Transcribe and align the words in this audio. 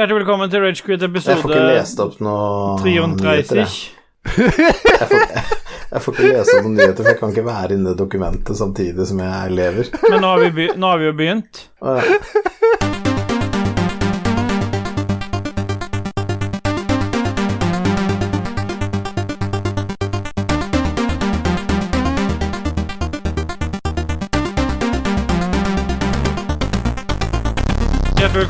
Hjertelig 0.00 0.16
velkommen 0.16 0.48
til 0.48 0.62
Ragequit 0.64 1.02
Jeg 1.02 1.10
får 1.12 1.18
ikke 1.28 1.34
episode 1.36 1.64
lest 1.66 1.98
opp 2.00 2.14
noe 2.24 2.76
nyheter. 2.80 3.18
33. 3.20 3.58
Jeg. 3.60 3.98
Jeg, 5.00 5.08
får, 5.10 5.26
jeg 5.90 6.02
får 6.04 6.14
ikke 6.14 6.30
lese 6.30 6.54
opp 6.54 6.64
noen 6.64 6.78
nyheter, 6.78 7.02
for 7.02 7.10
jeg 7.10 7.18
kan 7.18 7.34
ikke 7.34 7.44
være 7.44 7.76
inne 7.76 7.92
i 7.92 7.98
dokumentet 7.98 8.56
samtidig 8.56 9.06
som 9.10 9.20
jeg 9.20 9.52
lever. 9.58 9.90
Men 10.06 10.24
nå 10.24 10.30
har 10.32 10.40
vi, 10.44 10.50
be 10.56 10.66
nå 10.80 10.92
har 10.94 11.02
vi 11.02 11.08
jo 11.10 11.12
begynt. 11.20 11.62
Ja. 11.84 12.48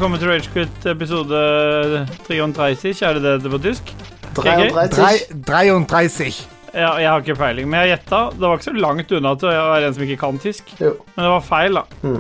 Velkommen 0.01 0.17
til 0.17 0.31
Ragequit 0.31 0.85
episode 0.89 1.39
33. 2.25 2.93
Er 3.05 3.19
det 3.19 3.21
det 3.21 3.33
det 3.45 3.51
på 3.53 3.59
tysk? 3.61 3.91
33. 4.33 5.11
33. 5.45 6.29
Ja, 6.73 6.95
jeg 6.97 7.11
har 7.11 7.21
ikke 7.21 7.37
peiling, 7.37 7.69
men 7.69 7.83
jeg 7.83 7.99
gjetta. 7.99 8.21
Det 8.33 8.41
var 8.41 8.57
ikke 8.57 8.71
så 8.71 8.73
langt 8.81 9.13
unna 9.13 9.35
til 9.37 9.51
å 9.51 9.67
være 9.75 9.91
en 9.91 9.99
som 9.99 10.07
ikke 10.07 10.17
kan 10.23 10.41
tysk. 10.41 10.73
Jo. 10.81 10.95
Men 11.13 11.27
det 11.27 11.33
var 11.35 11.45
feil, 11.45 11.77
da. 11.77 12.15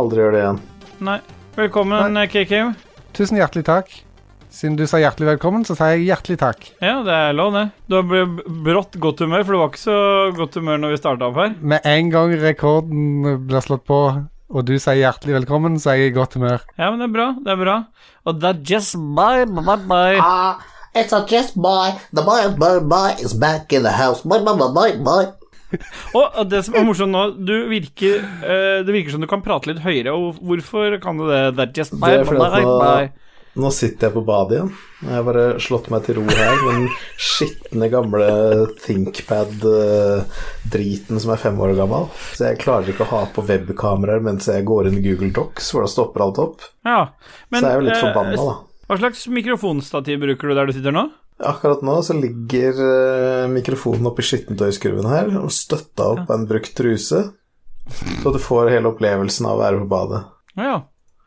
Aldri 0.00 0.18
gjør 0.18 0.34
det 0.34 0.40
igjen. 0.40 0.58
Nei. 1.12 1.16
Velkommen, 1.60 2.18
KK. 2.32 2.56
Tusen 3.14 3.38
hjertelig 3.38 3.68
takk. 3.70 3.94
Siden 4.50 4.74
du 4.80 4.82
sa 4.90 4.98
hjertelig 4.98 5.36
velkommen, 5.36 5.62
så 5.62 5.78
sier 5.78 5.94
jeg 5.94 6.08
hjertelig 6.10 6.40
takk. 6.42 6.66
Ja, 6.82 6.98
det 7.06 7.20
er 7.28 7.38
lov, 7.38 7.54
det. 7.54 7.68
Du 7.86 8.00
har 8.00 8.10
blitt 8.10 8.50
brått 8.66 8.98
godt 8.98 9.22
humør, 9.22 9.46
for 9.46 9.54
det 9.54 9.62
var 9.62 9.70
ikke 9.70 9.84
så 9.86 10.00
godt 10.42 10.58
humør 10.58 10.82
når 10.82 10.96
vi 10.96 11.02
starta 11.04 11.30
opp 11.30 11.38
her. 11.38 11.54
Med 11.62 11.86
en 11.86 12.10
gang 12.18 12.34
rekorden 12.42 13.46
blir 13.46 13.62
slått 13.62 13.86
på, 13.86 14.02
og 14.52 14.66
du 14.68 14.74
sier 14.78 14.98
hjertelig 15.00 15.34
velkommen, 15.40 15.78
så 15.80 15.90
er 15.94 16.00
jeg 16.02 16.12
i 16.12 16.16
godt 16.16 16.36
humør. 16.36 16.60
Ja, 16.78 16.90
men 16.92 17.00
det 17.00 17.08
er 17.08 17.14
bra. 17.16 17.28
Det 17.40 17.52
er 17.54 17.60
bra. 17.64 17.76
Og 18.28 18.40
det 18.40 18.50
er 18.50 18.58
just 18.68 18.94
bye, 19.16 19.46
bye, 19.48 19.78
bye. 19.88 20.20
Ah, 20.20 20.60
it's 20.94 21.12
a 21.16 21.22
just 21.28 21.56
my, 21.56 21.94
The 22.12 22.22
my, 22.26 22.50
my, 22.60 22.74
my 22.84 23.14
is 23.18 23.32
back 23.34 23.72
in 23.72 23.82
the 23.82 23.92
house. 23.96 24.24
my, 24.24 24.38
my, 24.38 24.52
my, 24.54 24.68
my 24.72 24.90
boy. 25.02 25.30
Og 26.12 26.50
det 26.52 26.66
som 26.66 26.74
er 26.76 26.84
morsomt 26.84 27.14
nå, 27.14 27.20
du 27.48 27.54
virker 27.70 28.18
uh, 28.20 28.82
Det 28.84 28.92
virker 28.92 29.14
som 29.14 29.22
du 29.24 29.26
kan 29.30 29.40
prate 29.40 29.70
litt 29.70 29.80
høyere, 29.80 30.12
og 30.12 30.36
hvorfor 30.44 30.98
kan 31.00 31.16
du 31.16 31.24
det? 31.30 31.54
That 31.56 31.72
just 31.78 31.94
Det 31.96 32.00
bye, 32.02 32.18
er 32.20 32.28
my 32.28 32.36
bye, 32.36 32.60
at 32.60 32.66
nå, 32.68 32.74
bye. 32.82 33.06
Nå 33.58 33.70
sitter 33.74 34.06
jeg 34.08 34.14
på 34.14 34.22
badet 34.24 34.52
igjen. 34.56 34.70
Jeg 35.02 35.12
har 35.12 35.24
bare 35.26 35.60
slått 35.60 35.90
meg 35.92 36.04
til 36.06 36.14
ro 36.18 36.24
her 36.28 36.56
med 36.62 36.74
den 36.78 36.88
skitne, 37.20 37.88
gamle 37.92 38.28
ThinkPad-driten 38.80 41.20
som 41.20 41.30
er 41.34 41.42
fem 41.42 41.56
år 41.60 41.74
gammel. 41.76 42.02
Så 42.32 42.40
jeg 42.48 42.62
klarer 42.62 42.88
ikke 42.92 43.06
å 43.06 43.12
ha 43.12 43.20
på 43.34 43.40
webkameraer 43.48 44.20
mens 44.24 44.48
jeg 44.48 44.68
går 44.68 44.82
inn 44.88 44.98
i 45.00 45.04
Google 45.04 45.32
Docs, 45.36 45.64
for 45.74 45.80
da 45.84 45.88
stopper 45.90 46.20
alt 46.24 46.38
opp. 46.42 46.58
Ja, 46.88 47.02
men 47.52 47.58
Så 47.60 47.66
jeg 47.66 47.72
er 47.74 47.78
jo 47.80 47.86
litt 47.88 47.98
eh, 47.98 48.04
forbanna, 48.06 48.34
da. 48.40 48.54
Hva 48.88 48.96
slags 49.02 49.20
mikrofonstativ 49.32 50.16
bruker 50.24 50.44
du 50.48 50.52
der 50.56 50.66
du 50.68 50.72
sitter 50.76 50.92
nå? 50.96 51.04
Akkurat 51.42 51.80
nå 51.82 51.94
så 52.06 52.12
ligger 52.14 52.72
eh, 52.86 53.50
mikrofonen 53.50 54.06
oppi 54.10 54.22
skittentøyskurven 54.26 55.06
her 55.10 55.26
og 55.42 55.50
støtta 55.54 56.02
opp 56.14 56.26
av 56.28 56.34
en 56.38 56.48
brukt 56.48 56.74
truse. 56.78 57.20
Så 58.22 58.28
du 58.32 58.38
får 58.38 58.70
hele 58.70 58.88
opplevelsen 58.92 59.46
av 59.48 59.54
å 59.58 59.62
være 59.64 59.78
på 59.82 59.88
badet. 59.90 60.20
Ja, 60.56 60.64
ja. 60.68 60.78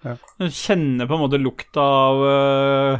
Ja. 0.06 0.16
Du 0.38 0.50
kjenner 0.53 1.08
på 1.09 1.17
en 1.17 1.23
måte 1.23 1.39
lukta 1.42 1.81
av 1.81 2.20
uh, 2.22 3.00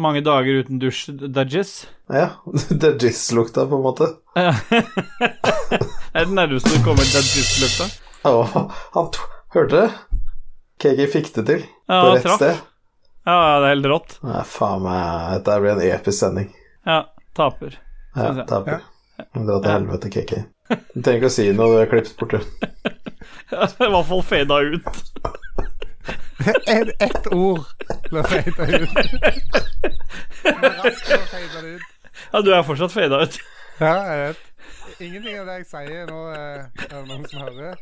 mange 0.00 0.22
dager 0.24 0.62
uten 0.64 0.78
dusj, 0.80 1.10
Dudges. 1.20 1.74
Ja, 2.08 2.30
det 2.80 2.94
jizz-lukta, 3.02 3.66
på 3.68 3.76
en 3.76 3.84
måte. 3.84 4.08
det 4.34 4.46
er 6.14 6.24
det 6.24 6.32
nærmeste 6.32 6.72
du 6.72 6.80
kommer 6.86 7.04
Dudges-lukta. 7.04 7.90
Ja, 8.24 8.70
han 8.96 9.10
Hørte 9.54 9.82
det? 9.84 9.90
KG 10.82 11.04
fikk 11.12 11.28
det 11.36 11.44
til. 11.46 11.60
Ja, 11.86 12.00
på 12.00 12.14
rett 12.16 12.24
traff. 12.24 12.40
sted. 12.40 12.62
Ja, 13.24 13.34
ja, 13.36 13.52
det 13.60 13.68
er 13.68 13.74
helt 13.76 13.86
rått. 13.92 14.16
Nei, 14.26 14.40
faen 14.48 14.82
meg 14.84 15.36
Dette 15.36 15.60
blir 15.62 15.72
en 15.76 15.84
episk 15.86 16.18
sending. 16.18 16.48
Ja, 16.88 16.96
taper. 17.38 17.76
Ja, 18.16 18.32
taper. 18.48 18.80
Ja. 18.80 19.28
Dra 19.36 19.60
til 19.62 19.70
helvete, 19.70 20.10
KK. 20.10 20.32
Du 20.94 20.98
trenger 21.04 21.20
ikke 21.20 21.30
å 21.30 21.34
si 21.36 21.46
noe, 21.54 21.70
du 21.70 21.84
er 21.84 21.92
klippet 21.92 22.16
bort, 22.18 22.34
du. 22.34 22.40
Ja, 23.52 23.68
I 23.68 23.86
hvert 23.92 24.08
fall 24.08 24.22
fada 24.26 24.56
ut. 24.74 24.88
Et, 26.68 26.90
ett 27.00 27.26
ord 27.32 27.64
ble 28.10 28.20
ut. 28.20 28.56
Det 28.58 28.66
ut. 31.64 31.82
Ja, 32.32 32.40
du 32.42 32.50
er 32.54 32.64
fortsatt 32.66 32.92
fada 32.92 33.22
ut. 33.24 33.38
Ja, 33.80 33.94
jeg 34.08 34.18
vet. 34.28 34.42
Ingenting 35.02 35.38
av 35.40 35.48
det 35.48 35.54
jeg 35.56 35.66
sier 35.70 36.04
nå, 36.06 36.18
eh, 36.30 36.60
er 36.84 36.90
det 36.92 37.00
noen 37.08 37.24
som 37.30 37.40
hører. 37.42 37.78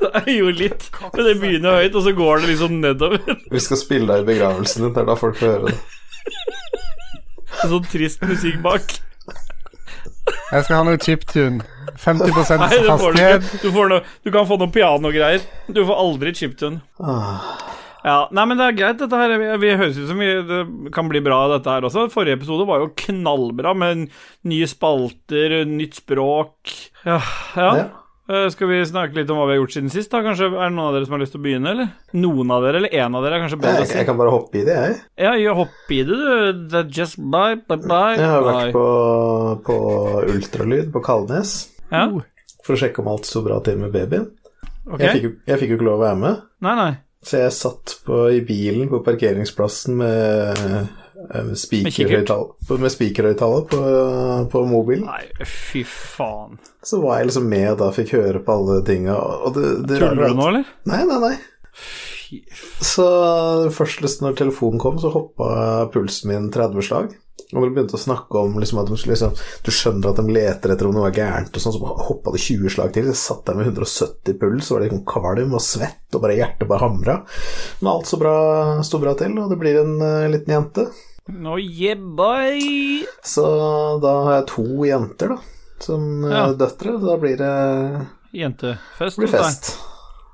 Det 0.00 0.10
er 0.22 0.30
Jo, 0.32 0.46
litt. 0.56 0.86
Men 1.12 1.26
det 1.26 1.34
begynner 1.42 1.80
høyt, 1.82 1.96
og 1.98 2.04
så 2.06 2.12
går 2.16 2.40
det 2.42 2.52
liksom 2.54 2.78
nedover. 2.80 3.20
Vi 3.52 3.60
skal 3.60 3.80
spille 3.80 4.08
deg 4.08 4.24
i 4.24 4.28
begravelsen 4.30 4.86
din, 4.86 4.94
det 4.96 5.02
er 5.02 5.10
da 5.10 5.16
folk 5.20 5.36
får 5.40 5.52
høre 5.52 5.72
det. 5.72 5.78
Sånn 7.66 7.86
trist 7.90 8.24
musikk 8.24 8.60
bak. 8.64 8.96
Jeg 10.52 10.66
skal 10.66 10.78
ha 10.78 10.82
noe 10.86 10.98
chiptune. 11.02 11.64
50 11.96 12.58
Nei, 12.60 12.68
du 12.82 12.90
hastighet. 12.90 13.46
Du, 13.62 13.70
noe, 13.88 14.02
du 14.22 14.30
kan 14.34 14.46
få 14.46 14.58
noe 14.60 14.70
pianogreier. 14.72 15.42
Du 15.66 15.80
får 15.86 16.02
aldri 16.02 16.34
chiptune. 16.36 16.82
Ah, 17.00 17.56
Ja, 18.06 18.28
nei, 18.30 18.44
men 18.46 18.60
det 18.60 18.66
er 18.68 18.76
greit, 18.78 19.00
dette 19.00 19.18
her. 19.18 19.32
Vi, 19.40 19.48
vi 19.64 19.72
høres 19.74 19.96
ut 19.98 20.06
som 20.12 20.20
vi, 20.22 20.28
det 20.46 20.60
kan 20.94 21.08
bli 21.10 21.18
bra, 21.24 21.40
dette 21.56 21.72
her 21.72 21.88
også. 21.88 22.04
Forrige 22.12 22.38
episode 22.38 22.68
var 22.68 22.84
jo 22.84 22.92
knallbra, 23.02 23.72
med 23.74 24.04
nye 24.46 24.68
spalter, 24.70 25.56
nytt 25.66 25.98
språk. 25.98 26.70
Ja, 27.02 27.18
ja. 27.58 27.70
ja. 27.80 27.86
Eh, 28.28 28.48
Skal 28.50 28.66
vi 28.72 28.80
snakke 28.88 29.14
litt 29.14 29.30
om 29.30 29.38
hva 29.38 29.44
vi 29.46 29.54
har 29.54 29.60
gjort 29.60 29.74
siden 29.76 29.90
sist? 29.92 30.10
da? 30.10 30.18
Kanskje 30.24 30.48
Er 30.48 30.66
det 30.66 30.74
noen 30.74 30.88
av 30.88 30.94
dere 30.96 31.06
som 31.06 31.14
har 31.14 31.20
lyst 31.22 31.34
til 31.36 31.40
å 31.40 31.44
begynne? 31.44 31.70
eller? 31.76 31.90
Noen 32.18 32.50
av 32.50 32.64
dere, 32.64 32.80
eller 32.80 32.90
én 32.98 33.14
av 33.14 33.22
dere 33.22 33.36
er 33.38 33.44
kanskje 33.44 33.60
bedre 33.62 33.84
å 33.84 33.86
si. 33.86 33.94
jeg 34.00 34.06
kan 34.08 34.18
bare 34.18 34.32
hoppe 34.34 34.58
i 34.58 34.64
det, 34.66 34.74
jeg. 34.82 34.96
Ja, 35.22 35.34
gjør 35.38 35.54
hopp 35.60 35.92
i 35.94 36.00
det, 36.08 36.16
du. 36.18 36.64
That's 36.74 36.96
just 36.98 37.16
bye, 37.22 37.54
bye, 37.68 37.78
bye. 37.86 38.16
Jeg 38.18 38.26
har 38.32 38.42
vært 38.48 38.72
på, 38.74 38.86
på 39.68 39.78
ultralyd 40.34 40.90
på 40.94 41.04
Kalnes 41.06 41.54
Ja, 41.92 42.08
for 42.66 42.74
å 42.74 42.80
sjekke 42.80 42.98
om 43.04 43.12
alt 43.14 43.28
sto 43.30 43.44
bra 43.46 43.60
til 43.62 43.78
med 43.78 43.92
babyen. 43.94 44.26
ok. 44.90 44.98
Jeg, 45.00 45.12
fikk, 45.20 45.32
jeg 45.46 45.58
fikk 45.62 45.70
jo 45.70 45.78
ikke 45.78 45.86
lov 45.92 46.00
å 46.00 46.04
være 46.08 46.18
med, 46.24 46.42
Nei, 46.66 46.74
nei. 46.82 46.92
så 47.22 47.44
jeg 47.44 47.54
satt 47.54 47.94
på, 48.06 48.24
i 48.34 48.40
bilen 48.46 48.90
på 48.90 49.04
parkeringsplassen 49.06 49.94
med 50.02 50.88
speakerhøyttaler 51.56 52.80
med 52.82 52.92
speakerhøyttaler 52.92 53.66
på, 53.70 53.82
på 54.52 54.64
mobilen. 54.68 55.06
Nei, 55.08 55.46
fy 55.48 55.84
faen. 55.88 56.58
Så 56.84 57.00
var 57.02 57.20
jeg 57.20 57.30
liksom 57.30 57.48
med 57.50 57.76
da 57.80 57.90
fikk 57.94 58.16
høre 58.18 58.42
på 58.44 58.58
alle 58.60 58.80
tinga. 58.86 59.16
Og 59.16 59.56
Tuller 59.56 60.08
er 60.10 60.34
du 60.34 60.40
nå, 60.40 60.48
eller? 60.52 60.72
Nei, 60.88 61.02
nei, 61.08 61.20
nei. 61.28 61.36
Fy 61.76 62.42
Så 62.82 63.06
først 63.74 64.02
liksom, 64.02 64.26
når 64.26 64.40
telefonen 64.40 64.82
kom, 64.82 64.98
så 65.02 65.12
hoppa 65.14 65.86
pulsen 65.94 66.32
min 66.32 66.50
30 66.54 66.86
slag. 66.88 67.14
Og 67.52 67.60
når 67.60 67.68
de 67.68 67.74
begynte 67.76 67.94
å 67.94 68.00
snakke 68.00 68.40
om 68.40 68.56
liksom, 68.58 68.80
at 68.80 68.88
de 68.90 68.96
liksom, 69.06 69.34
Du 69.62 69.70
skjønner 69.74 70.10
at 70.10 70.18
de 70.18 70.34
leter 70.34 70.72
etter 70.72 70.88
om 70.88 70.96
noe 70.96 71.06
er 71.10 71.14
gærent, 71.14 71.54
og 71.54 71.62
sånn, 71.62 71.74
så 71.76 71.96
hoppa 72.08 72.32
det 72.34 72.42
20 72.42 72.74
slag 72.74 72.94
til. 72.94 73.10
Jeg 73.12 73.20
satt 73.20 73.44
der 73.46 73.58
med 73.58 73.70
170 73.70 74.38
puls, 74.40 74.66
så 74.66 74.76
var 74.76 74.86
liksom 74.86 75.04
kvalm 75.08 75.54
og 75.54 75.62
svett, 75.62 76.08
og 76.12 76.24
bare 76.24 76.38
hjertet 76.40 76.70
bare 76.70 76.82
hamra. 76.82 77.18
Men 77.80 77.92
alt 77.92 78.10
så 78.10 78.18
bra, 78.20 78.36
sto 78.86 79.00
bra 79.02 79.14
til, 79.18 79.36
og 79.38 79.52
det 79.52 79.60
blir 79.62 79.78
en 79.84 79.94
uh, 80.02 80.26
liten 80.32 80.56
jente. 80.56 80.88
Nå, 81.28 81.56
yeah, 81.58 81.98
boy. 81.98 82.60
Så 83.26 83.44
da 84.02 84.12
har 84.26 84.36
jeg 84.40 84.46
to 84.52 84.64
jenter, 84.86 85.34
da, 85.34 85.38
som 85.82 86.24
eh, 86.24 86.30
Ja. 86.36 86.44
døtre. 86.54 86.94
Så 87.00 87.06
da 87.10 87.16
blir 87.18 87.36
det 87.40 88.06
Jentefest. 88.36 89.18
blir 89.18 89.28
fest. 89.32 89.72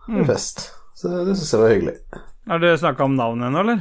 Det 0.06 0.12
blir 0.19 0.28
fest. 0.34 0.66
Så 0.98 1.08
det 1.25 1.36
syns 1.38 1.52
jeg 1.54 1.60
var 1.62 1.72
hyggelig. 1.72 1.97
Har 2.48 2.58
dere 2.62 2.78
snakka 2.78 3.04
om 3.06 3.16
navnet 3.16 3.48
ennå, 3.48 3.60
eller? 3.64 3.81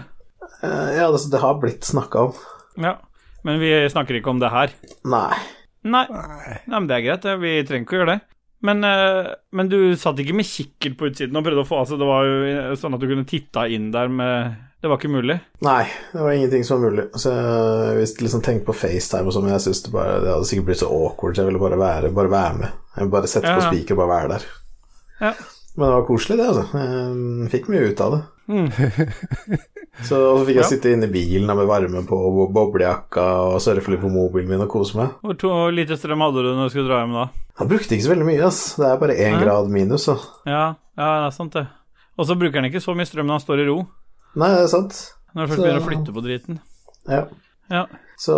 Eh, 0.63 0.95
Ja, 1.01 1.11
det, 1.11 1.23
det 1.31 1.39
har 1.41 1.59
blitt 1.59 1.83
snakka 1.83 2.27
om. 2.29 2.33
Ja. 2.77 2.95
Men 3.44 3.59
vi 3.59 3.71
snakker 3.89 4.16
ikke 4.19 4.29
om 4.29 4.39
det 4.39 4.51
her. 4.53 4.69
Nei. 5.03 5.35
Nei. 5.83 6.05
Nei, 6.07 6.59
men 6.69 6.88
det 6.88 7.00
er 7.00 7.05
greit. 7.07 7.23
Vi 7.41 7.53
trenger 7.66 7.85
ikke 7.88 7.95
å 7.97 8.01
gjøre 8.03 8.13
det. 8.16 8.21
Men, 8.61 8.83
eh, 8.85 9.31
men 9.51 9.67
du 9.71 9.95
satt 9.97 10.19
ikke 10.21 10.35
med 10.38 10.45
kikkert 10.45 10.95
på 11.00 11.07
utsiden 11.09 11.35
og 11.35 11.44
prøvde 11.44 11.63
å 11.63 11.67
få 11.67 11.79
altså, 11.81 11.97
Det 11.97 12.05
var 12.05 12.23
jo 12.29 12.75
sånn 12.77 12.94
at 12.94 13.01
du 13.01 13.07
kunne 13.09 13.25
titta 13.25 13.63
inn 13.67 13.88
der 13.91 14.07
med 14.07 14.55
Det 14.81 14.90
var 14.90 14.97
ikke 14.97 15.12
mulig. 15.14 15.36
Nei, 15.62 15.84
det 16.12 16.22
var 16.25 16.31
ingenting 16.34 16.64
som 16.66 16.81
var 16.81 16.90
mulig. 16.90 17.04
Så 17.22 17.30
jeg 17.36 17.98
visste 18.00 18.24
liksom 18.25 18.42
tenkte 18.42 18.66
på 18.72 18.74
FaceTime 18.74 19.30
og 19.30 19.36
sånn, 19.36 19.45
men 19.45 19.54
jeg 19.54 19.62
synes 19.68 19.83
det 19.86 19.92
bare 19.94 20.16
Det 20.24 20.31
hadde 20.33 20.48
sikkert 20.50 20.66
blitt 20.72 20.80
så 20.81 20.89
awkward, 20.89 21.36
så 21.38 21.44
jeg 21.44 21.51
ville 21.51 21.62
bare 21.62 21.78
være, 21.78 22.10
bare 22.18 22.31
være 22.33 22.56
med. 22.63 22.72
Jeg 22.95 23.04
ville 23.06 23.13
bare 23.13 23.30
sette 23.30 23.51
Ja, 23.51 23.60
på 23.60 23.68
spiker 23.69 23.94
og 23.98 24.01
bare 24.01 24.16
være 24.16 24.31
der. 24.33 24.48
Ja. 25.22 25.33
Men 25.78 25.86
det 25.88 25.94
var 25.95 26.07
koselig, 26.10 26.38
det, 26.42 26.48
altså. 26.50 26.66
Jeg 26.81 27.51
fikk 27.54 27.69
mye 27.72 27.92
ut 27.92 28.01
av 28.07 28.16
det. 28.16 28.22
så 30.07 30.18
og 30.18 30.39
så 30.42 30.45
fikk 30.48 30.57
jeg 30.57 30.63
Ja. 30.66 30.69
sitte 30.72 30.92
inne 30.95 31.07
i 31.07 31.13
bilen 31.13 31.45
med 31.56 31.68
varme 31.69 32.01
på 32.07 32.18
og 32.18 32.51
boblejakka 32.56 33.27
og 33.54 33.62
surfe 33.63 33.94
litt 33.94 34.01
på 34.01 34.10
mobilen 34.12 34.50
min 34.50 34.66
og 34.66 34.69
kose 34.74 34.98
meg. 34.98 35.13
Hvor 35.22 35.38
to, 35.39 35.54
lite 35.69 35.95
strøm 36.00 36.25
hadde 36.25 36.42
du 36.44 36.50
når 36.57 36.68
du 36.68 36.74
skulle 36.74 36.89
dra 36.89 37.04
hjem 37.04 37.13
da? 37.16 37.27
Han 37.62 37.69
brukte 37.69 37.94
ikke 37.95 38.07
så 38.07 38.13
veldig 38.16 38.27
mye, 38.27 38.44
ass. 38.50 38.62
Det 38.81 38.88
er 38.89 38.98
bare 39.06 39.16
én 39.30 39.38
grad 39.44 39.69
minus, 39.69 40.10
så. 40.10 40.18
Ja, 40.50 40.74
ja, 40.98 41.10
det 41.22 41.27
er 41.30 41.36
sant, 41.38 41.54
det. 41.54 41.68
Og 42.18 42.27
så 42.27 42.36
bruker 42.36 42.60
han 42.62 42.68
ikke 42.72 42.81
så 42.84 42.95
mye 42.98 43.06
strøm 43.07 43.27
når 43.30 43.38
han 43.39 43.45
står 43.45 43.62
i 43.63 43.68
ro. 43.69 43.77
Nei, 44.36 44.50
det 44.56 44.62
er 44.63 44.68
sant. 44.72 45.00
Når 45.36 45.45
du 45.48 45.51
først 45.51 45.62
begynner 45.63 45.81
å 45.81 45.88
flytte 45.89 46.13
på 46.16 46.24
driten. 46.25 46.60
Ja. 47.10 47.25
Ja. 47.72 47.86
Så 48.22 48.36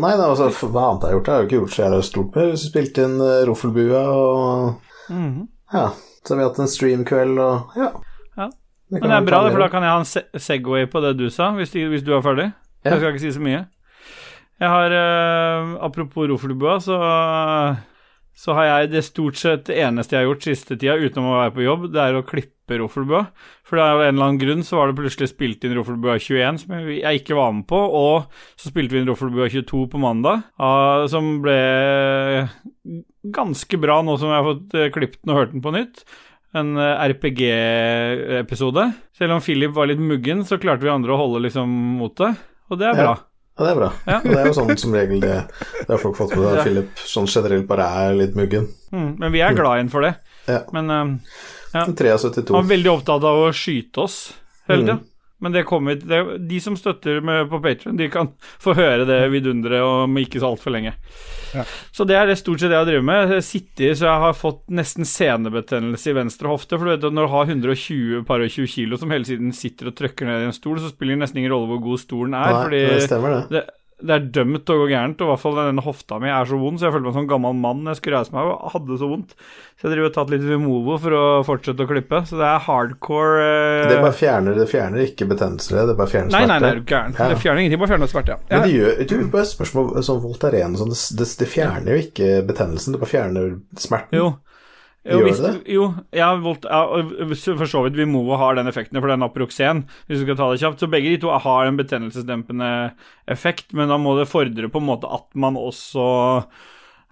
nei, 0.00 0.12
da, 0.16 0.28
altså, 0.30 0.48
hva 0.70 0.82
annet 0.90 1.02
jeg 1.02 1.10
har 1.10 1.16
gjort? 1.16 1.26
Jeg 1.26 1.34
har 1.34 1.42
jo 1.42 1.46
ikke 1.48 1.58
gjort 1.60 1.74
så 1.74 1.82
jævla 1.82 2.02
stort 2.06 2.36
mer. 2.36 2.50
Vi 2.52 2.60
spilte 2.62 3.04
inn 3.08 3.16
uh, 3.20 3.44
Roffelbua 3.48 4.02
og 4.12 4.82
Mhm. 5.10 5.48
Ja. 5.72 5.88
Så 6.26 6.34
har 6.34 6.38
vi 6.40 6.44
hatt 6.48 6.58
en 6.58 6.68
streamkveld 6.70 7.38
og 7.38 7.76
ja. 7.78 7.92
Det 8.86 9.00
Men 9.02 9.10
det 9.10 9.16
er 9.16 9.24
bra, 9.26 9.38
det, 9.42 9.50
for 9.50 9.58
da 9.64 9.66
kan 9.68 9.82
jeg 9.82 9.90
ha 9.90 9.98
en 9.98 10.04
se- 10.06 10.38
segway 10.38 10.84
på 10.86 11.00
det 11.02 11.16
du 11.18 11.24
sa, 11.30 11.48
hvis, 11.56 11.72
du- 11.72 11.88
hvis 11.90 12.04
du 12.06 12.12
er 12.14 12.20
ferdig. 12.22 12.52
Ja. 12.84 12.90
Jeg 12.92 12.98
skal 13.00 13.10
ikke 13.16 13.20
si 13.24 13.32
så 13.34 13.40
mye. 13.42 13.66
Jeg 14.60 14.68
har 14.70 14.94
uh, 14.94 15.72
Apropos 15.84 16.28
Roffelbua, 16.30 16.76
så, 16.80 16.94
så 18.36 18.52
har 18.52 18.66
jeg 18.68 18.90
det 18.92 19.02
stort 19.06 19.38
sett 19.40 19.64
det 19.70 19.78
eneste 19.80 20.12
jeg 20.12 20.20
har 20.20 20.28
gjort 20.28 20.44
siste 20.44 20.76
tida, 20.76 20.98
utenom 21.00 21.30
å 21.30 21.38
være 21.38 21.54
på 21.56 21.64
jobb, 21.64 21.86
det 21.94 22.02
er 22.02 22.18
å 22.18 22.24
klippe 22.26 22.76
Roffelbø. 22.82 23.22
For 23.64 23.80
av 23.80 24.02
en 24.02 24.10
eller 24.10 24.26
annen 24.26 24.40
grunn 24.42 24.64
så 24.66 24.76
var 24.76 24.90
det 24.90 24.98
plutselig 24.98 25.30
spilt 25.30 25.64
inn 25.64 25.72
Roffelbø 25.78 26.18
21, 26.20 26.60
som 26.60 26.74
jeg 26.92 27.22
ikke 27.22 27.38
var 27.38 27.54
med 27.56 27.64
på, 27.70 27.78
og 27.80 28.28
så 28.60 28.68
spilte 28.68 28.92
vi 28.92 29.00
inn 29.00 29.08
Roffelbø 29.08 29.48
22 29.54 29.86
på 29.92 30.00
mandag, 30.02 30.44
ah, 30.60 31.06
som 31.08 31.38
ble 31.44 31.56
ganske 33.32 33.80
bra 33.80 34.02
nå 34.04 34.18
som 34.20 34.30
jeg 34.30 34.38
har 34.38 34.48
fått 34.50 34.76
eh, 34.76 34.90
klippet 34.94 35.22
den 35.22 35.32
og 35.32 35.40
hørt 35.40 35.54
den 35.54 35.64
på 35.64 35.72
nytt. 35.74 36.04
En 36.56 36.76
eh, 36.76 37.06
RPG-episode. 37.14 38.90
Selv 39.16 39.38
om 39.38 39.42
Philip 39.44 39.72
var 39.76 39.88
litt 39.88 40.02
muggen, 40.02 40.44
så 40.44 40.60
klarte 40.60 40.84
vi 40.84 40.92
andre 40.92 41.16
å 41.16 41.22
holde 41.24 41.46
liksom 41.48 41.72
motet, 42.02 42.36
og 42.68 42.82
det 42.82 42.90
er 42.90 43.00
bra. 43.00 43.16
Ja, 43.16 43.35
det 43.64 43.70
er 43.72 43.78
bra. 43.78 43.90
Ja. 44.04 44.20
Det 44.20 44.36
er 44.36 44.46
jo 44.50 44.54
sånn 44.58 44.76
som 44.76 44.92
regel 44.92 45.20
det, 45.22 45.36
det 45.78 45.88
har 45.88 46.00
folk 46.02 46.16
fått 46.18 46.34
med 46.36 46.44
seg. 46.44 46.56
Ja. 46.58 46.64
Philip 46.66 46.98
sånn 47.08 47.28
generelt 47.30 47.66
bare 47.70 47.86
er 48.02 48.16
litt 48.18 48.34
muggen. 48.36 48.66
Mm, 48.92 49.14
men 49.22 49.32
vi 49.32 49.40
er 49.40 49.56
glad 49.56 49.80
inn 49.80 49.88
for 49.92 50.04
det. 50.04 50.14
Ja. 50.46 50.60
Men 50.76 50.90
um, 50.92 51.14
Ja. 51.72 51.86
73. 51.88 52.10
han 52.48 52.54
var 52.60 52.68
veldig 52.68 52.90
opptatt 52.92 53.24
av 53.24 53.40
å 53.46 53.52
skyte 53.56 54.04
oss 54.04 54.18
hele 54.68 54.82
tida. 54.84 54.98
Mm. 55.00 55.04
Men 55.38 55.52
det 55.52 55.66
kommer 55.68 55.98
det, 56.00 56.20
De 56.48 56.58
som 56.64 56.76
støtter 56.78 57.20
med 57.20 57.50
på 57.50 57.60
Patreon 57.60 57.98
de 57.98 58.08
kan 58.12 58.30
få 58.64 58.72
høre 58.78 59.04
det 59.08 59.18
vidunderet 59.34 59.84
om 59.84 60.16
ikke 60.20 60.40
så 60.40 60.52
altfor 60.54 60.72
lenge. 60.72 60.94
Ja. 61.52 61.64
Så 61.94 62.06
det 62.08 62.16
er 62.18 62.28
det 62.28 62.38
stort 62.40 62.60
sett 62.60 62.72
det 62.72 62.78
jeg 62.78 62.84
har 62.84 62.90
drevet 62.90 63.08
med. 63.08 63.34
Jeg 63.36 63.46
sitter, 63.46 63.94
så 63.96 64.08
jeg 64.08 64.24
har 64.24 64.36
fått 64.36 64.62
nesten 64.72 65.08
senebetennelse 65.08 66.12
i 66.12 66.16
venstre 66.16 66.52
hofte. 66.52 66.76
For 66.76 66.88
du 66.88 66.94
vet 66.94 67.06
når 67.06 67.28
du 67.28 67.34
har 67.34 67.52
120 67.52 68.26
par 68.28 68.44
og 68.44 68.52
20 68.52 68.72
kilo 68.72 69.00
som 69.00 69.12
hele 69.14 69.28
tiden 69.28 69.52
sitter 69.56 69.92
og 69.92 69.98
trykker 69.98 70.28
ned 70.28 70.44
i 70.44 70.50
en 70.50 70.56
stol, 70.56 70.80
så 70.80 70.92
spiller 70.92 71.16
det 71.16 71.24
nesten 71.26 71.42
ingen 71.42 71.54
rolle 71.54 71.70
hvor 71.74 71.84
god 71.90 72.02
stolen 72.02 72.36
er. 72.36 72.52
Nei, 72.52 72.62
fordi 72.64 72.84
det 72.86 73.02
stemmer, 73.08 73.36
det. 73.36 73.44
det, 73.58 73.64
det 73.96 74.12
er 74.12 74.24
dømt 74.28 74.66
til 74.68 74.76
å 74.76 74.82
gå 74.82 74.86
gærent, 74.90 75.22
og 75.22 75.24
i 75.24 75.30
hvert 75.30 75.40
fall 75.40 75.54
denne 75.56 75.82
hofta 75.84 76.18
mi 76.20 76.28
er 76.28 76.48
så 76.48 76.58
vond, 76.60 76.76
så 76.76 76.86
jeg 76.86 76.92
følte 76.92 77.08
meg 77.08 77.14
som 77.14 77.22
en 77.22 77.30
gammel 77.30 77.54
mann 77.56 77.88
jeg 77.88 77.96
skulle 77.96 78.18
reise 78.20 78.34
meg 78.34 78.50
og 78.50 78.66
hadde 78.74 78.98
så 79.00 79.08
vondt. 79.08 79.32
Så 79.76 79.86
jeg 79.86 79.94
driver 79.94 80.10
og 80.10 80.16
tatt 80.18 80.32
litt 80.34 80.44
Vimovo 80.44 80.98
for 81.00 81.16
å 81.16 81.22
fortsette 81.46 81.86
å 81.86 81.88
klippe. 81.88 82.20
Så 82.28 82.36
det 82.36 82.44
er 82.44 82.60
hardcore 82.66 83.46
eh, 83.46 83.86
Det 83.88 84.02
bare 84.02 84.16
fjerner, 84.16 84.58
det 84.60 84.68
fjerner 84.68 85.06
ikke 85.06 85.28
betennelser, 85.32 85.80
det 85.88 85.96
bare 85.96 86.12
fjerner 86.12 86.34
smerte. 86.34 86.52
nei, 86.52 86.60
nei, 86.60 86.72
du 86.76 86.92
gæren. 86.92 87.16
Ja. 87.16 87.30
Det 87.32 87.40
fjerner 87.40 87.64
ingenting, 87.64 87.82
bare 87.82 87.92
fjerner 87.94 88.12
smerte, 88.12 88.36
ja. 88.36 88.40
Men 88.52 88.66
det 88.66 88.74
gjør, 88.74 89.02
du, 89.08 89.16
bare 89.32 89.48
spørsmål 89.48 89.92
sånn 90.10 90.22
Voltaren 90.26 90.76
og 90.76 90.82
sånn, 90.82 90.92
det, 90.92 91.00
det, 91.22 91.30
det 91.40 91.50
fjerner 91.56 91.96
jo 91.96 92.04
ikke 92.04 92.30
betennelsen, 92.52 92.96
det 92.96 93.00
bare 93.00 93.14
fjerner 93.14 93.56
smerten. 93.80 94.20
Jo. 94.20 94.34
Jo, 95.06 95.20
Gjør 95.20 95.28
hvis, 95.28 95.40
det 95.44 95.52
jo 95.70 95.84
ja, 96.16 96.28
volt, 96.42 96.64
ja, 96.66 96.80
for 97.46 97.70
så 97.70 97.84
vidt 97.84 97.98
Vimovo 97.98 98.38
har 98.40 98.58
den 98.58 98.66
effekten, 98.66 98.98
for 98.98 99.12
den 99.12 99.22
Aproxen, 99.22 99.84
hvis 100.06 100.18
du 100.18 100.26
skal 100.26 100.38
ta 100.40 100.48
det 100.50 100.62
kjapt. 100.62 100.82
Så 100.82 100.90
begge 100.90 101.12
de 101.12 101.20
to 101.22 101.30
har 101.30 101.68
en 101.68 101.78
betennelsesdempende 101.78 102.70
effekt, 103.30 103.70
men 103.76 103.92
da 103.92 104.00
må 104.02 104.16
det 104.18 104.30
fordre 104.30 104.72
på 104.72 104.82
en 104.82 104.90
måte 104.90 105.10
at 105.14 105.30
man 105.38 105.58
også 105.60 106.08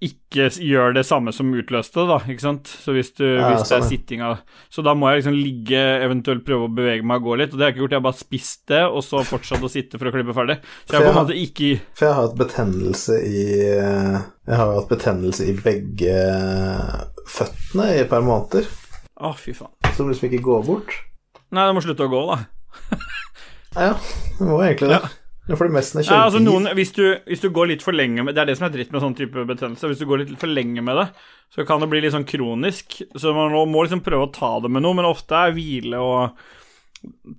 ikke 0.05 0.49
gjør 0.61 0.97
det 0.97 1.05
samme 1.07 1.33
som 1.33 1.53
utløste 1.55 2.03
det, 2.03 2.07
da, 2.11 2.17
ikke 2.29 2.43
sant. 2.43 2.69
Så 2.69 2.93
hvis, 2.97 3.13
du, 3.15 3.25
Ja, 3.25 3.53
hvis 3.53 3.71
det 3.71 3.77
er 3.79 3.87
sittinga 3.87 4.31
Så 4.73 4.83
da 4.85 4.93
må 4.99 5.09
jeg 5.09 5.23
liksom 5.23 5.37
ligge, 5.39 5.81
eventuelt 6.05 6.45
prøve 6.45 6.67
å 6.67 6.75
bevege 6.75 7.07
meg 7.07 7.23
og 7.23 7.31
gå 7.31 7.39
litt, 7.41 7.55
og 7.55 7.61
det 7.61 7.65
har 7.65 7.71
jeg 7.71 7.77
ikke 7.77 7.85
gjort. 7.85 7.95
Jeg 7.95 8.03
har 8.03 8.09
bare 8.09 8.21
spist 8.21 8.63
det, 8.73 8.83
og 8.85 9.07
så 9.07 9.23
fortsatt 9.25 9.65
å 9.65 9.71
sitte 9.71 10.01
for 10.01 10.11
å 10.11 10.15
klippe 10.15 10.37
ferdig. 10.37 10.59
Så 10.85 10.97
jeg 10.97 11.01
har 11.01 11.07
på 11.07 11.15
en 11.15 11.21
måte 11.23 11.39
ikke 11.39 11.71
For 11.95 12.09
jeg 12.09 12.17
har 12.17 12.21
hatt 12.27 12.39
betennelse 12.43 13.19
i 13.23 13.45
Jeg 13.55 14.59
har 14.61 14.75
hatt 14.75 14.91
betennelse 14.91 15.49
i 15.49 15.57
begge 15.63 16.19
føttene 17.31 17.91
i 17.95 18.01
et 18.03 18.11
par 18.11 18.25
måneder, 18.27 18.69
Å, 19.15 19.33
fy 19.39 19.55
faen. 19.57 19.73
som 19.97 20.09
liksom 20.11 20.29
ikke 20.31 20.43
går 20.45 20.65
bort. 20.67 20.95
Nei, 21.55 21.69
du 21.69 21.77
må 21.77 21.83
slutte 21.85 22.07
å 22.07 22.13
gå, 22.13 22.25
da. 22.33 22.41
Ja, 23.75 23.93
det 24.39 24.47
må 24.47 24.61
egentlig 24.63 24.93
det. 24.93 25.01
Ja. 25.03 25.57
For 25.59 25.67
det 25.69 25.75
meste 25.75 25.99
er 25.99 26.07
jeg 26.07 26.09
Ja, 26.15 26.23
altså 26.25 26.41
noen, 26.41 26.71
hvis, 26.79 26.93
du, 26.97 27.03
hvis 27.29 27.43
du 27.43 27.51
går 27.53 27.69
litt 27.73 27.83
for 27.85 27.93
lenge 27.93 28.23
med 28.25 28.33
Det 28.33 28.41
er 28.41 28.49
det 28.49 28.55
som 28.57 28.65
er 28.65 28.73
dritt 28.73 28.93
med 28.95 29.03
sånn 29.03 29.17
type 29.19 29.43
betennelse. 29.45 29.91
Hvis 29.91 30.01
du 30.01 30.07
går 30.09 30.23
litt 30.23 30.37
for 30.41 30.49
lenge 30.49 30.81
med 30.85 30.97
det, 30.97 31.09
så 31.53 31.67
kan 31.69 31.83
det 31.83 31.89
bli 31.91 32.01
litt 32.01 32.15
sånn 32.15 32.25
kronisk. 32.29 33.01
Så 33.19 33.35
man 33.37 33.53
må 33.53 33.83
liksom 33.85 34.01
prøve 34.07 34.29
å 34.29 34.33
ta 34.33 34.55
det 34.65 34.71
med 34.73 34.87
noe, 34.87 34.97
men 34.97 35.09
ofte 35.09 35.37
er 35.37 35.53
hvile 35.57 36.01
og 36.01 36.39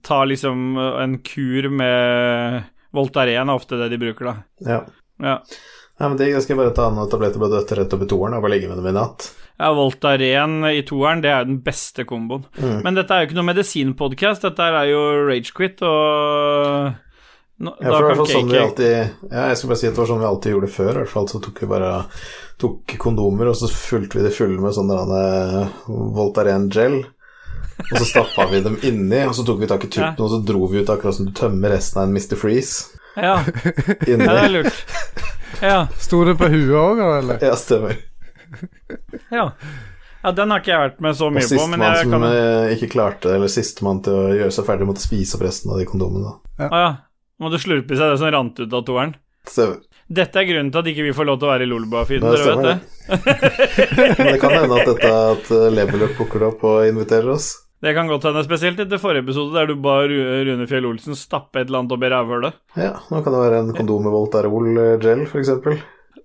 ta 0.06 0.20
liksom 0.28 0.78
en 0.78 1.18
kur 1.26 1.70
med 1.74 2.68
Voltaren 2.96 3.50
er 3.50 3.58
ofte 3.58 3.80
det 3.80 3.90
de 3.92 4.00
bruker, 4.00 4.30
da. 4.30 4.36
Ja. 4.70 4.78
Ja. 5.24 5.40
ja, 5.42 6.06
men 6.06 6.20
det 6.20 6.30
jeg 6.30 6.44
skal 6.46 6.60
bare 6.60 6.76
ta 6.76 6.92
noen 6.94 7.10
tabletter 7.12 7.42
på 7.42 7.50
dødt 7.52 7.74
rett 7.80 7.96
opp 7.96 8.06
i 8.06 8.08
toeren 8.12 8.38
og 8.38 8.46
bare 8.46 8.54
ligge 8.54 8.70
med 8.70 8.80
dem 8.80 8.92
i 8.92 8.96
natt. 8.96 9.32
Ja, 9.56 9.70
Voltaren 9.74 10.66
i 10.68 10.82
toeren, 10.84 11.22
det 11.24 11.30
er 11.32 11.46
jo 11.46 11.52
den 11.54 11.62
beste 11.64 12.04
komboen. 12.08 12.44
Mm. 12.60 12.82
Men 12.84 12.98
dette 12.98 13.16
er 13.16 13.24
jo 13.24 13.30
ikke 13.30 13.38
noe 13.38 13.48
medisinpodkast, 13.54 14.44
dette 14.44 14.66
er 14.68 14.90
jo 14.92 15.02
Ragequit, 15.30 15.80
og 15.88 16.92
nå, 17.64 17.72
Ja, 17.80 17.94
da 17.94 18.16
fall 18.20 18.28
sånn 18.28 18.50
vi 18.52 18.60
alltid 18.60 18.92
Ja, 19.32 19.46
jeg 19.48 19.56
skal 19.62 19.70
bare 19.72 19.80
si 19.80 19.88
at 19.88 19.94
det 19.96 20.02
var 20.02 20.10
sånn 20.10 20.20
vi 20.20 20.28
alltid 20.28 20.52
gjorde 20.52 20.68
det 20.68 20.76
før. 20.76 20.90
I 20.92 20.98
hvert 21.00 21.14
fall 21.14 21.30
så 21.32 21.40
tok 21.46 21.62
vi 21.64 21.70
bare 21.72 21.92
tok 22.60 22.96
kondomer, 23.00 23.52
og 23.52 23.56
så 23.60 23.70
fulgte 23.72 24.20
vi 24.20 24.26
det 24.28 24.34
fulle 24.36 24.60
med 24.60 24.76
sånn 24.76 24.92
eh, 24.92 25.62
Voltaren 25.88 26.68
gel. 26.76 26.98
Og 27.76 27.96
så 28.00 28.06
stappa 28.08 28.46
vi 28.52 28.62
dem 28.64 28.76
inni, 28.88 29.22
og 29.28 29.34
så 29.36 29.44
tok 29.48 29.60
vi 29.64 29.68
tak 29.72 29.84
i 29.88 29.92
tuppen, 29.92 30.16
Ja. 30.16 30.24
og 30.24 30.32
så 30.32 30.42
dro 30.48 30.68
vi 30.72 30.84
ut 30.84 30.92
akkurat 30.92 31.16
som 31.16 31.28
du 31.28 31.32
tømmer 31.36 31.72
resten 31.76 32.00
av 32.02 32.08
en 32.08 32.16
Mr. 32.16 32.36
Freeze 32.40 32.92
Ja, 33.16 33.40
ja, 33.44 34.18
det 34.20 34.28
er 34.28 34.52
lurt. 34.52 34.84
Ja. 35.64 35.86
Sto 36.00 36.26
det 36.28 36.36
på 36.40 36.48
huet 36.52 36.76
òg, 36.76 37.00
eller? 37.00 37.40
Ja, 37.44 37.56
stemmer. 37.56 37.96
Ja. 39.36 39.46
ja, 40.24 40.32
den 40.32 40.52
har 40.54 40.62
ikke 40.64 40.72
jeg 40.74 40.84
vært 40.86 41.02
med 41.06 41.18
så 41.18 41.30
mye 41.34 41.42
på, 41.46 41.68
men 41.72 41.82
sistemann 41.82 41.86
jeg 41.90 42.04
som 42.06 42.14
kan 42.16 42.26
eh, 42.30 42.74
ikke 42.76 42.90
klarte 42.94 43.34
Eller 43.36 43.52
sistemann 43.52 44.00
til 44.06 44.14
å 44.18 44.24
gjøre 44.36 44.54
seg 44.56 44.66
ferdig, 44.70 44.88
måtte 44.90 45.04
spise 45.06 45.38
opp 45.38 45.44
resten 45.48 45.74
av 45.74 45.82
de 45.82 45.86
kondomene. 45.90 46.32
da. 46.60 46.70
Å 46.70 46.82
ja. 46.86 46.94
Må 47.44 47.50
du 47.52 47.58
slurpe 47.60 47.92
i 47.94 48.00
seg 48.00 48.14
det 48.14 48.20
som 48.22 48.32
rant 48.32 48.60
ut 48.64 48.74
av 48.74 48.86
toeren? 48.88 49.16
Stemmer. 49.46 49.82
Dette 50.06 50.38
er 50.40 50.46
grunnen 50.48 50.70
til 50.72 50.80
at 50.84 50.88
ikke 50.92 51.04
vi 51.08 51.14
får 51.18 51.26
lov 51.28 51.38
til 51.42 51.48
å 51.48 51.52
være 51.52 51.66
i 51.66 51.70
Lolbua-feeden, 51.70 52.30
dere 52.30 52.46
vet 52.46 52.66
det? 52.66 52.76
Men 54.18 54.28
det 54.32 54.40
kan 54.42 54.54
hende 54.54 54.78
at 54.80 54.90
dette 54.92 55.12
at 55.34 55.50
eh, 55.58 55.66
Level 55.74 56.06
plukker 56.18 56.46
opp 56.52 56.62
og 56.70 56.86
inviterer 56.88 57.32
oss. 57.34 57.48
Det 57.86 57.92
kan 57.98 58.08
godt 58.10 58.24
hende, 58.30 58.42
spesielt 58.46 58.80
etter 58.82 59.02
forrige 59.02 59.26
episode 59.26 59.54
der 59.58 59.68
du 59.70 59.76
ba 59.84 59.98
Ru- 60.08 60.46
Rune 60.48 60.66
Fjell 60.70 60.86
Olsen 60.90 61.18
stappe 61.18 61.60
et 61.62 61.68
eller 61.68 61.84
annet 61.84 61.94
opp 61.98 62.06
i 62.08 62.12
rævhølet. 62.14 62.56
Ja, 62.80 62.94
nå 63.12 63.20
kan 63.26 63.36
det 63.36 63.42
være 63.44 63.60
en 63.66 63.74
kondom 63.78 64.06
med 64.08 64.14
Voltarol 64.16 64.70
gel, 65.04 65.26
eksempel. 65.42 65.76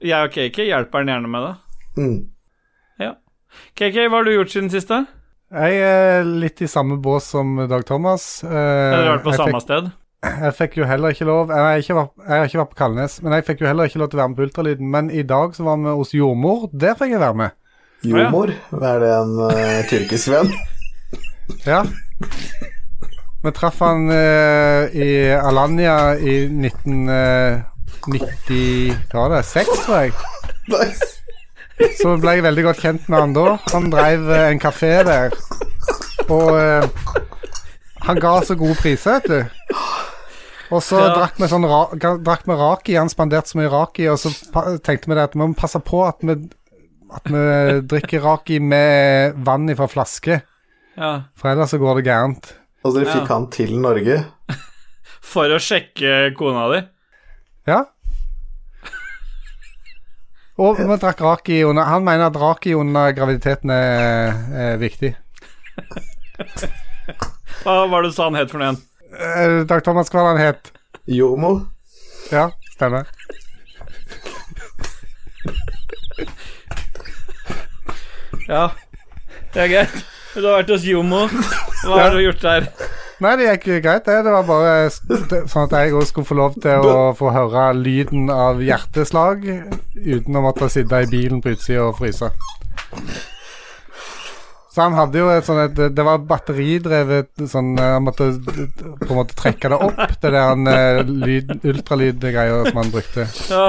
Jeg 0.01 0.29
og 0.31 0.33
KK 0.37 0.63
hjelper 0.71 1.03
han 1.03 1.11
gjerne 1.13 1.33
med 1.35 1.45
det. 1.49 1.53
Mm. 1.99 2.21
KK, 3.75 4.07
hva 4.07 4.21
har 4.21 4.27
du 4.27 4.35
gjort 4.35 4.53
siden 4.53 4.71
siste? 4.71 5.01
Jeg 5.51 5.81
er 5.83 6.23
litt 6.23 6.61
i 6.63 6.69
samme 6.71 6.95
bås 7.03 7.25
som 7.33 7.57
Dag 7.71 7.83
Thomas. 7.89 8.45
Eh, 8.47 8.51
Eller 8.51 9.17
vært 9.17 9.25
på 9.25 9.33
jeg, 9.33 9.41
samme 9.41 9.59
fikk, 9.59 9.65
sted? 9.65 9.85
jeg 10.45 10.53
fikk 10.59 10.77
jo 10.79 10.85
heller 10.87 11.15
ikke 11.15 11.27
lov 11.27 11.49
Jeg 11.49 11.65
har 11.65 11.81
ikke, 11.81 11.97
vært, 11.97 12.13
jeg 12.21 12.37
har 12.37 12.45
ikke 12.47 12.61
vært 12.61 12.73
på 12.75 12.79
Kalnes, 12.79 13.15
men 13.25 13.35
jeg 13.35 13.47
fikk 13.49 13.59
jo 13.65 13.69
heller 13.71 13.85
ikke 13.91 14.03
lov 14.03 14.11
til 14.13 14.19
å 14.19 14.23
være 14.23 14.31
med 14.31 14.39
på 14.39 14.47
ultralyden. 14.47 14.87
Men 14.95 15.05
i 15.11 15.25
dag 15.27 15.49
så 15.57 15.67
var 15.67 15.77
vi 15.83 15.97
hos 15.99 16.15
jordmor. 16.15 16.59
Der 16.71 16.95
fikk 17.01 17.11
jeg 17.17 17.25
være 17.25 17.41
med. 17.43 17.51
Jordmor? 18.07 18.49
er 18.79 18.97
det 19.03 19.11
en 19.13 19.35
uh, 19.43 19.81
tyrkisk 19.91 20.27
venn? 20.33 20.51
Ja. 21.67 21.81
Vi 23.43 23.51
traff 23.57 23.79
han 23.83 24.07
uh, 24.13 24.83
i 24.95 25.35
Alanya 25.35 26.15
i 26.21 26.47
1996, 26.47 27.65
Hva 29.11 29.19
var 29.27 29.35
det? 29.35 29.43
6, 29.51 29.85
tror 29.89 29.97
jeg. 30.05 30.15
Nice. 30.71 31.20
Så 32.01 32.15
ble 32.21 32.37
jeg 32.37 32.45
veldig 32.45 32.65
godt 32.67 32.83
kjent 32.85 33.09
med 33.09 33.21
han 33.23 33.33
da. 33.37 33.47
Han 33.73 33.89
drev 33.93 34.29
eh, 34.31 34.47
en 34.53 34.61
kafé 34.63 34.93
der. 35.07 35.35
Og 36.31 36.51
eh, 36.59 36.87
han 38.07 38.21
ga 38.21 38.35
så 38.47 38.57
gode 38.59 38.77
priser, 38.81 39.19
vet 39.21 39.29
du. 39.29 39.77
Og 40.71 40.83
så 40.87 41.01
Ja. 41.01 41.09
drakk 41.17 41.41
vi 41.41 41.49
sånn 41.51 41.67
ra 41.67 41.81
drakk 41.99 42.45
vi 42.47 42.57
raki. 42.61 42.95
Han 43.01 43.09
spanderte 43.11 43.51
så 43.51 43.59
mye 43.59 43.71
raki, 43.73 44.07
og 44.13 44.19
så 44.23 44.31
pa 44.55 44.77
tenkte 44.79 45.11
vi 45.11 45.17
det 45.19 45.25
at 45.31 45.35
vi 45.35 45.41
må 45.43 45.49
passe 45.59 45.81
på 45.83 46.05
at 46.07 46.21
vi, 46.23 46.37
at 47.17 47.27
vi 47.27 47.45
drikker 47.91 48.23
raki 48.23 48.61
med 48.63 49.35
vann 49.47 49.67
fra 49.75 49.89
flaske. 49.91 50.41
Ja. 51.01 51.13
For 51.35 51.51
ellers 51.51 51.73
så 51.75 51.81
går 51.83 51.99
det 52.01 52.07
gærent. 52.11 52.53
Og 52.85 52.95
dere 52.95 53.09
Ja. 53.09 53.13
fikk 53.19 53.29
han 53.29 53.49
til 53.51 53.75
Norge. 53.81 54.21
For 55.33 55.51
å 55.53 55.59
sjekke 55.61 56.31
kona 56.39 56.69
di? 56.75 56.81
Ja. 57.69 57.85
Og 60.61 60.77
vi 60.77 60.97
drakk 61.01 61.23
raki 61.25 61.63
under 61.65 61.87
Han 61.89 62.05
mener 62.05 62.27
at 62.29 62.37
raki 62.37 62.75
under 62.77 63.15
graviditeten 63.17 63.71
er, 63.73 64.35
er 64.53 64.77
viktig. 64.81 65.15
Hva 67.63 67.87
var 67.89 68.03
det 68.05 68.11
du 68.11 68.15
sa 68.17 68.27
han 68.29 68.37
het 68.37 68.53
for 68.53 68.61
noe 68.61 68.67
igjen? 68.71 68.81
Eh, 69.11 69.65
Dag 69.69 69.83
Thomas, 69.85 70.11
hva 70.13 70.23
var 70.25 70.37
han 70.37 70.45
het? 70.45 70.71
Jomo. 71.11 71.51
Ja, 72.31 72.51
stemmer. 72.75 73.09
Ja, 78.49 78.69
det 79.55 79.63
er 79.65 79.69
greit. 79.73 79.97
Du 80.35 80.45
har 80.47 80.61
vært 80.61 80.71
hos 80.73 80.85
Jomo. 80.87 81.25
Hva 81.85 81.99
har 82.05 82.15
du 82.15 82.21
gjort 82.23 82.43
der? 82.45 82.69
Nei, 83.21 83.35
det 83.37 83.51
gikk 83.51 83.67
greit, 83.85 84.07
det. 84.07 84.17
Det 84.25 84.33
var 84.33 84.47
bare 84.49 84.89
sånn 84.91 85.67
at 85.67 85.75
jeg 85.77 85.93
òg 85.93 86.07
skulle 86.09 86.29
få 86.29 86.37
lov 86.39 86.55
til 86.65 86.87
å 86.89 87.11
få 87.17 87.33
høre 87.35 87.67
lyden 87.77 88.31
av 88.33 88.63
hjerteslag 88.65 89.45
uten 89.45 90.39
å 90.39 90.45
måtte 90.47 90.71
sitte 90.73 91.03
i 91.05 91.11
bilen 91.11 91.43
på 91.45 91.53
utsida 91.53 91.85
og 91.91 91.99
fryse. 92.01 92.31
Så 94.71 94.85
han 94.87 94.95
hadde 94.95 95.19
jo 95.19 95.29
et 95.35 95.47
sånn 95.47 95.59
et 95.65 95.79
Det 95.97 96.05
var 96.07 96.21
batteridrevet 96.31 97.41
sånn 97.51 97.73
eh, 97.75 97.95
Han 97.97 98.05
måtte 98.07 98.29
på 98.39 99.09
en 99.09 99.19
måte 99.19 99.35
trekke 99.39 99.71
det 99.73 99.79
opp, 99.83 99.99
det 100.23 100.31
der 100.31 100.47
han, 100.47 100.69
eh, 100.71 101.01
lyd, 101.05 101.57
ultralydgreia 101.67 102.61
som 102.69 102.79
han 102.79 102.93
brukte. 102.95 103.27
Ja. 103.51 103.67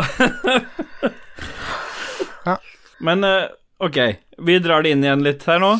Ja. 2.45 2.55
Men 3.01 3.25
eh, 3.25 3.49
ok, 3.81 3.97
vi 4.45 4.59
drar 4.61 4.85
det 4.85 4.93
inn 4.93 5.03
igjen 5.05 5.25
litt 5.25 5.43
her 5.49 5.59
nå. 5.61 5.75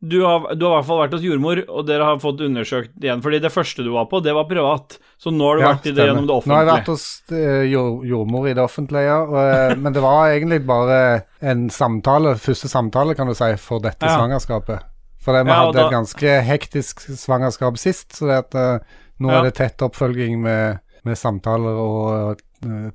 Du 0.00 0.20
har, 0.22 0.54
du 0.54 0.64
har 0.66 0.72
i 0.72 0.76
hvert 0.76 0.86
fall 0.86 0.98
vært 1.00 1.14
hos 1.16 1.22
jordmor, 1.24 1.60
og 1.72 1.86
dere 1.88 2.04
har 2.04 2.18
fått 2.20 2.40
undersøkt 2.44 2.92
igjen. 3.00 3.22
Fordi 3.24 3.38
det 3.40 3.50
første 3.50 3.82
du 3.82 3.88
var 3.94 4.04
på, 4.10 4.20
det 4.22 4.34
var 4.36 4.44
privat. 4.44 4.98
Så 5.18 5.32
nå 5.32 5.46
har 5.48 5.56
du 5.56 5.62
Ja, 5.64 5.70
vært 5.72 5.86
i 5.88 5.92
det 5.96 6.04
gjennom 6.06 6.26
det 6.28 6.34
offentlige. 6.36 6.52
Nå 6.52 6.56
har 6.58 6.66
jeg 6.66 6.74
vært 6.74 6.90
hos 6.92 7.06
eh, 7.32 8.10
jordmor 8.10 8.48
i 8.50 8.52
det 8.54 8.62
offentlige, 8.62 9.06
ja, 9.08 9.16
og, 9.24 9.38
eh, 9.40 9.76
men 9.82 9.92
det 9.96 10.02
var 10.04 10.28
egentlig 10.34 10.60
bare 10.68 10.98
en 11.40 11.70
samtale, 11.72 12.34
første 12.36 12.68
samtale, 12.68 13.16
kan 13.16 13.26
du 13.26 13.34
si, 13.34 13.48
for 13.56 13.80
dette 13.80 14.04
Ja. 14.04 14.18
svangerskapet. 14.18 14.84
For 15.24 15.32
det, 15.34 15.46
vi 15.48 15.50
Ja, 15.50 15.62
hadde 15.64 15.72
da- 15.80 15.86
et 15.88 15.92
ganske 15.96 16.34
hektisk 16.44 17.00
svangerskap 17.16 17.78
sist, 17.80 18.12
så 18.14 18.28
det 18.28 18.36
at, 18.44 18.54
eh, 18.54 18.78
nå 19.18 19.30
Ja. 19.32 19.38
er 19.40 19.44
det 19.48 19.54
tett 19.54 19.78
oppfølging 19.82 20.38
med, 20.42 20.78
med 21.04 21.16
samtaler 21.16 21.72
og 21.80 22.42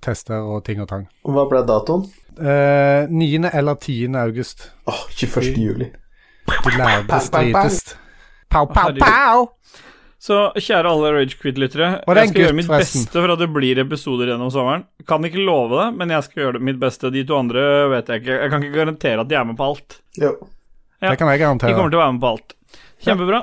tester 0.02 0.38
og 0.42 0.64
ting 0.66 0.80
og 0.82 0.88
tang. 0.88 1.08
Hva 1.26 1.48
ble 1.50 1.62
datoen? 1.66 2.06
Eh, 2.40 3.08
9. 3.10 3.50
eller 3.54 3.76
10. 3.76 4.16
august. 4.16 4.70
Åh, 4.88 5.08
21. 5.18 5.58
juli. 5.58 5.92
De 6.48 6.78
lærde 6.78 7.20
strides. 7.26 7.82
Pow, 8.52 8.68
pow, 8.68 8.92
pow! 9.00 9.48
Så 10.22 10.38
kjære 10.54 10.86
alle 10.86 11.10
er 11.10 11.16
jeg 11.24 11.32
skal 11.34 11.56
gjøre 11.56 12.54
mitt 12.54 12.68
forresten. 12.70 13.06
beste 13.08 13.18
for 13.18 13.34
at 13.34 13.40
det 13.42 13.48
blir 13.50 13.80
episoder 13.82 14.30
gjennom 14.30 14.52
sommeren. 14.54 14.84
Kan 15.10 15.26
ikke 15.26 15.42
love 15.42 15.80
det, 15.80 15.88
men 15.98 16.14
jeg 16.14 16.28
skal 16.28 16.44
gjøre 16.44 16.60
det 16.60 16.66
mitt 16.68 16.78
beste. 16.82 17.10
De 17.10 17.24
to 17.26 17.40
andre 17.40 17.64
vet 17.90 18.12
jeg 18.12 18.22
ikke. 18.22 18.36
Jeg 18.44 18.52
kan 18.54 18.66
ikke 18.68 18.76
garantere 18.76 19.24
at 19.24 19.32
de 19.32 19.40
er 19.40 19.48
med 19.50 19.58
på 19.58 19.70
alt. 19.72 19.98
Jo. 20.22 20.36
Ja. 21.02 21.10
Det 21.10 21.18
kan 21.18 21.32
jeg 21.34 21.42
garantere. 21.42 21.72
De 21.72 21.80
kommer 21.80 21.90
til 21.90 21.98
å 21.98 22.04
være 22.04 22.14
med 22.14 22.22
på 22.22 22.34
alt. 22.36 22.56
Kjempebra. 23.02 23.42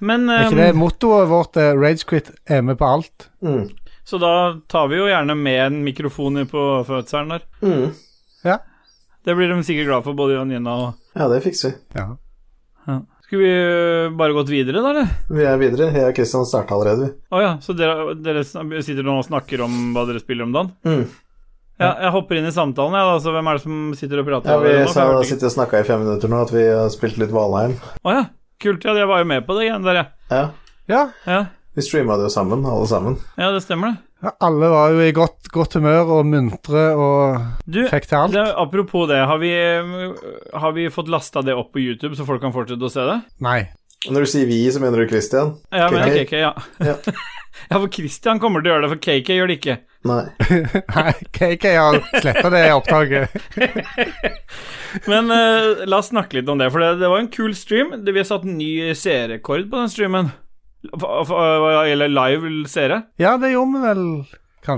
Men 0.00 0.24
Er 0.32 0.46
ikke 0.46 0.56
ehm, 0.56 0.62
det 0.62 0.80
mottoet 0.80 1.28
vårt? 1.28 1.60
Ragequid 1.60 1.82
Ragequit 1.84 2.32
er 2.48 2.64
med 2.64 2.80
på 2.80 2.88
alt. 2.88 3.28
Mm. 3.44 3.66
Så 4.08 4.18
da 4.18 4.32
tar 4.72 4.88
vi 4.88 5.02
jo 5.02 5.10
gjerne 5.10 5.36
med 5.36 5.60
en 5.66 5.82
mikrofon 5.84 6.40
i 6.40 6.46
på 6.48 6.64
fødselen 6.88 7.36
der. 7.36 7.44
Mm. 7.60 7.92
Ja. 8.48 8.56
Det 9.24 9.36
blir 9.36 9.52
de 9.52 9.60
sikkert 9.68 9.90
glad 9.90 10.08
for, 10.08 10.16
både 10.16 10.38
Janina 10.38 10.78
og 10.86 10.99
Ja, 11.16 11.28
det 11.30 11.40
fikser 11.44 11.72
vi. 11.72 11.78
Ja. 11.98 12.06
ja. 12.86 13.00
Skulle 13.24 13.46
vi 13.46 13.54
øh, 13.54 14.12
bare 14.18 14.34
gått 14.34 14.50
videre, 14.50 14.82
da, 14.82 14.90
eller? 14.90 15.10
Vi 15.30 15.44
er 15.46 15.58
videre. 15.60 15.90
Jeg 15.94 16.12
og 16.12 16.16
Kristian 16.16 16.46
starta 16.48 16.74
allerede, 16.74 17.06
vi. 17.06 17.10
Å 17.30 17.42
ja, 17.42 17.50
så 17.62 17.74
dere, 17.78 18.14
dere 18.18 18.42
sitter 18.46 19.06
nå 19.06 19.20
og 19.20 19.26
snakker 19.28 19.62
om 19.66 19.76
hva 19.94 20.02
dere 20.08 20.22
spiller 20.22 20.48
om 20.48 20.56
dagen? 20.56 20.72
Mm. 20.86 21.04
Ja, 21.80 21.94
jeg 22.04 22.12
hopper 22.12 22.36
inn 22.36 22.48
i 22.50 22.52
samtalen, 22.52 22.92
jeg, 22.98 23.06
ja, 23.06 23.12
altså, 23.16 23.32
hvem 23.32 23.46
er 23.48 23.56
det 23.56 23.62
som 23.62 23.76
sitter 23.96 24.20
og 24.20 24.26
prater? 24.28 24.50
Ja, 24.52 24.58
vi 24.60 24.74
nå? 24.82 24.90
Sa, 24.92 25.06
sitter 25.30 25.48
og 25.48 25.54
snakka 25.54 25.80
i 25.80 25.86
fem 25.88 26.02
minutter 26.04 26.28
nå, 26.28 26.42
at 26.44 26.52
vi 26.52 26.66
har 26.66 26.90
spilt 26.92 27.16
litt 27.22 27.32
Valheim. 27.32 27.78
Å 28.04 28.16
ja, 28.18 28.26
kult. 28.60 28.84
Ja, 28.84 28.98
jeg 28.98 29.08
var 29.08 29.22
jo 29.22 29.30
med 29.30 29.46
på 29.46 29.56
det 29.56 29.70
igjen 29.70 29.86
der, 29.86 30.02
jeg. 30.02 30.12
Ja. 30.34 30.42
ja. 30.92 31.06
Ja. 31.24 31.40
Vi 31.78 31.86
streama 31.86 32.18
det 32.20 32.26
jo 32.26 32.34
sammen, 32.34 32.66
alle 32.68 32.90
sammen. 32.90 33.16
ja, 33.40 33.48
det 33.54 33.62
stemmer, 33.64 33.94
det. 33.94 34.09
Ja, 34.20 34.34
alle 34.44 34.68
var 34.68 34.92
jo 34.92 35.00
i 35.00 35.12
godt, 35.16 35.48
godt 35.48 35.78
humør 35.78 36.10
og 36.18 36.26
muntre 36.28 36.82
og 36.92 37.64
Du, 37.64 37.80
fikk 37.88 38.08
til 38.10 38.18
alt. 38.18 38.34
det, 38.36 38.46
apropos 38.60 39.08
det, 39.08 39.20
har 39.30 39.40
vi, 39.40 39.52
har 40.52 40.72
vi 40.76 40.88
fått 40.92 41.08
lasta 41.08 41.40
det 41.46 41.56
opp 41.56 41.72
på 41.72 41.80
YouTube, 41.80 42.12
så 42.18 42.28
folk 42.28 42.42
kan 42.44 42.52
fortsette 42.52 42.84
å 42.84 42.92
se 42.92 43.06
det? 43.08 43.20
Nei. 43.40 43.60
Når 44.08 44.24
du 44.24 44.30
sier 44.32 44.48
vi, 44.48 44.62
så 44.72 44.80
mener 44.80 45.02
du 45.02 45.08
Christian? 45.08 45.54
Ja, 45.72 45.88
men 45.92 46.04
KK? 46.04 46.24
KK, 46.24 46.36
ja. 46.40 46.52
Ja. 46.80 46.96
ja, 47.70 47.78
for 47.78 47.88
Christian 47.92 48.40
kommer 48.40 48.60
til 48.60 48.70
å 48.70 48.74
gjøre 48.74 48.86
det, 48.86 48.92
for 48.94 49.02
KK 49.08 49.32
gjør 49.36 49.50
det 49.50 49.56
ikke. 49.60 49.78
Nei. 50.08 50.22
Nei, 50.96 51.12
KK 51.36 51.66
har 51.76 51.98
sletta 52.14 52.52
det 52.52 52.62
opptaket. 52.72 53.34
Men 55.10 55.28
uh, 55.28 55.84
la 55.84 56.00
oss 56.00 56.08
snakke 56.12 56.40
litt 56.40 56.48
om 56.48 56.60
det, 56.60 56.70
for 56.72 56.84
det, 56.84 56.94
det 57.02 57.12
var 57.12 57.20
en 57.20 57.32
kul 57.32 57.52
stream. 57.56 57.92
Vi 58.04 58.16
har 58.16 58.28
satt 58.28 58.48
en 58.48 58.56
ny 58.60 58.94
seerrekord 58.96 59.68
på 59.68 59.84
den 59.84 59.92
streamen. 59.92 60.32
Gjelder 60.84 62.08
live 62.12 62.50
seere. 62.70 63.02
Ja, 63.20 63.36
det 63.40 63.52
gjorde 63.52 63.72
vi 63.76 63.82
vel, 63.84 64.04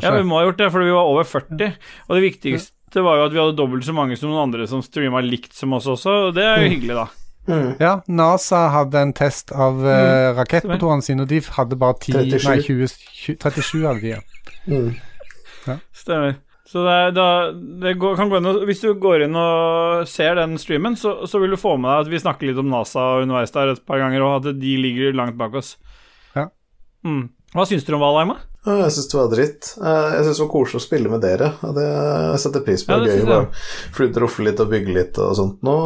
Ja, 0.02 0.12
vi 0.16 0.22
må 0.26 0.38
ha 0.38 0.44
gjort 0.46 0.58
det, 0.58 0.70
for 0.74 0.84
vi 0.84 0.94
var 0.94 1.08
over 1.10 1.24
40. 1.26 1.72
Og 2.08 2.14
det 2.18 2.22
viktigste 2.26 3.02
var 3.02 3.18
jo 3.18 3.24
at 3.26 3.32
vi 3.34 3.40
hadde 3.40 3.56
dobbelt 3.58 3.86
så 3.86 3.94
mange 3.96 4.16
som 4.18 4.30
noen 4.30 4.44
andre 4.48 4.66
som 4.70 4.82
streama 4.84 5.22
likt 5.24 5.54
som 5.56 5.72
oss 5.74 5.86
også, 5.90 6.14
og 6.28 6.34
det 6.36 6.44
er 6.44 6.62
jo 6.62 6.70
hyggelig, 6.74 6.98
da. 7.00 7.06
Mm. 7.48 7.70
Ja, 7.82 7.92
NASA 8.06 8.68
hadde 8.70 9.00
en 9.02 9.12
test 9.18 9.50
av 9.50 9.80
eh, 9.82 10.28
rakettmotorene 10.38 11.02
sine, 11.02 11.24
og 11.24 11.28
de 11.32 11.40
hadde 11.56 11.78
bare 11.80 11.96
10 11.98 12.12
37. 12.30 12.46
Nei, 12.46 12.58
20, 12.62 12.92
20, 13.24 13.38
37 13.42 13.86
av 13.90 13.98
de. 14.02 14.12
ja. 14.12 14.20
Mm. 14.70 14.92
Stemmer. 15.96 16.36
Så 16.72 16.84
det, 16.86 16.92
er- 16.92 17.10
da, 17.16 17.24
det 17.82 17.96
går, 18.00 18.14
kan 18.16 18.30
gå 18.30 18.38
inn 18.38 18.46
og, 18.48 18.62
Hvis 18.64 18.80
du 18.80 18.94
går 18.96 19.26
inn 19.26 19.34
og 19.36 20.06
ser 20.08 20.38
den 20.38 20.54
streamen, 20.58 20.94
så, 20.96 21.26
så 21.28 21.40
vil 21.42 21.52
du 21.52 21.58
få 21.60 21.74
med 21.76 21.90
deg 21.90 22.06
at 22.06 22.12
vi 22.14 22.20
snakker 22.22 22.48
litt 22.48 22.60
om 22.62 22.70
NASA 22.72 23.02
underveis 23.20 23.52
der 23.52 23.74
et 23.74 23.82
par 23.84 23.98
ganger, 24.00 24.22
og 24.24 24.38
at 24.46 24.60
de 24.62 24.76
ligger 24.80 25.12
langt 25.18 25.36
bak 25.40 25.58
oss. 25.58 25.74
Mm. 27.04 27.28
Hva 27.52 27.66
syns 27.68 27.84
dere 27.84 27.98
om 27.98 28.04
Valheim? 28.04 28.34
Jeg 28.62 28.92
syns 28.94 29.08
det 29.10 29.18
var 29.18 29.30
dritt. 29.32 29.72
Eh, 29.82 30.08
Jeg 30.14 30.24
syns 30.26 30.38
det 30.38 30.44
var 30.46 30.52
koselig 30.52 30.78
å 30.78 30.84
spille 30.86 31.10
med 31.10 31.24
dere. 31.24 31.48
Det 31.74 31.86
jeg 31.88 32.42
setter 32.44 32.64
pris 32.64 32.84
på. 32.86 32.94
Ja, 32.94 33.02
det 33.02 33.16
gøy 33.18 33.34
å 33.34 33.40
flytte, 33.96 34.22
rofle 34.22 34.46
litt 34.48 34.62
og 34.62 34.70
bygge 34.70 34.94
litt 34.94 35.18
og 35.18 35.34
sånt 35.36 35.66
nå. 35.66 35.76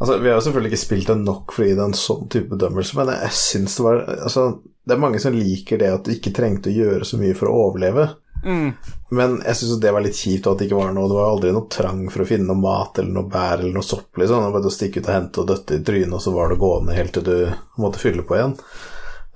Altså, 0.00 0.18
Vi 0.20 0.28
har 0.28 0.38
jo 0.38 0.44
selvfølgelig 0.44 0.72
ikke 0.72 0.84
spilt 0.84 1.06
det 1.12 1.18
nok 1.22 1.52
for 1.52 1.64
å 1.64 1.68
gi 1.68 1.76
det 1.76 1.84
en 1.84 1.96
sånn 1.96 2.28
type 2.32 2.50
bedømmelse, 2.52 2.96
men 2.98 3.12
jeg 3.14 3.36
syns 3.36 3.76
det 3.78 3.84
var 3.86 4.02
Altså, 4.16 4.46
det 4.86 4.94
er 4.96 5.02
mange 5.02 5.20
som 5.20 5.36
liker 5.36 5.78
det 5.80 5.92
at 5.92 6.04
du 6.04 6.12
ikke 6.12 6.34
trengte 6.36 6.70
å 6.72 6.76
gjøre 6.76 7.04
så 7.08 7.18
mye 7.20 7.36
for 7.36 7.48
å 7.50 7.56
overleve. 7.68 8.08
Mm. 8.44 8.74
Men 9.16 9.38
jeg 9.42 9.56
syns 9.60 9.80
det 9.80 9.92
var 9.92 10.04
litt 10.04 10.18
kjipt 10.18 10.46
og 10.46 10.52
at 10.54 10.60
det 10.60 10.66
ikke 10.68 10.78
var 10.78 10.92
noe 10.94 11.08
Det 11.08 11.16
var 11.16 11.30
aldri 11.32 11.52
noe 11.56 11.70
trang 11.72 12.02
for 12.12 12.22
å 12.22 12.26
finne 12.28 12.46
noe 12.46 12.60
mat 12.60 12.98
eller 13.00 13.14
noe 13.16 13.30
bær 13.32 13.62
eller 13.62 13.72
noe 13.74 13.86
sopp, 13.86 14.10
liksom. 14.20 14.42
Det 14.42 14.50
var 14.50 14.56
bare 14.58 14.70
å 14.70 14.76
stikke 14.76 15.00
ut 15.00 15.08
og 15.08 15.14
hente 15.16 15.40
og 15.42 15.48
døtte 15.52 15.78
i 15.80 15.84
trynet, 15.86 16.12
og 16.16 16.22
så 16.22 16.34
var 16.36 16.52
det 16.52 16.60
gående 16.60 16.96
helt 16.96 17.16
til 17.16 17.24
du 17.26 17.36
måtte 17.82 18.02
fylle 18.02 18.22
på 18.26 18.36
igjen. 18.36 18.54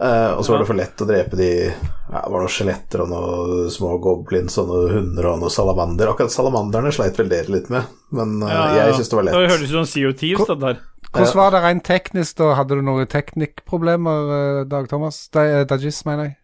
Eh, 0.01 0.31
og 0.33 0.45
så 0.45 0.55
var 0.55 0.63
det 0.63 0.69
for 0.71 0.79
lett 0.79 1.03
å 1.05 1.07
drepe 1.09 1.37
de 1.37 1.49
ja, 1.69 2.21
var 2.25 2.39
noen 2.41 2.49
skjeletter 2.53 3.03
og 3.05 3.11
noen 3.13 3.67
små 3.73 3.99
goblins 4.01 4.57
og 4.63 4.71
noen 4.71 4.95
hunder 4.95 5.29
og 5.29 5.43
noen 5.43 5.53
salamander. 5.53 6.09
Akkurat 6.15 6.33
salamanderne 6.33 6.93
sleit 6.97 7.19
vel 7.21 7.29
dere 7.29 7.53
litt 7.53 7.69
med, 7.73 7.91
men 8.17 8.39
uh, 8.41 8.49
Ja, 8.49 8.63
ja, 8.79 8.87
jeg 8.89 9.01
syns 9.01 9.13
det 9.13 9.19
var 9.19 9.29
Det 9.29 9.35
lett. 9.45 9.63
ut 9.67 9.75
som 9.75 9.89
Sea 9.91 10.09
of 10.09 10.25
i 10.25 10.33
stedet 10.39 10.71
her. 10.71 10.81
Hvordan 11.11 11.37
var 11.37 11.51
det 11.51 11.61
rent 11.65 11.85
teknisk, 11.85 12.37
da? 12.39 12.53
Hadde 12.55 12.77
du 12.79 12.85
noen 12.87 13.09
teknikkproblemer, 13.11 14.29
eh, 14.37 14.65
Dag 14.71 14.89
Thomas? 14.89 15.25
Da- 15.35 15.43
eh, 15.45 15.65
Dajis, 15.67 16.05
mener 16.07 16.29
jeg. 16.29 16.37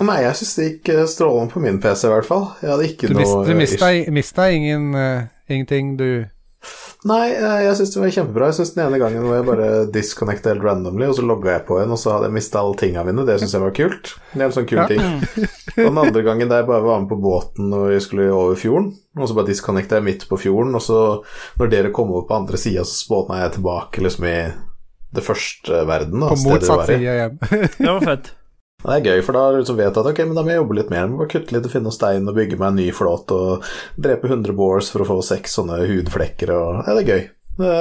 Nei, 0.00 0.16
jeg 0.24 0.34
syns 0.40 0.54
det 0.56 0.66
gikk 0.66 0.88
eh, 0.94 1.04
strålende 1.06 1.52
på 1.52 1.60
min 1.62 1.78
PC, 1.80 2.08
i 2.08 2.10
hvert 2.10 2.26
fall. 2.26 2.48
Jeg 2.62 2.70
hadde 2.72 2.88
ikke 2.88 3.08
Du, 3.10 3.14
noe 3.20 3.44
du 3.46 3.54
mista, 3.54 3.90
mista 4.10 4.48
ingen, 4.50 4.90
uh, 4.96 5.28
ingenting, 5.48 5.96
du 6.00 6.26
Nei, 7.08 7.30
eh, 7.32 7.60
jeg 7.64 7.76
syns 7.78 7.94
det 7.94 8.00
var 8.02 8.10
kjempebra. 8.12 8.48
Jeg 8.50 8.56
synes 8.58 8.74
Den 8.74 8.82
ene 8.86 8.98
gangen 9.00 9.22
hvor 9.24 9.36
jeg 9.38 9.46
bare 9.46 9.68
disconnecta 9.94 10.50
helt 10.52 10.64
randomly, 10.66 11.06
og 11.08 11.14
så 11.16 11.22
logga 11.24 11.54
jeg 11.54 11.62
på 11.70 11.78
igjen, 11.78 11.94
og 11.94 12.00
så 12.02 12.12
hadde 12.12 12.28
jeg 12.28 12.34
mista 12.36 12.60
alle 12.60 12.76
tinga 12.76 13.04
mine. 13.06 13.24
Det 13.24 13.38
syns 13.40 13.54
jeg 13.56 13.62
var 13.64 13.72
kult. 13.78 14.10
Det 14.34 14.42
er 14.42 14.44
en 14.50 14.56
sånn 14.58 14.68
kul 14.68 14.82
Ja. 14.82 14.86
ting. 14.90 15.00
Og 15.80 15.86
den 15.86 16.00
andre 16.02 16.22
gangen 16.26 16.48
der 16.50 16.60
jeg 16.60 16.66
bare 16.68 16.82
var 16.82 16.98
med 17.00 17.08
på 17.08 17.16
båten 17.22 17.70
når 17.70 17.92
jeg 17.94 18.02
skulle 18.04 18.26
over 18.34 18.56
fjorden, 18.58 18.90
og 19.16 19.28
så 19.30 19.36
bare 19.38 19.48
disconnecta 19.48 19.96
jeg 20.00 20.04
midt 20.04 20.24
på 20.28 20.36
fjorden, 20.42 20.74
og 20.76 20.82
så, 20.82 20.98
når 21.60 21.70
dere 21.72 21.92
kom 21.94 22.10
over 22.10 22.26
på 22.28 22.36
andre 22.36 22.58
sida, 22.60 22.82
så 22.84 22.98
spåna 23.04 23.38
jeg 23.44 23.52
tilbake 23.54 24.02
liksom 24.02 24.26
i 24.28 24.34
det 25.14 25.24
første 25.24 25.84
verden, 25.88 26.20
da, 26.20 26.28
på 26.34 26.42
motsatt 26.42 26.84
side 26.90 27.00
hjem. 27.06 27.38
Det 27.78 27.86
var 27.86 28.00
fett. 28.04 28.32
Det 28.80 28.94
er 28.96 29.02
gøy, 29.04 29.20
for 29.26 29.36
da 29.36 29.42
liksom 29.58 29.76
vet 29.76 29.90
jeg 29.90 30.00
at 30.00 30.08
ok, 30.08 30.22
men 30.24 30.38
da 30.38 30.42
må 30.44 30.52
jeg 30.54 30.60
jobbe 30.62 30.76
litt 30.78 30.92
mer. 30.92 31.02
Jeg 31.04 31.10
må 31.12 31.18
bare 31.20 31.32
kutte 31.34 31.52
litt 31.56 31.66
og 31.68 31.72
finne 31.74 31.88
noe 31.90 31.96
stein 31.96 32.30
og 32.30 32.36
bygge 32.38 32.56
meg 32.60 32.70
en 32.70 32.78
ny 32.80 32.86
flåt 32.96 33.34
og 33.36 33.66
drepe 34.00 34.30
100 34.30 34.56
boars 34.56 34.88
for 34.94 35.04
å 35.04 35.08
få 35.10 35.18
seks 35.26 35.58
sånne 35.58 35.82
hudflekker 35.90 36.54
og 36.56 36.80
Ja, 36.86 36.94
det 36.96 37.02
er 37.02 37.10
gøy. 37.10 37.26
Det, 37.60 37.72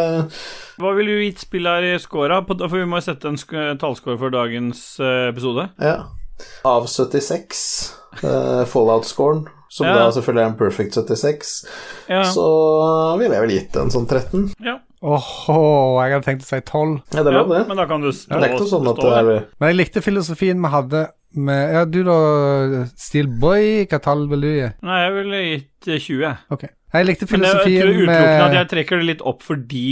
Hva 0.81 0.91
ville 0.97 1.15
du 1.15 1.23
gitt 1.23 1.39
spillet 1.45 1.77
her 1.77 1.87
i 1.93 2.01
scora? 2.03 2.41
For 2.43 2.75
vi 2.75 2.87
må 2.89 2.99
jo 2.99 3.05
sette 3.05 3.31
en 3.31 3.39
tallscore 3.79 4.19
for 4.19 4.33
dagens 4.33 4.81
eh, 4.99 5.29
episode. 5.31 5.69
ja. 5.79 5.99
Av 6.63 6.85
76, 6.87 7.61
eh, 8.23 8.61
Fallout-scoren, 8.71 9.41
som 9.69 9.87
Ja. 9.87 9.93
da 9.95 10.09
selvfølgelig 10.11 10.43
er 10.43 10.49
en 10.51 10.57
perfect 10.59 10.93
76, 10.97 11.53
Ja. 12.09 12.23
så 12.23 13.17
ville 13.19 13.33
jeg 13.35 13.41
vel 13.47 13.55
gitt 13.57 13.75
en 13.81 13.89
sånn 13.93 14.07
13. 14.09 14.49
ja. 14.63 14.79
Åhå, 15.01 16.03
jeg 16.03 16.11
hadde 16.11 16.25
tenkt 16.25 16.41
å 16.43 16.49
si 16.49 16.57
12. 16.59 17.01
Ja, 17.15 17.23
det 17.23 17.31
er 17.31 17.37
lov, 17.37 17.49
det. 17.55 17.67
Men 17.69 17.77
da 17.77 17.85
kan 17.87 18.01
du 18.03 18.09
stå, 18.11 18.35
noe 18.35 18.67
sånn 18.67 18.83
stå 18.83 19.05
der. 19.13 19.29
er 19.31 19.45
Men 19.61 19.69
jeg 19.71 19.77
likte 19.79 20.01
filosofien 20.03 20.59
vi 20.59 20.67
hadde 20.73 21.03
med 21.39 21.73
Ja, 21.73 21.85
du 21.85 22.03
da, 22.03 22.17
Steelboy, 22.97 23.85
hva 23.87 23.99
tall 24.03 24.25
vil 24.27 24.41
du 24.43 24.49
gi? 24.49 24.67
Nei, 24.83 24.97
jeg 25.05 25.13
ville 25.15 25.39
gitt 25.45 25.87
eh, 25.87 25.99
20. 26.03 26.37
Ok. 26.51 26.65
Jeg 26.93 27.05
likte 27.05 27.27
Men 27.31 27.41
jeg, 27.45 27.47
jeg 27.47 27.55
tror 27.55 27.63
filosofien 27.63 27.87
utelukkende 27.93 28.43
at 28.49 28.57
jeg 28.57 28.69
trekker 28.73 28.97
det 29.03 29.05
litt 29.11 29.21
opp 29.31 29.43
fordi 29.45 29.85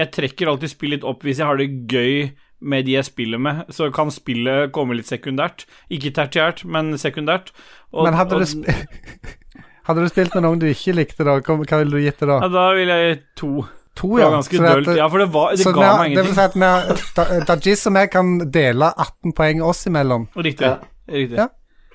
jeg 0.00 0.10
trekker 0.14 0.48
alltid 0.50 0.70
spill 0.72 0.94
litt 0.96 1.04
opp 1.04 1.22
hvis 1.26 1.38
jeg 1.42 1.46
har 1.50 1.60
det 1.60 1.68
gøy 1.90 2.30
med 2.60 2.84
de 2.86 2.92
jeg 2.98 3.04
spiller 3.04 3.38
med. 3.38 3.64
Så 3.70 3.90
kan 3.92 4.10
spillet 4.10 4.72
komme 4.72 4.94
litt 4.94 5.06
sekundært. 5.08 5.64
Ikke 5.90 6.10
tertiært, 6.12 6.64
men 6.64 6.92
sekundært. 6.98 7.50
Og- 7.92 8.04
Men 8.04 8.14
hadde 8.14 8.34
og- 8.34 8.40
du, 8.40 8.46
sp 8.46 8.64
hadde 9.88 10.00
du 10.04 10.08
spilt 10.08 10.34
med 10.34 10.42
noen 10.44 10.58
du 10.60 10.66
ikke 10.70 10.94
likte, 10.94 11.24
da? 11.24 11.38
Hva 11.40 11.58
ville 11.82 11.90
du 11.90 12.00
gitt 12.04 12.20
det 12.20 12.28
da? 12.28 12.40
Ja, 12.44 12.48
da 12.48 12.64
ville 12.76 12.96
jeg 13.00 13.14
gitt 13.16 13.26
to. 13.36 13.52
To, 13.96 14.16
Det 14.16 14.24
var 14.24 14.30
ganske 14.36 14.56
Så 14.56 14.62
det 14.62 14.70
dølt. 14.86 14.96
Ja, 14.96 15.06
for 15.10 15.18
det, 15.18 15.28
var, 15.34 15.50
det 15.50 15.64
så 15.66 15.72
ga 15.74 15.88
meg 15.98 16.12
Det 16.16 16.22
vil 16.24 16.34
si 16.36 16.40
at 16.40 16.54
vi 16.54 16.60
har 16.60 17.00
Da- 17.16 17.40
Dajis 17.48 17.86
og 17.90 17.94
jeg 17.98 18.10
kan 18.10 18.38
dele 18.54 18.92
18 18.96 19.32
poeng 19.36 19.62
oss 19.66 19.86
imellom. 19.90 20.28
Riktig. 20.36 20.62
Ja. 20.68 20.76
Riktig. 21.10 21.36
Ja. 21.36 21.48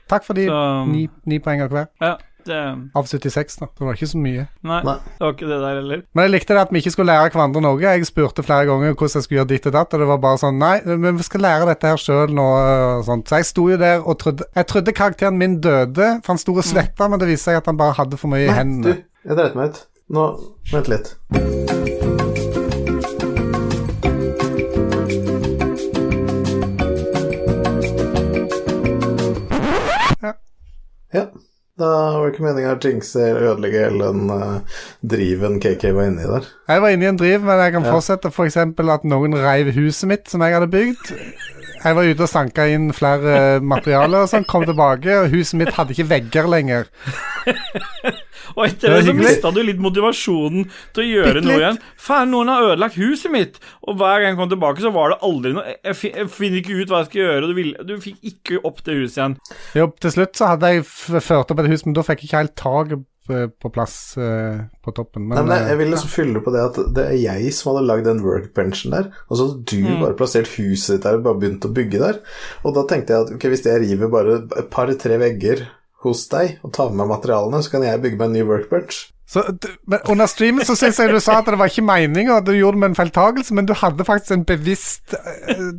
Takk 0.09 0.25
for 0.27 0.33
de 0.37 0.45
ni, 0.91 1.07
ni 1.25 1.39
poengene 1.39 1.69
hver. 1.71 1.87
Ja. 2.01 2.17
Det, 2.45 2.57
av 2.93 3.07
76, 3.09 3.55
da. 3.57 3.67
Det 3.73 3.85
var 3.87 3.95
ikke 3.97 4.09
så 4.11 4.19
mye. 4.21 4.43
nei, 4.61 4.81
Nei. 4.85 4.95
det 5.17 5.23
var 5.25 5.31
ikke 5.33 5.47
det 5.49 5.57
der 5.63 5.79
heller. 5.79 6.03
Men 6.13 6.27
jeg 6.27 6.33
likte 6.35 6.53
det 6.53 6.61
at 6.61 6.73
vi 6.75 6.81
ikke 6.83 6.93
skulle 6.93 7.13
lære 7.15 7.31
hverandre 7.33 7.63
noe. 7.65 7.79
Jeg 7.81 8.05
spurte 8.05 8.45
flere 8.45 8.67
ganger 8.69 8.93
hvordan 8.93 9.17
jeg 9.17 9.25
skulle 9.25 9.39
gjøre 9.39 9.49
ditt 9.53 9.65
og 9.71 9.73
datt, 9.77 9.95
og 9.97 10.03
det 10.03 10.09
var 10.11 10.21
bare 10.27 10.41
sånn 10.43 10.59
Nei, 10.61 10.75
men 10.85 11.17
vi 11.17 11.25
skal 11.25 11.41
lære 11.47 11.65
dette 11.71 11.89
her 11.89 12.01
sjøl 12.01 12.35
nå. 12.37 12.45
Og 12.99 13.05
sånt. 13.09 13.25
Så 13.29 13.41
jeg 13.41 13.49
sto 13.49 13.65
jo 13.71 13.79
der 13.81 14.05
og 14.05 14.19
trodde 14.21 14.45
Jeg 14.55 14.69
trodde 14.69 14.93
karakteren 14.95 15.37
min 15.41 15.57
døde, 15.61 16.11
for 16.21 16.35
han 16.35 16.41
sto 16.41 16.53
og 16.53 16.63
svetta, 16.67 17.09
men 17.09 17.19
det 17.21 17.31
viste 17.33 17.49
seg 17.49 17.63
at 17.63 17.71
han 17.71 17.81
bare 17.81 17.97
hadde 17.97 18.21
for 18.21 18.29
mye 18.31 18.45
i 18.45 18.53
Nei, 18.53 18.67
du, 18.85 18.93
jeg 19.25 19.39
dreit 19.41 19.57
meg 19.57 19.73
ut. 19.73 19.83
Nå, 20.13 20.29
vent 20.69 20.91
litt. 20.93 21.15
Ja. 30.21 30.33
Ja. 31.13 31.25
Da 31.75 31.87
var 32.15 32.21
det 32.23 32.33
ikke 32.33 32.43
meninga 32.45 32.73
å 32.75 32.79
jinxe 32.79 33.19
eller 33.19 33.49
ødelegge 33.49 33.81
hele 33.83 34.11
den 34.13 34.29
uh, 34.31 34.77
driven 35.03 35.57
KK 35.59 35.89
var 35.97 36.07
inni 36.07 36.23
der. 36.29 36.45
Jeg 36.71 36.83
var 36.85 36.93
inne 36.95 37.03
i 37.03 37.09
en 37.11 37.19
driv, 37.19 37.41
men 37.43 37.59
jeg 37.65 37.73
kan 37.75 37.83
Ja. 37.83 37.91
fortsette 37.97 38.31
f.eks. 38.31 38.55
at 38.61 39.03
noen 39.11 39.35
reiv 39.35 39.73
huset 39.75 40.07
mitt 40.07 40.31
som 40.31 40.45
jeg 40.45 40.55
hadde 40.55 40.71
bygd. 40.71 41.11
Jeg 41.85 41.95
var 41.99 42.07
ute 42.07 42.23
og 42.25 42.31
sanka 42.31 42.63
inn 42.71 42.87
flere 42.95 43.59
materialer 43.61 44.23
og 44.23 44.31
sånn, 44.31 44.47
kom 44.49 44.63
tilbake, 44.65 45.19
og 45.19 45.35
huset 45.35 45.59
mitt 45.59 45.75
hadde 45.75 45.93
ikke 45.93 46.07
vegger 46.15 46.47
lenger. 46.49 46.87
Og 48.55 48.65
etter 48.67 48.93
Det 48.93 48.99
det 49.01 49.07
så 49.09 49.15
mista 49.17 49.51
du 49.55 49.61
litt 49.65 49.81
motivasjonen 49.81 50.67
til 50.95 51.03
å 51.03 51.07
gjøre 51.09 51.41
noe 51.41 51.55
litt. 51.55 51.63
igjen. 51.63 51.79
Faen, 52.05 52.31
noen 52.33 52.51
har 52.53 52.69
ødelagt 52.69 52.99
huset 53.01 53.33
mitt! 53.33 53.57
Og 53.87 53.97
hver 53.97 54.21
gang 54.21 54.33
jeg 54.33 54.39
kom 54.41 54.51
tilbake, 54.53 54.83
så 54.83 54.91
var 54.95 55.13
det 55.15 55.19
aldri 55.25 55.55
noe 55.57 55.65
Jeg, 55.65 55.97
jeg 56.11 56.29
finner 56.33 56.61
ikke 56.61 56.77
ut 56.77 56.93
hva 56.93 57.01
jeg 57.03 57.09
skal 57.09 57.21
gjøre, 57.23 57.41
og 57.49 57.49
du, 57.57 57.89
du 57.89 57.97
fikk 58.05 58.31
ikke 58.31 58.61
opp 58.67 58.83
det 58.85 58.99
huset 59.01 59.19
igjen. 59.21 59.35
Jo, 59.79 59.89
til 60.01 60.15
slutt 60.15 60.39
så 60.39 60.53
hadde 60.53 60.71
jeg 60.75 60.85
ført 60.85 61.51
opp 61.51 61.61
et 61.65 61.69
hus, 61.73 61.85
men 61.87 61.97
da 61.97 62.05
fikk 62.05 62.23
jeg 62.25 62.29
ikke 62.29 62.41
helt 62.43 62.55
taket 62.59 63.05
eh, 63.29 63.47
på 63.61 63.71
plass 63.73 63.95
eh, 64.21 64.59
på 64.85 64.93
toppen. 64.95 65.27
Nei, 65.29 65.37
Men, 65.39 65.47
men 65.49 65.55
jeg, 65.57 65.65
jeg 65.65 65.75
eh, 65.75 65.79
vil 65.81 65.91
liksom 65.95 66.11
fylle 66.13 66.43
på 66.45 66.53
det 66.55 66.63
at 66.65 66.81
det 66.97 67.05
er 67.11 67.17
jeg 67.21 67.53
som 67.57 67.71
hadde 67.73 67.85
lagd 67.89 68.09
den 68.09 68.21
workbenchen 68.25 68.93
der, 68.95 69.09
og 69.27 69.39
så 69.39 69.47
hadde 69.49 69.63
du 69.71 69.95
bare 70.03 70.17
plassert 70.19 70.51
huset 70.57 70.97
ditt 70.97 71.07
der 71.07 71.19
og 71.19 71.25
bare 71.25 71.41
begynt 71.41 71.65
å 71.67 71.73
bygge 71.75 72.03
der. 72.03 72.21
Og 72.65 72.77
da 72.77 72.85
tenkte 72.89 73.15
jeg 73.15 73.25
at 73.27 73.33
ok, 73.37 73.49
hvis 73.53 73.65
jeg 73.65 73.81
river 73.85 74.13
bare 74.13 74.37
et 74.45 74.69
par-tre 74.73 75.17
vegger 75.21 75.65
hos 76.11 76.27
deg 76.31 76.57
og 76.63 76.73
ta 76.75 76.87
med 76.91 77.01
meg 77.03 77.13
materialene, 77.15 77.61
så 77.65 77.73
kan 77.75 77.83
jeg 77.87 78.01
bygge 78.05 78.19
meg 78.21 78.29
en 78.31 78.37
ny 78.39 78.45
workbench. 78.47 79.01
så, 79.25 79.41
d- 79.49 79.71
men 79.89 79.99
under 80.13 80.27
streamen 80.29 80.65
så 80.67 80.75
syns 80.77 80.99
jeg 81.01 81.09
du 81.09 81.19
sa 81.23 81.39
at 81.41 81.47
det 81.49 81.57
var 81.57 81.71
ikke 81.71 81.81
meninga, 81.87 82.39
du 82.45 82.53
gjorde 82.53 82.77
det 82.77 82.83
med 82.85 82.91
en 82.93 82.99
feiltagelse, 83.01 83.53
men 83.57 83.65
du 83.65 83.73
hadde 83.73 84.05
faktisk 84.05 84.35
en 84.35 84.43
bevisst 84.45 85.15
uh, 85.17 85.71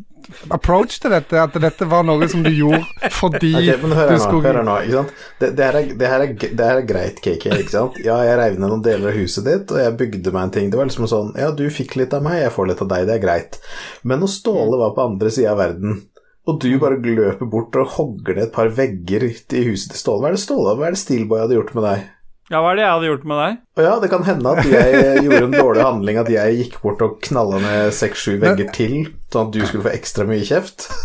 approach 0.50 0.96
til 0.98 1.12
dette, 1.14 1.38
at 1.38 1.54
dette 1.62 1.86
var 1.86 2.02
noe 2.02 2.26
som 2.28 2.42
du 2.42 2.50
gjorde 2.50 3.10
fordi 3.14 3.52
okay, 3.54 3.76
men 3.84 3.94
hør 3.94 4.08
du 4.10 4.10
her 4.10 4.18
nå, 4.18 4.24
skulle 4.24 4.48
hør 4.48 4.58
her 4.58 4.66
nå, 4.66 4.74
ikke 4.82 4.96
sant? 4.98 5.12
Det, 5.38 5.50
det, 5.60 5.68
her 5.68 5.78
er, 5.78 5.92
det, 6.00 6.08
her 6.10 6.24
er, 6.24 6.32
det 6.42 6.66
her 6.66 6.80
er 6.82 6.88
greit, 6.90 7.22
KK, 7.22 7.46
ikke 7.62 7.74
sant? 7.76 8.00
Ja, 8.02 8.18
jeg 8.26 8.34
reiv 8.42 8.58
ned 8.58 8.72
noen 8.74 8.82
deler 8.82 9.12
av 9.12 9.20
huset 9.20 9.46
ditt, 9.46 9.70
og 9.70 9.78
jeg 9.84 9.94
bygde 10.02 10.34
meg 10.34 10.48
en 10.48 10.54
ting. 10.58 10.72
Det 10.72 10.80
var 10.80 10.90
liksom 10.90 11.06
sånn, 11.14 11.30
ja, 11.38 11.52
du 11.54 11.62
fikk 11.70 11.94
litt 12.02 12.18
av 12.18 12.26
meg, 12.26 12.40
jeg 12.42 12.54
får 12.58 12.72
litt 12.72 12.82
av 12.82 12.90
deg, 12.96 13.06
det 13.06 13.14
er 13.20 13.22
greit. 13.22 13.60
Men 14.02 14.24
når 14.24 14.34
Ståle 14.34 14.82
var 14.82 14.96
på 14.98 15.06
andre 15.06 15.30
sida 15.38 15.54
av 15.54 15.62
verden, 15.62 16.00
og 16.46 16.60
du 16.62 16.68
bare 16.78 16.98
løper 17.02 17.48
bort 17.50 17.74
og 17.80 17.94
hogger 17.96 18.36
ned 18.36 18.48
et 18.48 18.54
par 18.54 18.68
vegger 18.74 19.24
i 19.26 19.64
huset 19.66 19.90
til 19.92 19.98
Ståle, 19.98 20.22
hva 20.22 20.30
er 20.30 20.36
det 20.36 20.44
Ståle, 20.44 20.76
hva 20.78 20.86
er 20.88 20.94
det 20.94 21.02
Steelboy 21.02 21.42
hadde 21.42 21.58
gjort 21.58 21.74
med 21.74 21.86
deg? 21.88 22.04
Ja, 22.46 22.60
hva 22.62 22.70
er 22.70 22.78
det 22.78 22.84
jeg 22.84 22.94
hadde 22.94 23.08
gjort 23.10 23.26
med 23.26 23.40
deg? 23.42 23.58
Og 23.74 23.82
ja, 23.82 23.94
det 24.02 24.10
kan 24.12 24.26
hende 24.28 24.52
at 24.52 24.68
jeg 24.70 25.24
gjorde 25.26 25.46
en 25.48 25.56
dårlig 25.56 25.82
handling, 25.82 26.20
at 26.22 26.30
jeg 26.30 26.58
gikk 26.60 26.76
bort 26.84 27.02
og 27.02 27.16
knalla 27.26 27.58
ned 27.64 27.94
seks-sju 27.96 28.36
vegger 28.44 28.70
til, 28.76 28.94
sånn 29.34 29.48
at 29.48 29.56
du 29.56 29.64
skulle 29.66 29.86
få 29.88 29.94
ekstra 29.96 30.28
mye 30.28 30.46
kjeft. 30.46 30.86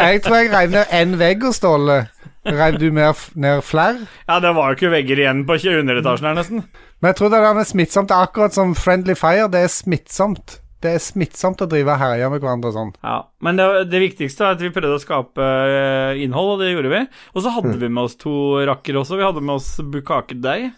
Jeg 0.00 0.22
tror 0.24 0.36
jeg 0.40 0.48
reiv 0.50 0.72
ned 0.72 0.94
én 0.96 1.12
vegg 1.20 1.44
hos 1.44 1.60
Ståle. 1.60 1.98
Reiv 2.46 2.78
du 2.80 2.88
mer, 2.94 3.18
ned 3.38 3.60
flere? 3.62 4.06
Ja, 4.24 4.38
det 4.42 4.54
var 4.56 4.70
jo 4.70 4.78
ikke 4.78 4.92
vegger 4.94 5.20
igjen 5.20 5.44
på 5.46 5.58
underetasjen 5.60 6.30
her, 6.30 6.38
nesten. 6.38 6.64
Men 7.00 7.12
jeg 7.12 7.18
tror 7.18 7.30
det 7.32 7.42
der 7.44 7.60
er 7.60 7.68
smittsomt. 7.68 8.10
Er 8.10 8.26
akkurat 8.26 8.56
som 8.56 8.74
Friendly 8.74 9.14
Fire. 9.14 9.48
Det 9.52 9.60
er 9.60 9.72
smittsomt. 9.72 10.59
Det 10.80 10.94
er 10.96 11.02
smittsomt 11.04 11.60
å 11.60 11.68
drive 11.68 11.92
og 11.92 12.00
herje 12.00 12.28
med 12.32 12.40
hverandre 12.40 12.70
og 12.70 12.76
sånn. 12.76 12.92
Ja, 13.04 13.16
Men 13.44 13.58
det, 13.60 13.66
det 13.92 14.00
viktigste 14.00 14.46
er 14.46 14.54
at 14.56 14.62
vi 14.64 14.72
prøvde 14.72 14.96
å 14.96 15.02
skape 15.02 15.44
eh, 15.44 16.20
innhold, 16.24 16.54
og 16.54 16.62
det 16.62 16.70
gjorde 16.70 16.92
vi. 16.94 17.00
Og 17.34 17.44
så 17.44 17.52
hadde 17.52 17.74
vi 17.82 17.90
med 17.92 18.06
oss 18.06 18.16
to 18.20 18.32
rakker 18.68 18.96
også. 19.02 19.18
Vi 19.20 19.26
hadde 19.26 19.44
med 19.44 19.58
oss 19.58 19.74
Bukakedeig. 19.92 20.70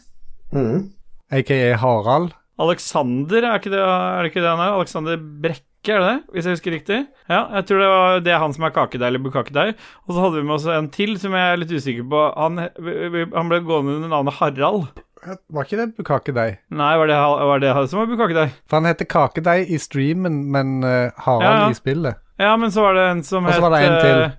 Mm. 0.50 0.88
Aka 1.32 1.60
Harald. 1.78 2.34
Alexander, 2.62 3.46
er, 3.46 3.60
ikke 3.60 3.72
det, 3.72 3.82
er 3.82 4.18
det 4.24 4.32
ikke 4.32 4.42
det 4.42 4.50
han 4.50 4.64
er? 4.64 4.74
Alexander 4.76 5.16
Brekke, 5.16 5.94
er 5.94 6.02
det 6.02 6.10
det? 6.10 6.18
Hvis 6.34 6.48
jeg 6.48 6.58
husker 6.58 6.76
riktig? 6.76 6.98
Ja, 7.30 7.44
jeg 7.56 7.68
tror 7.68 7.80
det, 7.82 7.88
var, 7.94 8.18
det 8.26 8.34
er 8.34 8.42
han 8.42 8.54
som 8.54 8.66
er 8.66 8.74
kakedeig 8.74 9.08
eller 9.08 9.22
bukakedeig. 9.22 9.72
Og 10.04 10.12
så 10.12 10.26
hadde 10.26 10.42
vi 10.42 10.44
med 10.50 10.58
oss 10.58 10.66
en 10.70 10.90
til 10.92 11.14
som 11.22 11.38
jeg 11.38 11.54
er 11.54 11.62
litt 11.62 11.72
usikker 11.72 12.10
på. 12.10 12.26
Han, 12.42 12.66
han 12.66 13.54
ble 13.54 13.62
gående 13.70 13.96
under 14.00 14.12
navnet 14.12 14.38
Harald. 14.38 14.90
Var 15.22 15.64
ikke 15.68 15.76
det 15.78 15.86
Bukakedeig? 15.96 16.56
Nei, 16.74 16.92
var 16.98 17.06
det, 17.10 17.16
var 17.48 17.60
det 17.62 17.72
som 17.90 18.00
var 18.02 18.08
bukakedeig? 18.10 18.54
For 18.66 18.80
han 18.80 18.88
heter 18.90 19.06
Kakedeig 19.06 19.70
i 19.70 19.78
streamen, 19.78 20.40
men 20.50 20.80
uh, 20.82 21.10
Harald 21.26 21.46
Ja, 21.46 21.52
ja. 21.66 21.70
i 21.70 21.78
spillet. 21.78 22.18
Ja, 22.42 22.56
men 22.58 22.72
så 22.74 22.82
var 22.82 22.94
det 22.98 23.04
en 23.10 23.22
som 23.22 23.46
Og 23.46 23.54
så 23.54 23.60
var 23.62 23.70
det 23.76 23.82
en 23.86 24.00
til. 24.02 24.22
Uh, 24.24 24.30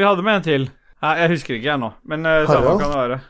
Vi 0.00 0.06
hadde 0.06 0.22
med 0.24 0.38
en 0.40 0.46
til. 0.46 0.64
Nei, 1.02 1.12
jeg 1.20 1.32
husker 1.34 1.54
ikke 1.58 1.68
jeg 1.72 1.80
nå, 1.82 1.92
men 2.08 2.24
uh, 2.24 2.38
samme 2.48 2.56
Harald? 2.64 2.80
kan 2.80 2.90
det 2.94 3.00
være. 3.02 3.20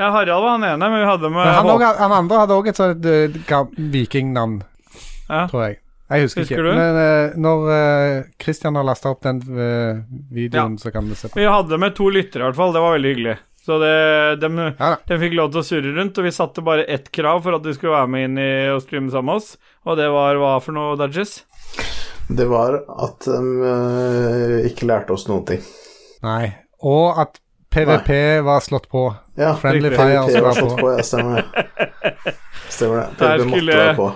Ja, 0.00 0.10
Harald 0.10 0.42
var 0.42 0.50
han 0.56 0.64
ene, 0.72 0.88
men 0.90 1.00
vi 1.04 1.06
hadde 1.06 1.28
med 1.30 1.44
Men 1.44 1.54
han, 1.54 1.72
også, 1.76 1.92
han 2.00 2.12
andre 2.22 2.38
hadde 2.44 2.56
òg 2.58 2.68
et 2.72 2.80
sånt 2.80 3.06
uh, 3.06 3.64
vikingnavn, 3.94 4.62
Ja. 5.28 5.46
tror 5.48 5.62
jeg. 5.68 5.78
Jeg 6.10 6.26
husker, 6.26 6.42
Husker 6.44 6.58
ikke. 6.60 6.64
du? 6.64 6.76
Men 6.76 6.96
uh, 7.00 7.36
når 7.40 7.68
uh, 7.68 8.24
Christian 8.42 8.76
har 8.76 8.84
lasta 8.84 9.08
opp 9.14 9.22
den 9.24 9.38
eh, 9.40 10.02
videoen, 10.36 10.74
så 10.78 10.90
kan 10.92 11.06
vi 11.08 11.16
se 11.16 11.30
på. 11.32 11.38
Vi 11.40 11.46
hadde 11.48 11.78
med 11.80 11.94
to 11.96 12.10
lyttere, 12.12 12.42
i 12.42 12.48
hvert 12.50 12.58
fall. 12.58 12.74
Det 12.76 12.82
var 12.84 12.92
veldig 12.98 13.12
hyggelig. 13.14 13.36
Så 13.64 13.78
det, 13.80 13.94
de, 14.42 14.48
Ja 14.76 14.90
de, 15.08 15.16
fikk 15.22 15.36
lov 15.38 15.52
til 15.54 15.62
å 15.62 15.64
surre 15.64 15.92
rundt, 15.96 16.18
og 16.20 16.26
vi 16.26 16.32
satte 16.36 16.64
bare 16.64 16.84
ett 16.84 17.08
krav 17.14 17.40
for 17.46 17.56
at 17.56 17.64
de 17.64 17.72
skulle 17.76 17.94
være 17.94 18.10
med 18.12 18.26
inn 18.28 18.42
i 18.42 18.50
og 18.74 18.82
streame 18.84 19.08
sammen 19.12 19.32
med 19.32 19.40
oss, 19.40 19.54
og 19.88 19.96
det 20.00 20.10
var 20.12 20.40
hva 20.42 20.58
for 20.60 20.76
noe, 20.76 20.98
Dudges? 21.00 21.38
Det 22.28 22.44
var 22.48 22.76
at 22.88 23.24
de 23.24 24.60
ikke 24.68 24.88
lærte 24.88 25.16
oss 25.16 25.24
noen 25.28 25.46
ting. 25.48 25.64
Nei. 26.24 26.52
Og 26.84 27.16
at 27.20 27.40
PVP 27.74 28.12
var 28.44 28.60
slått 28.60 28.86
på. 28.92 29.08
Ja, 29.40 29.54
Friendly. 29.58 29.90
Fire 29.90 30.20
var 30.28 30.44
var 30.44 30.60
slått 30.60 30.76
på. 30.76 30.84
på, 30.84 30.92
ja, 30.92 31.02
stemmer 31.02 31.40
det. 31.40 32.36
Stemmer 32.68 33.00
det. 33.00 33.08
PVP 33.18 33.50
måtte 33.50 33.80
være 33.80 33.96
på. 33.98 34.12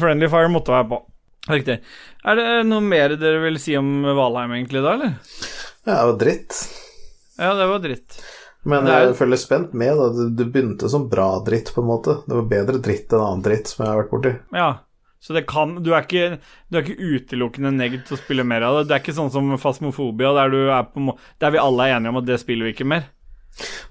Friendly 0.00 0.30
Fire 0.32 0.54
måtte 0.54 0.74
være 0.74 0.88
på. 0.94 1.02
Riktig. 1.50 1.76
Er 2.26 2.38
det 2.40 2.48
noe 2.66 2.82
mer 2.82 3.14
dere 3.20 3.42
vil 3.44 3.60
si 3.62 3.76
om 3.78 3.90
Valheim, 4.06 4.54
egentlig, 4.56 4.82
da, 4.82 4.96
eller? 4.96 5.14
Ja, 5.86 5.92
det 5.92 6.02
var 6.08 6.18
dritt. 6.22 6.58
Ja, 7.38 7.52
det 7.54 7.68
var 7.68 7.84
dritt. 7.84 8.18
Men 8.66 8.88
jeg 8.90 9.12
følger 9.14 9.38
spent 9.38 9.74
med. 9.78 9.94
da 9.94 10.08
Det, 10.10 10.30
det 10.38 10.48
begynte 10.50 10.88
som 10.90 11.08
bra 11.10 11.28
dritt, 11.46 11.70
på 11.74 11.84
en 11.84 11.90
måte. 11.90 12.18
Det 12.26 12.34
var 12.34 12.48
bedre 12.50 12.80
dritt 12.82 13.12
enn 13.14 13.22
annen 13.22 13.44
dritt 13.44 13.70
som 13.70 13.84
jeg 13.84 13.92
har 13.92 14.00
vært 14.02 14.14
borti. 14.14 14.32
Ja. 14.56 14.70
Så 15.26 15.32
det 15.32 15.46
kan 15.48 15.78
Du 15.82 15.88
er 15.94 16.04
ikke, 16.04 16.38
du 16.70 16.76
er 16.78 16.84
ikke 16.84 17.02
utelukkende 17.16 17.72
negd 17.74 18.04
til 18.06 18.16
å 18.16 18.20
spille 18.20 18.44
mer 18.46 18.62
av 18.66 18.78
det. 18.78 18.86
Det 18.88 18.96
er 18.96 19.04
ikke 19.04 19.16
sånn 19.16 19.32
som 19.34 19.54
Fasmofobia, 19.58 20.32
der 20.36 20.52
du 20.52 20.58
er 20.68 20.88
på 20.90 21.14
Der 21.42 21.54
vi 21.54 21.62
alle 21.62 21.86
er 21.86 21.96
enige 21.96 22.12
om 22.14 22.20
at 22.20 22.28
det 22.28 22.40
spiller 22.42 22.68
vi 22.68 22.74
ikke 22.76 22.88
mer. 22.88 23.08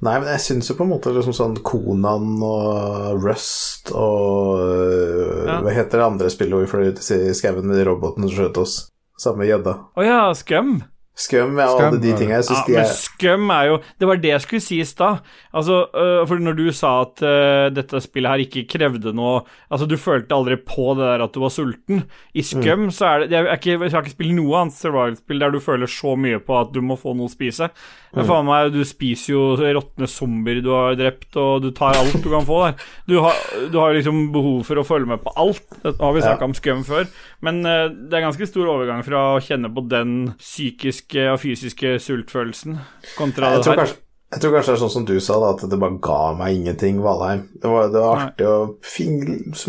Nei, 0.05 0.13
men 0.19 0.27
jeg 0.29 0.43
syns 0.43 0.69
jo 0.69 0.75
på 0.77 0.85
en 0.85 0.91
måte 0.91 1.09
liksom 1.15 1.33
sånn 1.33 1.55
Konan 1.65 2.35
og 2.45 3.23
Rust 3.23 3.89
og 3.97 4.59
øh, 4.61 5.45
Ja. 5.47 5.59
Hva 5.65 5.73
heter 5.73 6.01
det 6.01 6.05
andre 6.05 6.29
spillet 6.33 6.53
hvor 6.53 6.65
vi 6.65 6.69
fløy 6.69 6.91
ut 6.93 7.01
i 7.15 7.33
skauen 7.37 7.65
med 7.65 7.79
de 7.79 7.87
robotene 7.87 8.29
som 8.29 8.35
skjøt 8.37 8.59
oss? 8.61 8.75
Samme 9.21 9.47
gjedda. 9.47 9.77
Å 9.95 10.05
ja, 10.05 10.19
Scum. 10.37 10.83
Skum, 11.15 11.55
og 11.63 11.79
alle 11.79 12.01
de 12.03 12.11
tingene. 12.11 12.41
Jeg 12.41 12.43
Ja, 12.51 12.63
de 12.67 12.73
er 12.75 13.37
men 13.39 13.49
er 13.55 13.55
er 13.55 13.69
jo 13.69 13.77
Det 13.99 14.07
var 14.07 14.17
det 14.19 14.31
jeg 14.33 14.41
skulle 14.43 14.61
si 14.61 14.79
i 14.81 14.83
stad. 14.83 15.21
Altså, 15.53 15.85
øh, 15.95 16.27
for 16.27 16.35
når 16.35 16.57
du 16.57 16.71
sa 16.75 17.01
at 17.01 17.21
øh, 17.23 17.75
dette 17.75 18.01
spillet 18.03 18.31
her 18.31 18.43
ikke 18.43 18.67
krevde 18.67 19.13
noe 19.15 19.45
Altså, 19.71 19.87
du 19.87 19.95
følte 19.95 20.35
aldri 20.35 20.57
på 20.57 20.93
det 20.97 21.05
der 21.07 21.23
at 21.23 21.33
du 21.33 21.39
var 21.39 21.49
sulten. 21.49 22.03
I 22.33 22.41
Scum 22.41 22.89
så 22.91 23.05
er 23.05 23.19
det 23.19 23.31
Jeg, 23.31 23.45
er 23.45 23.55
ikke, 23.55 23.79
jeg 23.79 23.91
har 23.91 24.03
ikke 24.03 24.17
spilt 24.17 24.35
noe 24.35 24.59
annet 24.59 24.75
survival-spill 24.75 25.39
der 25.39 25.51
du 25.55 25.59
føler 25.59 25.87
så 25.87 26.15
mye 26.19 26.39
på 26.39 26.59
at 26.59 26.73
du 26.75 26.81
må 26.81 26.97
få 26.99 27.15
noe 27.15 27.29
å 27.29 27.31
spise. 27.31 27.69
Men 28.15 28.27
faen 28.27 28.45
meg, 28.47 28.71
du 28.71 28.83
spiser 28.87 29.33
jo 29.33 29.41
råtne 29.59 30.07
zombier 30.07 30.61
du 30.63 30.69
har 30.71 30.95
drept, 30.95 31.35
og 31.35 31.65
du 31.65 31.71
tar 31.75 31.97
alt 31.99 32.15
du 32.23 32.29
kan 32.31 32.45
få 32.47 32.61
der. 32.63 32.77
Du 33.07 33.17
har, 33.19 33.35
du 33.71 33.75
har 33.79 33.91
liksom 33.95 34.29
behov 34.31 34.63
for 34.63 34.79
å 34.79 34.85
følge 34.87 35.09
med 35.09 35.19
på 35.23 35.33
alt. 35.35 35.63
Det 35.83 35.97
har 35.99 36.13
vi 36.15 36.23
Ja. 36.23 36.37
om 36.39 36.53
skum 36.53 36.83
før. 36.87 37.07
Men 37.41 37.65
øh, 37.65 37.89
det 37.91 38.13
er 38.13 38.23
ganske 38.23 38.47
stor 38.47 38.67
overgang 38.71 39.03
fra 39.03 39.35
å 39.35 39.43
kjenne 39.43 39.67
på 39.73 39.83
den 39.89 40.33
psykiske 40.39 41.04
og 41.13 41.37
fysiske 41.39 41.95
sultfølelsen 42.01 42.79
kontra 43.17 43.51
jeg 43.53 43.61
det 43.63 43.69
her. 43.71 43.79
kanskje, 43.83 43.97
jeg 44.33 44.41
tror 44.41 44.53
kanskje 44.55 44.71
det 44.71 44.75
er 44.75 44.81
sånn 44.83 44.93
som 44.95 45.05
du 45.05 45.13
sa, 45.21 45.35
da, 45.39 45.51
at 45.53 45.69
det 45.69 45.79
bare 45.79 45.99
ga 46.01 46.19
meg 46.35 46.55
ingenting, 46.57 46.97
Valheim. 47.05 47.43
Det 47.61 47.69
var, 47.71 47.91
det 47.93 48.01
var 48.01 48.23
artig 48.25 48.47
og 48.49 48.77
fin, 48.83 49.19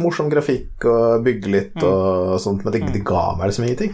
morsom 0.03 0.31
grafikk 0.33 0.87
og 0.91 1.23
bygge 1.27 1.53
litt 1.53 1.75
Mm. 1.77 1.85
og 1.91 2.41
sånt, 2.41 2.65
men 2.65 2.73
det, 2.73 2.87
det 2.97 3.05
ga 3.05 3.37
meg 3.37 3.51
liksom 3.53 3.65
ingenting. 3.69 3.93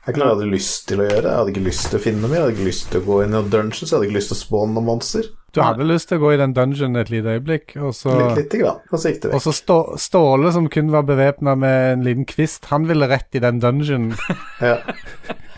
Det 0.00 0.08
er 0.08 0.14
ikke 0.14 0.20
noe 0.22 0.28
jeg 0.30 0.36
hadde 0.38 0.54
lyst 0.56 0.88
til 0.88 0.98
å 1.02 1.04
gjøre. 1.04 1.28
Jeg 1.28 1.36
hadde 1.38 1.52
ikke 1.52 1.66
lyst 1.68 1.90
til 1.92 1.98
å 1.98 2.02
finne 2.02 2.20
noe 2.24 2.30
mer. 2.32 2.38
Jeg 2.40 2.46
hadde 2.46 2.54
ikke 2.56 2.70
lyst 2.70 2.86
til 2.90 3.00
å 3.02 3.04
gå 3.04 3.18
inn 3.22 3.28
i 3.30 3.34
noen 3.36 3.50
dungeons. 3.52 3.82
Jeg 3.84 3.92
hadde 3.98 4.06
ikke 4.08 4.16
lyst 4.16 4.30
til 4.32 4.38
å 4.38 4.40
spawne 4.40 4.72
noen 4.78 4.86
monster. 4.88 5.28
Du 5.52 5.60
hadde 5.60 5.84
lyst 5.86 6.08
til 6.08 6.16
å 6.16 6.22
gå 6.24 6.30
i 6.32 6.38
den 6.40 6.54
dungeon 6.56 6.96
et 6.96 7.10
lite 7.12 7.34
øyeblikk, 7.36 7.74
og 7.84 7.92
så 7.94 8.14
Litt, 8.16 8.38
lite 8.40 8.60
grann. 8.62 8.80
Og 8.90 9.02
så 9.02 9.10
gikk 9.12 9.20
det 9.26 9.32
Og 9.36 9.42
så 9.44 9.52
Stå, 9.54 9.76
Ståle, 10.00 10.52
som 10.56 10.68
kun 10.72 10.90
var 10.94 11.04
bevæpna 11.04 11.54
med 11.58 11.92
en 11.92 12.04
liten 12.08 12.24
kvist, 12.24 12.64
han 12.72 12.88
ville 12.88 13.06
rett 13.12 13.34
i 13.36 13.42
den 13.44 13.60
dungeon. 13.60 14.14
Ja. 14.62 14.78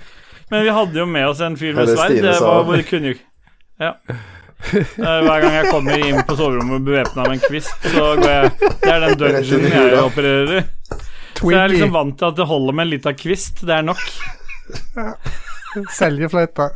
Men 0.53 0.67
vi 0.67 0.73
hadde 0.77 1.01
jo 1.01 1.07
med 1.09 1.27
oss 1.31 1.41
en 1.41 1.57
fyr 1.57 1.75
med 1.77 1.89
sverd. 1.89 2.19
Det 2.23 2.37
var 2.45 2.65
hvor 2.69 2.83
kunne 2.91 3.15
jo 3.15 3.19
Ja. 3.81 3.95
Eh, 4.63 5.21
Hver 5.27 5.41
gang 5.43 5.55
jeg 5.57 5.71
kommer 5.73 5.99
inn 6.07 6.21
på 6.29 6.37
soverommet 6.39 6.85
bevæpna 6.87 7.25
med 7.27 7.39
en 7.39 7.41
kvist, 7.49 7.73
så 7.91 8.13
går 8.21 8.29
jeg 8.31 8.51
Det 8.61 8.91
er 8.93 9.01
den 9.07 9.17
dungeonen 9.19 9.73
jeg 9.73 10.03
opererer 10.05 10.53
i. 10.61 10.63
Så 11.41 11.51
jeg 11.51 11.59
er 11.65 11.73
liksom 11.73 11.95
vant 11.97 12.15
til 12.21 12.29
at 12.29 12.37
det 12.39 12.47
holder 12.47 12.77
med 12.79 12.87
en 12.87 12.93
liten 12.93 13.17
kvist. 13.19 13.65
Det 13.67 13.75
er 13.75 13.83
nok. 13.89 14.05
Seljefløyta. 15.97 16.69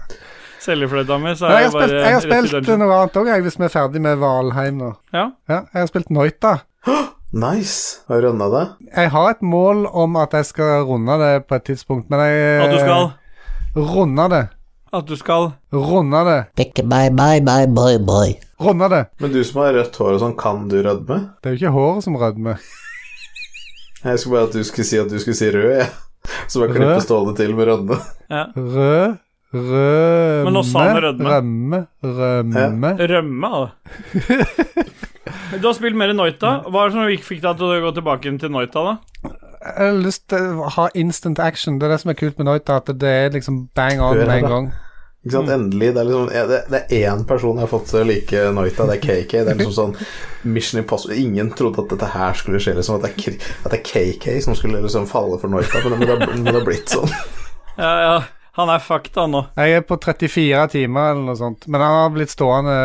Seljefløyta 0.65 1.19
mi, 1.23 1.35
så 1.39 1.47
er 1.47 1.61
Jeg 1.67 1.73
bare 1.77 2.01
jeg 2.01 2.17
har 2.17 2.25
spilt 2.25 2.71
noe 2.81 2.97
annet 2.97 3.21
òg, 3.21 3.31
hvis 3.45 3.59
vi 3.61 3.67
er 3.69 3.73
ferdig 3.77 4.03
med 4.03 4.19
Valheim 4.19 4.81
nå. 4.81 4.91
Ja. 5.15 5.29
Ja, 5.47 5.61
jeg 5.71 5.85
har 5.85 5.91
spilt 5.93 6.11
Noita. 6.11 6.57
Nice. 7.37 8.01
Har 8.09 8.23
du 8.23 8.29
runda 8.31 8.49
det? 8.51 8.65
Jeg 8.97 9.13
har 9.13 9.31
et 9.31 9.43
mål 9.45 9.85
om 9.93 10.17
at 10.19 10.35
jeg 10.35 10.49
skal 10.51 10.83
runde 10.89 11.19
det 11.23 11.33
på 11.47 11.59
et 11.61 11.67
tidspunkt, 11.69 12.09
men 12.11 12.25
jeg 12.25 12.61
At 12.65 12.73
du 12.75 12.79
skal 12.81 13.11
Runde 13.77 14.29
det. 14.33 14.45
At 14.97 15.05
du 15.09 15.17
skal 15.19 15.51
Runde 15.75 16.21
det. 16.25 16.39
Pick 16.57 16.81
bye 16.89 17.11
bye 17.13 17.43
bye 17.45 17.67
boy 17.69 17.99
boy. 17.99 18.33
Runde 18.63 18.89
det. 18.89 19.03
Men 19.21 19.33
du 19.35 19.43
som 19.45 19.61
har 19.61 19.75
rødt 19.77 19.97
hår 20.01 20.15
og 20.17 20.23
sånn, 20.23 20.37
kan 20.41 20.63
du 20.71 20.79
rødme? 20.87 21.19
Det 21.43 21.51
er 21.51 21.57
jo 21.57 21.61
ikke 21.61 21.75
håret 21.75 22.07
som 22.07 22.17
rødmer. 22.17 22.63
Jeg 24.07 24.19
skulle 24.23 24.39
bare 24.39 24.49
at 24.49 24.57
du 24.57 24.65
skulle 24.65 24.87
si 24.89 24.99
at 25.01 25.11
du 25.13 25.19
skulle 25.21 25.37
si 25.37 25.51
rød, 25.53 25.69
jeg. 25.77 25.91
Så 26.49 26.63
bare 26.63 26.73
klippe? 26.75 27.01
Ståle 27.05 27.37
til 27.37 27.53
med 27.59 27.69
rødme. 27.69 27.99
ja. 28.33 28.47
Rød, 28.57 29.17
rømme 29.57 30.45
Men 30.47 30.57
nå 30.57 30.63
sa 30.67 30.87
han 30.89 31.03
rødme. 31.05 31.35
Rømme, 31.37 31.81
rømme. 32.03 32.95
rømme, 33.13 33.53
da. 33.57 33.67
Du 35.61 35.67
har 35.67 35.75
spilt 35.75 35.97
mer 35.99 36.11
i 36.11 36.15
Noita. 36.17 36.51
Hva 36.71 36.85
er 36.87 36.91
det 36.91 36.95
som 36.97 37.29
fikk 37.29 37.43
deg 37.43 37.59
til 37.59 37.67
å 37.67 37.83
gå 37.83 37.93
tilbake 37.99 38.33
til 38.41 38.51
Noita, 38.53 38.83
da? 38.87 39.33
Jeg 39.67 39.91
har 39.91 40.03
lyst 40.03 40.27
til 40.31 40.61
å 40.63 40.73
ha 40.77 40.89
instant 40.95 41.41
action. 41.43 41.79
Det 41.81 41.89
er 41.89 41.97
det 41.97 42.03
som 42.03 42.13
er 42.13 42.19
kult 42.19 42.39
med 42.39 42.49
Noita, 42.49 42.81
at 42.81 42.91
det 43.01 43.15
er 43.23 43.33
liksom 43.35 43.67
bang 43.77 44.03
on 44.03 44.19
med 44.21 44.35
en 44.39 44.51
gang. 44.51 44.69
Ikke 45.27 45.35
sant, 45.41 45.51
Endelig. 45.51 45.89
Det 45.95 46.01
er 46.01 46.07
liksom 46.07 46.29
det, 46.31 46.59
det 46.71 46.81
er 46.85 47.11
én 47.11 47.25
person 47.27 47.59
jeg 47.59 47.67
har 47.67 47.71
fått 47.73 47.89
til 47.91 47.99
å 47.99 48.07
like 48.07 48.43
Noita, 48.55 48.87
det 48.87 48.95
er 48.95 49.03
KK. 49.03 49.33
Det 49.33 49.55
er 49.55 49.59
liksom 49.59 49.75
sånn 49.75 49.97
Mission 50.55 50.79
Impossible 50.79 51.19
Ingen 51.19 51.51
trodde 51.59 51.83
at 51.83 51.91
dette 51.97 52.13
her 52.13 52.39
skulle 52.39 52.61
skje, 52.63 52.77
liksom. 52.79 53.01
At 53.01 53.09
det 53.09 53.33
er, 53.33 53.41
at 53.65 53.75
det 53.75 53.81
er 53.81 53.85
KK 53.91 54.39
som 54.47 54.55
skulle 54.59 54.85
liksom 54.85 55.09
falle 55.11 55.41
for 55.43 55.51
Noita, 55.51 55.83
men 55.91 56.07
det, 56.47 56.55
har 56.55 56.67
blitt 56.67 56.95
sånn. 56.95 57.11
Ja, 57.77 57.93
ja. 58.01 58.17
Han 58.57 58.71
er 58.73 58.81
fucked, 58.81 59.13
han 59.21 59.35
nå. 59.35 59.43
Jeg 59.61 59.75
er 59.77 59.83
på 59.85 59.99
34 60.01 60.63
timer 60.73 61.11
eller 61.11 61.27
noe 61.27 61.37
sånt, 61.37 61.67
men 61.69 61.83
han 61.85 61.99
har 61.99 62.15
blitt 62.15 62.33
stående 62.33 62.77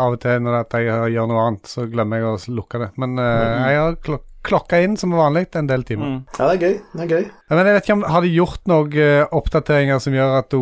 av 0.00 0.14
og 0.14 0.22
til 0.22 0.38
når 0.40 0.62
jeg 0.72 1.10
gjør 1.12 1.28
noe 1.28 1.42
annet, 1.50 1.68
så 1.68 1.84
glemmer 1.84 2.22
jeg 2.22 2.30
å 2.30 2.54
lukke 2.56 2.80
det. 2.80 2.88
Men 3.02 3.20
eh, 3.20 3.66
jeg 3.74 3.82
har 3.82 3.98
klok 4.06 4.24
klokka 4.42 4.80
inn 4.82 4.96
som 4.96 5.14
vanlig 5.14 5.46
en 5.56 5.66
del 5.70 5.84
timer. 5.86 6.06
Mm. 6.06 6.20
Ja, 6.38 6.48
det 6.48 6.52
er 6.54 6.60
gøy. 6.66 6.76
Det 6.92 7.02
er 7.04 7.10
gøy. 7.16 7.24
Ja, 7.30 7.56
Men 7.56 7.66
jeg 7.66 7.74
vet 7.76 7.84
ikke 7.88 7.96
om 7.98 8.02
Har 8.10 8.22
de 8.24 8.30
gjort 8.34 8.70
noen 8.70 8.96
eh, 8.98 9.24
oppdateringer 9.38 9.98
som 10.02 10.16
gjør 10.16 10.38
at 10.40 10.50
du 10.50 10.60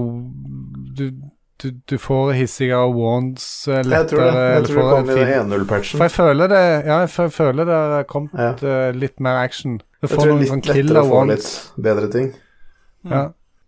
Du, 1.01 1.05
du, 1.63 1.71
du 1.89 1.97
får 2.01 2.33
hissigere 2.39 2.89
wands 2.93 3.47
lettere? 3.69 3.97
Jeg 3.97 4.09
tror 4.13 4.21
det. 4.21 4.45
Jeg 4.55 4.65
tror 4.69 4.77
det 4.81 4.85
kom 4.91 5.07
kommer 5.07 5.17
i 5.17 5.25
den 5.25 5.53
1.0-patchen. 5.53 5.97
For 5.99 6.05
jeg 6.09 6.17
føler 6.17 6.53
det 6.53 6.63
Ja, 6.91 7.01
jeg 7.07 7.33
føler 7.33 7.65
det 7.69 7.81
har 7.97 8.07
kommet 8.09 8.33
Ja. 8.39 8.53
uh, 8.63 8.97
litt 8.97 9.21
mer 9.21 9.41
action. 9.45 9.79
Du 9.79 10.07
Jeg 10.07 10.11
får 10.11 10.17
tror 10.17 10.25
det 10.25 10.31
er 10.31 10.33
noen 10.33 10.41
litt 10.41 10.55
sånn 10.55 10.65
lettere 10.77 11.03
å 11.05 11.11
få 11.11 11.25
litt 11.29 11.51
bedre 11.89 12.09
ting. 12.13 12.33
Ja. 13.05 13.23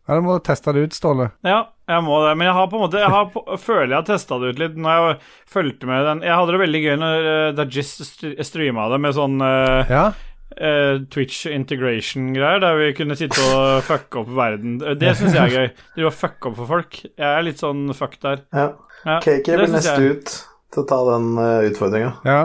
ja, 0.08 0.14
du 0.16 0.20
må 0.24 0.38
teste 0.44 0.72
det 0.72 0.86
ut, 0.88 0.92
Ståle. 0.96 1.30
Ja, 1.44 1.71
jeg 1.88 2.02
må 2.06 2.18
det. 2.26 2.32
Men 2.38 2.46
jeg 2.46 2.54
har 2.56 2.66
på 2.70 2.76
en 2.78 2.82
måte 2.84 3.00
Jeg 3.02 3.10
har 3.10 3.24
på, 3.34 3.42
føler 3.58 3.88
jeg 3.90 3.98
har 3.98 4.06
testa 4.06 4.38
det 4.38 4.52
ut 4.54 4.60
litt 4.62 4.76
når 4.78 4.92
jeg 5.10 5.16
fulgte 5.50 5.88
med 5.90 6.04
den. 6.06 6.22
Jeg 6.28 6.36
hadde 6.38 6.52
det 6.54 6.60
veldig 6.62 6.82
gøy 6.84 6.96
når 7.02 7.26
uh, 7.26 7.48
Dajis 7.58 7.90
st 8.06 8.30
streama 8.46 8.86
det 8.92 9.00
med 9.02 9.16
sånn 9.18 9.40
uh, 9.42 9.90
Ja. 9.90 10.04
uh, 10.60 11.02
Twitch 11.12 11.42
integration-greier, 11.50 12.62
der 12.62 12.78
vi 12.80 12.92
kunne 12.96 13.16
sitte 13.18 13.42
og 13.56 13.82
fucke 13.90 14.22
opp 14.22 14.30
verden. 14.38 14.78
Eh, 14.84 14.94
Det 15.00 15.16
syns 15.18 15.34
jeg 15.36 15.42
er 15.42 15.56
gøy. 15.58 15.68
Drive 15.98 16.10
og 16.12 16.16
fucke 16.22 16.50
opp 16.52 16.56
for 16.62 16.70
folk. 16.76 16.98
Jeg 17.10 17.28
er 17.28 17.46
litt 17.48 17.60
sånn 17.62 17.84
fuck 17.98 18.18
der. 18.22 18.44
Ja. 18.54 18.70
Ja, 19.02 19.18
KK 19.24 19.48
blir 19.58 19.72
jeg. 19.82 20.12
ut 20.14 20.34
til 20.72 20.84
å 20.84 20.86
ta 20.86 20.98
den 21.10 21.32
uh, 21.34 21.64
utfordringa. 21.66 22.12
ja. 22.24 22.42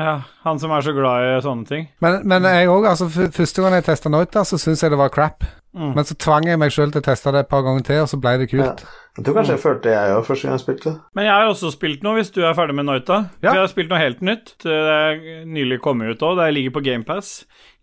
Ja, 0.00 0.16
han 0.46 0.60
som 0.62 0.72
er 0.72 0.84
så 0.84 0.94
glad 0.96 1.28
i 1.28 1.38
sånne 1.44 1.68
ting. 1.68 1.88
Men, 2.04 2.20
men 2.28 2.48
jeg 2.48 2.70
òg, 2.72 2.88
altså 2.88 3.10
første 3.10 3.64
gang 3.64 3.76
jeg 3.78 3.88
testa 3.90 4.12
Noita, 4.12 4.44
så 4.48 4.58
syntes 4.60 4.84
jeg 4.84 4.94
det 4.94 5.00
var 5.00 5.12
crap. 5.14 5.46
Mm. 5.70 5.92
Men 5.94 6.06
så 6.06 6.16
tvang 6.18 6.48
jeg 6.48 6.58
meg 6.58 6.72
sjøl 6.74 6.90
til 6.90 6.98
å 6.98 7.06
teste 7.06 7.30
det 7.30 7.44
et 7.44 7.50
par 7.50 7.62
ganger 7.62 7.84
til, 7.86 8.00
og 8.02 8.08
så 8.10 8.18
ble 8.18 8.32
det 8.40 8.48
kult. 8.50 8.82
Jeg 9.18 9.26
tror 9.26 9.36
kanskje 9.36 9.54
jeg 9.54 9.62
følte 9.62 9.92
jeg 9.92 10.14
òg 10.16 10.24
første 10.26 10.46
gang 10.46 10.56
jeg 10.56 10.62
spilte. 10.64 10.92
Men 11.18 11.26
jeg 11.28 11.34
har 11.34 11.50
også 11.50 11.70
spilt 11.74 12.04
noe, 12.06 12.16
hvis 12.18 12.32
du 12.34 12.40
er 12.42 12.56
ferdig 12.58 12.74
med 12.78 12.88
Noita. 12.88 13.20
Ja. 13.38 13.52
Jeg 13.52 13.62
har 13.62 13.70
spilt 13.70 13.92
noe 13.92 14.00
helt 14.00 14.24
nytt. 14.26 14.52
Det 14.64 14.78
er 14.94 15.22
nylig 15.46 15.80
kommet 15.84 16.10
ut 16.10 16.24
òg. 16.26 16.40
Det 16.40 16.48
ligger 16.56 16.74
på 16.74 16.82
GamePass. 16.88 17.32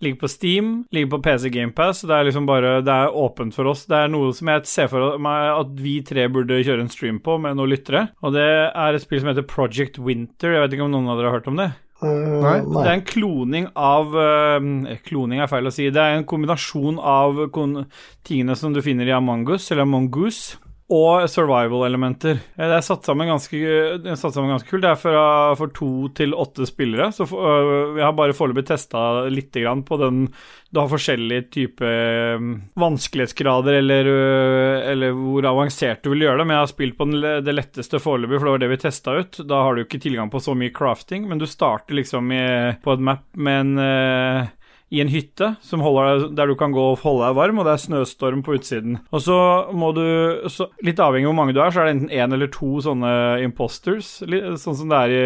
Ligger 0.03 0.19
på 0.21 0.29
Steam, 0.31 0.73
ligger 0.93 1.13
på 1.15 1.21
PC 1.25 1.51
GamePass. 1.53 2.03
Det 2.07 2.15
er 2.15 2.27
liksom 2.27 2.47
bare 2.49 2.77
Det 2.85 2.93
er 2.93 3.15
åpent 3.23 3.55
for 3.55 3.71
oss. 3.71 3.85
Det 3.89 3.97
er 4.03 4.11
noe 4.11 4.35
som 4.35 4.51
jeg 4.51 4.67
ser 4.69 4.91
for 4.91 5.19
meg 5.23 5.49
at 5.55 5.73
vi 5.79 5.97
tre 6.05 6.27
burde 6.31 6.59
kjøre 6.59 6.83
en 6.85 6.91
stream 6.91 7.23
på 7.23 7.39
med 7.43 7.55
noen 7.59 7.71
lyttere. 7.71 8.07
Og 8.23 8.35
det 8.35 8.47
er 8.67 8.95
et 8.95 9.03
spill 9.03 9.23
som 9.23 9.31
heter 9.31 9.47
Project 9.47 9.99
Winter. 9.99 10.55
Jeg 10.55 10.65
vet 10.65 10.75
ikke 10.77 10.87
om 10.87 10.95
noen 10.95 11.11
av 11.11 11.19
dere 11.19 11.31
har 11.31 11.39
hørt 11.39 11.51
om 11.51 11.59
det? 11.59 11.71
Uh, 11.97 12.37
Nei. 12.43 12.57
Det 12.61 12.83
er 12.83 12.93
en 12.93 13.07
kloning 13.09 13.67
av 13.73 14.11
eh, 14.21 14.97
Kloning 15.07 15.39
er 15.41 15.49
feil 15.49 15.65
å 15.65 15.73
si. 15.73 15.87
Det 15.89 15.97
er 16.01 16.19
en 16.19 16.27
kombinasjon 16.29 16.99
av 17.01 17.47
kon 17.55 17.87
tingene 18.27 18.53
som 18.59 18.75
du 18.75 18.83
finner 18.85 19.09
i 19.09 19.15
Amangus, 19.15 19.71
eller 19.71 19.87
Among 19.87 20.11
Goose, 20.13 20.59
og 20.89 21.25
survival-elementer. 21.27 22.37
Eh, 22.55 22.67
Det 22.67 22.75
er 22.77 22.85
satt 22.85 23.03
sammen 23.03 23.27
ganske, 23.27 23.59
er 23.59 24.15
satt 24.15 24.33
sammen 24.37 24.53
ganske 24.53 24.69
kult. 24.69 24.85
Det 24.85 24.91
er 24.93 25.01
fra, 25.01 25.23
for 25.59 25.67
to 25.75 26.07
til 26.15 26.31
åtte 26.31 26.67
spillere. 26.69 27.09
Så 27.11 27.27
for, 27.27 27.43
øh, 27.43 27.97
jeg 27.99 28.05
har 28.05 28.15
bare 28.15 28.35
foreløpig 28.37 28.65
testa 28.69 29.27
lite 29.27 29.63
grann 29.65 29.83
på 29.83 29.97
den 29.99 30.29
Du 30.71 30.81
har 30.81 30.89
forskjellige 30.91 31.45
typer 31.51 32.39
vanskelighetsgrader 32.75 33.77
eller, 33.79 34.05
øh, 34.11 34.91
eller 34.91 35.11
hvor 35.15 35.45
avansert 35.47 36.03
du 36.03 36.09
vil 36.11 36.25
gjøre 36.25 36.41
det, 36.41 36.47
men 36.47 36.55
jeg 36.57 36.63
har 36.65 36.71
spilt 36.73 36.97
på 36.97 37.07
den, 37.07 37.21
det 37.45 37.55
letteste 37.55 38.01
foreløpig, 38.03 38.39
for 38.39 38.45
det 38.49 38.55
var 38.55 38.63
det 38.65 38.69
vi 38.73 38.79
testa 38.81 39.15
ut. 39.15 39.39
Da 39.47 39.61
har 39.63 39.75
du 39.75 39.83
ikke 39.85 40.01
tilgang 40.03 40.29
på 40.31 40.41
så 40.43 40.55
mye 40.59 40.73
crafting, 40.75 41.27
men 41.27 41.39
du 41.39 41.47
starter 41.47 41.95
liksom 41.95 42.31
i, 42.35 42.43
på 42.83 42.93
et 42.97 42.99
map 42.99 43.23
med 43.35 43.59
en 43.63 43.79
øh, 43.79 44.47
i 44.93 45.01
en 45.03 45.11
hytte 45.11 45.49
deg, 45.67 46.27
der 46.37 46.47
du 46.47 46.55
kan 46.59 46.71
gå 46.75 46.83
og 46.93 47.01
holde 47.03 47.27
deg 47.27 47.37
varm, 47.37 47.59
og 47.59 47.67
det 47.67 47.73
er 47.73 47.83
snøstorm 47.83 48.43
på 48.45 48.55
utsiden. 48.55 48.99
Og 49.11 49.23
så 49.25 49.37
må 49.75 49.91
du 49.95 50.05
så, 50.51 50.69
Litt 50.85 51.01
avhengig 51.03 51.27
av 51.27 51.33
hvor 51.33 51.39
mange 51.41 51.55
du 51.57 51.61
er, 51.61 51.73
så 51.73 51.83
er 51.83 51.89
det 51.89 51.95
enten 51.97 52.13
én 52.15 52.35
eller 52.35 52.51
to 52.53 52.77
sånne 52.83 53.11
imposters, 53.43 54.17
litt, 54.29 54.47
sånn 54.61 54.77
som 54.79 54.91
det 54.91 55.03
er 55.03 55.15
i, 55.15 55.23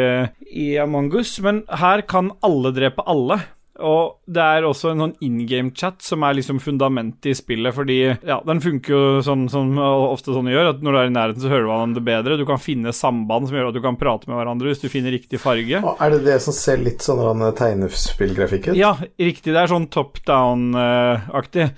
i 0.66 0.68
Among 0.82 1.12
us. 1.20 1.36
Men 1.44 1.64
her 1.82 2.02
kan 2.10 2.34
alle 2.46 2.74
drepe 2.76 3.06
alle. 3.10 3.42
Og 3.82 4.18
det 4.32 4.44
er 4.44 4.66
også 4.68 4.92
en 4.92 5.02
sånn 5.04 5.14
in 5.26 5.40
game-chat 5.50 6.02
som 6.06 6.24
er 6.28 6.36
liksom 6.38 6.60
fundamentet 6.62 7.32
i 7.32 7.36
spillet, 7.38 7.74
fordi 7.76 7.98
ja, 8.28 8.38
den 8.46 8.62
funker 8.64 8.94
jo 8.94 9.22
sånn 9.26 9.48
som 9.52 9.74
ofte 9.82 10.36
sånn 10.36 10.50
gjør, 10.52 10.70
at 10.76 10.82
når 10.86 10.92
du 10.92 11.00
er 11.02 11.10
i 11.10 11.16
nærheten, 11.16 11.42
så 11.44 11.50
hører 11.52 11.66
du 11.66 11.72
hverandre 11.72 12.04
bedre. 12.06 12.38
Du 12.40 12.46
kan 12.50 12.62
finne 12.62 12.94
samband 12.94 13.50
som 13.50 13.58
gjør 13.58 13.72
at 13.72 13.78
du 13.78 13.82
kan 13.82 13.98
prate 14.00 14.30
med 14.30 14.38
hverandre 14.40 14.70
hvis 14.72 14.84
du 14.84 14.88
finner 14.94 15.12
riktig 15.16 15.40
farge. 15.42 15.82
Og 15.82 15.98
Er 16.02 16.14
det 16.16 16.22
det 16.30 16.38
som 16.46 16.54
ser 16.54 16.78
litt 16.78 17.02
sånn 17.06 17.20
tegnespillgrafikk 17.58 18.72
ut? 18.72 18.78
Ja, 18.80 18.94
riktig. 19.20 19.52
Det 19.56 19.60
er 19.64 19.72
sånn 19.72 19.90
top 19.92 20.22
down-aktig. 20.28 21.72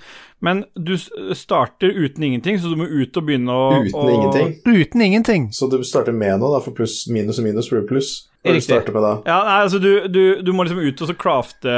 Men 0.44 0.64
du 0.76 0.92
starter 0.98 1.88
uten 1.88 2.22
ingenting, 2.26 2.58
så 2.60 2.68
du 2.68 2.76
må 2.76 2.84
ut 2.84 3.16
og 3.16 3.24
begynne 3.24 3.48
å 3.48 3.80
Uten 3.80 3.94
å- 3.96 4.10
ingenting? 4.12 4.50
Uten 4.66 5.00
ingenting. 5.00 5.48
Så 5.52 5.70
du 5.70 5.78
starter 5.82 6.12
med 6.12 6.38
noe, 6.40 6.52
da, 6.52 6.60
for 6.60 6.72
pluss, 6.76 7.06
minus 7.08 7.38
og 7.40 7.44
minus 7.48 7.70
blir 7.70 7.86
pluss. 7.88 8.28
Riktig. 8.44 8.76
Ja, 9.24 9.38
nei, 9.46 9.60
altså 9.62 9.78
du, 9.80 10.04
du, 10.12 10.42
du 10.44 10.50
må 10.52 10.66
liksom 10.66 10.82
ut 10.84 11.00
og 11.00 11.08
så 11.08 11.14
crafte 11.16 11.76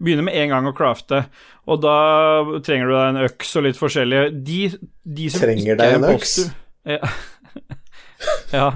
Begynne 0.00 0.24
med 0.24 0.38
en 0.40 0.54
gang 0.54 0.68
å 0.70 0.72
crafte. 0.72 1.26
Og 1.68 1.82
da 1.82 1.96
trenger 2.64 2.88
du 2.88 2.94
deg 2.94 3.10
en 3.10 3.20
øks 3.26 3.52
og 3.60 3.66
litt 3.66 3.78
forskjellig. 3.78 4.22
De, 4.46 4.62
de 5.04 5.28
som 5.30 5.44
Trenger 5.44 5.76
deg 5.78 5.98
en 5.98 6.08
øks? 6.14 6.38
Ja. 6.88 7.12
ja. 8.56 8.70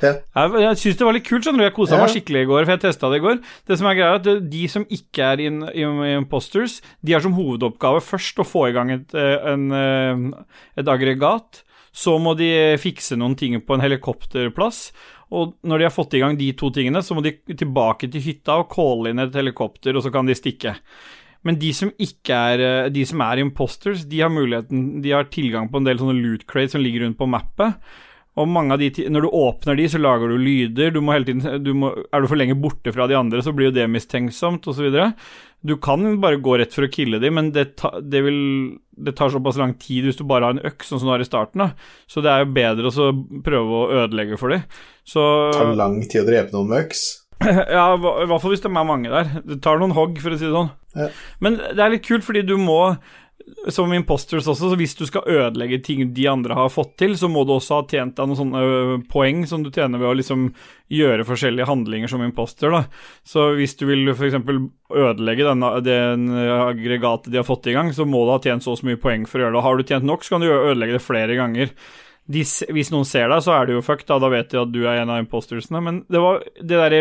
Ja. 0.00 0.14
Jeg, 0.32 0.52
jeg 0.62 0.78
syns 0.80 0.98
det 0.98 1.06
var 1.06 1.16
litt 1.16 1.26
kult. 1.26 1.44
skjønner 1.44 1.60
du 1.60 1.66
Jeg 1.66 1.76
kosa 1.76 1.98
meg 2.00 2.12
skikkelig 2.14 2.44
i 2.44 2.48
går, 2.48 2.62
for 2.64 2.74
jeg 2.74 2.82
testa 2.86 3.10
det 3.12 3.20
i 3.20 3.24
går. 3.24 3.40
Det 3.68 3.76
som 3.76 3.88
er 3.90 3.98
greia 3.98 4.14
er 4.14 4.20
at 4.20 4.46
De 4.52 4.62
som 4.72 4.86
ikke 4.96 5.26
er 5.34 5.42
in, 5.44 5.58
in, 5.76 6.04
imposters, 6.14 6.78
de 7.04 7.16
har 7.16 7.24
som 7.24 7.36
hovedoppgave 7.36 8.00
først 8.04 8.40
å 8.40 8.46
få 8.48 8.68
i 8.70 8.76
gang 8.76 8.94
et, 8.94 9.12
en, 9.16 9.66
eh, 9.76 10.56
et 10.80 10.92
aggregat. 10.94 11.62
Så 11.92 12.16
må 12.22 12.36
de 12.38 12.78
fikse 12.80 13.18
noen 13.18 13.34
ting 13.36 13.58
på 13.66 13.76
en 13.76 13.82
helikopterplass. 13.84 14.84
Og 15.30 15.54
når 15.62 15.78
de 15.78 15.86
har 15.86 15.94
fått 15.94 16.16
i 16.18 16.20
gang 16.22 16.36
de 16.38 16.50
to 16.58 16.72
tingene, 16.74 17.02
så 17.06 17.14
må 17.14 17.22
de 17.24 17.36
tilbake 17.54 18.10
til 18.10 18.24
hytta 18.24 18.58
og 18.60 18.70
calle 18.72 19.12
inn 19.12 19.22
et 19.22 19.36
helikopter, 19.38 19.94
og 19.94 20.04
så 20.04 20.12
kan 20.14 20.26
de 20.26 20.36
stikke. 20.38 20.74
Men 21.46 21.56
de 21.60 21.70
som 21.72 21.88
ikke 21.96 22.36
er 22.36 22.60
eh, 22.60 22.90
De 22.92 23.00
som 23.08 23.22
er 23.24 23.40
imposters, 23.40 24.02
de 24.04 24.18
har 24.20 24.28
muligheten 24.28 25.00
De 25.00 25.14
har 25.14 25.30
tilgang 25.32 25.70
på 25.72 25.80
en 25.80 25.86
del 25.86 25.96
sånne 25.96 26.18
loot 26.18 26.42
crates 26.44 26.74
som 26.76 26.82
ligger 26.84 27.06
rundt 27.06 27.16
på 27.16 27.28
mappet. 27.32 27.78
Og 28.38 28.48
mange 28.48 28.76
av 28.76 28.82
de 28.82 29.06
Når 29.08 29.24
du 29.24 29.36
åpner 29.40 29.78
de, 29.78 29.86
så 29.90 30.00
lager 30.00 30.30
du 30.30 30.36
lyder. 30.38 30.92
Du 30.94 31.00
må 31.00 31.14
hele 31.14 31.30
tiden 31.30 31.64
du 31.64 31.72
må, 31.74 31.94
Er 32.12 32.22
du 32.22 32.28
for 32.30 32.40
lenge 32.40 32.58
borte 32.60 32.92
fra 32.94 33.08
de 33.10 33.18
andre, 33.18 33.42
så 33.42 33.54
blir 33.56 33.70
jo 33.70 33.78
det 33.78 33.88
mistenksomt, 33.90 34.68
osv. 34.70 34.92
Du 35.66 35.76
kan 35.82 36.04
bare 36.20 36.40
gå 36.40 36.56
rett 36.60 36.72
for 36.76 36.86
å 36.86 36.92
kille 36.92 37.20
de, 37.20 37.32
men 37.32 37.50
det, 37.52 37.74
det, 38.00 38.22
vil, 38.24 38.38
det 39.04 39.16
tar 39.18 39.32
såpass 39.32 39.58
lang 39.60 39.74
tid 39.80 40.06
hvis 40.06 40.18
du 40.18 40.24
bare 40.28 40.48
har 40.48 40.56
en 40.56 40.66
øks, 40.70 40.90
sånn 40.90 41.00
som 41.02 41.10
du 41.10 41.14
har 41.14 41.24
i 41.24 41.28
starten. 41.28 41.64
da 41.64 41.70
Så 42.10 42.22
det 42.24 42.32
er 42.32 42.44
jo 42.44 42.52
bedre 42.56 42.92
å 42.92 43.08
prøve 43.46 43.80
å 43.80 44.04
ødelegge 44.04 44.38
for 44.40 44.54
dem. 44.54 44.66
Så 45.08 45.24
Det 45.50 45.58
tar 45.58 45.74
lang 45.78 45.98
tid 46.04 46.22
å 46.22 46.28
drepe 46.28 46.56
noen 46.56 46.70
med 46.70 46.84
øks. 46.84 47.06
ja, 47.46 47.86
i 47.96 48.28
hvert 48.28 48.42
fall 48.42 48.52
hvis 48.52 48.62
det 48.64 48.68
er 48.68 48.76
mange 48.84 49.12
der. 49.12 49.32
Det 49.46 49.60
tar 49.64 49.80
noen 49.80 49.96
hogg, 49.96 50.20
for 50.20 50.34
å 50.34 50.38
si 50.38 50.46
det 50.46 50.52
sånn. 50.52 50.72
Ja. 50.98 51.08
Men 51.40 51.56
det 51.60 51.80
er 51.80 51.94
litt 51.94 52.06
kult, 52.06 52.26
fordi 52.26 52.44
du 52.44 52.56
må 52.60 52.80
som 53.68 53.92
imposters 53.92 54.46
også, 54.48 54.70
så 54.70 54.76
hvis 54.78 54.94
du 54.98 55.04
skal 55.08 55.26
ødelegge 55.28 55.80
ting 55.84 56.02
de 56.16 56.26
andre 56.30 56.56
har 56.56 56.70
fått 56.72 56.94
til, 57.00 57.16
så 57.18 57.28
må 57.30 57.42
du 57.44 57.54
også 57.54 57.80
ha 57.80 57.86
tjent 57.90 58.16
deg 58.16 58.28
noen 58.30 58.38
sånne 58.38 58.98
poeng 59.10 59.42
som 59.48 59.64
du 59.64 59.70
tjener 59.72 60.00
ved 60.00 60.10
å 60.10 60.16
liksom 60.18 60.48
gjøre 60.90 61.26
forskjellige 61.28 61.68
handlinger 61.68 62.10
som 62.10 62.24
imposter, 62.24 62.72
da. 62.72 62.84
Så 63.26 63.50
hvis 63.58 63.76
du 63.80 63.86
vil 63.90 64.12
f.eks. 64.14 64.38
ødelegge 64.90 65.48
denne, 65.48 65.72
den 65.86 66.28
aggregatet 66.34 67.32
de 67.32 67.40
har 67.42 67.48
fått 67.48 67.70
i 67.70 67.76
gang, 67.76 67.92
så 67.96 68.08
må 68.08 68.24
du 68.24 68.34
ha 68.34 68.40
tjent 68.42 68.66
så 68.66 68.74
og 68.74 68.80
så 68.80 68.90
mye 68.90 69.00
poeng 69.00 69.26
for 69.28 69.40
å 69.40 69.46
gjøre 69.46 69.58
det. 69.58 69.64
Har 69.66 69.80
du 69.80 69.88
tjent 69.88 70.08
nok, 70.08 70.24
så 70.24 70.36
kan 70.36 70.44
du 70.46 70.50
ødelegge 70.52 70.98
det 70.98 71.04
flere 71.04 71.38
ganger. 71.38 71.74
De, 72.30 72.44
hvis 72.76 72.92
noen 72.94 73.06
ser 73.08 73.28
deg, 73.32 73.42
så 73.42 73.56
er 73.56 73.66
du 73.66 73.72
jo 73.78 73.82
fucked, 73.82 74.06
da, 74.10 74.20
da 74.22 74.28
vet 74.30 74.52
de 74.52 74.60
at 74.60 74.70
du 74.74 74.84
er 74.86 75.00
en 75.02 75.10
av 75.10 75.18
impostersene. 75.22 75.80
Men 75.82 76.04
det 76.10 76.20
var 76.22 76.44
det 76.60 76.68
derre 76.76 77.00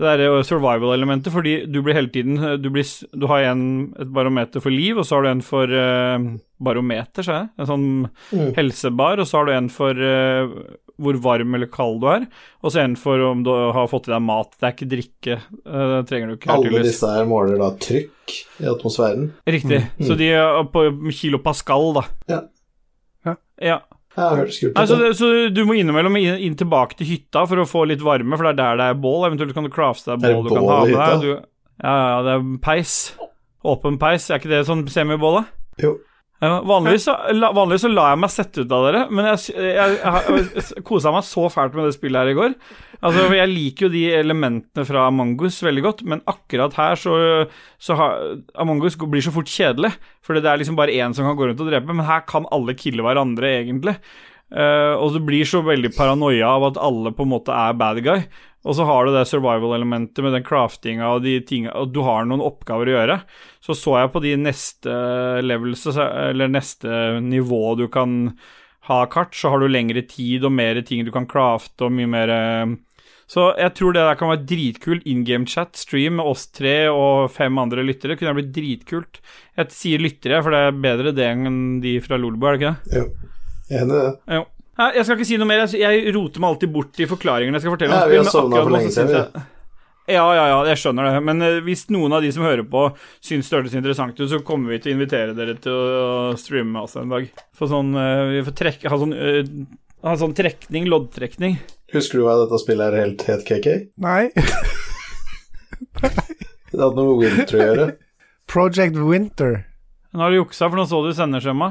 det 0.00 0.08
der 0.16 0.42
survival-elementet, 0.48 1.28
fordi 1.28 1.66
du 1.68 1.82
blir 1.84 1.92
hele 1.92 2.08
tiden 2.08 2.38
Du, 2.62 2.70
blir, 2.72 2.86
du 3.12 3.26
har 3.28 3.42
en, 3.50 3.64
et 4.00 4.08
barometer 4.08 4.62
for 4.64 4.72
liv, 4.72 4.96
og 4.96 5.04
så 5.04 5.18
har 5.18 5.26
du 5.26 5.28
en 5.28 5.42
for 5.44 5.68
uh, 5.68 6.22
barometer, 6.56 7.26
sa 7.26 7.34
jeg. 7.42 7.50
En 7.60 7.68
sånn 7.68 7.88
Mm. 8.32 8.54
helsebar, 8.56 9.20
og 9.20 9.26
så 9.28 9.40
har 9.40 9.50
du 9.50 9.52
en 9.52 9.68
for 9.68 9.92
uh, 10.00 10.54
hvor 11.00 11.16
varm 11.20 11.54
eller 11.56 11.68
kald 11.72 12.00
du 12.00 12.06
er, 12.12 12.24
og 12.62 12.72
så 12.72 12.80
en 12.84 12.96
for 12.96 13.20
om 13.28 13.42
du 13.44 13.50
har 13.50 13.88
fått 13.92 14.08
i 14.08 14.14
deg 14.14 14.24
mat. 14.24 14.56
Det 14.56 14.68
er 14.68 14.74
ikke 14.76 14.90
drikke, 14.94 15.36
uh, 15.66 15.84
det 15.98 16.00
trenger 16.08 16.32
du 16.32 16.36
ikke. 16.38 16.56
Alle 16.56 16.82
disse 16.86 17.12
her 17.12 17.28
måler 17.28 17.60
da 17.60 17.70
trykk 17.84 18.36
i 18.64 18.68
atmosfæren. 18.72 19.30
Riktig. 19.52 19.82
Så 20.00 20.16
de 20.16 20.32
er 20.32 20.64
på 20.72 20.86
kilo 21.12 21.42
pascal, 21.44 21.90
da. 22.00 22.06
Ja. 22.32 22.40
Ja. 23.60 23.80
Altså, 24.74 24.96
det, 24.98 25.10
så 25.18 25.28
du 25.54 25.60
må 25.68 25.76
innimellom 25.78 26.16
inn, 26.18 26.40
inn 26.48 26.56
tilbake 26.58 26.96
til 26.98 27.06
hytta 27.12 27.44
for 27.46 27.62
å 27.62 27.66
få 27.68 27.84
litt 27.86 28.02
varme, 28.02 28.34
for 28.36 28.48
det 28.48 28.52
er 28.56 28.58
der 28.58 28.80
det 28.80 28.88
er 28.90 29.00
bål. 29.04 29.26
Eventuelt 29.28 29.54
kan 29.54 29.66
du 29.68 29.70
crafte 29.72 30.16
deg 30.16 30.24
bål 30.24 30.44
du 30.48 30.50
kan 30.56 30.66
ha 30.66 30.78
med 30.84 30.96
deg. 30.98 31.22
Du, 31.22 31.30
ja, 31.80 31.94
ja, 31.94 32.20
det 32.26 32.34
er 32.34 32.46
peis. 32.66 32.94
Åpen 33.70 33.98
peis. 34.02 34.26
Er 34.30 34.40
ikke 34.42 34.50
det 34.50 34.64
sånn 34.68 34.82
semibål, 34.90 35.40
da? 35.40 35.44
Jo. 35.84 35.92
Vanligvis, 36.40 37.04
så, 37.04 37.14
la, 37.36 37.50
vanligvis 37.52 37.82
så 37.84 37.90
lar 37.92 38.14
jeg 38.14 38.20
meg 38.22 38.30
sette 38.32 38.62
ut 38.62 38.70
av 38.72 38.86
dere, 38.86 39.00
men 39.12 39.26
jeg, 39.28 39.56
jeg, 39.60 39.96
jeg, 40.00 40.44
jeg, 40.56 40.84
kosa 40.88 41.12
meg 41.12 41.26
så 41.28 41.44
fælt 41.52 41.76
med 41.76 41.84
det 41.84 41.96
spillet 41.98 42.16
her 42.16 42.30
i 42.32 42.38
går. 42.38 42.54
Altså, 43.00 43.26
Jeg 43.36 43.50
liker 43.50 43.86
jo 43.86 43.92
de 43.92 44.06
elementene 44.16 44.86
fra 44.88 45.04
Among 45.10 45.34
us 45.44 45.60
veldig 45.64 45.84
godt, 45.84 46.00
men 46.08 46.24
akkurat 46.28 46.78
her 46.80 46.96
så, 47.00 47.12
så 47.76 47.98
har 48.00 48.24
Among 48.60 48.80
us 48.88 48.96
blir 48.96 49.24
så 49.24 49.34
fort 49.34 49.52
kjedelig. 49.52 49.92
Fordi 50.24 50.40
det 50.40 50.52
er 50.52 50.62
liksom 50.62 50.80
bare 50.80 50.96
én 50.96 51.16
som 51.16 51.28
kan 51.28 51.36
gå 51.36 51.50
rundt 51.50 51.60
og 51.60 51.68
drepe, 51.68 51.92
men 51.92 52.08
her 52.08 52.24
kan 52.28 52.48
alle 52.52 52.76
kille 52.78 53.04
hverandre, 53.04 53.54
egentlig. 53.60 53.98
Uh, 54.50 54.96
og 54.98 55.14
du 55.14 55.20
blir 55.22 55.46
så 55.46 55.60
veldig 55.62 55.92
paranoia 55.94 56.48
av 56.56 56.72
at 56.72 56.80
alle 56.82 57.12
på 57.14 57.22
en 57.22 57.34
måte 57.36 57.54
er 57.54 57.76
bad 57.78 58.00
guy. 58.02 58.24
Og 58.60 58.76
så 58.76 58.84
har 58.84 59.06
du 59.06 59.14
det 59.14 59.24
survival-elementet 59.30 60.20
med 60.24 60.34
den 60.36 60.44
craftinga 60.44 61.14
og 61.14 61.22
de 61.24 61.38
tinga 61.48 61.72
Og 61.80 61.94
du 61.94 62.02
har 62.04 62.26
noen 62.28 62.42
oppgaver 62.44 62.90
å 62.90 62.96
gjøre. 62.98 63.16
Så 63.64 63.76
så 63.78 63.96
jeg 64.02 64.12
på 64.12 64.20
de 64.24 64.34
neste 64.36 64.96
levels, 65.44 65.86
eller 65.96 66.52
neste 66.52 67.22
nivå 67.24 67.62
du 67.80 67.86
kan 67.92 68.34
ha 68.90 69.00
kart, 69.08 69.32
så 69.36 69.52
har 69.52 69.60
du 69.60 69.68
lengre 69.70 70.02
tid 70.08 70.44
og 70.44 70.52
mer 70.52 70.80
ting 70.84 71.04
du 71.06 71.12
kan 71.14 71.28
crafte 71.30 71.86
og 71.86 71.94
mye 71.96 72.10
mer 72.10 72.32
Så 73.30 73.52
jeg 73.60 73.74
tror 73.78 73.94
det 73.94 74.04
der 74.04 74.18
kan 74.18 74.32
være 74.32 74.46
dritkult. 74.52 75.04
In 75.06 75.24
game 75.24 75.46
chat, 75.46 75.76
stream 75.78 76.18
med 76.18 76.26
oss 76.26 76.48
tre 76.50 76.90
og 76.90 77.30
fem 77.32 77.60
andre 77.62 77.84
lyttere 77.86 78.16
kunne 78.18 78.34
blitt 78.40 78.52
dritkult. 78.56 79.20
Jeg 79.56 79.72
sier 79.72 80.02
lyttere, 80.02 80.42
for 80.42 80.52
det 80.52 80.64
er 80.66 80.80
bedre 80.84 81.12
det 81.16 81.28
enn 81.30 81.60
de 81.84 82.00
fra 82.02 82.18
Lolbo, 82.18 82.50
er 82.50 82.58
det 82.58 82.60
ikke 82.60 82.72
det? 82.74 82.98
Jo. 82.98 83.36
Enig 83.70 83.94
i 83.94 84.08
det. 84.08 84.42
Nei, 84.80 84.90
Jeg 84.96 85.06
skal 85.06 85.18
ikke 85.18 85.28
si 85.28 85.38
noe 85.40 85.48
mer. 85.50 85.64
Jeg, 85.76 86.04
roter 86.16 86.42
meg 86.42 86.54
alltid 86.54 86.74
bort 86.74 87.00
i 87.00 87.08
forklaringene 87.10 87.58
jeg 87.58 87.66
skal 87.66 87.74
fortelle 87.76 87.96
Ja, 87.96 88.04
om 88.06 88.12
vi 88.12 88.20
har 88.20 88.28
spill, 88.30 88.46
men 88.46 88.54
akkurat 88.54 88.64
for 88.64 88.70
nå 88.72 88.78
lenge 88.78 88.94
siden, 88.94 89.16
jeg 89.18 89.48
ja, 90.10 90.24
ja, 90.34 90.44
ja, 90.48 90.56
jeg 90.70 90.80
skjønner 90.80 91.06
det. 91.06 91.18
Men 91.22 91.42
eh, 91.44 91.58
hvis 91.62 91.84
noen 91.94 92.14
av 92.16 92.24
de 92.24 92.32
som 92.34 92.42
hører 92.42 92.64
på, 92.66 92.80
syns 93.22 93.46
det 93.46 93.58
hørtes 93.58 93.76
interessant 93.78 94.18
ut, 94.18 94.26
så 94.30 94.40
kommer 94.46 94.74
vi 94.74 94.80
til 94.82 94.90
å 94.90 94.96
invitere 94.96 95.36
dere 95.38 95.54
til 95.62 95.70
å 95.70 96.32
streame 96.40 96.72
med 96.74 96.88
oss 96.88 96.96
en 96.98 97.12
dag. 97.12 97.28
For 97.54 97.70
sånn 97.70 97.92
eh, 97.94 98.32
Vi 98.34 98.42
får 98.48 98.56
trekke 98.58 98.90
Ha 98.90 98.98
sånn, 98.98 99.14
eh, 99.14 99.52
ha 100.06 100.16
sånn 100.18 100.34
trekning, 100.34 100.88
loddtrekning. 100.90 101.60
Husker 101.94 102.20
du 102.20 102.26
hva 102.26 102.38
dette 102.40 102.58
spillet 102.62 102.90
er 102.90 103.04
helt 103.04 103.26
het, 103.28 103.46
KK? 103.46 103.66
Nei. 104.02 104.30
Det 106.70 106.78
hadde 106.78 106.94
noe 106.96 107.16
med 107.18 107.20
Winter 107.24 107.56
å 107.56 107.64
gjøre. 107.66 107.86
Project 108.50 108.98
Winter. 108.98 109.52
Nå 110.10 110.24
har 110.24 110.32
du 110.32 110.40
juksa, 110.40 110.66
for 110.66 110.74
nå 110.74 110.84
så 110.90 110.98
du 111.04 111.12
sendeskjema. 111.14 111.68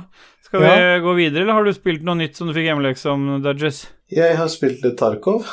Skal 0.48 0.62
vi 0.64 0.76
gå 1.04 1.14
videre, 1.18 1.42
eller 1.44 1.58
har 1.58 1.66
du 1.68 1.74
spilt 1.76 2.06
noe 2.08 2.16
nytt 2.22 2.40
som 2.40 2.48
du 2.48 2.54
fikk 2.56 2.70
hjemmelekse 2.70 3.12
om, 3.12 3.26
Dudges? 3.44 3.82
Jeg 4.16 4.38
har 4.40 4.48
spilt 4.48 4.80
litt 4.86 4.96
Tarkov. 5.02 5.44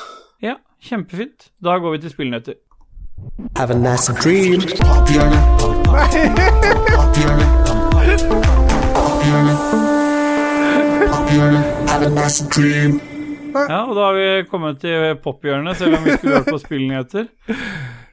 Ja, 0.45 0.55
kjempefint. 0.87 1.49
Da 1.59 1.81
går 1.83 1.97
vi 1.97 2.03
til 2.05 2.15
spillnyheter. 2.15 2.61
Have 3.59 3.75
a 3.75 3.79
nice 3.81 4.15
dream. 4.23 4.63
Have 11.91 12.07
a 12.07 12.11
nice 12.15 12.47
dream. 12.55 13.01
Ja, 13.57 13.83
og 13.83 13.97
da 13.97 14.11
har 14.13 14.15
vi 14.15 14.27
kommet 14.51 14.79
til 14.85 15.17
pophjørnet, 15.27 15.75
selv 15.81 15.99
om 15.99 16.05
vi 16.07 16.21
skulle 16.21 16.39
hørt 16.39 16.53
på 16.55 16.63
spillnyheter. 16.63 17.27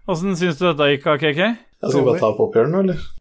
Åssen 0.09 0.33
syns 0.39 0.57
du 0.57 0.65
dette 0.71 0.95
gikk, 0.95 1.05
KK? 1.21 1.43
Jeg 1.43 1.91
skal 1.93 2.07
bare 2.09 2.21
ta 2.25 2.33
pophjørnet, 2.39 2.79
eller? 2.87 3.11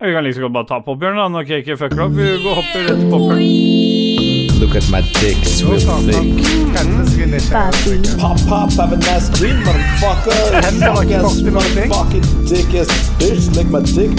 Vi 0.00 0.12
kan 0.14 0.24
godt 0.40 0.52
bare 0.54 0.66
ta 0.68 0.76
popbjørnen, 0.86 1.18
da, 1.18 1.24
når 1.34 1.46
KK 1.48 1.72
fucker 1.74 2.00
opp. 2.04 2.12
Vi 2.14 2.26
går 2.44 2.52
hopper 2.54 2.84
rett 2.86 3.00
til 3.00 3.08
pophjørnet. 3.10 4.60
Look 4.60 4.76
at 4.78 4.86
my 4.94 5.00
dick, 5.16 5.40
it's 5.42 5.58
Nå 5.64 5.72
real 5.72 5.80
starter 5.82 6.14
han. 6.14 6.28
thick. 6.38 6.52
Kjente 6.76 7.40
seg 7.42 7.58
litt. 7.96 8.12
Pop, 8.20 8.38
pop, 8.46 8.70
have 8.78 8.94
a 8.94 9.00
nice 9.02 9.26
dream, 9.34 9.58
motherfucker. 9.66 10.54
Hender 10.68 10.94
var 10.94 11.02
ikke 11.02 11.24
borti 11.26 11.50
noen 11.50 11.74
ting. 11.74 11.90
Motherfucking 11.90 12.46
dick 12.52 12.78
ass 12.84 12.94
bitch, 13.18 13.50
lick 13.58 13.74
my 13.74 13.82
dick. 13.90 14.14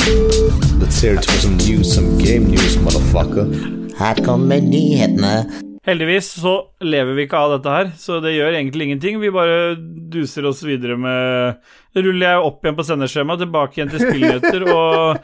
Let's 0.84 1.00
hear 1.00 1.16
it 1.16 1.24
for 1.32 1.40
some 1.48 1.56
news, 1.64 1.96
some 1.96 2.12
game 2.20 2.52
news, 2.52 2.76
motherfucker. 2.84 3.48
Her 4.04 4.20
kommer 4.28 4.60
nyhetene. 4.60 5.34
Heldigvis 5.88 6.34
så 6.44 6.58
lever 6.84 7.16
vi 7.16 7.24
ikke 7.30 7.40
av 7.40 7.56
dette 7.56 7.72
her, 7.80 7.94
så 7.98 8.20
det 8.24 8.36
gjør 8.36 8.52
egentlig 8.60 8.90
ingenting. 8.90 9.24
Vi 9.24 9.32
bare 9.32 9.78
duser 10.12 10.52
oss 10.52 10.60
videre 10.68 11.00
med 11.00 11.56
Ruller 11.96 12.34
jeg 12.36 12.48
opp 12.52 12.66
igjen 12.68 12.76
på 12.78 12.84
sendeskjemaet, 12.92 13.48
tilbake 13.48 13.80
igjen 13.80 13.96
til 13.96 14.04
spillnyheter, 14.04 14.68
og 14.76 15.24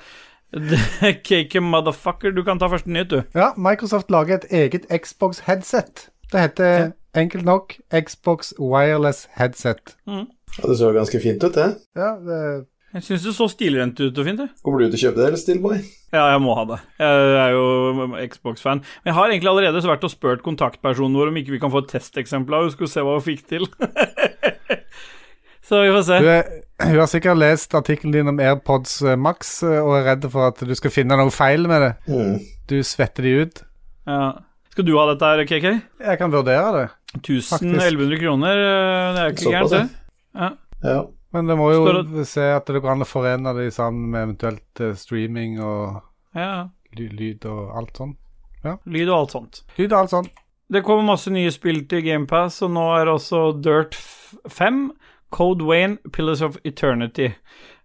KK 1.28 1.60
motherfucker, 1.64 2.32
du 2.36 2.44
kan 2.48 2.60
ta 2.62 2.70
første 2.72 2.92
nyhet, 2.92 3.12
du. 3.12 3.22
Ja, 3.36 3.52
Microsoft 3.58 4.12
lager 4.14 4.40
et 4.40 4.48
eget 4.54 4.86
Xbox-headset. 4.92 6.08
Det 6.32 6.42
heter 6.42 6.92
enkelt 7.16 7.46
nok 7.48 7.76
Xbox 7.94 8.54
Wireless 8.60 9.28
Headset. 9.40 9.96
Ja, 10.08 10.24
det 10.64 10.78
så 10.80 10.94
ganske 10.96 11.20
fint 11.20 11.44
ut, 11.44 11.54
det. 11.56 11.68
Ja, 11.96 12.16
det, 12.24 12.40
Jeg 12.96 13.04
syns 13.04 13.26
det 13.28 13.36
så 13.36 13.48
stilrent 13.52 14.00
ut 14.00 14.18
og 14.18 14.26
fint, 14.28 14.40
ut. 14.40 14.54
Kommer 14.64 14.80
du 14.84 14.88
til 14.88 15.00
å 15.00 15.04
kjøpe 15.10 15.20
det, 15.20 15.28
eller 15.28 15.42
Steelboy? 15.42 15.82
Ja, 16.16 16.30
jeg 16.32 16.42
må 16.46 16.56
ha 16.56 16.64
det. 16.70 16.78
Jeg 17.02 17.42
er 17.42 17.52
jo 17.52 17.66
Xbox-fan. 18.32 18.84
Men 19.04 19.12
jeg 19.12 19.18
har 19.18 19.34
egentlig 19.34 19.52
allerede 19.52 19.84
vært 19.84 20.08
og 20.08 20.14
spurt 20.14 20.46
kontaktpersonen 20.46 21.18
vår 21.20 21.34
om 21.34 21.42
ikke 21.42 21.58
vi 21.58 21.60
kan 21.60 21.74
få 21.74 21.84
et 21.84 21.92
testeksemplar, 21.98 22.64
og 22.64 22.72
skulle 22.76 22.92
se 22.94 23.04
hva 23.04 23.18
hun 23.18 23.26
fikk 23.26 23.44
til. 23.52 23.68
så 25.66 25.82
vi 25.82 25.92
får 25.96 26.04
se. 26.06 26.18
du, 26.22 26.28
er, 26.30 26.50
hun 26.84 27.00
har 27.00 27.08
sikkert 27.10 27.40
lest 27.42 27.74
artikkelen 27.78 28.14
din 28.14 28.30
om 28.30 28.42
AirPods 28.42 29.00
eh, 29.02 29.18
Max 29.18 29.58
eh, 29.66 29.80
og 29.80 29.96
er 30.00 30.10
redd 30.12 30.28
for 30.30 30.52
at 30.52 30.62
du 30.62 30.74
skal 30.78 30.94
finne 30.94 31.18
noe 31.18 31.34
feil 31.34 31.66
med 31.72 31.82
det. 31.82 31.94
Mm. 32.12 32.36
Du 32.70 32.76
svetter 32.86 33.26
de 33.26 33.34
ut. 33.42 33.64
Ja. 34.06 34.28
Skal 34.76 34.86
du 34.86 34.94
ha 35.00 35.08
dette 35.10 35.32
her, 35.32 35.42
KK? 35.48 35.68
Jeg 36.04 36.20
kan 36.20 36.34
vurdere 36.34 36.72
det, 36.76 36.88
1100 37.16 38.20
kroner, 38.22 38.62
eh, 38.62 39.08
det 39.16 39.24
er 39.24 39.34
ikke 39.34 39.54
gærent, 39.56 39.74
det. 39.74 39.86
Ja. 40.36 40.52
Ja. 40.86 41.00
men 41.34 41.48
det 41.50 41.56
må 41.58 41.70
jo 41.72 41.86
det... 42.12 42.28
se 42.30 42.44
at 42.52 42.68
det 42.68 42.82
går 42.84 42.92
an 42.92 43.06
å 43.06 43.08
forene 43.08 43.54
det 43.58 43.70
sammen 43.74 44.12
med 44.12 44.28
eventuelt 44.28 44.84
streaming 45.00 45.58
og 45.64 46.02
ja. 46.36 46.68
lyd 47.00 47.48
og 47.50 47.72
alt 47.80 48.04
sånn. 48.04 48.18
Lyd 48.66 49.08
og 49.08 49.16
alt 49.18 49.34
sånt. 49.34 49.64
Lyd 49.80 49.94
og 49.94 50.04
alt 50.04 50.14
sånt. 50.14 50.44
Det 50.70 50.82
kommer 50.86 51.06
masse 51.06 51.32
nye 51.34 51.52
spill 51.54 51.84
til 51.90 52.04
GamePass, 52.06 52.60
og 52.66 52.74
nå 52.74 52.86
er 52.98 53.12
også 53.12 53.48
Dirt 53.62 53.98
5, 54.50 54.88
Code 55.36 55.66
Wayne, 55.68 55.98
Pillars 56.16 56.42
of 56.46 56.56
Eternity. 56.64 57.34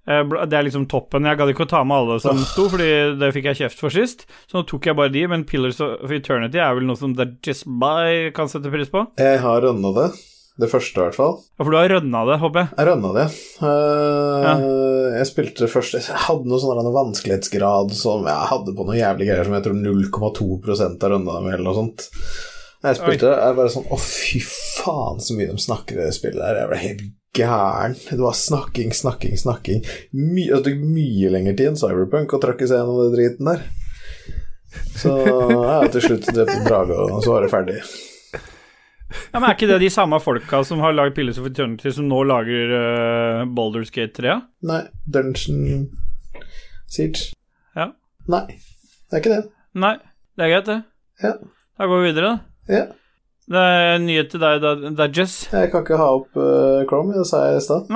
Eh, 0.09 0.23
Det 0.47 0.57
er 0.57 0.65
liksom 0.67 0.87
toppen. 0.91 1.27
Jeg 1.29 1.39
gadd 1.39 1.51
ikke 1.53 1.67
å 1.67 1.71
ta 1.75 1.83
med 1.85 1.97
alle 1.99 2.21
som 2.23 2.39
sto, 2.47 2.69
fordi 2.73 2.91
det 3.21 3.33
fikk 3.37 3.51
jeg 3.51 3.61
kjeft 3.65 3.83
for 3.83 3.91
sist. 3.95 4.25
Så 4.49 4.59
nå 4.61 4.65
tok 4.71 4.87
jeg 4.91 4.97
bare 4.99 5.13
de, 5.13 5.27
men 5.31 5.45
Pillars 5.49 5.81
of 5.85 6.11
Eternity 6.15 6.59
er 6.63 6.75
vel 6.79 6.87
noe 6.89 6.99
som 6.99 7.15
The 7.19 7.27
Just 7.47 7.67
By 7.67 8.31
kan 8.37 8.49
sette 8.51 8.73
pris 8.73 8.91
på? 8.93 9.05
Jeg 9.21 9.43
har 9.45 9.61
rønna 9.67 9.93
det. 9.99 10.11
Det 10.61 10.69
første, 10.69 10.99
i 10.99 11.05
hvert 11.07 11.17
fall. 11.17 11.37
Ja, 11.57 11.65
for 11.65 11.73
du 11.73 11.77
har 11.79 11.89
rønna 11.89 12.21
det, 12.29 12.35
håper 12.43 12.61
jeg. 12.61 12.71
Jeg 12.77 12.89
rønna 12.91 13.11
det. 13.17 13.27
Eh, 13.65 15.19
Jeg 15.21 15.27
spilte 15.29 15.65
det 15.65 15.71
først 15.73 15.97
Jeg 15.97 16.21
hadde 16.27 16.49
noe 16.51 16.61
sånn 16.61 16.91
vanskelighetsgrad 16.95 17.95
som 17.97 18.27
jeg 18.29 18.49
hadde 18.51 18.75
på 18.77 18.85
noe 18.87 18.99
jævlig 18.99 19.29
greier 19.31 19.47
som 19.49 19.57
jeg 19.57 19.65
tror 19.67 19.79
0,2 19.79 20.49
har 20.69 21.15
rønna 21.15 21.37
det 21.39 21.45
med, 21.47 21.55
eller 21.55 21.65
noe 21.67 21.79
sånt. 21.79 22.07
Jeg 22.85 22.97
spilte 22.97 23.29
det, 23.29 23.39
jeg 23.45 23.57
bare 23.59 23.73
sånn 23.73 23.89
Å, 23.93 23.99
fy 24.01 24.41
faen, 24.45 25.19
så 25.21 25.37
mye 25.37 25.51
de 25.53 25.65
snakker 25.65 25.99
i 25.99 26.05
det 26.07 26.15
spillet 26.17 26.41
der. 26.41 26.61
Jeg 26.63 26.71
ble 26.71 26.83
helt 26.85 27.03
gæren. 27.37 27.95
Det 28.09 28.21
var 28.21 28.37
snakking, 28.37 28.95
snakking, 28.95 29.39
snakking. 29.39 29.85
My, 30.13 30.47
det 30.51 30.63
tok 30.67 30.83
mye 30.83 31.33
lengre 31.33 31.57
tid 31.57 31.73
enn 31.73 31.81
Cyberpunk 31.81 32.35
å 32.37 32.43
trakke 32.43 32.69
seg 32.69 32.81
gjennom 32.81 33.01
den 33.05 33.15
driten 33.17 33.51
der. 33.51 33.67
Så 35.01 35.17
ja, 35.27 35.81
til 35.91 36.05
slutt 36.05 36.31
drepte 36.31 36.61
Brage, 36.67 36.95
og 36.95 37.23
så 37.25 37.35
var 37.35 37.47
det 37.47 37.53
ferdig. 37.53 37.81
Ja, 39.33 39.41
men 39.41 39.49
Er 39.49 39.57
ikke 39.57 39.67
det 39.67 39.81
de 39.83 39.91
samme 39.91 40.21
folka 40.23 40.61
som 40.67 40.83
har 40.85 40.95
lagd 40.95 41.17
Pillars 41.17 41.41
of 41.43 41.49
Eternity, 41.49 41.91
som 41.95 42.07
nå 42.11 42.21
lager 42.31 42.71
uh, 42.71 43.41
Boulders 43.51 43.91
Gate 43.91 44.15
3? 44.21 44.37
Nei, 44.71 44.85
Dungeon 45.11 45.89
Siege. 46.91 47.33
Ja. 47.75 47.91
Nei. 48.31 48.45
Det 49.11 49.19
er 49.19 49.25
ikke 49.25 49.35
det. 49.35 49.43
Nei, 49.83 49.97
det 50.39 50.47
er 50.47 50.53
greit, 50.55 50.71
det. 50.71 50.79
Ja. 51.25 51.35
Da 51.81 51.91
går 51.91 52.03
vi 52.03 52.11
videre, 52.13 52.31
da. 52.31 52.75
Ja. 52.77 52.87
Det 53.51 53.59
er 53.59 53.97
en 53.97 54.05
nyhet 54.07 54.29
til 54.31 54.41
deg, 54.43 54.61
Da- 54.63 54.91
Dajess. 55.01 55.49
Jeg 55.53 55.71
kan 55.73 55.83
ikke 55.83 55.97
ha 55.99 56.05
opp 56.21 56.37
uh, 56.39 56.85
Chrome, 56.87 57.17
det 57.19 57.27
sa 57.27 57.41
jeg 57.49 57.57
i 57.59 57.65
stad. 57.65 57.89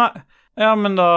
Ja, 0.55 0.71
men 0.79 0.95
da 0.95 1.09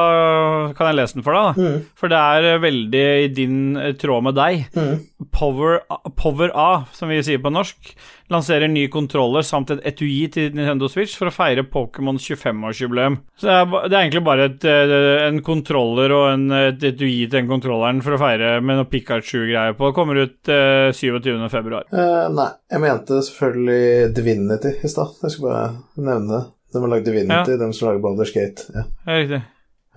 kan 0.78 0.90
jeg 0.90 0.98
lese 0.98 1.18
den 1.20 1.26
for 1.26 1.38
deg, 1.38 1.48
da. 1.48 1.62
Mm. 1.62 1.82
For 1.98 2.10
det 2.10 2.22
er 2.34 2.48
eh, 2.50 2.62
veldig 2.64 3.06
i 3.22 3.28
din 3.30 3.58
eh, 3.78 3.92
tråd 4.00 4.26
med 4.26 4.38
deg. 4.38 4.64
Mm. 4.74 5.28
Power, 5.34 5.84
Power 6.18 6.54
A, 6.58 6.70
som 6.98 7.12
vi 7.14 7.20
sier 7.26 7.42
på 7.44 7.52
norsk, 7.54 7.92
lanserer 8.34 8.72
ny 8.72 8.88
kontroller 8.92 9.46
samt 9.46 9.70
et 9.76 9.84
etui 9.88 10.26
til 10.34 10.58
Nintendo 10.58 10.90
Switch 10.90 11.14
for 11.20 11.30
å 11.30 11.36
feire 11.36 11.68
Pokémons 11.70 12.26
25-årsjubileum. 12.26 13.20
Så 13.38 13.48
det 13.48 13.60
er, 13.60 13.70
det 13.78 13.94
er 13.94 14.00
egentlig 14.02 14.26
bare 14.26 14.50
et, 14.50 14.68
eh, 14.68 14.98
en 15.28 15.40
kontroller 15.46 16.18
og 16.18 16.28
en, 16.32 16.50
et 16.58 16.90
etui 16.90 17.14
til 17.28 17.38
den 17.38 17.54
kontrolleren 17.54 18.02
for 18.06 18.18
å 18.18 18.22
feire 18.22 18.58
med 18.58 18.82
noe 18.82 18.90
Pikachu-greier 18.90 19.78
på. 19.78 19.92
Det 19.92 20.00
kommer 20.00 20.24
ut 20.26 20.54
eh, 20.54 20.90
27. 20.98 21.32
februar. 21.54 21.86
Eh, 21.94 22.28
nei, 22.34 22.52
jeg 22.74 22.88
mente 22.88 23.22
selvfølgelig 23.30 24.14
Divinity 24.18 24.80
i 24.82 24.92
stad. 24.92 25.14
Jeg 25.22 25.38
skal 25.38 25.52
bare 25.52 25.66
nevne 26.02 26.40
det. 26.40 26.46
De 26.74 26.82
har 26.84 26.92
lagd 26.92 27.06
Divinity, 27.08 27.58
de 27.60 27.74
som 27.74 27.88
lager 27.88 28.02
Baldur's 28.04 28.34
Gate. 28.36 28.68
Ja. 28.76 28.84
Er 29.08 29.22
riktig. 29.24 29.42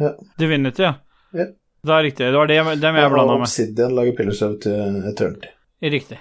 Ja. 0.00 0.10
Divinity, 0.38 0.82
ja. 0.82 0.94
Ja. 1.36 1.46
Det 1.80 1.94
er 1.96 2.02
riktig. 2.04 2.26
Det 2.26 2.36
var 2.36 2.50
det 2.50 2.58
dem 2.80 2.96
jeg 2.98 3.12
blanda 3.12 3.36
med. 3.38 3.46
Obsidian 3.46 3.94
lager 3.96 4.16
Pillars 4.16 4.42
of 4.42 4.66
Eternity. 5.08 5.48
Riktig. 5.82 6.18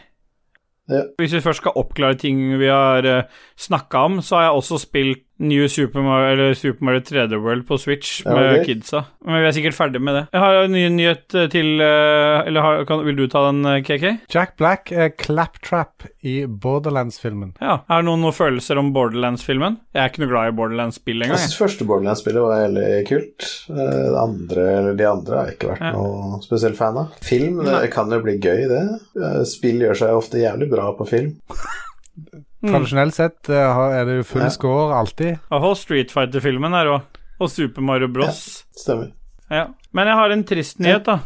Ja. 0.90 1.04
Hvis 1.20 1.34
vi 1.36 1.42
først 1.44 1.62
skal 1.62 1.76
oppklare 1.78 2.18
ting 2.18 2.40
vi 2.58 2.70
har 2.72 3.06
uh, 3.06 3.42
snakka 3.60 4.06
om, 4.08 4.22
så 4.26 4.40
har 4.40 4.48
jeg 4.48 4.62
også 4.62 4.80
spilt 4.82 5.26
New 5.40 5.68
Super 5.72 6.02
Mario, 6.04 6.34
eller 6.34 6.54
Super 6.60 6.84
Mario 6.84 7.00
3D 7.08 7.38
World 7.40 7.64
på 7.68 7.78
Switch 7.80 8.26
Ja, 8.26 8.34
med 8.36 8.60
okay. 8.60 8.66
kidsa. 8.74 9.06
Men 9.26 9.40
vi 9.40 9.48
er 9.48 9.54
sikkert 9.56 9.78
ferdig 9.78 10.02
med 10.04 10.16
det. 10.18 10.24
Jeg 10.36 10.42
har 10.44 10.58
en 10.66 10.74
ny 10.76 10.82
nyhet 10.92 11.36
eh, 11.40 11.46
til 11.54 11.80
eh, 11.80 12.48
Eller 12.50 12.66
har, 12.66 12.82
kan, 12.90 13.06
vil 13.08 13.16
du 13.16 13.24
ta 13.32 13.46
den, 13.48 13.62
eh, 13.66 13.80
KK? 13.88 14.06
Jack 14.34 14.58
Black 14.60 14.92
er 14.92 15.14
claptrap 15.16 16.04
i 16.28 16.42
Borderlands-filmen. 16.46 17.54
Ja. 17.64 17.78
Er 17.88 18.02
det 18.04 18.10
noen, 18.10 18.20
noen 18.26 18.36
følelser 18.36 18.82
om 18.82 18.92
Borderlands-filmen? 18.96 19.80
Jeg 19.96 20.04
er 20.04 20.12
ikke 20.12 20.26
noe 20.26 20.32
glad 20.34 20.52
i 20.52 20.58
Borderlands-spill 20.60 21.22
engang. 21.24 21.38
Jeg 21.38 21.46
synes 21.46 21.56
syns 21.56 21.64
første 21.64 21.88
Borderlands-spillet 21.88 22.44
var 22.44 22.66
veldig 22.68 22.90
kult. 23.08 23.50
Eh, 23.72 23.96
Det 24.10 24.22
andre, 24.26 24.68
eller 24.82 25.00
de 25.00 25.08
andre 25.14 25.38
har 25.40 25.48
jeg 25.50 25.56
ikke 25.60 25.72
vært 25.72 25.88
Ja. 25.88 25.94
noe 25.96 26.42
spesielt 26.44 26.76
fan 26.80 26.98
av. 27.06 27.16
Film 27.24 27.64
det 27.64 27.92
kan 27.96 28.12
jo 28.12 28.20
bli 28.28 28.36
gøy, 28.44 28.68
det. 28.76 28.84
Eh, 29.24 29.44
Spill 29.48 29.80
gjør 29.88 29.96
seg 30.04 30.20
ofte 30.20 30.44
jævlig 30.44 30.70
bra 30.76 30.92
på 31.00 31.08
film. 31.08 31.38
Mm. 32.60 32.74
Tradisjonelt 32.74 33.16
sett 33.16 33.50
eh, 33.50 33.78
er 34.00 34.06
det 34.06 34.18
jo 34.18 34.24
full 34.28 34.44
Ja. 34.44 34.50
score 34.52 34.96
alltid. 34.98 35.38
I 35.40 35.60
hvert 35.64 35.80
Street 35.80 36.12
Fighter-filmen 36.12 36.76
her 36.76 36.92
òg. 36.92 37.02
Og 37.40 37.50
Super 37.50 37.82
Mario 37.82 38.10
Bros. 38.12 38.66
Ja, 38.76 38.82
Stemmer. 38.84 39.12
Ja. 39.50 39.68
Men 39.96 40.08
jeg 40.12 40.16
har 40.20 40.30
en 40.36 40.44
trist 40.44 40.80
nyhet, 40.84 41.06
da. 41.08 41.20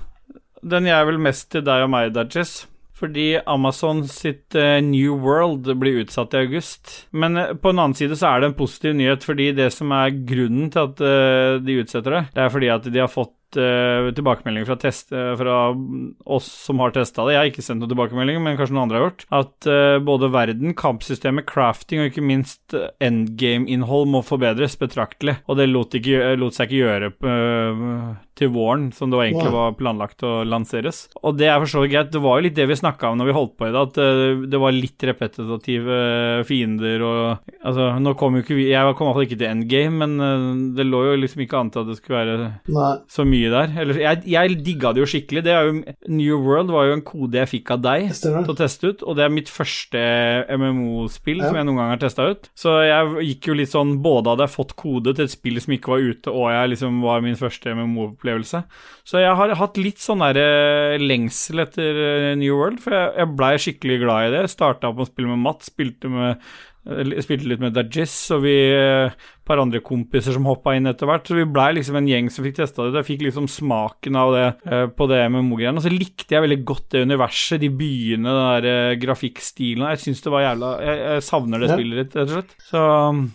Den 0.63 0.85
er 0.87 1.03
vel 1.05 1.17
mest 1.17 1.49
til 1.51 1.63
deg 1.65 1.83
og 1.83 1.89
meg, 1.89 2.13
Dudges. 2.13 2.67
Fordi 2.93 3.33
Amazon 3.49 4.03
sitt 4.07 4.53
uh, 4.55 4.77
New 4.79 5.17
World 5.19 5.65
blir 5.81 6.03
utsatt 6.05 6.35
i 6.37 6.43
august. 6.45 7.07
Men 7.11 7.35
uh, 7.35 7.49
på 7.57 7.73
en 7.73 7.81
annen 7.81 7.97
side 7.97 8.15
så 8.15 8.29
er 8.29 8.39
det 8.43 8.51
en 8.51 8.59
positiv 8.61 8.93
nyhet, 8.95 9.25
fordi 9.27 9.49
det 9.57 9.71
som 9.73 9.91
er 9.91 10.13
grunnen 10.29 10.69
til 10.71 10.85
at 10.85 11.01
uh, 11.03 11.57
de 11.65 11.79
utsetter 11.81 12.15
det, 12.15 12.21
det 12.37 12.45
er 12.45 12.53
fordi 12.53 12.69
at 12.71 12.87
de 12.93 13.01
har 13.01 13.11
fått 13.11 13.33
uh, 13.59 14.09
tilbakemeldinger 14.15 14.67
fra, 14.69 14.77
test, 14.81 15.11
uh, 15.15 15.33
fra 15.39 15.57
oss 16.37 16.47
som 16.67 16.79
har 16.83 16.93
testa 16.95 17.25
det. 17.27 17.35
Jeg 17.35 17.41
har 17.41 17.51
ikke 17.51 17.65
sendt 17.65 17.83
noen 17.83 17.91
tilbakemeldinger, 17.93 18.43
men 18.43 18.57
kanskje 18.59 18.75
noen 18.77 18.85
andre 18.87 18.99
har 19.01 19.07
gjort. 19.07 19.25
At 19.39 19.69
uh, 19.69 19.97
både 20.03 20.31
verden, 20.33 20.73
kampsystemet, 20.79 21.47
crafting 21.49 22.03
og 22.03 22.09
ikke 22.11 22.23
minst 22.25 22.73
eh, 22.77 22.89
endgame-innhold 23.03 24.07
må 24.13 24.21
forbedres 24.25 24.77
betraktelig. 24.81 25.37
Og 25.49 25.57
det 25.59 25.69
lot, 25.71 25.93
ikke, 25.97 26.33
lot 26.39 26.55
seg 26.57 26.69
ikke 26.71 26.81
gjøre 26.83 27.09
eh, 27.13 28.13
til 28.39 28.49
våren, 28.49 28.87
som 28.95 29.11
det 29.13 29.19
egentlig 29.27 29.51
Wow. 29.53 29.57
var 29.59 29.75
planlagt 29.77 30.23
å 30.25 30.31
lanseres. 30.47 31.03
Og 31.21 31.35
det 31.37 31.47
er 31.51 31.59
for 31.61 31.69
så 31.69 31.83
vidt 31.83 31.91
greit. 31.93 32.11
Det 32.13 32.21
var 32.23 32.39
jo 32.39 32.45
litt 32.47 32.55
det 32.57 32.65
vi 32.69 32.77
snakka 32.79 33.11
om 33.13 33.19
når 33.19 33.29
vi 33.29 33.35
holdt 33.37 33.53
på 33.59 33.67
i 33.67 33.73
det, 33.75 33.83
at 33.89 33.99
eh, 34.01 34.45
det 34.49 34.61
var 34.61 34.73
litt 34.73 35.05
repetitive 35.09 35.99
fiender 36.47 37.03
og 37.05 37.49
Altså, 37.63 37.85
nå 38.03 38.11
kom 38.19 38.35
jo 38.35 38.41
ikke 38.43 38.55
vi 38.57 38.65
Jeg 38.73 38.95
kom 38.97 39.07
i 39.07 39.09
hvert 39.09 39.15
fall 39.15 39.25
ikke 39.27 39.37
til 39.39 39.47
endgame, 39.47 39.99
men 40.03 40.15
eh, 40.19 40.47
det 40.77 40.85
lå 40.87 41.03
jo 41.07 41.19
liksom 41.21 41.43
ikke 41.45 41.59
an 41.59 41.69
til 41.71 41.83
at 41.83 41.91
det 41.91 41.97
skulle 41.99 42.19
være 42.19 42.49
Nei. 42.75 42.89
så 43.11 43.25
mye 43.27 43.42
der. 43.51 43.71
Eller, 43.81 43.97
jeg, 43.99 44.21
jeg 44.31 44.57
digga 44.63 44.93
det 44.93 45.01
jo 45.03 45.07
skikkelig. 45.09 45.43
Det 45.43 45.53
jo, 45.57 45.73
New 46.13 46.37
World 46.45 46.71
var 46.71 46.85
jo 46.87 46.93
en 46.97 47.03
kode 47.05 47.39
jeg 47.41 47.49
fikk 47.51 47.71
av 47.75 47.81
deg 47.83 48.07
til 48.15 48.37
å 48.53 48.55
teste 48.57 48.91
ut, 48.93 49.03
og 49.03 49.17
det 49.17 49.25
er 49.25 49.33
mitt 49.33 49.51
første 49.51 49.99
MMO-spill 50.57 51.41
Ja. 51.41 51.47
som 51.49 51.57
jeg 51.59 51.67
noen 51.67 51.79
gang 51.81 51.91
har 51.93 52.01
testa 52.01 52.27
ut. 52.31 52.49
Så 52.57 52.75
jeg 52.85 53.27
gikk 53.29 53.49
jo 53.51 53.57
litt 53.59 53.71
sånn 53.73 53.95
Både 54.03 54.33
hadde 54.33 54.47
jeg 54.47 54.55
fått 54.55 54.75
kode 54.79 55.13
til 55.15 55.25
et 55.27 55.33
spill 55.33 55.59
som 55.63 55.73
ikke 55.75 55.93
var 55.93 56.03
ute, 56.03 56.31
og 56.33 56.49
jeg 56.53 56.73
liksom 56.73 57.01
var 57.03 57.21
min 57.25 57.35
første 57.39 57.73
MMO-opplevelse. 57.75 58.63
Så 59.07 59.19
jeg 59.23 59.35
har 59.35 59.55
hatt 59.59 59.77
litt 59.81 59.99
sånn 60.03 60.23
der 60.23 60.39
eh, 60.39 60.97
lengsel 61.01 61.63
etter 61.65 62.03
eh, 62.07 62.35
New 62.39 62.55
World, 62.57 62.79
for 62.83 62.95
jeg, 62.95 63.13
jeg 63.19 63.33
blei 63.39 63.53
skikkelig 63.61 63.99
glad 64.03 64.27
i 64.29 64.35
det. 64.37 64.43
Starta 64.53 64.91
opp 64.91 65.01
å 65.03 65.07
spille 65.09 65.31
med 65.33 65.43
Matt, 65.43 65.65
spilte 65.67 66.11
med 66.11 66.39
eh, 66.89 67.21
Spilte 67.23 67.47
litt 67.49 67.61
med 67.63 67.75
Dajis, 67.75 68.13
og 68.35 68.43
vi 68.45 68.53
eh, 68.73 69.13
et 69.13 69.45
par 69.47 69.59
andre 69.59 69.81
kompiser 69.83 70.35
som 70.35 70.47
hoppa 70.47 70.73
inn 70.77 70.87
etter 70.87 71.07
hvert. 71.09 71.27
Så 71.27 71.37
vi 71.37 71.45
blei 71.47 71.69
liksom 71.77 71.97
en 71.99 72.07
gjeng 72.07 72.29
som 72.31 72.45
fikk 72.47 72.57
testa 72.61 72.87
det. 72.87 73.01
Jeg 73.01 73.09
fikk 73.11 73.25
liksom 73.27 73.47
smaken 73.51 74.19
av 74.19 74.33
det 74.35 74.45
eh, 74.67 74.85
på 74.95 75.07
det 75.11 75.21
MMO-greiene. 75.29 75.79
Og 75.79 75.85
så 75.87 75.93
likte 75.93 76.35
jeg 76.37 76.45
veldig 76.45 76.59
godt 76.67 76.89
det 76.95 77.05
universet, 77.07 77.61
de 77.63 77.71
byene, 77.71 78.27
den 78.27 78.51
der 78.51 78.69
eh, 78.73 78.99
grafikkstilen. 79.03 79.87
Jeg 79.93 80.03
syns 80.03 80.23
det 80.23 80.33
var 80.35 80.45
jævla 80.47 80.75
Jeg, 80.83 81.01
jeg 81.07 81.25
savner 81.29 81.63
det 81.63 81.71
spillet 81.73 81.99
litt, 82.03 82.15
rett 82.19 82.29
og 82.29 82.37
slett. 82.37 82.55
Så 82.69 82.85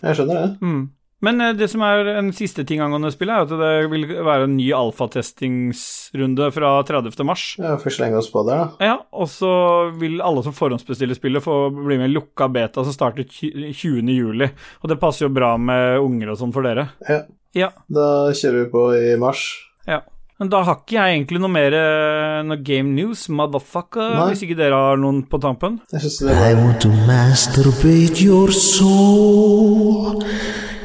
Jeg 0.04 0.20
skjønner 0.20 0.40
det. 0.44 0.54
mm. 0.62 0.86
Men 1.24 1.40
eh, 1.42 1.52
det 1.58 1.66
som 1.72 1.82
er 1.82 2.06
en 2.16 2.28
siste 2.36 2.62
ting 2.68 2.78
angående 2.84 3.10
spillet, 3.10 3.34
er 3.34 3.46
at 3.46 3.54
det 3.62 3.90
vil 3.90 4.04
være 4.24 4.46
en 4.46 4.56
ny 4.58 4.68
alfatestingsrunde 4.76 6.50
fra 6.54 6.70
30. 6.86 7.24
mars. 7.26 7.46
Ja, 7.58 7.76
får 7.82 7.96
slenge 7.96 8.20
oss 8.20 8.30
på 8.32 8.44
der, 8.46 8.60
da. 8.64 8.86
Ja, 8.92 8.96
og 9.12 9.26
så 9.32 9.50
vil 9.98 10.20
alle 10.22 10.44
som 10.46 10.54
forhåndsbestiller 10.56 11.18
spillet, 11.18 11.42
få 11.44 11.56
bli 11.74 11.98
med 11.98 12.10
i 12.10 12.14
lukka 12.14 12.48
beta 12.54 12.84
som 12.86 12.94
starter 12.94 13.26
20. 13.28 14.04
juli. 14.14 14.50
Og 14.82 14.92
det 14.92 15.00
passer 15.02 15.26
jo 15.26 15.32
bra 15.34 15.56
med 15.58 15.98
unger 16.04 16.34
og 16.34 16.38
sånn 16.42 16.54
for 16.54 16.66
dere. 16.68 16.90
Ja. 17.08 17.22
Ja. 17.56 17.70
Da 17.90 18.28
kjører 18.36 18.64
vi 18.66 18.70
på 18.76 18.86
i 18.94 19.16
mars. 19.20 19.48
ja. 19.88 20.02
Men 20.38 20.52
da 20.52 20.60
har 20.62 20.76
ikke 20.84 20.94
jeg 20.94 21.16
egentlig 21.16 21.40
noe 21.42 21.50
mer 21.50 21.74
eh, 21.74 22.44
noe 22.46 22.60
game 22.62 22.92
news, 22.94 23.24
motherfucker, 23.34 24.12
Nei. 24.14 24.28
hvis 24.30 24.44
ikke 24.46 24.54
dere 24.60 24.76
har 24.78 25.00
noen 25.02 25.24
på 25.26 25.40
tampen. 25.42 25.80
Jeg 25.90 26.04
synes 26.04 26.18
det 26.28 26.36
I 26.38 26.52
want 26.54 26.78
to 26.84 26.92
masturbate 27.08 28.22
your 28.22 28.54
soul. 28.54 30.22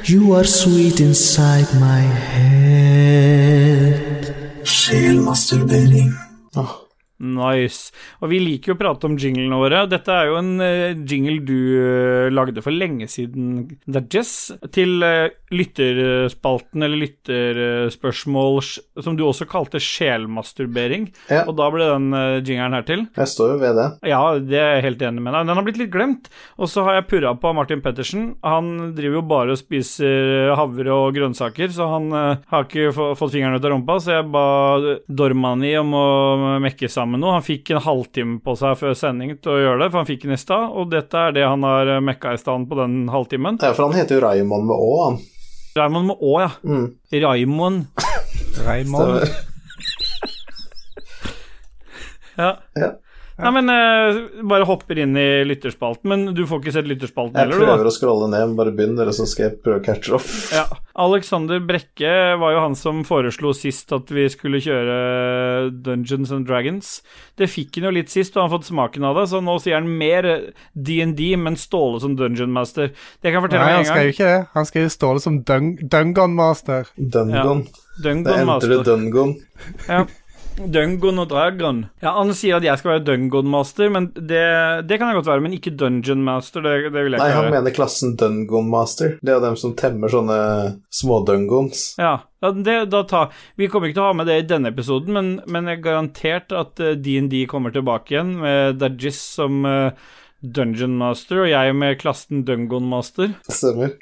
You 0.05 0.33
are 0.35 0.43
sweet 0.43 0.99
inside 0.99 1.73
my 1.79 2.01
head. 2.35 3.95
Sjelmasturbering. 4.63 6.11
Oh. 6.57 6.83
Nice. 7.23 7.93
Og 8.19 8.27
vi 8.33 8.39
liker 8.43 8.73
jo 8.73 8.75
å 8.75 8.79
prate 8.81 9.07
om 9.07 9.15
jinglene 9.15 9.55
våre. 9.55 9.85
Dette 9.87 10.11
er 10.11 10.27
jo 10.27 10.35
en 10.41 10.59
eh, 10.59 10.91
jingle 11.07 11.39
du 11.47 11.55
eh, 11.79 12.27
lagde 12.35 12.59
for 12.65 12.75
lenge 12.75 13.07
siden, 13.07 13.63
Dajess, 13.87 14.51
til 14.75 14.99
uh, 15.07 15.31
lytterspalten 15.53 16.85
eller 16.85 17.01
lytterspørsmål 17.03 18.59
som 19.05 19.17
du 19.17 19.25
også 19.27 19.47
kalte 19.49 19.81
sjelmasturbering. 19.83 21.09
Ja. 21.31 21.43
Og 21.47 21.57
da 21.59 21.69
ble 21.73 21.87
den 21.89 22.09
uh, 22.15 22.41
jingeren 22.41 22.77
her 22.77 22.87
til. 22.87 23.05
Jeg 23.17 23.31
står 23.31 23.55
jo 23.55 23.59
ved 23.61 23.77
det. 23.79 23.87
Ja, 24.09 24.21
det 24.39 24.59
er 24.59 24.77
jeg 24.77 24.87
helt 24.89 25.05
enig 25.09 25.23
med 25.23 25.35
deg. 25.35 25.49
Den 25.49 25.59
har 25.59 25.67
blitt 25.67 25.81
litt 25.81 25.93
glemt. 25.93 26.29
Og 26.57 26.69
så 26.71 26.85
har 26.87 26.99
jeg 26.99 27.07
purra 27.11 27.33
på 27.39 27.53
Martin 27.55 27.83
Pettersen. 27.83 28.33
Han 28.45 28.95
driver 28.97 29.19
jo 29.19 29.25
bare 29.29 29.55
og 29.55 29.59
spiser 29.61 30.53
havre 30.57 30.93
og 30.93 31.13
grønnsaker, 31.15 31.71
så 31.73 31.87
han 31.93 32.09
eh, 32.17 32.43
har 32.53 32.67
ikke 32.67 32.93
fått 33.17 33.33
fingeren 33.33 33.57
ut 33.57 33.65
av 33.65 33.73
rumpa, 33.73 33.97
så 34.01 34.17
jeg 34.17 34.29
ba 34.33 34.45
Dormani 35.07 35.73
om 35.79 35.93
å 35.97 36.05
mekke 36.63 36.89
sammen 36.91 37.21
noe. 37.23 37.37
Han 37.37 37.45
fikk 37.45 37.73
en 37.73 37.83
halvtime 37.85 38.39
på 38.43 38.57
seg 38.59 38.77
før 38.79 38.97
sending 38.97 39.35
til 39.39 39.55
å 39.55 39.61
gjøre 39.61 39.83
det, 39.83 39.91
for 39.91 40.01
han 40.01 40.09
fikk 40.09 40.25
den 40.27 40.37
i 40.37 40.41
stad, 40.41 40.71
og 40.71 40.91
dette 40.93 41.27
er 41.27 41.37
det 41.37 41.45
han 41.47 41.67
har 41.67 41.95
eh, 41.97 42.03
mekka 42.03 42.35
i 42.35 42.41
stand 42.41 42.69
på 42.71 42.79
den 42.79 43.03
halvtimen. 43.13 43.61
Ja, 43.63 43.75
for 43.75 43.87
han 43.87 43.97
heter 43.97 44.19
jo 44.19 44.25
Raymond 44.25 44.69
med 44.69 44.77
Å, 44.77 44.91
han. 45.07 45.21
Raymond 45.75 46.07
med 46.07 46.21
Å, 46.21 46.33
ja. 46.43 46.51
Mm. 46.63 46.95
Raymond. 47.11 47.87
Raymond. 48.65 49.23
ja. 52.37 52.51
Ja. 52.75 52.91
Ja. 53.43 53.51
Nei, 53.51 53.61
men 53.61 53.71
uh, 53.73 54.45
bare 54.49 54.67
hopper 54.69 55.03
inn 55.03 55.17
i 55.19 55.27
lytterspalten. 55.47 56.07
Men 56.09 56.25
du 56.35 56.45
får 56.47 56.61
ikke 56.63 56.75
sett 56.77 56.89
lytterspalten 56.89 57.35
Jeg 57.35 57.49
heller, 57.49 57.59
du, 57.59 57.65
da? 57.65 57.73
prøver 57.73 57.89
å 57.89 57.93
scrolle 57.95 58.29
ned, 58.31 58.55
bare 58.57 58.73
begynn 58.75 58.95
dere, 58.97 59.13
så 59.15 59.27
skal 59.29 59.49
jeg 59.49 59.59
prøve 59.65 59.81
å 59.81 59.85
catche 59.85 60.15
opp. 60.17 60.29
Ja. 60.55 60.65
Alexander 61.03 61.59
Brekke 61.65 62.13
var 62.37 62.53
jo 62.53 62.61
han 62.61 62.75
som 62.77 63.01
foreslo 63.07 63.51
sist 63.57 63.91
at 63.95 64.11
vi 64.13 64.27
skulle 64.29 64.61
kjøre 64.61 64.97
Dungeons 65.83 66.31
and 66.35 66.45
Dragons. 66.47 66.95
Det 67.39 67.49
fikk 67.49 67.79
han 67.79 67.89
jo 67.89 67.95
litt 67.97 68.13
sist, 68.13 68.35
og 68.35 68.43
han 68.43 68.51
har 68.51 68.57
fått 68.59 68.69
smaken 68.69 69.07
av 69.09 69.17
det, 69.17 69.27
så 69.31 69.41
nå 69.43 69.57
sier 69.63 69.79
han 69.79 69.89
mer 69.89 70.29
DND, 70.77 71.23
men 71.41 71.57
Ståle 71.59 72.01
som 72.03 72.15
Dungeon 72.19 72.53
Master. 72.53 72.93
Det 72.93 73.31
kan 73.31 73.39
jeg 73.39 73.47
fortelle 73.47 73.65
Nei, 73.65 73.77
han 73.79 73.85
en 73.85 73.89
gang. 73.89 74.03
jo 74.05 74.15
ikke 74.15 74.29
det. 74.29 74.41
Han 74.53 74.69
skrev 74.69 74.91
Ståle 74.93 75.23
som 75.23 75.41
Dung 75.47 75.73
Dungon 75.81 76.35
Master. 76.37 76.87
Dungon. 76.97 77.65
Dungeon 78.03 78.23
Det 78.25 78.33
er 78.33 78.37
du 78.37 78.43
the 78.43 78.45
Master. 78.45 78.83
Dungon. 78.83 79.33
Ja. 79.87 80.03
Dungon 80.57 81.21
og 81.23 81.29
Dragon. 81.31 81.83
Ja, 82.03 82.13
Han 82.19 82.33
sier 82.37 82.59
at 82.59 82.65
jeg 82.67 82.79
skal 82.79 82.95
være 82.95 83.03
Dungon 83.07 83.49
Master, 83.49 83.89
men 83.93 84.09
det, 84.13 84.43
det 84.89 84.99
kan 84.99 85.09
jeg 85.09 85.19
godt 85.19 85.29
være. 85.31 85.43
Men 85.45 85.55
ikke 85.57 85.73
Dungeon 85.79 86.23
Master. 86.25 86.63
Det, 86.65 86.91
det 86.93 87.05
vil 87.05 87.15
jeg 87.15 87.21
Nei, 87.21 87.29
ikke 87.31 87.41
han 87.41 87.55
mener 87.55 87.75
klassen 87.75 88.15
Dungon 88.19 88.69
Master. 88.71 89.17
Det 89.23 89.35
er 89.35 89.43
dem 89.43 89.57
som 89.59 89.75
temmer 89.79 90.13
sånne 90.13 90.37
små-dungons. 90.93 91.85
Ja, 92.01 92.15
ja, 92.43 92.51
det, 92.53 92.77
da 92.91 93.03
ta, 93.07 93.27
Vi 93.59 93.69
kommer 93.71 93.89
ikke 93.89 93.99
til 94.01 94.05
å 94.05 94.09
ha 94.11 94.17
med 94.19 94.29
det 94.29 94.39
i 94.41 94.47
denne 94.49 94.73
episoden, 94.73 95.15
men, 95.15 95.33
men 95.47 95.69
jeg 95.69 95.79
er 95.79 95.85
garantert 95.87 96.55
at 96.55 96.81
eh, 96.83 96.97
DND 96.99 97.45
kommer 97.51 97.73
tilbake 97.73 98.15
igjen 98.15 98.35
med 98.41 98.81
Dajis 98.81 99.21
som 99.37 99.63
eh, 99.69 100.11
Dungeon 100.43 100.97
Master, 100.99 101.45
og 101.45 101.51
jeg 101.53 101.75
med 101.79 102.01
klassen 102.01 102.43
Dungon 102.47 102.89
Master. 102.91 103.31
Stemmer. 103.47 103.95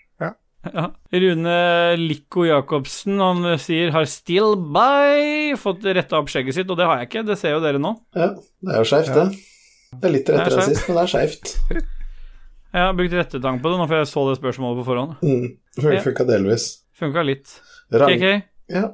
Ja. 0.73 0.91
Rune 1.11 1.97
Lico 1.97 2.43
Jacobsen 2.45 3.17
han 3.19 3.57
sier 3.57 3.89
'har 3.91 4.05
still 4.05 4.53
by' 4.55 5.55
fått 5.57 5.81
retta 5.83 6.19
opp 6.19 6.29
skjegget 6.29 6.53
sitt, 6.53 6.69
og 6.69 6.77
det 6.77 6.85
har 6.85 6.99
jeg 7.01 7.09
ikke. 7.09 7.23
Det 7.25 7.37
ser 7.41 7.55
jo 7.55 7.59
dere 7.63 7.79
nå. 7.81 7.95
Ja, 8.15 8.27
det 8.61 8.69
er 8.75 8.77
jo 8.77 8.85
skeivt, 8.85 9.09
det. 9.15 9.25
Det 9.97 10.05
er 10.07 10.13
litt 10.13 10.29
er 10.29 10.37
rettere 10.37 10.61
enn 10.61 10.69
sist, 10.69 10.85
men 10.87 10.97
det 10.97 11.03
er 11.03 11.11
skeivt. 11.15 11.55
Jeg 12.71 12.81
har 12.87 12.93
brukt 12.95 13.11
rettetang 13.17 13.57
på 13.59 13.67
det 13.67 13.77
nå, 13.81 13.85
for 13.89 13.95
jeg 13.99 14.07
så 14.07 14.21
det 14.29 14.37
spørsmålet 14.39 14.77
på 14.79 14.85
forhånd. 14.87 15.15
Mm. 15.19 15.47
Fun- 15.81 15.91
Ja. 15.93 15.99
Funka 16.05 16.23
delvis. 16.29 16.69
Funka 16.95 17.21
litt. 17.27 17.51
Rang- 17.91 18.15
KK? 18.15 18.43
Ja. 18.71 18.85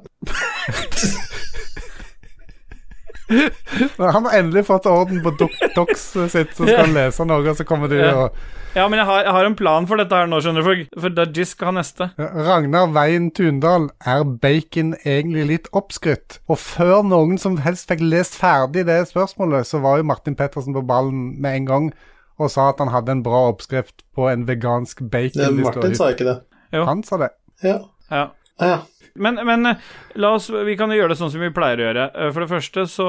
Han 3.98 4.24
har 4.26 4.38
endelig 4.38 4.64
fått 4.66 4.86
orden 4.86 5.20
på 5.22 5.30
Dox 5.76 6.08
sitt, 6.32 6.54
så 6.56 6.64
skal 6.64 6.80
han 6.86 6.94
lese 6.96 7.26
noe, 7.28 7.44
og 7.50 7.56
så 7.58 7.64
kommer 7.68 7.88
du 7.92 7.98
Ja. 8.00 8.14
og 8.24 8.32
Ja, 8.78 8.84
men 8.86 9.00
jeg 9.00 9.08
har, 9.08 9.24
jeg 9.26 9.34
har 9.34 9.46
en 9.48 9.56
plan 9.58 9.86
for 9.90 9.98
dette 9.98 10.14
her 10.14 10.28
nå, 10.30 10.38
skjønner 10.44 10.62
du, 10.62 10.68
for, 10.68 11.00
for 11.02 11.14
Dajis 11.16 11.54
skal 11.56 11.72
ha 11.72 11.72
neste. 11.80 12.06
Ragnar 12.18 12.92
Veien 12.94 13.30
Tundal, 13.34 13.88
er 14.06 14.22
bacon 14.42 14.92
egentlig 15.02 15.46
litt 15.48 15.66
oppskrytt? 15.74 16.38
Og 16.46 16.60
før 16.62 17.02
noen 17.06 17.40
som 17.42 17.58
helst 17.64 17.90
fikk 17.90 18.04
lest 18.06 18.38
ferdig 18.38 18.86
det 18.86 19.00
spørsmålet, 19.10 19.66
så 19.66 19.82
var 19.82 19.98
jo 19.98 20.06
Martin 20.06 20.38
Pettersen 20.38 20.76
på 20.76 20.84
ballen 20.86 21.32
med 21.42 21.62
en 21.62 21.68
gang 21.72 21.90
og 22.38 22.52
sa 22.54 22.68
at 22.70 22.78
han 22.78 22.92
hadde 22.94 23.16
en 23.16 23.24
bra 23.26 23.48
oppskrift 23.50 24.04
på 24.14 24.28
en 24.30 24.46
vegansk 24.46 25.02
bacon. 25.10 25.42
Ja, 25.42 25.50
Martin 25.50 25.98
sa 25.98 26.12
ikke 26.14 26.28
det. 26.28 26.36
Jo. 26.74 26.84
Han 26.86 27.02
sa 27.02 27.18
det. 27.24 27.32
Ja. 27.66 27.80
Ja. 28.12 28.28
Ja. 28.62 28.78
Men, 29.22 29.40
men 29.46 29.70
eh, 29.70 29.82
la 30.20 30.32
oss, 30.36 30.48
vi 30.50 30.76
kan 30.78 30.92
jo 30.92 30.98
gjøre 31.00 31.12
det 31.14 31.18
sånn 31.20 31.32
som 31.34 31.42
vi 31.42 31.52
pleier 31.54 31.80
å 31.80 31.86
gjøre. 31.88 32.06
Eh, 32.14 32.30
For 32.34 32.44
det 32.44 32.50
første 32.52 32.86
så 32.90 33.08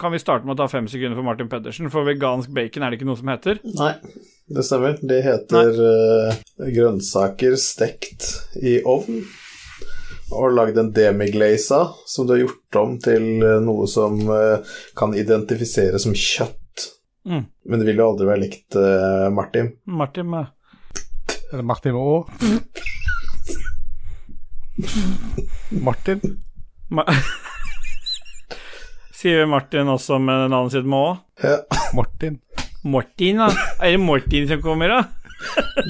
kan 0.00 0.14
vi 0.14 0.22
starte 0.22 0.48
med 0.48 0.56
å 0.56 0.60
ta 0.62 0.68
fem 0.72 0.88
sekunder 0.90 1.18
for 1.18 1.26
Martin 1.26 1.50
Pedersen, 1.52 1.90
for 1.92 2.08
vegansk 2.08 2.52
bacon 2.56 2.86
er 2.86 2.92
det 2.92 3.00
ikke 3.00 3.10
noe 3.10 3.20
som 3.20 3.32
heter. 3.32 3.60
Nei, 3.76 3.92
det 4.50 4.66
stemmer. 4.66 4.96
Det 5.02 5.20
heter 5.26 5.82
uh, 5.84 6.40
grønnsaker 6.70 7.58
stekt 7.60 8.30
i 8.62 8.80
ovn. 8.88 9.22
Og 10.30 10.52
lagd 10.54 10.76
en 10.78 10.92
demiglaza 10.94 11.88
som 12.06 12.26
du 12.26 12.36
har 12.36 12.44
gjort 12.44 12.76
om 12.78 12.96
til 13.02 13.24
noe 13.66 13.88
som 13.90 14.20
uh, 14.30 14.76
kan 14.98 15.16
identifiseres 15.18 16.06
som 16.06 16.14
kjøtt. 16.14 16.60
Mm. 17.26 17.44
Men 17.64 17.78
det 17.80 17.86
vil 17.86 18.00
jo 18.00 18.08
aldri 18.12 18.28
være 18.28 18.42
likt 18.44 18.76
uh, 18.78 19.28
Martin. 19.34 19.74
Martin 19.84 20.32
eh, 20.34 20.48
Eller 21.52 21.66
Martin 21.66 21.98
Aa. 21.98 22.22
Martin. 25.86 26.20
Ma 26.90 27.04
Sier 29.20 29.46
Martin 29.46 29.88
også 29.92 30.18
med 30.22 30.48
navnet 30.50 30.72
sitt 30.74 30.86
med 30.88 30.98
Å? 30.98 31.16
Ja. 31.44 31.56
Martin. 31.96 32.38
Martin, 32.88 33.36
da? 33.42 33.48
Er 33.84 33.96
det 33.96 34.00
Martin 34.00 34.46
som 34.48 34.62
kommer, 34.64 34.88
da? 34.88 35.00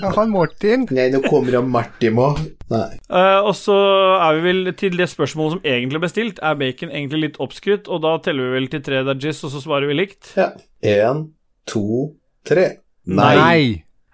Ja, 0.00 0.10
han 0.14 0.30
Martin. 0.30 0.84
Nei, 0.94 1.08
nå 1.12 1.20
kommer 1.26 1.56
han 1.58 1.68
Martin 1.70 2.18
òg. 2.22 2.38
Nei. 2.70 2.88
Eh, 3.10 3.38
og 3.42 3.52
så 3.58 3.76
er 4.22 4.38
vi 4.38 4.42
vel 4.46 4.72
til 4.78 4.96
det 4.98 5.08
spørsmålet 5.10 5.56
som 5.56 5.62
egentlig 5.66 6.00
ble 6.02 6.10
stilt. 6.10 6.38
Er 6.42 6.58
bacon 6.58 6.92
egentlig 6.94 7.20
litt 7.24 7.38
oppskrytt? 7.42 7.90
Og 7.90 8.02
da 8.04 8.16
teller 8.24 8.50
vi 8.50 8.58
vel 8.58 8.68
til 8.72 8.82
tre 8.86 9.02
dajis, 9.06 9.42
og 9.46 9.54
så 9.54 9.62
svarer 9.62 9.90
vi 9.90 9.98
likt? 10.00 10.32
Ja. 10.38 10.50
Én, 10.86 11.28
to, 11.70 11.84
tre. 12.46 12.66
Nei. 13.10 13.34
Nei. 13.38 13.62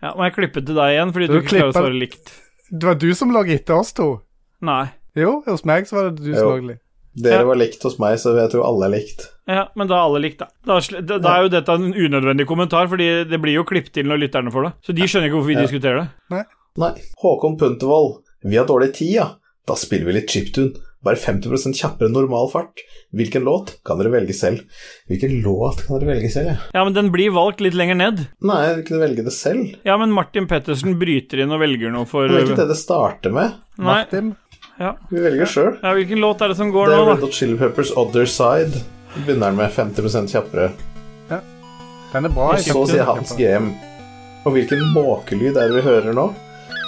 Ja, 0.05 0.13
Må 0.17 0.29
jeg 0.29 0.37
klippe 0.37 0.61
til 0.65 0.77
deg 0.77 0.97
igjen, 0.97 1.13
fordi 1.17 1.29
du, 1.31 1.37
Du 1.37 1.41
ikke 1.41 1.55
klarer 1.55 1.73
å 1.73 1.77
svare 1.77 1.97
likt? 1.97 2.33
Det 2.69 2.89
var 2.89 2.97
du 3.01 3.09
som 3.17 3.33
lå 3.33 3.45
etter 3.55 3.77
oss 3.79 3.95
to. 3.97 4.11
Nei. 4.63 4.87
Jo, 5.17 5.43
hos 5.47 5.65
meg 5.65 5.87
så 5.89 5.97
var 5.97 6.11
det 6.11 6.25
du 6.25 6.35
som 6.35 6.51
lagde 6.53 6.67
litt. 6.75 6.83
Dere 7.17 7.39
Ja. 7.41 7.45
var 7.49 7.57
likt 7.57 7.83
hos 7.83 7.99
meg, 7.99 8.19
så 8.21 8.35
jeg 8.37 8.51
tror 8.53 8.65
alle 8.69 8.85
er 8.87 8.91
likt. 8.99 9.23
Ja, 9.49 9.69
men 9.75 9.89
da 9.89 9.95
er 9.97 10.05
alle 10.05 10.21
likt, 10.21 10.39
da. 10.39 10.49
Da, 10.67 10.81
da, 11.01 11.17
da 11.19 11.37
er 11.39 11.43
jo 11.47 11.49
dette 11.49 11.73
en 11.73 11.95
unødvendig 11.95 12.47
kommentar, 12.47 12.89
fordi 12.93 13.25
det 13.29 13.41
blir 13.41 13.55
jo 13.55 13.65
klippet 13.65 13.93
til 13.95 14.05
når 14.05 14.21
lytterne 14.27 14.53
får 14.53 14.65
det. 14.69 14.73
Så 14.85 14.93
de 14.95 15.03
skjønner 15.09 15.31
ikke 15.31 15.39
hvorfor 15.39 15.47
vi 15.47 15.55
Ja. 15.57 15.65
diskuterer 15.65 16.11
det. 16.31 16.45
Nei. 16.77 16.93
Håkon 17.23 17.57
Puntervold, 17.57 18.19
vi 18.45 18.57
har 18.57 18.67
dårlig 18.67 18.93
tid, 18.93 19.15
ja. 19.15 19.31
Da 19.67 19.75
spiller 19.75 20.05
vi 20.07 20.13
litt 20.13 20.29
chiptune. 20.29 20.77
Bare 21.03 21.17
50 21.17 21.73
kjappere 21.73 22.09
enn 22.09 22.13
normal 22.13 22.49
fart. 22.51 22.81
Hvilken 23.15 23.45
låt 23.45 23.77
kan 23.87 23.97
dere 23.99 24.11
velge 24.11 24.35
selv? 24.35 24.65
Hvilken 25.09 25.41
låt 25.43 25.87
kan 25.87 25.99
dere 26.01 26.09
velge 26.17 26.31
selv, 26.33 26.47
ja? 26.49 26.57
Ja, 26.75 26.85
men 26.85 26.93
den 26.95 27.11
blir 27.13 27.31
valgt 27.31 27.61
litt 27.61 27.75
lenger 27.75 27.95
ned. 27.97 28.27
Nei, 28.43 28.75
vi 28.75 28.83
kunne 28.83 29.01
velge 29.09 29.25
det 29.25 29.33
selv. 29.33 29.77
Ja, 29.87 29.97
men 29.97 30.11
Martin 30.13 30.47
Pettersen 30.49 30.99
bryter 30.99 31.39
inn 31.45 31.53
og 31.53 31.61
velger 31.61 31.93
noe 31.93 32.05
for 32.07 32.27
Det 32.29 32.37
er 32.43 32.47
ikke 32.49 32.57
det 32.57 32.69
det 32.69 32.77
starter 32.77 33.33
med. 33.33 33.55
Nei. 33.79 33.85
Martin. 34.05 34.37
Ja. 34.79 34.93
Vi 35.09 35.21
velger 35.25 35.49
sjøl. 35.49 35.77
ja, 35.83 35.93
hvilken 35.97 36.21
låt 36.21 36.43
er 36.45 36.53
det 36.53 36.57
som 36.59 36.71
går 36.73 36.91
Det 36.91 36.95
er 36.97 37.01
nå, 37.01 37.05
Red 37.09 37.21
da? 37.21 37.27
Hot 37.27 37.35
Chili 37.35 37.57
Peppers 37.59 37.93
Other 37.97 38.27
Side. 38.29 38.83
Begynner 39.17 39.49
den 39.49 39.57
med 39.57 39.73
50 39.73 40.29
kjappere. 40.33 40.71
Ja. 41.31 41.39
Den 42.13 42.29
er 42.29 42.35
bra. 42.35 42.51
Og 42.53 42.61
så 42.61 42.83
sier. 42.91 43.07
Hans 43.09 43.33
GM 43.39 43.71
Og 44.45 44.53
hvilken 44.55 44.83
måkelyd 44.93 45.57
er 45.57 45.71
det 45.73 45.79
vi 45.81 45.87
hører 45.87 46.13
nå? 46.17 46.27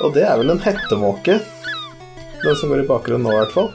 Og 0.05 0.13
det 0.15 0.27
er 0.29 0.37
vel 0.39 0.53
en 0.53 0.61
hettemåke. 0.63 1.39
Den 2.45 2.59
som 2.61 2.71
går 2.71 2.85
i 2.85 2.87
bakgrunnen 2.87 3.25
nå, 3.27 3.33
i 3.35 3.41
hvert 3.41 3.55
fall. 3.57 3.73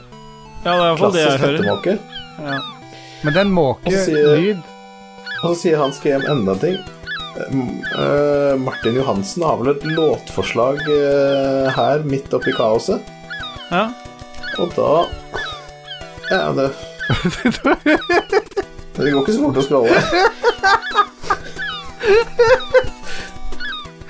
Ja, 0.64 0.70
det 0.70 0.76
er 0.76 0.78
i 0.78 0.86
hvert 0.86 1.02
fall 1.02 1.12
det 1.12 1.20
jeg 1.20 1.28
Klassisk 1.28 1.44
hører. 1.44 1.58
hettemåke. 1.58 1.98
Ja. 2.46 2.60
Men 3.24 3.34
den 3.36 3.50
måkelyd 3.56 4.62
Og 5.42 5.50
så 5.50 5.54
sier 5.60 5.76
Hans 5.82 5.98
GM 6.00 6.24
enda 6.30 6.54
en 6.54 6.62
ting. 6.62 6.78
Eh, 7.34 7.58
eh, 7.98 8.54
Martin 8.62 8.96
Johansen 8.96 9.42
har 9.44 9.58
vel 9.60 9.74
et 9.74 9.84
låtforslag 9.90 10.80
uh, 10.86 11.68
her 11.74 12.04
midt 12.08 12.32
oppi 12.32 12.54
kaoset. 12.56 13.02
ja. 13.74 13.88
Og 14.58 14.68
da 14.76 15.06
Ja, 16.30 16.52
død. 16.56 16.70
Det 18.94 19.10
går 19.10 19.20
ikke 19.24 19.32
så 19.34 19.42
fort 19.42 19.56
å 19.58 19.62
skrolle. 19.66 19.90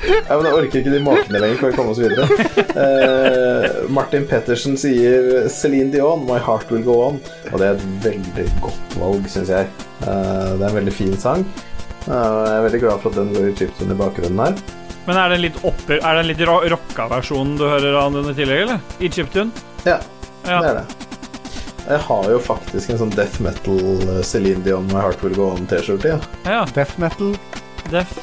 Ja, 0.04 0.36
men 0.36 0.44
Jeg 0.44 0.56
orker 0.58 0.76
ikke 0.82 0.92
de 0.92 0.98
makene 1.00 1.40
lenger. 1.40 1.56
Kan 1.60 1.70
vi 1.70 1.76
komme 1.78 1.92
oss 1.94 2.00
videre? 2.02 2.24
Eh, 2.74 3.64
Martin 3.94 4.26
Pettersen 4.28 4.74
sier 4.80 5.46
Celine 5.52 5.90
Dion, 5.94 6.26
'My 6.28 6.38
Heart 6.44 6.68
Will 6.74 6.84
Go 6.84 6.94
On'. 7.06 7.20
Og 7.52 7.56
det 7.60 7.66
er 7.70 7.74
et 7.78 7.86
veldig 8.04 8.46
godt 8.64 8.96
valg, 9.00 9.22
syns 9.32 9.50
jeg. 9.54 9.64
Eh, 10.04 10.50
det 10.58 10.60
er 10.60 10.68
en 10.68 10.76
veldig 10.80 10.92
fin 10.94 11.16
sang. 11.20 11.40
Eh, 12.04 12.12
jeg 12.12 12.52
er 12.58 12.66
veldig 12.68 12.82
glad 12.84 12.96
for 13.00 13.08
at 13.14 13.18
den 13.22 13.32
går 13.32 13.44
i 13.48 13.56
chipsen 13.62 13.94
i 13.94 13.98
bakgrunnen 14.02 14.42
her. 14.44 14.54
Men 15.06 15.14
er 15.20 15.26
det 15.32 15.36
en 15.38 15.44
litt 15.46 15.58
opper... 15.64 15.96
Er 16.00 16.12
det 16.18 16.22
en 16.24 16.30
litt 16.32 16.44
rocka 16.74 17.04
versjon 17.12 17.56
du 17.60 17.64
hører 17.68 17.96
av 18.00 18.12
den 18.12 18.28
i 18.32 18.36
tillegg, 18.36 18.60
eller? 18.66 18.78
I 19.00 19.08
chiptune? 19.12 19.50
Ja, 19.84 19.98
Ja. 20.46 20.60
det 20.60 20.68
er 20.70 20.74
det. 20.74 20.86
Jeg 21.84 21.98
har 22.06 22.28
jo 22.32 22.38
faktisk 22.40 22.90
en 22.94 22.98
sånn 23.02 23.10
death 23.12 23.40
metal 23.44 23.80
eh, 24.08 24.22
Celine 24.24 24.64
Dion, 24.64 24.86
'My 24.88 25.00
Heart 25.04 25.22
Will 25.24 25.34
Go 25.36 25.50
On'-T-skjorte. 25.52 26.14
Ja. 26.14 26.18
ja. 26.48 26.62
Death 26.74 26.98
metal. 27.00 27.34
Death. 27.90 28.14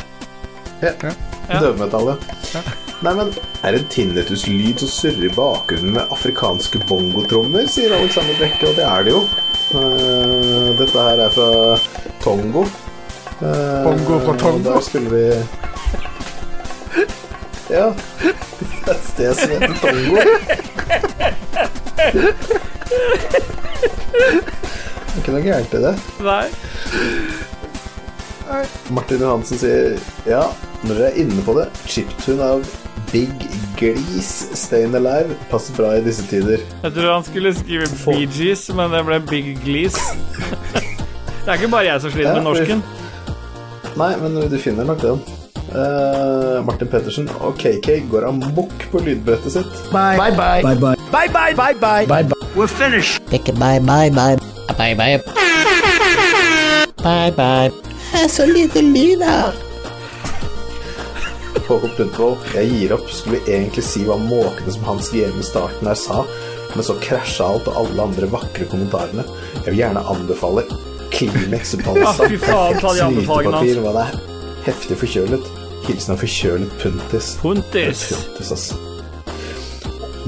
Ja. 0.82 0.93
Ja. 1.01 1.59
Døvmetallet. 1.61 2.17
ja. 2.55 2.61
Nei, 3.01 3.13
men 3.17 3.32
er 3.65 3.74
det 3.74 3.80
en 3.82 3.88
tinnitus-lyd 3.89 4.78
som 4.84 4.89
surrer 4.93 5.26
i 5.26 5.32
bakgrunnen 5.34 5.95
med 5.95 6.11
afrikanske 6.13 6.84
bongotrommer, 6.89 7.65
sier 7.69 7.93
Alexander 7.97 8.36
Brekke, 8.38 8.67
og 8.69 8.76
det 8.78 8.86
er 8.86 9.07
det 9.07 9.13
jo. 9.15 9.22
Eh, 9.74 10.67
dette 10.78 11.05
her 11.07 11.24
er 11.26 11.32
fra 11.34 11.47
Tongo. 12.22 12.61
Eh, 13.41 13.84
Bongo 13.88 14.19
fra 14.26 14.36
Tongo? 14.38 14.76
Der 14.76 14.86
spiller 14.86 15.09
vi 15.09 15.24
Ja. 17.74 17.88
Det 18.22 18.88
er 18.88 18.93
et 18.93 19.05
sted 19.09 19.34
som 19.34 19.49
heter 19.49 19.76
Tongo. 19.82 20.22
Det 22.02 22.28
er 25.12 25.22
ikke 25.22 25.34
noe 25.36 25.43
gærent 25.45 25.74
i 25.76 25.82
det. 25.86 25.95
Nei. 26.26 26.47
Martin 28.91 29.22
Johansen 29.24 29.60
sier 29.62 29.97
ja, 30.28 30.43
når 30.84 30.97
dere 30.97 31.10
er 31.12 31.20
inne 31.24 31.43
på 31.45 31.56
det, 31.56 31.68
chiptune 31.88 32.43
av 32.43 32.66
Big 33.12 33.32
Glees 33.80 34.32
Stayin' 34.56 34.95
Alive 34.95 35.36
passer 35.52 35.76
bra 35.76 35.93
i 35.97 36.04
disse 36.06 36.26
tider. 36.30 36.64
Jeg 36.84 36.95
tror 36.95 37.12
han 37.14 37.28
skulle 37.28 37.54
skrive 37.56 37.89
Bee 38.06 38.28
Gees, 38.32 38.68
men 38.76 38.91
det 38.93 39.04
ble 39.08 39.20
Big 39.28 39.54
Glees. 39.66 39.97
det 41.43 41.47
er 41.47 41.60
ikke 41.60 41.72
bare 41.72 41.88
jeg 41.89 42.04
som 42.04 42.14
sliter 42.14 42.32
Ja, 42.32 42.39
med 42.39 42.47
norsken. 42.49 42.84
Nei, 43.99 44.14
men 44.22 44.39
du 44.52 44.58
finner 44.62 44.88
nok 44.88 45.04
den. 45.04 45.24
Uh, 45.72 46.60
Martin 46.68 46.89
Pettersen 46.91 47.30
og 47.39 47.56
KK 47.60 48.02
går 48.12 48.28
amok 48.28 48.89
på 48.91 49.04
lydbrettet 49.06 49.60
sitt. 49.60 49.86
Bye 49.93 50.20
bye 50.20 50.36
bye 50.36 50.66
bye 50.68 50.76
bye 50.76 51.01
bye 51.12 51.28
bye 51.28 51.53
bye 51.53 51.74
bye 51.74 52.05
bye 52.05 52.24
bye. 52.24 52.47
We're 52.55 52.68
finished. 52.68 53.22
Ikke 53.32 53.53
bye 53.53 53.80
bye 53.80 54.09
bye 54.09 54.38
bye 54.78 54.95
bye. 54.95 55.20
Bye 57.03 57.32
bye. 57.32 57.72
Det 58.12 58.24
er 58.24 58.28
så 58.30 58.45
lite 58.45 58.82
lyd 58.82 59.22
her. 59.26 59.53
Håkon 61.68 61.93
Puntervold, 61.97 62.38
jeg 62.55 62.68
gir 62.74 62.93
opp. 62.97 63.07
Skulle 63.16 63.39
egentlig 63.47 63.84
si 63.88 64.03
hva 64.07 64.18
måkene 64.20 64.74
som 64.76 64.84
Hans 64.89 65.09
GM 65.14 65.39
i 65.39 65.45
starten 65.47 65.88
her 65.88 65.95
sa, 65.95 66.26
men 66.76 66.84
så 66.84 66.97
krasja 67.03 67.47
alt, 67.47 67.70
og 67.72 67.80
alle 67.86 68.07
andre 68.09 68.28
vakre 68.32 68.68
kommentarene. 68.72 69.24
Jeg 69.62 69.70
vil 69.70 69.80
gjerne 69.84 70.03
anbefale 70.14 70.66
Kleenex 71.12 71.74
uten 71.76 71.97
fy 72.20 72.38
faen, 72.39 72.78
ta 72.80 72.93
de 72.95 73.03
anbefalingene 73.07 73.57
hans. 73.64 73.82
Hva 73.84 73.95
det. 73.97 74.22
Heftig 74.68 74.99
forkjølet. 75.01 75.51
Hilsen 75.88 76.14
av 76.16 76.22
forkjølet 76.22 76.80
puntis. 76.84 77.34
Puntis. 77.41 78.07
Puntis, 78.12 78.51
ass. 78.55 78.72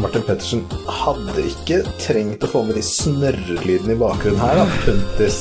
Martin 0.02 0.24
Pettersen 0.26 0.64
hadde 0.90 1.44
ikke 1.46 1.82
trengt 2.02 2.44
å 2.46 2.50
få 2.50 2.64
med 2.66 2.76
de 2.80 2.84
snørrelydene 2.86 3.94
i 3.94 4.00
bakgrunnen 4.00 4.42
her, 4.42 4.56
da. 4.64 4.66
Puntis. 4.86 5.38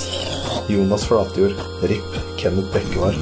Jonas 0.71 1.07
Flatjord. 1.09 1.57
RIP. 1.89 2.11
Kenneth 2.41 2.69
Bekkevar. 2.75 3.17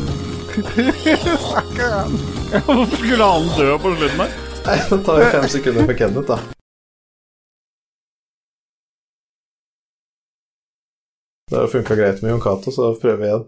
Hvorfor 2.66 2.96
skulle 2.96 3.24
han 3.30 3.46
dø 3.56 3.68
på 3.78 3.92
slutten 3.94 4.24
her? 4.24 4.34
Nei, 4.66 4.78
Det 4.90 4.98
tar 5.06 5.20
vi 5.20 5.28
fem 5.36 5.46
sekunder 5.54 5.86
for 5.86 6.00
Kenneth, 6.00 6.28
da. 6.32 6.38
Det 11.50 11.58
har 11.58 11.70
funka 11.70 11.94
greit 11.98 12.22
med 12.22 12.30
Jon 12.30 12.42
Cato, 12.42 12.70
så 12.74 12.92
prøver 13.00 13.22
vi 13.22 13.30
igjen. 13.30 13.46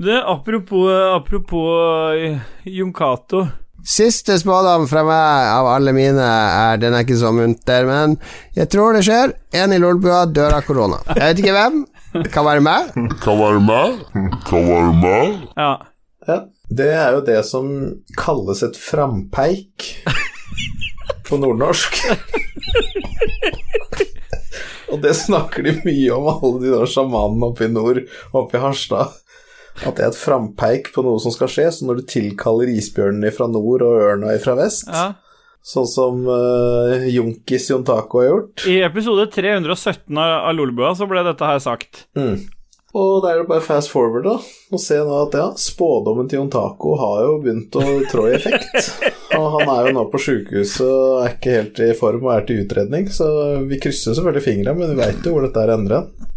Det, 0.00 0.22
apropos, 0.24 0.88
apropos 1.16 2.14
eh, 2.16 2.38
Jon 2.64 2.92
Cato. 2.92 3.46
Siste 3.84 4.38
spådom 4.40 4.86
fra 4.88 5.02
meg 5.04 5.48
av 5.52 5.68
alle 5.68 5.92
mine 5.92 6.24
er 6.24 6.80
Den 6.80 6.96
er 6.96 7.04
ikke 7.04 7.18
så 7.20 7.32
munter, 7.36 7.84
men 7.84 8.14
jeg 8.56 8.70
tror 8.72 8.96
det 8.96 9.02
skjer. 9.04 9.34
En 9.60 9.76
i 9.76 9.80
Lolbua 9.80 10.22
dør 10.24 10.56
av 10.56 10.64
korona. 10.64 11.02
Jeg 11.04 11.20
vet 11.20 11.44
ikke 11.44 11.56
hvem. 11.58 11.78
Kan 12.32 12.48
være 12.48 12.64
meg. 12.64 12.88
Kan 13.20 13.40
være 13.42 13.60
meg. 13.68 14.00
Kan 14.48 14.72
være 14.72 14.96
meg. 15.04 15.38
Ja. 15.60 15.70
Ja. 16.30 16.40
Det 16.80 16.90
er 16.96 17.18
jo 17.18 17.22
det 17.28 17.38
som 17.44 17.70
kalles 18.16 18.64
et 18.64 18.80
frampeik 18.80 19.90
på 21.28 21.44
nordnorsk. 21.44 22.00
Og 24.90 25.02
det 25.04 25.12
snakker 25.26 25.68
de 25.68 25.76
mye 25.84 26.14
om, 26.16 26.32
alle 26.32 26.58
de 26.64 26.72
der 26.72 26.88
sjamanene 26.88 27.52
oppe 27.52 27.68
i 27.68 27.74
nord, 27.74 28.06
oppe 28.32 28.56
i 28.56 28.64
Harstad. 28.64 29.12
At 29.80 29.96
det 29.96 30.04
er 30.04 30.12
et 30.12 30.20
frampeik 30.20 30.92
på 30.94 31.04
noe 31.06 31.20
som 31.22 31.32
skal 31.34 31.50
skje. 31.50 31.66
Så 31.72 31.88
når 31.88 32.00
du 32.00 32.06
tilkaller 32.12 32.70
isbjørnen 32.72 33.32
fra 33.34 33.48
nord 33.50 33.84
og 33.86 34.04
ørna 34.10 34.36
fra 34.42 34.56
vest, 34.58 34.88
ja. 34.92 35.10
sånn 35.64 35.88
som 35.88 36.22
uh, 36.28 37.08
Junkis 37.08 37.70
Jon 37.72 37.86
Taco 37.86 38.20
har 38.20 38.30
gjort 38.30 38.64
I 38.68 38.80
episode 38.86 39.28
317 39.32 40.20
av 40.20 40.52
Lolbua 40.56 40.94
så 40.98 41.08
ble 41.10 41.24
dette 41.26 41.52
her 41.52 41.62
sagt. 41.64 42.06
mm. 42.18 42.40
Og 42.90 43.20
da 43.22 43.30
er 43.30 43.36
det 43.38 43.46
bare 43.46 43.62
fast 43.62 43.92
forward, 43.92 44.24
da. 44.26 44.32
Og 44.74 44.80
se 44.82 44.96
nå 44.98 45.18
at 45.22 45.36
ja, 45.38 45.44
spådommen 45.62 46.26
til 46.26 46.40
Jon 46.40 46.50
Taco 46.50 46.96
har 46.98 47.20
jo 47.22 47.36
begynt 47.44 47.76
å 47.78 47.84
trå 48.10 48.24
i 48.26 48.34
effekt. 48.34 48.88
Og 49.38 49.46
han 49.54 49.70
er 49.70 49.86
jo 49.86 49.92
nå 49.94 50.08
på 50.10 50.18
sjukehuset 50.18 50.82
og 50.82 51.20
er 51.22 51.36
ikke 51.36 51.52
helt 51.54 51.78
i 51.86 51.92
form 51.94 52.24
og 52.26 52.32
er 52.34 52.48
til 52.48 52.64
utredning, 52.64 53.06
så 53.14 53.28
vi 53.62 53.78
krysser 53.78 54.16
selvfølgelig 54.16 54.42
fingra, 54.42 54.74
men 54.74 54.90
vi 54.90 54.98
veit 54.98 55.22
jo 55.22 55.36
hvor 55.36 55.46
dette 55.46 55.62
er 55.62 55.70
ender 55.76 56.00
hen. 56.00 56.29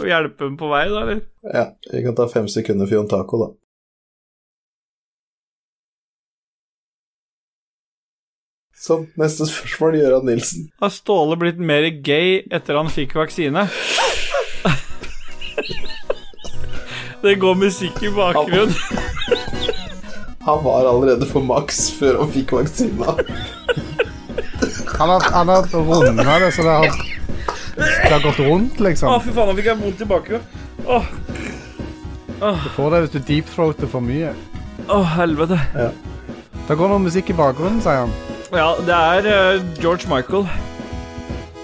Skal 0.00 0.12
hjelpe 0.14 0.44
dem 0.46 0.56
på 0.60 0.68
vei, 0.72 0.84
da, 0.90 1.02
eller? 1.04 1.24
Ja, 1.54 1.64
vi 1.92 2.04
kan 2.04 2.16
ta 2.18 2.28
fem 2.28 2.48
sekunder 2.48 2.88
for 2.88 2.98
Jon 2.98 3.10
Taco, 3.10 3.40
da. 3.44 3.50
Sånn, 8.80 9.10
neste 9.20 9.44
spørsmål, 9.44 9.98
Gøran 10.00 10.24
Nilsen. 10.24 10.70
Har 10.80 10.92
Ståle 10.94 11.36
blitt 11.36 11.58
mer 11.60 11.84
gay 12.00 12.38
etter 12.48 12.78
han 12.80 12.88
fikk 12.88 13.12
vaksine? 13.18 13.66
Det 17.20 17.34
går 17.36 17.58
musikk 17.60 17.98
i 18.00 18.08
bakgrunnen. 18.16 18.72
Han 20.46 20.62
var 20.64 20.86
allerede 20.88 21.28
for 21.28 21.44
maks 21.44 21.90
før 21.98 22.22
han 22.22 22.30
fikk 22.32 22.54
vaksina. 22.56 23.12
Han 24.96 25.12
har, 25.12 25.26
han 25.32 25.52
har 25.52 25.68
runda 25.68 26.38
det, 26.40 26.48
så 26.56 26.64
det 26.64 26.78
har, 26.80 26.96
det 27.80 28.12
har 28.12 28.22
gått 28.24 28.38
rundt, 28.44 28.80
liksom. 28.84 29.10
Å, 29.14 29.20
fy 29.24 29.32
faen, 29.34 29.50
nå 29.50 29.56
fikk 29.58 29.68
jeg 29.70 29.80
vondt 29.80 30.00
i 30.04 30.08
bakgrunnen. 30.10 30.46
Å, 30.86 31.00
Du 32.40 32.68
får 32.76 32.90
det 32.94 33.00
hvis 33.04 33.12
du 33.14 33.18
deepthroater 33.28 33.90
for 33.92 34.00
mye. 34.04 34.32
å, 34.88 35.02
helvete. 35.16 35.58
Det 36.68 36.76
går 36.78 36.88
noe 36.92 37.02
musikk 37.02 37.30
i 37.32 37.36
bakgrunnen, 37.36 37.80
sier 37.84 38.04
han. 38.06 38.12
Ja, 38.54 38.68
det 38.82 38.96
er 38.96 39.26
eh, 39.30 39.60
George 39.78 40.08
Michael 40.10 40.42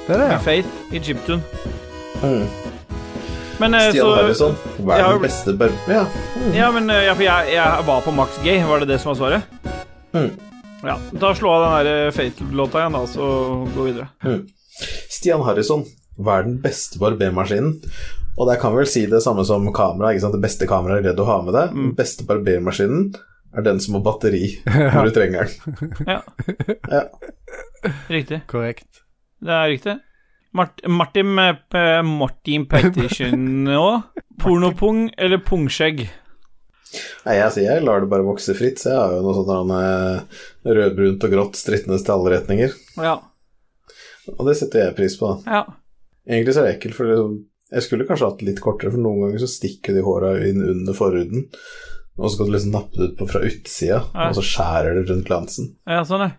Det 0.07 0.15
er 0.15 0.21
det, 0.21 0.27
ja. 0.31 0.39
Faith 0.39 0.95
i 0.95 1.01
Jimtun 1.03 1.41
Mm. 2.23 2.45
Men 3.61 3.75
eh, 3.75 3.89
Stian 3.91 4.07
så 4.07 4.13
Harrison, 4.17 4.55
har 4.79 4.87
verdens 4.89 5.13
jo- 5.17 5.23
beste 5.25 5.53
bør... 5.61 5.73
Ja. 5.91 6.05
Ja, 6.55 6.69
men 6.73 6.89
eh, 6.93 7.03
ja, 7.09 7.15
for 7.17 7.25
jeg, 7.27 7.51
jeg 7.57 7.85
var 7.89 8.01
på 8.07 8.13
Max 8.15 8.39
Gay, 8.45 8.63
var 8.69 8.81
det 8.85 8.89
det 8.93 9.01
som 9.03 9.11
var 9.13 9.19
svaret? 9.19 9.43
Mm. 10.17 10.31
Ja, 10.87 10.95
Da 11.13 11.33
slå 11.37 11.51
av 11.57 11.65
den 11.67 11.75
der 11.77 12.07
eh, 12.07 12.13
Faith-låta 12.17 12.81
igjen, 12.85 12.97
da, 12.97 13.03
så 13.11 13.29
gå 13.75 13.89
videre. 13.89 14.09
Stian 15.13 15.43
Harrison, 15.45 15.85
hva 16.17 16.39
er 16.41 16.47
den 16.49 16.59
beste 16.65 16.99
barbermaskinen? 17.03 17.77
Og 18.37 18.49
der 18.51 18.59
kan 18.61 18.73
vi 18.75 18.83
vel 18.83 18.89
si 18.91 19.07
det 19.09 19.23
samme 19.25 19.45
som 19.49 19.65
kamera. 19.73 20.11
Ikke 20.13 20.25
sant? 20.27 20.35
Det 20.37 20.43
beste 20.45 20.69
kameraet 20.69 21.01
er 21.05 21.11
det 21.11 21.17
du 21.19 21.25
har 21.29 21.43
med 21.47 21.55
deg. 21.57 21.73
Den 21.77 21.95
beste 21.97 22.27
barbermaskinen 22.29 23.15
er 23.57 23.65
den 23.65 23.79
som 23.81 23.97
har 23.97 24.03
batteri 24.05 24.51
når 24.95 25.09
du 25.09 25.15
trenger 25.17 25.49
den. 25.49 25.95
Ja. 26.09 26.21
Ja. 26.97 27.05
Riktig. 28.11 28.43
Korrekt. 28.51 29.03
Det 29.45 29.53
er 29.53 29.69
riktig. 29.71 29.95
Mart 30.57 30.81
Martin, 30.89 31.35
eh, 31.39 31.57
P- 31.71 32.03
Martin 32.09 32.65
Pettersen 32.71 33.67
òg. 33.77 34.07
Pornopung 34.41 35.11
eller 35.21 35.41
pungskjegg? 35.45 36.07
Nei, 37.27 37.35
jeg 37.37 37.53
sier 37.53 37.67
jeg 37.77 37.85
lar 37.85 38.01
det 38.05 38.09
bare 38.13 38.25
vokse 38.25 38.55
fritt, 38.57 38.79
så 38.81 38.93
jeg 38.93 38.99
har 39.01 39.15
jo 39.17 39.23
noe 39.27 39.45
sånn 39.49 39.73
eh, 39.77 40.43
rødbrunt 40.79 41.25
og 41.27 41.33
grått 41.35 41.59
strittende 41.61 41.99
til 42.01 42.15
alle 42.15 42.33
retninger. 42.37 42.77
Ja. 43.03 43.17
Og 44.37 44.45
det 44.49 44.57
setter 44.61 44.85
jeg 44.87 44.97
pris 44.99 45.17
på, 45.21 45.35
da. 45.45 45.59
ja. 45.61 45.65
Egentlig 46.29 46.55
så 46.57 46.63
er 46.63 46.69
det 46.69 46.75
ekkelt, 46.77 46.97
for 46.99 47.13
jeg 47.73 47.83
skulle 47.83 48.07
kanskje 48.07 48.29
hatt 48.31 48.41
det 48.43 48.49
litt 48.51 48.63
kortere, 48.65 48.91
for 48.95 49.03
noen 49.03 49.25
ganger 49.25 49.43
så 49.43 49.51
stikker 49.51 49.95
de 49.97 50.03
håra 50.07 50.33
inn 50.47 50.63
under 50.63 50.95
forhuden, 50.97 51.47
og 52.17 52.27
så 52.29 52.33
skal 52.35 52.47
du 52.51 52.53
liksom 52.57 52.75
nappe 52.75 52.97
det 52.99 53.09
ut 53.13 53.17
på 53.21 53.29
fra 53.31 53.43
utsida, 53.47 54.01
Ja. 54.15 54.29
og 54.29 54.37
så 54.39 54.45
skjærer 54.51 54.95
det 55.01 55.07
rundt 55.11 55.27
glansen. 55.29 55.73
Ja, 55.87 56.03
sånn, 56.09 56.31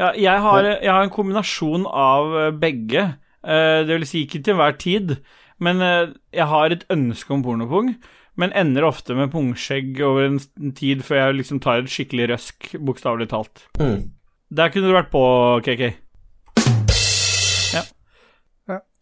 ja. 0.00 0.12
jeg, 0.16 0.40
har, 0.44 0.64
jeg 0.64 0.90
har 0.92 1.02
en 1.04 1.12
kombinasjon 1.14 1.84
av 1.86 2.36
eh, 2.46 2.50
begge. 2.56 3.04
Eh, 3.44 3.84
Det 3.86 3.94
vil 3.98 4.06
si 4.08 4.24
ikke 4.26 4.42
til 4.44 4.56
hver 4.58 4.76
tid, 4.80 5.16
men 5.60 5.80
eh, 5.84 6.08
jeg 6.32 6.46
har 6.48 6.70
et 6.72 6.86
ønske 6.90 7.32
om 7.36 7.42
pornopung. 7.44 7.94
Men 8.40 8.52
ender 8.56 8.86
ofte 8.86 9.12
med 9.12 9.32
pungskjegg 9.34 9.98
over 10.06 10.24
en 10.24 10.38
en 10.56 10.70
tid 10.72 11.02
før 11.04 11.18
jeg 11.26 11.34
liksom 11.42 11.58
tar 11.60 11.82
et 11.82 11.90
skikkelig 11.92 12.28
røsk, 12.30 12.70
bokstavelig 12.80 13.26
talt. 13.28 13.66
Mm. 13.76 14.12
Der 14.54 14.70
kunne 14.72 14.88
du 14.88 14.94
vært 14.94 15.10
på, 15.12 15.20
KK. 15.66 15.90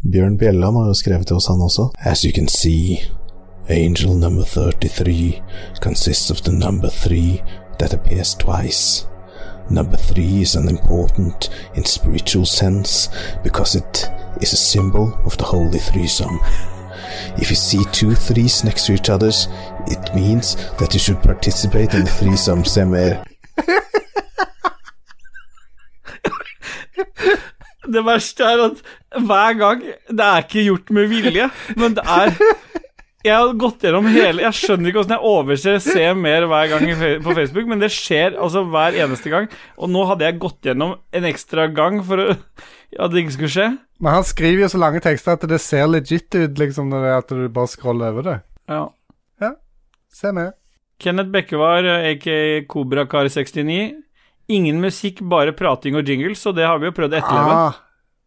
Bjørn 0.05 0.39
Bjelland 0.39 0.77
har 0.77 0.87
jo 0.87 0.95
skrevet 0.95 1.27
til 1.27 1.37
oss, 1.37 1.49
han 1.51 1.61
også. 1.61 1.89
As 1.99 2.23
you 2.23 2.33
can 2.33 2.49
see, 2.49 3.03
angel 3.69 4.15
number 4.15 4.45
33 4.45 5.43
consists 5.83 6.31
of 6.31 6.41
the 6.41 6.53
number 6.53 6.89
3 6.89 7.43
that 7.79 7.95
appears 7.95 8.35
twice. 8.35 9.07
Number 9.71 9.97
3 9.97 10.41
is 10.41 10.57
an 10.57 10.69
important 10.69 11.51
in 11.75 11.85
spiritual 11.85 12.47
sense 12.47 13.11
because 13.43 13.79
it 13.79 14.11
is 14.41 14.53
a 14.53 14.57
symbol 14.57 15.13
of 15.25 15.37
the 15.37 15.45
holy 15.45 15.79
threesome. 15.79 16.39
If 17.37 17.51
you 17.51 17.57
see 17.57 17.85
two 17.93 18.15
threes 18.15 18.65
next 18.65 18.87
to 18.87 18.93
each 18.93 19.11
other, 19.11 19.33
it 19.87 20.15
means 20.15 20.57
that 20.79 20.95
you 20.95 21.01
should 21.01 21.23
participate 21.23 21.95
in 21.95 22.05
the 22.05 22.11
threesome 22.11 22.65
semmer. 22.65 23.25
Det 27.93 28.05
verste 28.05 28.45
er 28.45 28.65
at 28.65 28.83
hver 29.17 29.55
gang 29.57 29.85
Det 30.09 30.25
er 30.25 30.43
ikke 30.45 30.65
gjort 30.67 30.91
med 30.93 31.09
vilje, 31.09 31.47
men 31.81 31.95
det 31.97 32.05
er 32.05 32.35
Jeg 33.25 33.35
har 33.35 33.55
gått 33.61 33.87
gjennom 33.87 34.09
hele 34.13 34.45
Jeg 34.45 34.59
skjønner 34.59 34.91
ikke 34.91 35.01
hvordan 35.03 35.17
jeg 35.17 35.33
overser 35.33 35.81
Se 35.85 36.05
mer 36.15 36.47
hver 36.51 36.69
gang 36.75 36.87
på 37.25 37.37
Facebook, 37.41 37.71
men 37.71 37.83
det 37.83 37.91
skjer 37.95 38.37
altså 38.39 38.63
hver 38.69 38.99
eneste 39.01 39.33
gang. 39.33 39.49
Og 39.81 39.91
nå 39.91 40.05
hadde 40.11 40.29
jeg 40.29 40.41
gått 40.45 40.69
gjennom 40.71 40.99
en 41.13 41.29
ekstra 41.29 41.67
gang 41.73 41.99
for 42.07 42.23
å, 42.23 42.37
at 42.37 43.13
det 43.13 43.25
ikke 43.25 43.35
skulle 43.39 43.55
skje. 43.57 43.67
Men 43.99 44.15
han 44.21 44.29
skriver 44.29 44.63
jo 44.65 44.71
så 44.71 44.81
lange 44.81 45.03
tekster 45.03 45.35
at 45.35 45.49
det 45.51 45.59
ser 45.61 45.91
legit 45.91 46.31
ut, 46.37 46.61
liksom, 46.61 46.93
når 46.93 47.03
det 47.05 47.11
er 47.11 47.19
at 47.25 47.35
du 47.35 47.49
bare 47.53 47.73
scroller 47.73 48.15
over 48.15 48.29
det. 48.29 48.37
Ja. 48.71 48.85
Se 50.19 50.33
med. 50.33 50.53
Kenneth 50.99 51.31
Bekkevar, 51.31 51.85
aka 51.85 52.39
Kobrakar69. 52.67 53.93
Ingen 54.49 54.81
musikk, 54.81 55.21
bare 55.29 55.53
prating 55.53 55.99
og 55.99 56.09
jingles, 56.09 56.45
og 56.49 56.57
det 56.57 56.65
har 56.67 56.81
vi 56.81 56.89
jo 56.89 56.95
prøvd 56.97 57.15
å 57.15 57.19
etterleve. 57.21 57.59
Ah, 57.69 57.77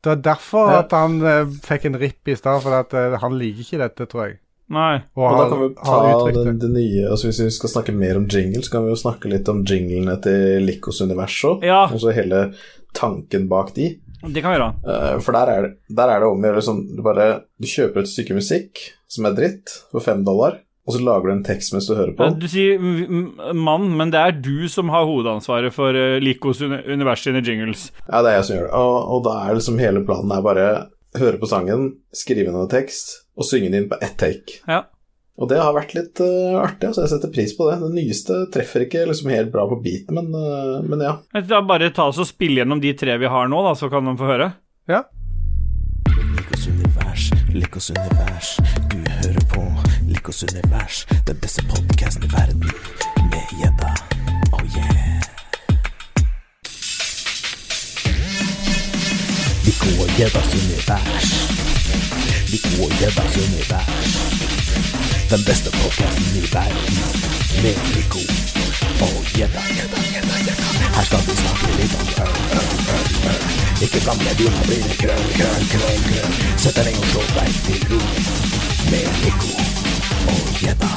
det 0.04 0.12
er 0.16 0.22
derfor 0.26 0.72
Ja. 0.72 0.80
at 0.84 0.92
han 0.98 1.20
eh, 1.22 1.46
fikk 1.66 1.86
en 1.92 2.00
ripp 2.02 2.28
i 2.28 2.36
stad, 2.36 2.62
for 2.64 2.74
at, 2.74 2.94
eh, 2.94 3.18
han 3.22 3.38
liker 3.38 3.62
ikke 3.66 3.82
dette, 3.84 4.08
tror 4.10 4.28
jeg. 4.28 4.40
Nei. 4.72 5.02
Og, 5.20 5.24
Og 5.26 5.34
da 5.36 5.44
har, 5.44 5.50
kan 5.52 5.60
vi 5.62 5.70
ta 5.76 5.96
uttrykt 6.16 6.38
det, 6.38 6.44
det. 6.48 6.60
det 6.62 6.70
nye 6.72 7.10
altså 7.12 7.28
Hvis 7.28 7.40
vi 7.44 7.50
skal 7.52 7.70
snakke 7.74 7.92
mer 7.94 8.16
om 8.22 8.28
jingle, 8.32 8.62
så 8.64 8.72
kan 8.72 8.86
vi 8.86 8.94
jo 8.94 9.00
snakke 9.02 9.28
litt 9.34 9.50
om 9.52 9.66
jinglene 9.68 10.16
til 10.24 10.64
Likos 10.64 11.02
univers 11.04 11.36
òg. 11.50 11.66
Ja. 11.68 11.82
Altså 11.92 12.14
hele 12.16 12.54
tanken 12.96 13.50
bak 13.52 13.74
de. 13.76 13.90
Det 14.22 14.42
kan 14.46 14.54
vi 14.54 14.58
gjøre. 14.60 14.70
Eh, 14.88 15.20
for 15.26 15.36
der 15.36 15.52
er, 15.52 15.62
det, 15.68 15.72
der 15.98 16.14
er 16.14 16.20
det 16.24 16.30
om 16.32 16.40
å 16.40 16.48
gjøre 16.48 16.62
liksom, 16.62 16.82
du 16.96 17.02
bare 17.04 17.28
Du 17.60 17.68
kjøper 17.68 18.04
et 18.06 18.12
stykke 18.14 18.38
musikk 18.38 18.84
som 19.12 19.26
er 19.28 19.36
dritt, 19.36 19.74
for 19.92 20.00
fem 20.00 20.24
dollar, 20.24 20.62
og 20.92 20.98
så 20.98 21.04
lager 21.08 21.30
du 21.30 21.34
en 21.38 21.46
tekst 21.48 21.72
mens 21.72 21.88
du 21.88 21.96
hører 21.96 22.12
på. 22.18 22.28
Du 22.36 22.48
sier 22.52 22.82
mann, 23.56 23.92
men 23.96 24.12
det 24.12 24.20
er 24.20 24.40
du 24.44 24.68
som 24.72 24.92
har 24.92 25.08
hovedansvaret 25.08 25.72
for 25.76 25.96
uh, 25.96 26.20
Likos 26.20 26.60
univers 26.62 27.24
sine 27.24 27.40
jingles. 27.40 27.90
Ja, 28.10 28.20
det 28.20 28.34
er 28.34 28.42
jeg 28.42 28.48
som 28.50 28.58
gjør 28.58 28.66
det. 28.68 28.80
Og, 28.82 28.98
og 29.16 29.22
da 29.30 29.36
er 29.46 29.56
liksom 29.56 29.80
hele 29.80 30.04
planen 30.08 30.34
er 30.36 30.44
bare 30.44 30.72
høre 31.20 31.40
på 31.40 31.48
sangen, 31.48 31.94
skrive 32.16 32.52
ned 32.52 32.68
tekst, 32.72 33.22
og 33.40 33.48
synge 33.48 33.72
den 33.72 33.84
inn 33.84 33.92
på 33.92 34.00
ett 34.04 34.18
take. 34.20 34.60
Ja. 34.68 34.84
Og 35.42 35.48
det 35.50 35.62
har 35.62 35.72
vært 35.74 35.96
litt 35.96 36.20
uh, 36.22 36.60
artig, 36.60 36.92
altså 36.92 37.06
jeg 37.06 37.14
setter 37.14 37.32
pris 37.34 37.56
på 37.58 37.70
det. 37.70 37.80
Det 37.82 37.94
nyeste 37.96 38.42
treffer 38.54 38.86
ikke 38.86 39.08
liksom 39.10 39.32
helt 39.32 39.54
bra 39.54 39.64
på 39.72 39.80
beaten, 39.84 40.20
men, 40.20 40.28
uh, 40.36 40.84
men 40.84 41.08
ja. 41.08 41.16
Da 41.48 41.64
Bare 41.66 41.94
ta 41.96 42.10
oss 42.12 42.20
og 42.22 42.30
spille 42.30 42.62
gjennom 42.62 42.84
de 42.84 42.92
tre 43.00 43.16
vi 43.22 43.32
har 43.32 43.50
nå, 43.50 43.64
da, 43.66 43.74
så 43.80 43.90
kan 43.92 44.06
de 44.06 44.18
få 44.20 44.28
høre. 44.28 44.52
Ja. 44.92 45.06
Likos 46.36 46.68
univers, 46.68 47.32
Likos 47.56 47.90
univers. 47.96 48.58
Du 48.92 49.00
hører 49.00 49.21
på 50.24 50.32
univers, 50.52 51.08
den 51.28 51.38
beste 51.42 51.62
podkasten 51.66 52.24
i 52.24 52.28
verden. 52.28 52.72
Med 53.32 53.46
gjedda. 53.60 53.92
Oh 54.52 54.64
yeah. 54.78 55.22
Nico 59.66 59.90
og 60.04 60.10
gjeddas 60.18 60.50
univers. 60.60 61.30
Nico 62.52 62.84
og 62.84 62.92
gjeddas 63.00 63.38
univers. 63.44 64.14
Den 65.32 65.44
beste 65.48 65.70
podkasten 65.72 66.36
i 66.36 66.44
verden. 66.54 66.96
Med 67.64 67.76
Nico 67.96 68.22
og 69.06 69.26
gjedda. 69.38 69.62
Her 70.96 71.04
skal 71.04 71.20
vi 71.28 71.36
snakke 71.44 71.74
litt 71.80 71.96
om 72.02 72.08
øl, 72.24 72.38
øl, 72.60 72.72
øl, 72.96 73.06
øl. 73.32 73.42
Ikke 73.82 74.06
gamle 74.06 74.38
vin, 74.38 74.54
nå 74.54 74.64
blir 74.70 74.84
det 74.88 74.98
krøll, 75.02 75.28
krøll, 75.40 75.68
krøll. 75.74 76.40
Sett 76.58 76.76
deg 76.78 76.92
ned 76.92 77.04
og 77.04 77.12
slå 77.12 77.28
deg 77.36 77.62
til 77.66 77.86
ro. 77.90 78.02
Med 78.92 79.22
Liko 79.26 79.71
og 80.12 80.54
gjedda. 80.60 80.90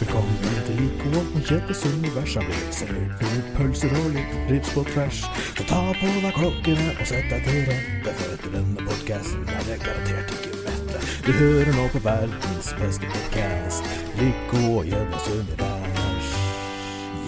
Velkommen 0.00 0.60
til 0.66 0.76
Liko 0.80 1.10
og 1.20 1.40
Gjeddas 1.48 1.82
univers. 1.90 2.34
Har 2.38 2.46
vi 2.48 3.40
pølser 3.56 3.94
og 4.00 4.08
litt 4.14 4.34
ribs 4.50 4.72
på 4.74 4.84
tvers. 4.90 5.22
Så 5.58 5.66
ta 5.68 5.80
på 6.00 6.12
deg 6.24 6.32
klokkene 6.36 6.88
og 6.96 7.06
sett 7.10 7.28
deg 7.32 7.44
til 7.48 7.60
rette, 7.68 8.14
for 8.20 8.36
etter 8.36 8.54
denne 8.56 8.86
podcasten 8.88 9.44
er 9.56 9.66
det 9.68 9.78
garantert 9.84 10.34
ikke 10.36 10.62
mette. 10.66 11.02
Du 11.26 11.32
hører 11.36 11.72
nå 11.76 11.86
på 11.92 12.02
verdens 12.04 12.72
beste 12.80 13.10
podcast, 13.12 13.90
Liko 14.20 14.62
og 14.78 14.88
Gjeddas 14.90 15.28
univers. 15.34 16.30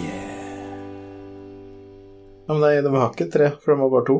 Yeah. 0.02 0.70
ja 2.48 2.54
men 2.56 2.64
nei, 2.66 2.74
de 2.84 2.94
har 2.96 3.10
ikke 3.12 3.28
tre, 3.34 3.52
for 3.62 3.74
de 3.74 3.82
var 3.84 3.92
bare 3.98 4.08
to. 4.08 4.18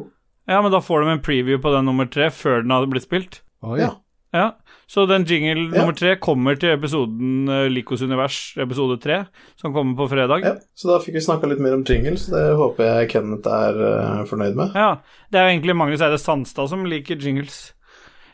Ja, 0.51 0.59
men 0.59 0.73
da 0.75 0.81
får 0.83 1.05
de 1.05 1.13
en 1.15 1.23
preview 1.23 1.61
på 1.63 1.71
den 1.71 1.87
nummer 1.87 2.09
tre 2.11 2.27
før 2.35 2.65
den 2.65 2.75
hadde 2.75 2.91
blitt 2.93 3.07
spilt. 3.09 3.43
Oh, 3.63 3.77
Ja. 3.79 3.95
Ja, 4.33 4.47
Så 4.93 5.07
den 5.09 5.25
jingle 5.25 5.71
Ja. 5.73 5.81
nummer 5.81 5.97
tre 5.97 6.17
kommer 6.21 6.59
til 6.61 6.75
episoden 6.75 7.49
uh, 7.49 7.65
Likos 7.73 8.03
univers, 8.05 8.41
episode 8.61 8.99
tre, 9.01 9.23
som 9.57 9.73
kommer 9.73 9.97
på 9.97 10.09
fredag. 10.11 10.45
ja. 10.45 10.55
Så 10.77 10.91
da 10.91 10.99
fikk 11.01 11.17
vi 11.17 11.23
snakka 11.25 11.49
litt 11.49 11.63
mer 11.65 11.73
om 11.79 11.85
jingles, 11.89 12.27
det 12.29 12.43
håper 12.59 12.85
jeg 12.91 13.09
Kenneth 13.15 13.49
er 13.49 13.79
uh, 13.81 14.25
fornøyd 14.29 14.59
med. 14.59 14.75
Ja, 14.77 14.99
Det 15.33 15.41
er 15.41 15.49
jo 15.49 15.55
egentlig 15.57 15.77
Magnus 15.81 16.05
Eide 16.05 16.19
Sandstad 16.21 16.69
som 16.69 16.85
liker 16.85 17.17
jingles. 17.17 17.73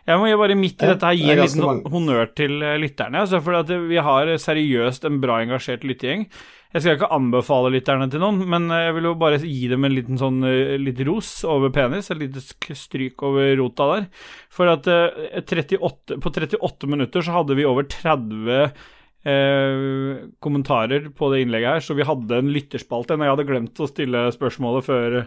Jeg 0.09 0.17
må 0.19 0.29
bare 0.41 0.57
midt 0.57 0.81
i 0.83 0.87
dette 0.89 1.05
her 1.05 1.17
gi 1.19 1.27
det 1.29 1.35
en 1.37 1.43
liten 1.45 1.65
mange. 1.67 1.91
honnør 1.93 2.31
til 2.35 2.63
eh, 2.65 2.79
lytterne. 2.81 3.21
Altså, 3.21 3.43
for 3.45 3.61
vi 3.91 3.99
har 4.01 4.31
seriøst 4.41 5.05
en 5.05 5.19
bra 5.21 5.43
engasjert 5.45 5.85
lyttegjeng. 5.85 6.23
Jeg 6.69 6.85
skal 6.85 6.99
ikke 6.99 7.09
anbefale 7.17 7.71
lytterne 7.73 8.11
til 8.13 8.21
noen, 8.21 8.43
men 8.53 8.67
eh, 8.69 8.89
jeg 8.91 8.99
vil 8.99 9.07
jo 9.09 9.15
bare 9.21 9.39
gi 9.41 9.71
dem 9.71 9.87
en 9.89 9.95
liten 9.95 10.19
sånn 10.21 10.43
eh, 10.45 10.75
litt 10.77 11.01
ros 11.09 11.31
over 11.49 11.73
penis. 11.73 12.11
Et 12.13 12.21
lite 12.21 12.43
stryk 12.77 13.25
over 13.25 13.55
rota 13.57 13.87
der. 13.95 14.09
For 14.53 14.69
at 14.69 14.89
eh, 14.93 15.39
38, 15.41 16.19
på 16.21 16.33
38 16.35 16.91
minutter 16.93 17.25
så 17.25 17.39
hadde 17.39 17.57
vi 17.57 17.65
over 17.69 17.89
30 17.89 18.53
eh, 18.59 20.27
kommentarer 20.45 21.09
på 21.17 21.33
det 21.33 21.47
innlegget 21.47 21.79
her, 21.79 21.87
så 21.89 21.97
vi 21.97 22.09
hadde 22.11 22.43
en 22.43 22.53
lytterspalte. 22.53 23.17
Når 23.17 23.31
jeg 23.31 23.37
hadde 23.37 23.49
glemt 23.49 23.81
å 23.81 23.89
stille 23.89 24.29
spørsmålet 24.37 24.89
før 24.91 25.23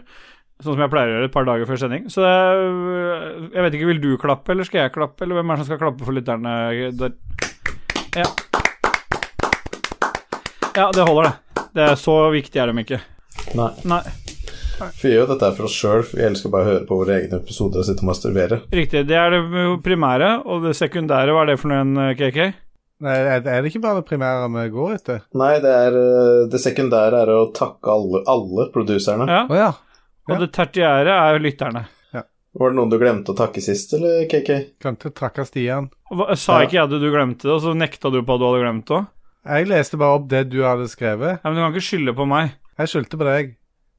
Sånn 0.62 0.76
som 0.76 0.82
jeg 0.84 0.92
pleier 0.92 1.10
å 1.10 1.14
gjøre 1.16 1.26
et 1.26 1.34
par 1.34 1.46
dager 1.48 1.66
før 1.66 1.78
sending. 1.80 2.04
Så 2.12 2.22
jeg 2.22 3.64
vet 3.64 3.74
ikke, 3.74 3.88
vil 3.88 4.02
du 4.04 4.12
klappe, 4.20 4.52
eller 4.54 4.68
skal 4.68 4.84
jeg 4.84 4.94
klappe, 4.94 5.24
eller 5.24 5.40
hvem 5.40 5.50
er 5.50 5.58
det 5.58 5.64
som 5.64 5.72
skal 5.72 5.82
klappe 5.82 6.06
for 6.06 6.14
lytterne? 6.14 6.54
Der? 7.00 7.18
Ja. 8.14 8.30
Ja, 10.76 10.90
det 10.94 11.04
holder, 11.04 11.22
det. 11.54 11.62
Det 11.74 11.82
er 11.90 11.94
Så 12.00 12.14
viktig 12.32 12.60
er 12.60 12.70
de 12.72 12.82
ikke. 12.84 13.00
Nei. 13.58 13.68
Nei, 13.88 14.00
For 14.78 15.02
vi 15.02 15.12
gjør 15.14 15.22
jo 15.26 15.28
dette 15.34 15.50
for 15.56 15.68
oss 15.68 15.76
sjøl, 15.76 16.02
vi 16.14 16.24
elsker 16.26 16.52
bare 16.52 16.64
å 16.64 16.70
høre 16.70 16.86
på 16.88 16.98
våre 17.02 17.16
egne 17.20 17.38
episoder 17.40 17.82
og 17.82 17.86
sitte 17.88 18.04
og 18.04 18.08
masturbere. 18.10 18.60
riktig. 18.72 19.06
Det 19.08 19.16
er 19.16 19.30
det 19.36 19.42
primære, 19.84 20.30
og 20.46 20.64
det 20.66 20.74
sekundære, 20.78 21.32
hva 21.36 21.42
er 21.44 21.52
det 21.52 21.58
for 21.60 21.68
noe, 21.72 21.80
en, 21.84 22.16
KK? 22.18 22.40
Nei, 23.02 23.14
er 23.18 23.40
det 23.42 23.64
ikke 23.72 23.82
bare 23.82 24.00
det 24.00 24.06
primære 24.08 24.48
vi 24.52 24.66
går 24.76 24.92
etter? 24.94 25.22
Nei, 25.34 25.54
det, 25.60 25.72
er, 25.88 25.96
eh, 25.98 26.42
det 26.52 26.60
sekundære 26.62 27.22
er 27.24 27.32
å 27.34 27.40
takke 27.56 27.90
alle, 27.90 28.22
alle 28.30 28.68
produserne. 28.74 29.26
Ja. 29.28 29.42
Oh, 29.48 29.56
ja. 29.58 29.72
Og 30.30 30.38
det 30.38 30.52
tertiære 30.54 31.16
er 31.32 31.40
lytterne. 31.42 31.86
Var 32.52 32.68
det 32.68 32.76
noen 32.76 32.90
du 32.92 32.98
glemte 33.00 33.32
å 33.32 33.36
takke 33.36 33.62
sist, 33.64 33.94
eller 33.96 34.26
KK? 34.28 34.76
Glemte 34.84 35.08
å 35.08 35.14
takke 35.16 35.44
Stian. 35.48 35.86
Hva- 36.12 36.36
Sa 36.36 36.58
ikke 36.60 36.76
jeg 36.76 36.84
at 36.84 36.90
du 37.00 37.08
glemte 37.10 37.48
det, 37.48 37.54
og 37.54 37.62
så 37.64 37.72
nekta 37.74 38.10
du 38.12 38.20
på 38.22 38.34
at 38.36 38.40
du 38.42 38.44
hadde 38.44 38.60
glemt 38.60 38.84
det 38.86 38.96
òg? 38.98 39.06
Jeg 39.42 39.66
leste 39.66 39.98
bare 39.98 40.20
opp 40.20 40.28
det 40.30 40.44
du 40.52 40.60
hadde 40.62 40.86
skrevet. 40.90 41.40
Ja, 41.42 41.50
men 41.50 41.58
du 41.58 41.64
kan 41.64 41.74
ikke 41.74 41.88
skylde 41.88 42.14
på 42.14 42.26
meg. 42.30 42.52
Jeg 42.78 42.90
skyldte 42.92 43.18
på 43.18 43.26
deg. 43.26 43.56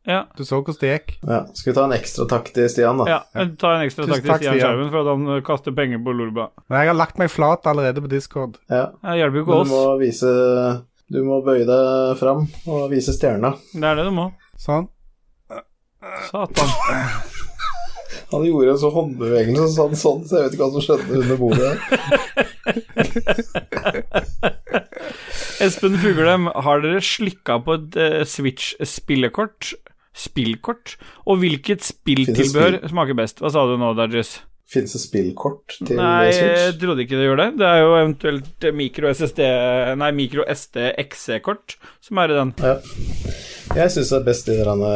Ja. 0.07 0.21
Du 0.35 0.43
så 0.43 0.59
hvordan 0.59 0.79
det 0.81 0.89
gikk. 0.91 1.11
Ja, 1.23 1.39
Skal 1.55 1.71
vi 1.71 1.75
ta 1.77 1.83
en 1.87 1.95
ekstra 1.95 2.25
takk 2.31 2.49
til 2.55 2.65
Stian, 2.71 2.99
da? 2.99 3.05
ja. 3.07 3.19
Ta 3.59 3.73
en 3.77 3.85
ekstra 3.85 4.07
takk 4.07 4.23
til 4.23 4.35
Stian. 4.35 4.57
Skjerven 4.59 4.89
for 4.91 5.03
at 5.03 5.11
han 5.13 5.29
uh, 5.31 5.41
kaster 5.47 5.75
penger 5.75 6.01
på 6.03 6.15
Lolbua. 6.15 6.49
Men 6.67 6.83
jeg 6.83 6.91
har 6.91 6.97
lagt 6.99 7.19
meg 7.21 7.31
flat 7.31 7.67
allerede 7.71 8.03
på 8.03 8.11
Discord. 8.11 8.57
Ja. 8.71 8.89
Det 9.03 9.19
hjelper 9.19 9.39
jo 9.39 9.45
ikke 9.45 9.59
oss. 9.61 9.69
du 9.71 9.75
må 9.75 9.83
vise 10.01 10.33
Du 11.13 11.21
må 11.27 11.39
bøye 11.45 11.67
deg 11.67 12.17
fram 12.19 12.47
og 12.67 12.87
vise 12.91 13.15
stjerna. 13.15 13.53
Det 13.71 13.87
er 13.87 13.99
det 13.99 14.07
du 14.09 14.13
må. 14.15 14.29
Sånn. 14.59 14.89
Satan. 16.31 17.49
Han 18.33 18.41
gjorde 18.47 18.71
en 18.73 18.81
sånn 18.81 18.95
håndbevegelse 18.97 19.67
sånn, 19.75 19.93
sånn, 19.99 20.21
så 20.25 20.31
jeg 20.39 20.45
vet 20.47 20.55
ikke 20.55 20.65
hva 20.65 20.73
som 20.73 20.83
skjedde 20.87 21.11
under 21.21 21.37
bordet. 21.37 21.73
Espen 25.63 25.95
Fuglem, 26.01 26.43
har 26.65 26.77
dere 26.83 27.01
slikka 27.03 27.53
på 27.63 27.71
et 27.77 27.91
uh, 27.99 28.23
Switch-spillekort? 28.27 29.61
Spillkort? 30.17 30.87
Og 31.29 31.35
hvilket 31.43 31.81
spilltilbehør 31.85 32.73
spill? 32.79 32.89
smaker 32.95 33.15
best? 33.21 33.35
Hva 33.43 33.49
sa 33.53 33.59
du 33.69 33.75
nå, 33.81 33.89
Dajus? 33.97 34.31
Fins 34.73 34.91
det 34.95 35.01
spillkort 35.03 35.67
til 35.85 35.97
Nei, 35.99 36.31
jeg 36.33 36.77
trodde 36.81 37.01
ikke 37.03 37.17
det 37.19 37.27
gjorde 37.27 37.43
det. 37.45 37.51
Det 37.61 37.67
er 37.69 37.79
jo 37.83 37.89
eventuelt 37.99 38.61
micro-SSD 38.79 39.39
Nei, 40.01 40.11
micro-SD 40.17 40.75
XC-kort 41.03 41.67
som 42.01 42.13
er 42.23 42.27
i 42.33 42.37
den. 42.39 42.49
Ja. 42.63 42.75
Jeg 43.77 43.87
syns 43.93 44.09
det 44.09 44.17
er 44.17 44.25
best 44.25 44.45
i 44.49 44.57
denne 44.57 44.91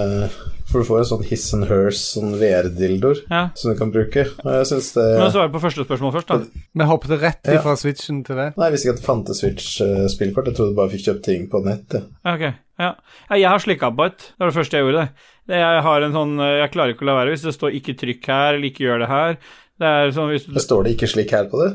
For 0.78 0.84
du 0.84 0.90
får 0.92 1.00
en 1.02 1.08
sånn 1.10 1.24
his 1.26 1.44
and 1.56 1.66
Hers, 1.66 1.98
sånn 2.14 2.36
VR-dildoer, 2.38 3.24
Ja. 3.32 3.50
som 3.58 3.72
du 3.74 3.78
kan 3.80 3.90
bruke. 3.92 4.28
Og 4.46 4.52
jeg 4.54 4.66
syns 4.70 4.94
det 4.94 5.06
Men 5.18 5.32
svare 5.34 5.50
på 5.50 5.62
første 5.64 5.86
spørsmål 5.88 6.14
først, 6.14 6.28
da. 6.28 6.38
Vi 6.76 6.86
hoppet 6.86 7.20
rett 7.20 7.42
Ja. 7.48 7.58
ifra 7.58 7.74
Switchen 7.76 8.24
til 8.24 8.36
det. 8.36 8.54
Nei, 8.56 8.66
jeg 8.70 8.74
visste 8.74 8.86
ikke 8.86 8.94
at 8.94 9.02
det 9.02 9.08
fantes 9.08 9.42
Switch-spillkort. 9.42 10.46
Jeg 10.46 10.56
trodde 10.56 10.70
du 10.70 10.76
bare 10.76 10.90
fikk 10.94 11.06
kjøpt 11.08 11.24
ting 11.24 11.48
på 11.50 11.64
nett. 11.66 11.90
jeg. 11.90 12.04
Ja, 12.24 12.34
Ok, 12.36 12.42
ja. 12.80 12.94
ja 13.32 13.36
jeg 13.36 13.50
har 13.50 13.58
slikka 13.60 13.90
på 13.96 14.06
et. 14.06 14.18
Det 14.18 14.38
var 14.40 14.52
det 14.52 14.58
første 14.60 14.78
jeg 14.78 14.86
gjorde. 14.86 15.10
Det. 15.48 15.56
Jeg 15.58 15.82
har 15.82 16.02
en 16.04 16.12
sånn 16.14 16.38
Jeg 16.38 16.72
klarer 16.72 16.94
ikke 16.94 17.02
å 17.02 17.06
la 17.08 17.16
være 17.26 17.32
hvis 17.34 17.42
det 17.42 17.54
står 17.58 17.72
'ikke 17.74 17.98
trykk 17.98 18.26
her' 18.28 18.54
eller 18.54 18.70
'ikke 18.70 18.86
gjør 18.86 19.00
det 19.00 19.10
her'. 19.10 19.38
Det 19.78 19.86
er 19.86 20.12
sånn 20.16 20.32
hvis 20.32 20.48
du 20.48 20.56
Det 20.56 20.64
står 20.64 20.88
det 20.88 20.92
ikke 20.96 21.10
'slikk' 21.12 21.34
her 21.36 21.50
på 21.52 21.60
det? 21.62 21.68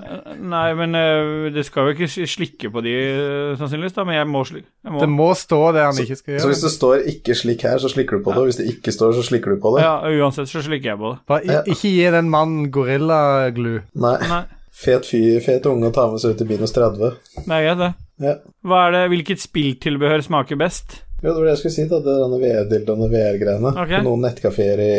Nei, 0.42 0.64
men 0.74 0.96
uh, 0.98 1.50
det 1.54 1.62
skal 1.68 1.86
jo 1.86 1.94
ikke 1.94 2.08
slikke 2.10 2.70
på 2.74 2.82
de, 2.82 2.94
eh, 2.98 3.52
sannsynligvis, 3.60 3.94
da, 3.94 4.04
men 4.08 4.18
jeg 4.18 4.26
må 4.26 4.42
slikke. 4.48 4.66
Jeg 4.82 4.94
må. 4.94 5.02
Det 5.04 5.08
må 5.12 5.28
stå 5.38 5.60
det 5.76 5.84
han 5.86 6.00
ikke 6.02 6.18
skal 6.18 6.34
gjøre. 6.34 6.42
Så 6.42 6.50
hvis 6.50 6.64
det 6.66 6.72
står 6.74 7.04
'ikke 7.12 7.36
slikk' 7.42 7.66
her', 7.68 7.78
så 7.78 7.92
slikker 7.92 8.18
du 8.18 8.24
på 8.24 8.34
det. 8.34 8.42
Og 8.42 8.50
hvis 8.50 8.58
det 8.58 8.66
ikke 8.74 8.94
står, 8.96 9.14
så 9.20 9.22
slikker 9.28 9.54
du 9.54 9.62
på 9.62 9.76
det? 9.76 9.84
Ja, 9.86 9.94
uansett 10.02 10.50
så 10.50 10.64
slikker 10.66 10.90
jeg 10.90 10.98
på 10.98 11.14
det. 11.14 11.18
Bare 11.30 11.46
ja. 11.46 11.62
ikke 11.62 11.94
gi 11.94 12.10
den 12.10 12.30
mannen 12.30 12.72
gorillaglu. 12.74 13.78
Nei. 13.94 14.18
Nei, 14.26 14.42
Fet 14.72 15.04
fyr, 15.06 15.38
fet 15.44 15.66
unge 15.68 15.90
å 15.90 15.94
ta 15.94 16.08
med 16.10 16.18
seg 16.18 16.32
ut 16.32 16.42
i 16.42 16.48
minus 16.48 16.72
30. 16.72 17.18
Nei, 17.46 17.60
er 17.60 17.74
vet 17.74 17.82
det. 17.82 17.90
Ja. 18.22 18.34
Hva 18.64 18.86
er 18.88 18.94
det, 18.96 19.02
Hvilket 19.12 19.42
spilltilbehør 19.42 20.24
smaker 20.24 20.58
best? 20.58 21.02
Jo, 21.22 21.28
det 21.30 21.36
var 21.38 21.44
det 21.46 21.52
jeg 21.52 21.58
skulle 21.60 21.74
si, 21.76 21.84
da. 21.86 21.98
Det 22.02 22.14
denne 22.18 22.38
VR-dildoene, 22.42 23.06
VR-greiene. 23.12 23.70
Okay. 23.78 24.00
På 24.00 24.06
noen 24.08 24.24
nettkafeer 24.26 24.80
i, 24.82 24.94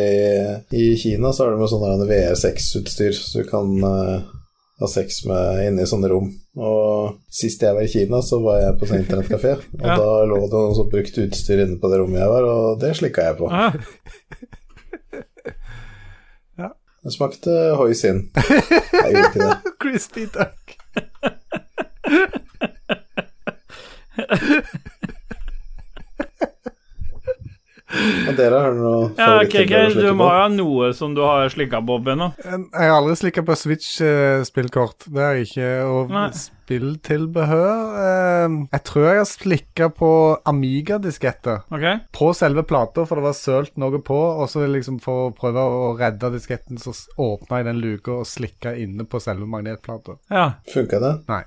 i 0.80 0.86
Kina 0.99 1.34
så 1.36 1.43
har 1.43 1.51
de 1.51 1.59
med 1.59 1.71
sånn 1.71 2.05
VR6-utstyr, 2.07 3.11
så 3.17 3.41
du 3.43 3.49
kan 3.49 3.74
uh, 3.84 4.21
ha 4.80 4.88
sex 4.88 5.26
med 5.28 5.65
inne 5.67 5.84
i 5.84 5.89
sånne 5.89 6.07
rom. 6.13 6.30
Og 6.55 7.17
sist 7.34 7.65
jeg 7.65 7.76
var 7.76 7.84
i 7.84 7.91
Kina, 7.91 8.21
så 8.24 8.39
var 8.43 8.61
jeg 8.61 8.78
på 8.80 8.88
sånn 8.88 9.03
internettkafé, 9.03 9.57
og 9.82 9.84
Ja. 9.84 9.97
da 9.99 10.09
lå 10.32 10.39
det 10.45 10.53
noe 10.63 10.78
sånt 10.80 10.93
brukt 10.95 11.19
utstyr 11.26 11.65
inne 11.65 11.76
på 11.82 11.91
det 11.91 11.99
rommet 11.99 12.24
jeg 12.24 12.32
var, 12.38 12.47
og 12.53 12.80
det 12.86 12.93
slikka 13.01 13.28
jeg 13.32 13.39
på. 13.43 13.51
Ja. 16.53 16.69
Det 17.03 17.11
smakte 17.11 17.51
hoisin. 17.76 18.30
Jeg 18.38 19.11
gjorde 19.11 19.28
ikke 19.28 19.43
det. 19.43 19.55
Crispy 19.84 20.24
duck. 20.32 20.78
Men 27.93 28.37
dere? 28.37 28.59
Har 28.63 28.75
noe 28.77 29.11
Ja, 29.17 29.27
okay, 29.41 29.65
okay. 29.67 29.93
du 29.93 30.09
må 30.17 30.27
ha 30.31 30.47
noe 30.51 30.91
som 30.97 31.13
du 31.15 31.21
har 31.25 31.49
slikka 31.53 31.81
på 31.85 31.99
ennå. 32.13 32.31
Jeg 32.43 32.71
har 32.73 32.95
aldri 32.95 33.15
slikka 33.19 33.43
på 33.45 33.57
Switch-spillkort. 33.59 35.07
Det 35.09 35.21
har 35.21 35.37
jeg 35.37 35.49
ikke. 35.49 35.69
Og 35.89 36.13
Nei. 36.13 36.25
spilltilbehør 36.39 37.95
eh, 38.01 38.57
Jeg 38.73 38.83
tror 38.89 39.07
jeg 39.07 39.21
har 39.21 39.29
slikka 39.29 39.89
på 39.93 40.11
Amiga-disketter. 40.49 41.65
Ok? 41.73 41.87
På 42.15 42.31
selve 42.37 42.65
plata, 42.67 43.05
for 43.09 43.19
det 43.21 43.27
var 43.29 43.37
sølt 43.37 43.77
noe 43.81 44.01
på. 44.03 44.19
Og 44.41 44.49
så 44.51 44.65
liksom 44.67 44.99
for 45.03 45.29
å 45.29 45.33
prøve 45.37 45.63
å 45.63 45.93
redde 45.99 46.33
disketten, 46.33 46.81
så 46.81 46.95
åpna 47.21 47.61
jeg 47.61 47.69
den 47.71 47.83
luka 47.83 48.19
og 48.21 48.29
slikka 48.29 48.75
inne 48.79 49.05
på 49.09 49.21
selve 49.23 49.49
magnetplata. 49.49 50.17
Ja. 50.33 50.49
Funka 50.73 51.01
det? 51.03 51.15
Nei. 51.29 51.43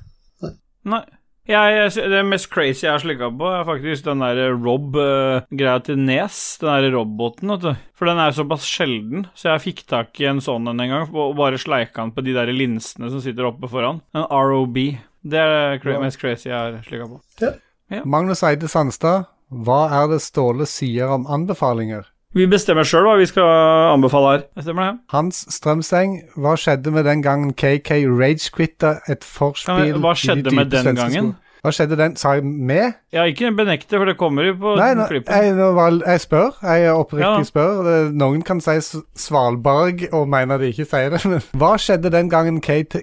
Nei. 0.86 1.02
Jeg, 1.46 1.74
jeg, 1.78 2.10
det 2.10 2.20
mest 2.26 2.48
crazy 2.50 2.82
jeg 2.82 2.90
har 2.90 3.02
slikka 3.02 3.28
på, 3.38 3.46
er 3.54 3.66
faktisk 3.68 4.06
den 4.08 4.24
der 4.24 4.56
Rob-greia 4.58 5.76
til 5.86 6.00
Nes. 6.02 6.38
Den 6.58 6.72
der 6.72 6.96
roboten, 6.96 7.52
vet 7.54 7.62
du. 7.62 7.84
For 7.94 8.10
den 8.10 8.18
er 8.18 8.34
såpass 8.34 8.66
sjelden, 8.66 9.28
så 9.38 9.52
jeg 9.52 9.62
fikk 9.68 9.84
tak 9.86 10.18
i 10.22 10.26
en 10.26 10.42
sånn 10.42 10.66
en 10.72 10.82
en 10.82 10.90
gang, 10.90 11.06
og 11.14 11.36
bare 11.38 11.60
sleika 11.62 12.02
den 12.02 12.10
på 12.16 12.24
de 12.26 12.34
der 12.34 12.50
linsene 12.50 13.12
som 13.12 13.22
sitter 13.22 13.46
oppe 13.46 13.70
foran. 13.70 14.02
En 14.16 14.26
ROB. 14.26 14.80
Det 15.26 15.38
er 15.38 15.54
det 15.54 15.80
cra 15.84 16.00
mest 16.02 16.18
crazy 16.22 16.50
jeg 16.50 16.58
har 16.58 16.82
slikka 16.86 17.06
på. 17.14 17.54
Magnus 18.02 18.42
Eide 18.46 18.66
Sandstad, 18.70 19.30
hva 19.46 19.84
er 20.02 20.10
det 20.10 20.24
Ståle 20.26 20.66
sier 20.66 21.14
om 21.14 21.30
anbefalinger? 21.30 22.10
Vi 22.36 22.44
bestemmer 22.52 22.84
sjøl 22.84 23.06
hva 23.06 23.14
vi 23.16 23.24
skal 23.30 23.46
anbefale 23.94 24.32
her. 24.34 24.42
Det 24.58 24.66
stemmer 24.66 24.90
det? 24.90 24.98
Hans 25.14 25.38
Strømseng, 25.56 26.18
hva 26.36 26.52
skjedde 26.60 26.92
med 26.92 27.06
den 27.08 27.22
gangen 27.24 27.54
KK 27.56 28.02
ragequitta 28.12 28.98
et 29.08 29.24
forspill 29.24 29.96
hva 29.96 30.12
i 30.12 30.18
de 30.18 30.20
skjedde 30.20 30.52
med 30.52 30.68
den 30.74 30.98
gangen? 31.00 31.30
Hva 31.66 31.72
skjedde 31.74 31.96
den? 31.98 32.12
Sa 32.14 32.36
jeg 32.36 32.44
med? 32.46 32.92
Ja, 33.10 33.24
ikke 33.26 33.48
benekte, 33.58 33.96
for 33.98 34.06
det 34.06 34.12
kommer 34.20 34.46
jo 34.46 34.52
på 34.60 34.74
Nei, 34.78 34.92
nå, 34.94 35.06
jeg, 35.10 35.96
jeg 36.06 36.20
spør. 36.22 36.52
Jeg 36.62 36.92
oppriktig 36.94 37.40
Ja. 37.42 37.48
spør. 37.48 38.12
Noen 38.14 38.44
kan 38.46 38.60
si 38.62 38.76
Svalbard 39.18 40.04
og 40.12 40.28
mener 40.30 40.62
de 40.62 40.68
ikke 40.70 40.86
sier 40.86 41.10
det, 41.10 41.24
men 41.32 41.42
hva 41.58 41.72
skjedde 41.80 42.12
den 42.14 42.30
gangen 42.30 42.60
KK 42.62 43.00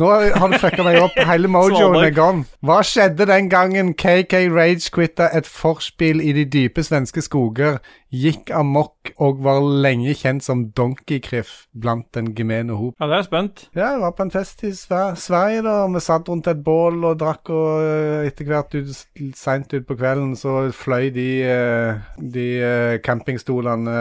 Nå 0.00 0.08
har 0.08 0.48
du 0.48 0.56
fucka 0.62 0.86
meg 0.86 1.02
opp. 1.02 1.18
Hele 1.28 1.50
mojoen 1.52 1.98
er 2.00 2.14
gone. 2.16 2.46
Hva 2.64 2.80
skjedde 2.86 3.28
den 3.28 3.50
gangen 3.52 3.92
KK 3.92 4.46
Rage 4.54 4.88
quitta 4.94 5.28
et 5.36 5.46
forspill 5.48 6.22
i 6.24 6.32
de 6.32 6.46
dype 6.48 6.80
svenske 6.86 7.20
skoger, 7.28 7.76
gikk 8.12 8.52
amok 8.52 9.12
og 9.24 9.40
var 9.44 9.62
lenge 9.84 10.12
kjent 10.16 10.44
som 10.44 10.66
Donkey 10.76 11.20
Criff 11.24 11.66
blant 11.72 12.10
den 12.16 12.32
gemene 12.36 12.76
hop? 12.76 12.94
Ja, 13.00 13.08
det 13.08 13.16
er 13.16 13.22
jeg 13.22 13.28
spent. 13.30 13.64
Ja, 13.72 13.86
jeg 13.94 14.02
var 14.04 14.14
på 14.18 14.26
en 14.26 14.34
fest 14.34 14.64
i 14.68 14.72
Sverige, 14.76 15.64
da. 15.64 15.76
Vi 15.88 16.04
satt 16.04 16.28
rundt 16.28 16.50
et 16.52 16.62
bål 16.64 17.02
og 17.08 17.18
drakk, 17.22 17.52
og 17.54 17.82
eh, 17.82 18.28
etter 18.28 18.48
hvert 18.50 18.76
ut, 18.76 18.92
seint 19.38 19.72
utpå 19.78 19.96
kvelden 19.96 20.34
så 20.38 20.68
fløy 20.76 21.08
de, 21.14 21.28
eh, 21.48 22.02
de 22.20 22.48
eh, 22.60 22.96
campingstolene 23.04 23.96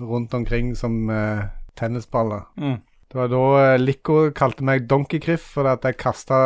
rundt 0.00 0.34
omkring 0.36 0.74
som 0.76 1.08
tennisballer. 1.78 2.44
Mm. 2.60 2.82
Det 3.14 3.20
var 3.20 3.28
da 3.30 3.76
Lico 3.78 4.16
kalte 4.34 4.64
meg 4.66 4.88
Donkey 4.90 5.20
Criff, 5.22 5.52
fordi 5.54 5.70
at 5.70 5.84
jeg 5.86 6.00
kasta 6.02 6.38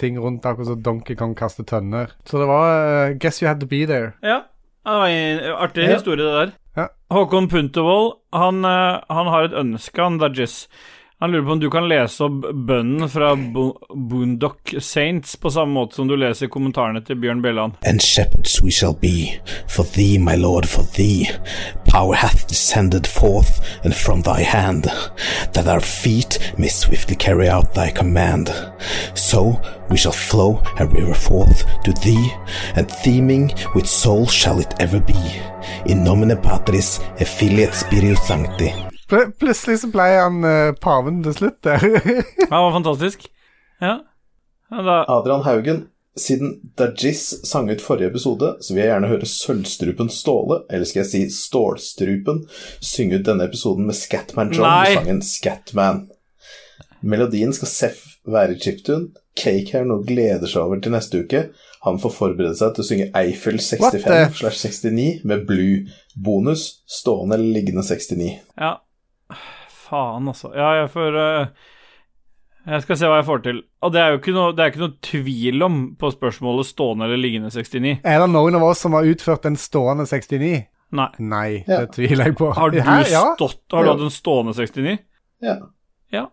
ting 0.00 0.16
rundt 0.18 0.44
akkurat 0.48 0.72
som 0.72 0.80
Donkey 0.82 1.14
Kong 1.16 1.36
kaster 1.38 1.66
tønner. 1.68 2.10
Så 2.26 2.42
det 2.42 2.48
var 2.50 2.64
uh, 2.72 3.14
Guess 3.22 3.38
you 3.38 3.46
had 3.46 3.62
to 3.62 3.68
be 3.70 3.84
there. 3.86 4.16
Ja, 4.18 4.40
det 4.84 4.92
var 4.98 5.06
en 5.06 5.40
artig 5.54 5.84
Ja. 5.84 5.94
historie, 5.94 6.24
det 6.24 6.32
der. 6.32 6.52
Ja. 6.76 6.86
Håkon 7.10 7.48
Puntervold, 7.48 8.12
han, 8.32 8.64
eh, 8.64 9.00
han 9.10 9.26
har 9.26 9.44
et 9.44 9.52
ønske, 9.52 10.02
han 10.02 10.18
Dajis. 10.18 10.68
Han 11.22 11.30
lurer 11.30 11.44
på 11.44 11.52
om 11.52 11.60
du 11.60 11.70
kan 11.70 11.84
lese 11.88 12.24
opp 12.24 12.48
bønnen 12.66 13.06
fra 13.08 13.28
Bo 13.36 13.68
Boondock 13.94 14.72
Saints 14.82 15.36
på 15.36 15.52
samme 15.54 15.76
måte 15.76 15.94
som 15.94 16.08
du 16.10 16.16
leser 16.18 16.50
kommentarene 16.50 16.98
til 17.06 17.20
Bjørn 17.22 17.44
Bjelland. 17.44 17.76
And 17.86 18.02
shepherds 18.02 18.56
we 18.58 18.74
shall 18.74 18.96
be, 18.98 19.38
for 19.70 19.86
thee, 19.94 20.18
my 20.18 20.34
lord, 20.34 20.66
for 20.66 20.82
thee. 20.98 21.30
Power 21.86 22.18
hath 22.18 22.48
descended 22.50 23.06
forth, 23.06 23.62
and 23.84 23.94
from 23.94 24.26
thy 24.26 24.42
hand, 24.42 24.90
that 25.54 25.68
our 25.68 25.78
feet 25.78 26.40
may 26.58 26.66
swiftly 26.66 27.14
carry 27.14 27.48
out 27.48 27.72
thy 27.72 27.92
command. 27.94 28.50
So 29.14 29.60
we 29.90 29.98
shall 29.98 30.18
flow 30.28 30.60
a 30.80 30.86
river 30.86 31.14
forth 31.14 31.62
to 31.84 31.92
thee, 32.02 32.32
and 32.74 32.90
theming 33.06 33.52
with 33.76 33.86
soul 33.86 34.26
shall 34.26 34.58
it 34.58 34.74
ever 34.80 34.98
be. 34.98 35.22
In 35.86 36.02
nomine 36.02 36.34
patris 36.42 36.98
effiliet 37.20 37.74
spiritus 37.74 38.26
sancti. 38.26 38.91
Pl 39.12 39.28
plutselig 39.36 39.82
så 39.82 39.90
ble 39.92 40.08
han 40.16 40.40
uh, 40.40 40.72
paven 40.80 41.20
til 41.26 41.36
slutt 41.36 41.58
der. 41.66 41.82
Ja, 41.84 42.46
det 42.48 42.60
var 42.64 42.76
fantastisk. 42.78 43.26
Ja. 43.82 43.96
ja 44.72 44.84
da, 44.86 44.94
Adrian 45.12 45.42
Haugen, 45.44 45.82
siden 46.16 46.54
Dajis 46.78 47.26
sang 47.48 47.68
ut 47.68 47.84
forrige 47.84 48.08
episode, 48.12 48.54
så 48.60 48.72
vil 48.72 48.84
jeg 48.84 48.92
gjerne 48.92 49.10
høre 49.10 49.28
Sølvstrupen 49.28 50.08
Ståle, 50.12 50.62
eller 50.70 50.88
skal 50.88 51.02
jeg 51.02 51.10
si 51.10 51.22
Stålstrupen, 51.36 52.44
synge 52.80 53.20
ut 53.20 53.26
denne 53.28 53.48
episoden 53.50 53.88
med 53.88 53.98
Scatman 53.98 54.52
John 54.54 54.68
Nei. 54.68 54.94
og 54.94 55.02
sangen 55.02 55.20
Scatman. 55.26 56.06
Melodien 57.02 57.52
skal 57.52 57.68
Seff 57.68 58.06
være 58.28 58.56
i 58.56 58.62
chiptune. 58.62 59.10
Cake 59.36 59.72
her 59.72 59.84
nå 59.88 59.98
gleder 60.06 60.48
seg 60.48 60.62
over 60.62 60.80
til 60.80 60.92
neste 60.94 61.22
uke. 61.24 61.46
Han 61.82 61.98
får 61.98 62.12
forberede 62.14 62.54
seg 62.56 62.76
til 62.76 62.84
å 62.84 62.86
synge 62.86 63.08
Eiffel 63.18 63.58
65 63.58 64.36
slash 64.38 64.60
69 64.68 65.24
med 65.26 65.44
blue 65.48 65.82
bonus, 66.14 66.84
stående 66.86 67.36
eller 67.36 67.58
liggende 67.58 67.84
69. 67.84 68.32
ja. 68.60 68.72
Faen, 69.68 70.28
altså. 70.28 70.52
Ja, 70.56 70.70
jeg 70.80 70.90
får 70.90 71.16
uh, 71.18 71.46
Jeg 72.66 72.82
skal 72.84 72.96
se 72.96 73.06
hva 73.10 73.16
jeg 73.20 73.26
får 73.26 73.42
til. 73.44 73.62
Og 73.82 73.92
det 73.92 74.00
er 74.00 74.10
jo 74.12 74.18
ikke 74.20 74.34
noe, 74.36 74.52
det 74.56 74.62
er 74.64 74.70
ikke 74.72 74.82
noe 74.84 74.96
tvil 75.02 75.62
om 75.66 75.80
på 75.98 76.10
spørsmålet 76.14 76.66
stående 76.68 77.04
eller 77.08 77.18
liggende 77.20 77.50
69. 77.50 77.96
er 78.04 78.20
det 78.22 78.28
noen 78.30 78.54
av 78.58 78.62
oss 78.68 78.80
som 78.84 78.92
har 78.96 79.04
utført 79.08 79.46
en 79.50 79.56
stående 79.58 80.06
69? 80.06 80.62
Nei. 80.92 81.08
Nei, 81.18 81.64
Ja. 81.66 81.80
det 81.80 81.92
tviler 81.96 82.24
jeg 82.30 82.36
på. 82.36 82.52
Har 82.54 82.70
du 82.70 82.80
Her, 82.84 83.04
Ja. 83.10 83.24
stått 83.36 83.60
Har 83.72 83.82
du 83.82 83.88
Ja. 83.88 83.92
hatt 83.96 84.02
en 84.06 84.10
stående 84.14 84.54
69? 84.54 84.98
Ja. 85.42 85.56
Ja. 86.12 86.26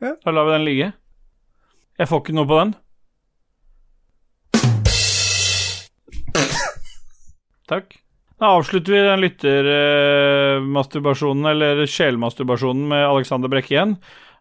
Ja. 0.00 0.14
Da 0.24 0.30
lar 0.30 0.44
vi 0.44 0.52
den 0.52 0.64
ligge. 0.64 0.92
Jeg 1.98 2.08
får 2.08 2.20
ikke 2.24 2.34
noe 2.34 2.46
på 2.46 2.58
den. 2.60 2.74
Takk. 7.68 7.96
Da 8.44 8.50
avslutter 8.58 8.92
vi 8.92 8.98
den 9.00 9.22
lyttermasturbasjonen, 9.22 11.46
eller 11.48 11.86
sjelmasturbasjonen, 11.88 12.82
med 12.90 13.06
Alexander 13.06 13.48
Brekke 13.48 13.72
igjen. 13.72 13.94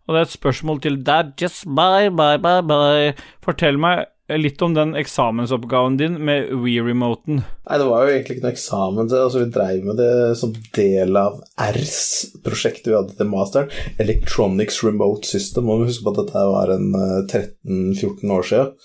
Og 0.03 0.11
det 0.11 0.19
er 0.19 0.25
et 0.27 0.33
spørsmål 0.33 0.81
til 0.83 0.97
dad. 1.07 1.29
Just 1.39 1.63
bye, 1.63 2.11
bye, 2.11 2.35
bye, 2.43 2.59
bye. 2.67 3.15
Fortell 3.45 3.79
meg 3.79 4.11
litt 4.43 4.59
om 4.65 4.73
den 4.75 4.91
eksamensoppgaven 4.99 5.95
din 6.01 6.19
med 6.27 6.51
We-remoten. 6.51 7.47
Nei, 7.47 7.77
det 7.79 7.87
var 7.87 8.03
jo 8.03 8.11
egentlig 8.17 8.35
ikke 8.35 8.45
noe 8.49 8.55
eksamen. 8.57 9.07
Altså, 9.07 9.39
vi 9.39 9.55
dreiv 9.55 9.87
med 9.87 9.95
det 10.03 10.35
som 10.41 10.51
del 10.75 11.15
av 11.23 11.39
RS-prosjektet 11.69 12.91
vi 12.91 12.97
hadde 12.97 13.15
til 13.21 13.31
masteren. 13.31 13.71
Electronics 14.03 14.83
Remote 14.83 15.23
System. 15.31 15.71
Og 15.71 15.79
vi 15.85 15.93
husker 15.93 16.09
på 16.09 16.15
at 16.17 16.21
dette 16.25 16.43
var 16.57 16.75
en 16.75 16.91
eh, 16.91 17.23
13-14 17.31 18.35
år 18.35 18.43
siden. 18.51 18.75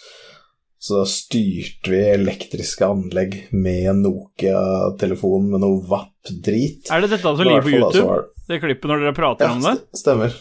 Så 0.78 1.00
styrte 1.10 1.90
vi 1.90 1.98
elektriske 2.12 2.86
anlegg 2.86 3.32
med 3.50 3.88
en 3.90 4.02
Nokia-telefon 4.04 5.48
med 5.50 5.60
noe 5.64 5.80
VAP-drit. 5.90 6.86
Er 6.94 7.02
det 7.02 7.10
dette 7.16 7.22
som 7.34 7.40
ligger 7.42 7.64
på 7.66 7.72
YouTube? 7.74 8.06
var- 8.06 8.28
Det 8.48 8.60
klippet 8.62 8.88
når 8.88 9.00
dere 9.02 9.14
prater 9.16 9.44
Ja, 9.44 9.52
om 9.52 9.60
det? 9.60 9.74
st- 9.74 9.98
stemmer. 10.04 10.34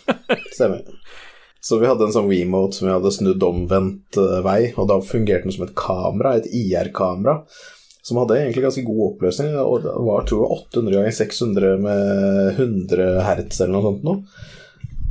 Stemmer. 0.54 0.84
Så 1.60 1.80
vi 1.82 1.88
hadde 1.90 2.06
en 2.06 2.14
sånn 2.14 2.30
remote 2.30 2.74
som 2.78 2.88
vi 2.88 2.94
hadde 2.94 3.12
snudd 3.12 3.44
omvendt 3.44 4.16
eh, 4.22 4.38
vei, 4.46 4.74
og 4.78 4.88
da 4.88 5.00
fungerte 5.04 5.44
den 5.50 5.52
som 5.52 5.66
et 5.66 5.74
kamera, 5.76 6.36
et 6.38 6.46
IR-kamera, 6.54 7.42
som 8.08 8.18
hadde 8.22 8.38
egentlig 8.38 8.64
ganske 8.64 8.86
god 8.88 9.02
oppløsning, 9.18 9.50
det 9.52 9.66
var 10.06 10.24
tror 10.30 10.46
jeg 10.46 10.62
800 10.70 10.94
ganger 10.96 11.18
600 11.18 11.74
med 11.82 12.62
100 12.62 13.10
hertz 13.26 13.60
eller 13.60 13.74
noe 13.74 13.88
sånt 13.90 14.06
nå. 14.08 14.16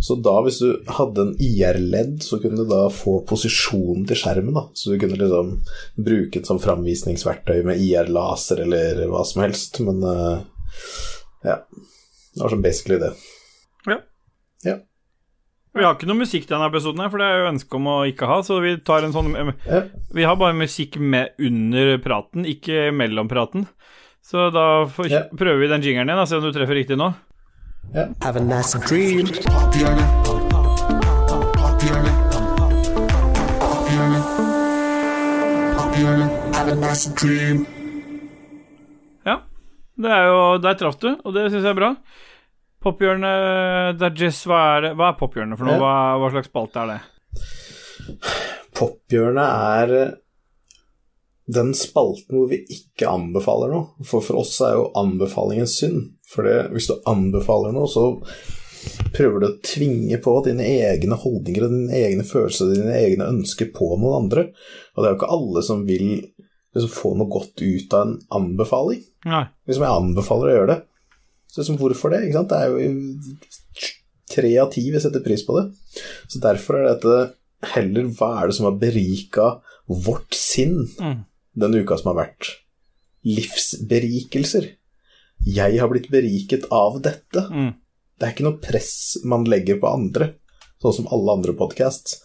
Så 0.02 0.18
da, 0.20 0.34
hvis 0.44 0.58
du 0.60 0.74
hadde 0.92 1.22
en 1.24 1.34
IR-ledd, 1.40 2.18
så 2.22 2.36
kunne 2.42 2.60
du 2.60 2.68
da 2.68 2.82
få 2.92 3.22
posisjonen 3.26 4.04
til 4.06 4.18
skjermen, 4.20 4.52
da. 4.54 4.66
Så 4.76 4.92
du 4.92 4.98
kunne 5.00 5.16
liksom 5.16 5.54
bruke 5.96 6.40
det 6.42 6.46
som 6.46 6.60
framvisningsverktøy 6.60 7.62
med 7.64 7.80
IR-laser 7.80 8.60
eller 8.66 9.00
hva 9.08 9.22
som 9.24 9.42
helst, 9.46 9.80
men 9.86 10.02
eh, 10.04 10.36
ja. 11.48 11.56
Det 12.36 12.42
var 12.44 12.52
sånn 12.52 12.64
basically 12.66 12.98
det. 13.00 13.14
Ja. 13.88 13.96
Ja. 14.68 14.76
Vi 15.76 15.84
har 15.84 15.96
ikke 15.96 16.08
noe 16.08 16.20
musikk 16.20 16.44
denne 16.48 16.68
episoden, 16.68 17.00
her, 17.00 17.08
for 17.12 17.20
det 17.20 17.26
er 17.30 17.40
jo 17.40 17.50
ønske 17.54 17.76
om 17.80 17.88
å 17.92 17.96
ikke 18.08 18.28
ha, 18.28 18.38
så 18.44 18.60
vi 18.64 18.74
tar 18.84 19.04
en 19.06 19.16
sånn 19.16 19.32
Ja. 19.32 19.82
Vi 20.12 20.24
har 20.28 20.36
bare 20.40 20.56
musikk 20.56 20.96
med 21.00 21.32
under 21.40 21.96
praten, 22.04 22.44
ikke 22.48 22.90
mellom 22.96 23.28
praten. 23.32 23.66
Så 24.24 24.50
da 24.52 24.84
får, 24.90 25.08
Ja. 25.10 25.22
prøver 25.32 25.60
vi 25.60 25.68
den 25.72 25.82
jingeren 25.84 26.08
igjen, 26.12 26.20
og 26.20 26.28
se 26.28 26.36
om 26.36 26.42
du 26.44 26.52
treffer 26.52 26.76
riktig 26.76 26.96
nå. 27.00 27.14
Have 27.94 28.36
a 28.36 28.40
nice 28.40 28.74
dream. 28.88 29.26
Have 36.52 36.68
a 36.68 36.74
nice 36.74 37.06
dream. 37.14 37.66
Ja. 39.24 39.40
Det 39.96 40.10
er 40.10 40.26
jo 40.26 40.58
Der 40.58 40.74
traff 40.74 40.98
du, 41.00 41.08
og 41.24 41.34
det 41.34 41.50
syns 41.50 41.62
jeg 41.62 41.70
er 41.70 41.78
bra. 41.78 41.94
Pophjørnet 42.82 43.96
Dajess, 43.98 44.44
hva 44.46 44.60
er 44.76 44.84
det 44.84 44.92
Hva 44.98 45.08
er 45.12 45.18
pophjørnet 45.18 45.58
for 45.58 45.70
noe? 45.70 45.78
Hva, 45.80 45.94
hva 46.20 46.30
slags 46.34 46.50
spalte 46.52 46.82
er 46.82 46.92
det? 46.92 47.00
Pophjørnet 48.76 49.48
er 49.80 50.16
den 51.46 51.72
spalten 51.78 52.34
hvor 52.34 52.50
vi 52.50 52.64
ikke 52.74 53.06
anbefaler 53.08 53.70
noe. 53.72 54.04
For 54.04 54.24
for 54.24 54.42
oss 54.42 54.58
er 54.66 54.74
jo 54.76 54.90
anbefalingen 54.98 55.70
synd. 55.70 56.15
For 56.36 56.44
det, 56.46 56.56
hvis 56.74 56.90
du 56.90 56.98
anbefaler 57.08 57.72
noe, 57.72 57.88
så 57.88 58.10
prøver 59.16 59.40
du 59.40 59.46
å 59.48 59.56
tvinge 59.64 60.18
på 60.22 60.34
dine 60.46 60.66
egne 60.68 61.16
holdninger 61.18 61.64
og 61.66 61.72
dine 61.72 61.96
egne 61.96 62.26
følelser 62.28 62.68
og 62.68 62.76
dine 62.76 62.96
egne 63.00 63.30
ønsker 63.32 63.70
på 63.74 63.88
noen 63.96 64.18
andre. 64.26 64.50
Og 64.94 65.00
det 65.00 65.08
er 65.08 65.14
jo 65.14 65.18
ikke 65.18 65.32
alle 65.38 65.62
som 65.66 65.86
vil 65.88 66.04
liksom, 66.12 66.92
få 66.92 67.14
noe 67.16 67.32
godt 67.32 67.64
ut 67.64 67.96
av 67.96 68.04
en 68.06 68.18
anbefaling. 68.38 69.00
Nei. 69.26 69.46
Liksom, 69.66 69.86
jeg 69.88 70.02
anbefaler 70.04 70.52
å 70.52 70.56
gjøre 70.58 70.70
det. 70.74 70.78
Så 71.48 71.62
liksom, 71.62 71.78
hvorfor 71.80 72.12
det? 72.12 72.20
Ikke 72.26 72.36
sant? 72.42 72.52
Det 72.52 72.60
er 72.60 72.68
jo 72.76 73.96
tre 74.36 74.52
av 74.60 74.70
ti 74.74 74.84
vil 74.92 75.00
sette 75.00 75.22
pris 75.24 75.46
på 75.46 75.56
det. 75.56 75.64
Så 76.28 76.42
derfor 76.42 76.82
er 76.82 76.90
dette 76.92 77.72
heller 77.72 78.10
hva 78.18 78.30
er 78.42 78.50
det 78.50 78.58
som 78.58 78.68
har 78.68 78.76
berika 78.78 79.54
vårt 79.88 80.34
sinn 80.36 80.82
Mm. 81.00 81.24
den 81.56 81.74
uka 81.80 81.96
som 81.96 82.12
har 82.12 82.26
vært. 82.26 82.50
Livsberikelser. 83.24 84.68
Jeg 85.46 85.78
har 85.78 85.86
blitt 85.92 86.08
beriket 86.10 86.64
av 86.74 86.96
dette. 87.04 87.44
Mm. 87.54 87.68
Det 88.18 88.26
er 88.26 88.32
ikke 88.34 88.46
noe 88.48 88.58
press 88.58 89.14
man 89.28 89.44
legger 89.46 89.78
på 89.78 89.86
andre, 89.86 90.32
sånn 90.82 90.96
som 90.96 91.06
alle 91.14 91.36
andre 91.38 91.52
podcasts. 91.54 92.18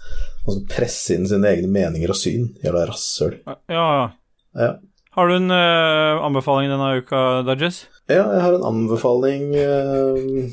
Man 0.47 0.55
som 0.55 0.65
presse 0.71 1.13
inn 1.13 1.27
sine 1.29 1.45
egne 1.51 1.69
meninger 1.69 2.09
og 2.09 2.17
syn. 2.17 2.57
Jævla 2.65 2.87
rasshøl. 2.89 3.35
Ja, 3.45 3.53
ja. 3.69 4.09
Ja. 4.57 4.81
Har 5.13 5.27
du 5.27 5.35
en 5.35 5.51
uh, 5.53 6.25
anbefaling 6.25 6.69
denne 6.71 6.97
uka, 7.03 7.43
Dudges? 7.45 7.85
ja, 8.09 8.25
jeg 8.25 8.41
har 8.41 8.53
en 8.57 8.65
anbefaling 8.67 9.55
uh... 9.55 10.49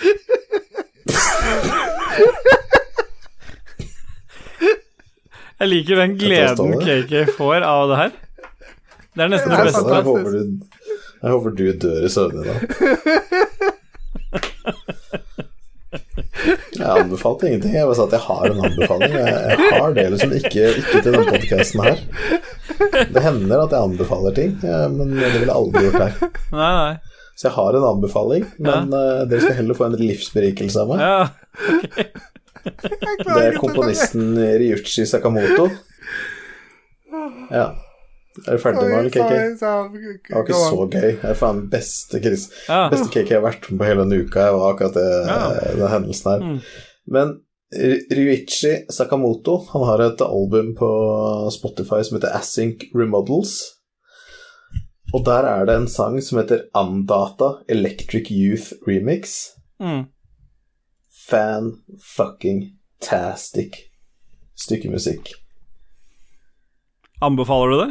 Jeg 5.60 5.68
liker 5.68 5.98
den 6.00 6.16
gleden 6.16 6.72
KK 6.80 7.36
får 7.36 7.60
av 7.68 7.90
det 7.90 7.96
her. 8.00 8.12
Det 9.20 9.26
er 9.26 9.32
nesten 9.34 9.52
det 9.52 9.58
Ja, 9.58 9.64
beste. 9.68 9.84
Jeg 9.92 10.04
håper 10.08 10.30
du, 10.32 10.40
jeg 11.20 11.32
håper 11.34 11.56
du 11.58 11.64
dør 11.84 12.04
i 12.08 12.10
søvne 12.12 12.40
da. 12.46 12.54
Jeg 16.80 16.86
anbefalte 16.88 17.48
ingenting. 17.48 17.74
Jeg 17.74 17.84
bare 17.84 17.96
sa 17.98 18.04
at 18.06 18.14
jeg 18.16 18.22
har 18.24 18.46
en 18.48 18.60
anbefaling. 18.64 19.12
Jeg, 19.12 19.32
jeg 19.50 19.80
har 19.82 19.94
det 19.96 20.04
liksom 20.14 20.32
ikke, 20.38 20.62
ikke 20.80 21.02
til 21.02 21.02
denne 21.12 21.24
podkasten 21.28 21.82
her. 21.84 21.98
Det 23.12 23.22
hender 23.24 23.64
at 23.66 23.74
jeg 23.74 23.88
anbefaler 23.90 24.36
ting, 24.38 24.54
men 24.94 25.12
det 25.18 25.28
ville 25.34 25.50
jeg 25.50 25.56
aldri 25.58 25.82
gjort 25.84 26.00
her. 26.00 26.14
Nei, 26.54 26.70
nei. 26.78 26.94
Så 27.36 27.48
jeg 27.48 27.54
har 27.58 27.76
en 27.76 27.86
anbefaling, 27.90 28.46
men 28.64 28.96
eh, 28.96 29.20
dere 29.28 29.42
skal 29.44 29.58
heller 29.60 29.76
få 29.76 29.86
en 29.90 29.98
livsberikelse 30.00 30.82
av 30.82 30.90
meg. 30.94 31.04
Ja. 31.04 31.20
Det 33.20 33.44
er 33.44 33.60
komponisten 33.60 34.34
Ryuchi 34.60 35.04
Sakamoto. 35.08 35.68
Ja. 37.52 37.68
Er 38.46 38.56
du 38.56 38.62
ferdig 38.62 38.82
nå, 38.86 38.98
eller, 39.00 39.10
KK? 39.10 39.24
Det 39.60 40.34
var 40.34 40.44
ikke 40.44 40.54
så 40.60 40.84
gøy. 40.92 41.06
Det 41.20 41.30
er 41.32 41.34
faen 41.38 41.64
beste 41.72 42.20
Chris. 42.22 42.44
ja. 42.68 42.84
beste 42.92 43.08
cake 43.10 43.32
jeg 43.34 43.40
har 43.40 43.46
vært 43.48 43.66
med 43.70 43.80
på 43.82 43.88
hele 43.88 44.04
denne 44.04 44.20
uka, 44.24 44.44
var 44.54 44.74
akkurat 44.74 44.94
det, 44.94 45.06
Ja. 45.26 45.38
den 45.80 45.90
hendelsen 45.96 46.30
her. 46.30 46.44
Mm. 46.46 46.60
Men 47.10 47.32
Ry- 47.74 48.06
Ryuichi 48.10 48.72
Sakamoto 48.90 49.56
han 49.72 49.84
har 49.86 50.00
et 50.06 50.20
album 50.22 50.72
på 50.78 50.88
Spotify 51.54 52.00
som 52.06 52.16
heter 52.18 52.32
Async 52.38 52.86
Remodels. 52.94 53.56
Og 55.14 55.24
der 55.26 55.42
er 55.50 55.64
det 55.66 55.74
en 55.76 55.88
sang 55.90 56.20
som 56.22 56.38
heter 56.38 56.64
Andata 56.74 57.64
Electric 57.68 58.30
Youth 58.30 58.72
Remix. 58.86 59.50
Mm. 59.82 60.04
Fan 61.26 61.72
fucking 62.16 62.62
tastic 63.02 63.74
stykke 64.54 64.90
musikk. 64.90 65.32
Anbefaler 67.22 67.70
du 67.74 67.78
det? 67.84 67.90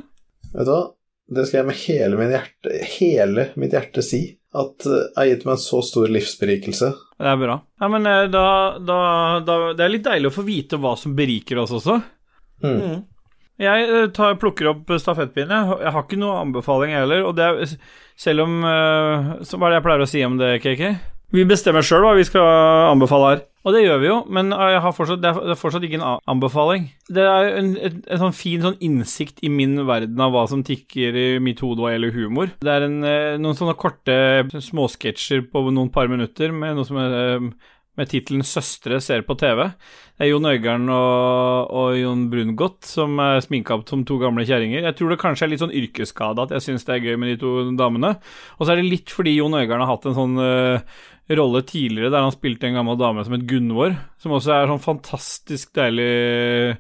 Vet 0.54 0.66
du 0.66 0.74
hva? 0.74 0.84
Det 1.30 1.46
skal 1.46 1.60
jeg 1.60 1.68
med 1.68 1.82
hele, 1.84 2.18
min 2.18 2.32
hjerte, 2.34 2.78
hele 2.98 3.50
mitt 3.60 3.74
hjerte 3.76 4.04
si. 4.06 4.24
At 4.50 4.86
eh, 4.88 5.06
jeg 5.14 5.20
har 5.20 5.30
gitt 5.30 5.46
meg 5.46 5.54
en 5.54 5.62
så 5.62 5.82
stor 5.86 6.10
livsberikelse. 6.10 6.90
Det 7.20 7.30
er 7.30 7.38
bra. 7.38 7.60
Ja, 7.82 7.90
men 7.94 8.10
eh, 8.10 8.26
da, 8.34 8.46
da, 8.82 8.98
da 9.46 9.58
Det 9.78 9.86
er 9.86 9.94
litt 9.94 10.08
deilig 10.08 10.32
å 10.32 10.38
få 10.40 10.46
vite 10.48 10.80
hva 10.82 10.96
som 10.98 11.14
beriker 11.18 11.62
oss 11.62 11.76
også. 11.78 12.00
Mm. 12.66 13.04
Jeg 13.62 13.86
eh, 13.86 14.08
tar, 14.16 14.40
plukker 14.42 14.72
opp 14.74 14.90
stafettpinnen. 14.90 15.54
Jeg, 15.54 15.84
jeg 15.86 15.96
har 15.96 16.08
ikke 16.08 16.22
noe 16.24 16.42
anbefaling 16.42 16.98
heller. 16.98 17.28
Og 17.30 17.38
det 17.38 17.46
er, 17.46 17.78
selv 18.20 18.48
om 18.48 18.60
så 19.46 19.56
Hva 19.56 19.70
er 19.70 19.76
det 19.76 19.78
jeg 19.78 19.86
pleier 19.86 20.06
å 20.08 20.12
si 20.16 20.26
om 20.26 20.42
det, 20.42 20.52
KK? 20.66 20.84
Vi 21.30 21.46
bestemmer 21.46 21.86
sjøl 21.86 22.02
hva 22.02 22.16
vi 22.18 22.26
skal 22.26 22.46
anbefale 22.90 23.30
her. 23.30 23.46
Og 23.68 23.76
det 23.76 23.84
gjør 23.84 23.98
vi 24.02 24.08
jo, 24.08 24.18
men 24.34 24.54
fortsatt, 24.96 25.20
det, 25.22 25.30
er, 25.36 25.58
fortsatt 25.60 25.84
ikke 25.86 26.00
en 26.00 26.06
anbefaling. 26.32 26.88
Det 27.12 27.26
er 27.28 27.50
en, 27.60 27.74
en, 27.76 27.98
en 28.08 28.22
sånn 28.22 28.36
fin 28.38 28.64
sånn 28.64 28.78
innsikt 28.86 29.44
i 29.44 29.52
min 29.52 29.76
verden 29.86 30.22
av 30.24 30.32
hva 30.34 30.46
som 30.50 30.64
tikker 30.66 31.18
i 31.20 31.28
mitt 31.44 31.60
hode 31.62 31.84
hva 31.84 31.92
gjelder 31.92 32.16
humor. 32.16 32.54
Det 32.64 32.72
er 32.72 32.88
en, 32.88 33.02
eh, 33.04 33.36
noen 33.42 33.60
sånne 33.60 33.76
korte 33.78 34.16
småsketsjer 34.64 35.44
på 35.52 35.66
noen 35.70 35.92
par 35.94 36.10
minutter 36.10 36.56
med 36.56 36.80
noe 36.80 36.88
som 36.88 37.02
er 37.04 37.18
eh, 37.20 37.52
med 38.00 38.10
tittelen 38.10 38.46
'Søstre 38.46 39.02
ser 39.04 39.26
på 39.28 39.36
TV'. 39.36 39.74
Det 40.20 40.28
er 40.28 40.32
Jon 40.32 40.48
Øigarden 40.48 40.90
og, 40.92 41.72
og 41.72 41.96
Jon 41.96 42.26
Brungot 42.32 42.88
som 42.88 43.20
er 43.24 43.40
sminka 43.44 43.76
opp 43.76 43.86
som 43.88 44.04
to 44.08 44.18
gamle 44.20 44.44
kjerringer. 44.48 44.84
Jeg 44.84 44.98
tror 44.98 45.14
det 45.14 45.20
kanskje 45.22 45.46
er 45.48 45.52
litt 45.54 45.64
sånn 45.64 45.76
yrkesskade 45.76 46.44
at 46.44 46.56
jeg 46.56 46.66
syns 46.66 46.88
det 46.88 46.96
er 46.98 47.06
gøy 47.08 47.20
med 47.20 47.32
de 47.32 47.38
to 47.44 47.54
damene. 47.80 48.16
Og 48.58 48.66
så 48.66 48.74
er 48.74 48.82
det 48.82 48.90
litt 48.90 49.14
fordi 49.16 49.38
Jon 49.38 49.56
Øigarden 49.56 49.86
har 49.86 49.94
hatt 49.94 50.10
en 50.10 50.18
sånn 50.18 50.36
øh, 50.44 51.00
rolle 51.38 51.62
tidligere 51.68 52.10
der 52.14 52.24
han 52.26 52.34
spilte 52.34 52.66
en 52.70 52.80
gammel 52.80 52.98
dame 52.98 53.22
som 53.26 53.36
het 53.36 53.46
Gunvor, 53.50 53.94
som 54.22 54.34
også 54.34 54.54
er 54.56 54.72
sånn 54.72 54.82
fantastisk 54.82 55.74
deilig 55.78 56.10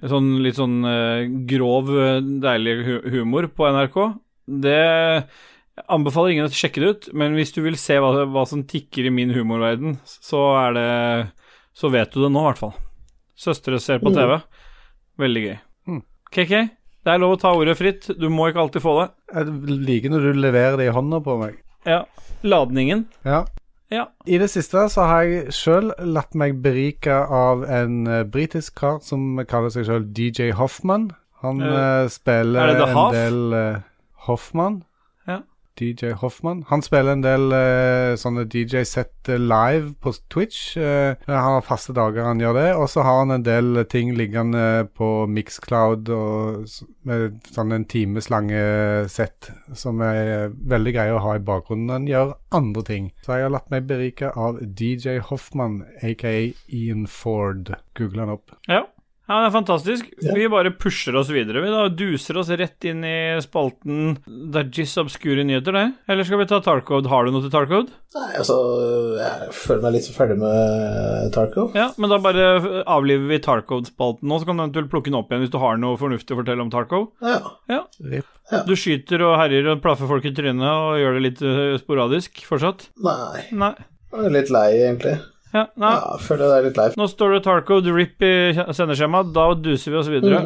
Sånn 0.09 0.31
litt 0.41 0.57
sånn 0.57 0.79
øh, 0.89 1.27
grov, 1.49 1.91
øh, 1.93 2.17
deilig 2.41 2.75
hu 2.87 2.95
humor 3.13 3.49
på 3.53 3.69
NRK. 3.75 3.99
Det 4.65 4.79
anbefaler 5.89 6.33
ingen 6.33 6.49
å 6.49 6.53
sjekke 6.53 6.81
det 6.81 6.89
ut, 6.89 7.09
men 7.13 7.37
hvis 7.37 7.53
du 7.55 7.61
vil 7.63 7.77
se 7.79 7.99
hva, 8.01 8.25
hva 8.25 8.45
som 8.49 8.65
tikker 8.67 9.07
i 9.07 9.13
min 9.13 9.35
humorverden, 9.35 9.99
så 10.05 10.41
er 10.65 10.75
det 10.77 10.89
Så 11.79 11.91
vet 11.93 12.11
du 12.11 12.23
det 12.23 12.31
nå, 12.33 12.41
i 12.41 12.47
hvert 12.49 12.59
fall. 12.59 12.73
Søstre 13.39 13.77
ser 13.79 14.01
på 14.03 14.11
TV. 14.11 14.33
Veldig 15.21 15.43
gøy. 15.45 15.55
Mm. 15.87 16.01
KK, 16.33 16.53
det 17.05 17.13
er 17.13 17.21
lov 17.21 17.37
å 17.37 17.39
ta 17.39 17.53
ordet 17.55 17.77
fritt. 17.79 18.09
Du 18.19 18.27
må 18.33 18.49
ikke 18.49 18.65
alltid 18.65 18.83
få 18.83 18.97
det. 18.97 19.05
Jeg 19.31 19.77
liker 19.87 20.11
når 20.11 20.25
du 20.25 20.41
leverer 20.41 20.75
det 20.81 20.89
i 20.89 20.95
hånda 20.97 21.21
på 21.23 21.37
meg. 21.39 21.61
Ja. 21.87 22.01
Ladningen. 22.43 23.05
Ja. 23.23 23.45
Ja. 23.89 24.05
I 24.29 24.37
det 24.37 24.51
siste 24.53 24.83
så 24.93 25.05
har 25.09 25.25
jeg 25.25 25.53
sjøl 25.55 25.89
latt 26.05 26.35
meg 26.37 26.59
berike 26.61 27.15
av 27.25 27.63
en 27.65 28.03
uh, 28.05 28.21
britisk 28.21 28.77
kar 28.77 28.99
som 29.05 29.41
kaller 29.49 29.73
seg 29.73 29.87
sjøl 29.87 30.05
DJ 30.13 30.51
Hoffman. 30.57 31.09
Han 31.41 31.63
uh, 31.63 32.03
eh, 32.03 32.09
spiller 32.11 32.75
er 32.75 32.83
en 32.85 33.15
del 33.15 33.39
uh, 33.55 33.81
Hoffman. 34.27 34.83
DJ 35.79 36.13
Hoffman. 36.19 36.63
Han 36.67 36.81
spiller 36.83 37.15
en 37.15 37.23
del 37.23 37.53
eh, 37.55 38.13
sånne 38.19 38.45
DJ-sett 38.49 39.29
live 39.39 39.93
på 40.01 40.13
Twitch. 40.31 40.77
Eh, 40.77 41.15
han 41.27 41.55
har 41.55 41.65
faste 41.65 41.95
dager 41.95 42.27
han 42.27 42.41
gjør 42.41 42.57
det, 42.57 42.67
og 42.75 42.89
så 42.91 43.05
har 43.07 43.21
han 43.21 43.35
en 43.37 43.45
del 43.45 43.83
ting 43.91 44.13
liggende 44.17 44.89
på 44.97 45.27
Mixcloud 45.31 46.11
og, 46.15 46.67
med 47.07 47.39
sånn 47.53 47.75
en 47.75 47.87
timeslange 47.89 48.61
sett 49.11 49.51
som 49.77 50.03
er 50.05 50.51
veldig 50.51 50.95
greie 50.97 51.15
å 51.15 51.23
ha 51.23 51.37
i 51.37 51.43
bakgrunnen. 51.43 51.93
Han 51.93 52.09
gjør 52.09 52.35
andre 52.55 52.85
ting. 52.87 53.11
Så 53.25 53.37
jeg 53.37 53.47
har 53.47 53.55
latt 53.55 53.71
meg 53.73 53.87
berike 53.89 54.33
av 54.35 54.59
DJ 54.63 55.19
Hoffman, 55.29 55.83
aka 56.03 56.35
Ian 56.67 57.07
Ford. 57.07 57.75
Google 57.97 58.25
han 58.25 58.37
opp. 58.37 58.55
Ja. 58.67 58.85
Ja, 59.29 59.35
det 59.43 59.47
er 59.47 59.53
fantastisk. 59.53 60.07
Ja. 60.25 60.33
Vi 60.33 60.47
bare 60.49 60.71
pusher 60.73 61.13
oss 61.19 61.29
videre. 61.29 61.61
Vi 61.61 61.69
da 61.69 61.83
duser 61.93 62.39
oss 62.41 62.49
rett 62.49 62.87
inn 62.89 63.03
i 63.05 63.37
spalten 63.45 64.15
Dajis 64.25 64.95
obskure 64.97 65.45
nyheter, 65.45 65.75
det. 65.77 65.83
Eller 66.09 66.25
skal 66.25 66.41
vi 66.41 66.47
ta 66.49 66.57
Tarkov? 66.65 67.05
Har 67.11 67.27
du 67.27 67.35
noe 67.35 67.45
til 67.45 67.53
Tarkov? 67.53 67.91
Nei, 68.17 68.29
altså 68.41 68.55
Jeg 69.19 69.51
føler 69.53 69.83
meg 69.83 69.93
litt 69.93 70.07
så 70.07 70.15
ferdig 70.15 70.39
med 70.41 71.29
Tarkov. 71.35 71.77
Ja, 71.77 71.91
men 72.01 72.09
da 72.09 72.17
bare 72.25 72.49
avliver 72.89 73.29
vi 73.29 73.41
Tarkov-spalten 73.45 74.25
nå, 74.25 74.41
så 74.41 74.49
kan 74.49 74.57
du 74.57 74.65
eventuelt 74.65 74.89
plukke 74.89 75.13
den 75.13 75.19
opp 75.21 75.29
igjen 75.29 75.45
hvis 75.45 75.53
du 75.53 75.61
har 75.61 75.77
noe 75.77 75.99
fornuftig 76.01 76.33
å 76.33 76.41
fortelle 76.41 76.65
om 76.65 76.73
Tarkov. 76.73 77.11
Ja. 77.21 77.37
Ja. 77.69 77.83
ja. 78.09 78.63
Du 78.65 78.73
skyter 78.73 79.27
og 79.29 79.37
herjer 79.43 79.75
og 79.75 79.83
plaffer 79.85 80.09
folk 80.09 80.25
i 80.25 80.33
trynet 80.33 80.65
og 80.65 80.97
gjør 80.97 81.19
det 81.19 81.25
litt 81.27 81.45
øh, 81.45 81.77
sporadisk 81.83 82.41
fortsatt? 82.49 82.89
Nei. 83.05 83.45
Nei. 83.53 83.75
Jeg 84.09 84.25
er 84.25 84.33
litt 84.33 84.49
lei, 84.49 84.69
egentlig. 84.87 85.19
Ja, 85.53 85.65
nei. 85.81 85.93
Ja, 85.95 86.15
jeg 86.15 86.25
føler 86.27 86.45
det 86.45 86.57
er 86.57 86.65
litt 86.67 86.77
leif 86.77 86.97
Nå 86.99 87.07
står 87.09 87.31
det 87.35 87.43
Tarcode 87.47 87.93
RIP 87.95 88.25
i 88.25 88.33
sendeskjemaet, 88.53 89.31
da 89.33 89.47
duser 89.57 89.95
vi 89.95 90.01
oss 90.01 90.11
videre. 90.11 90.43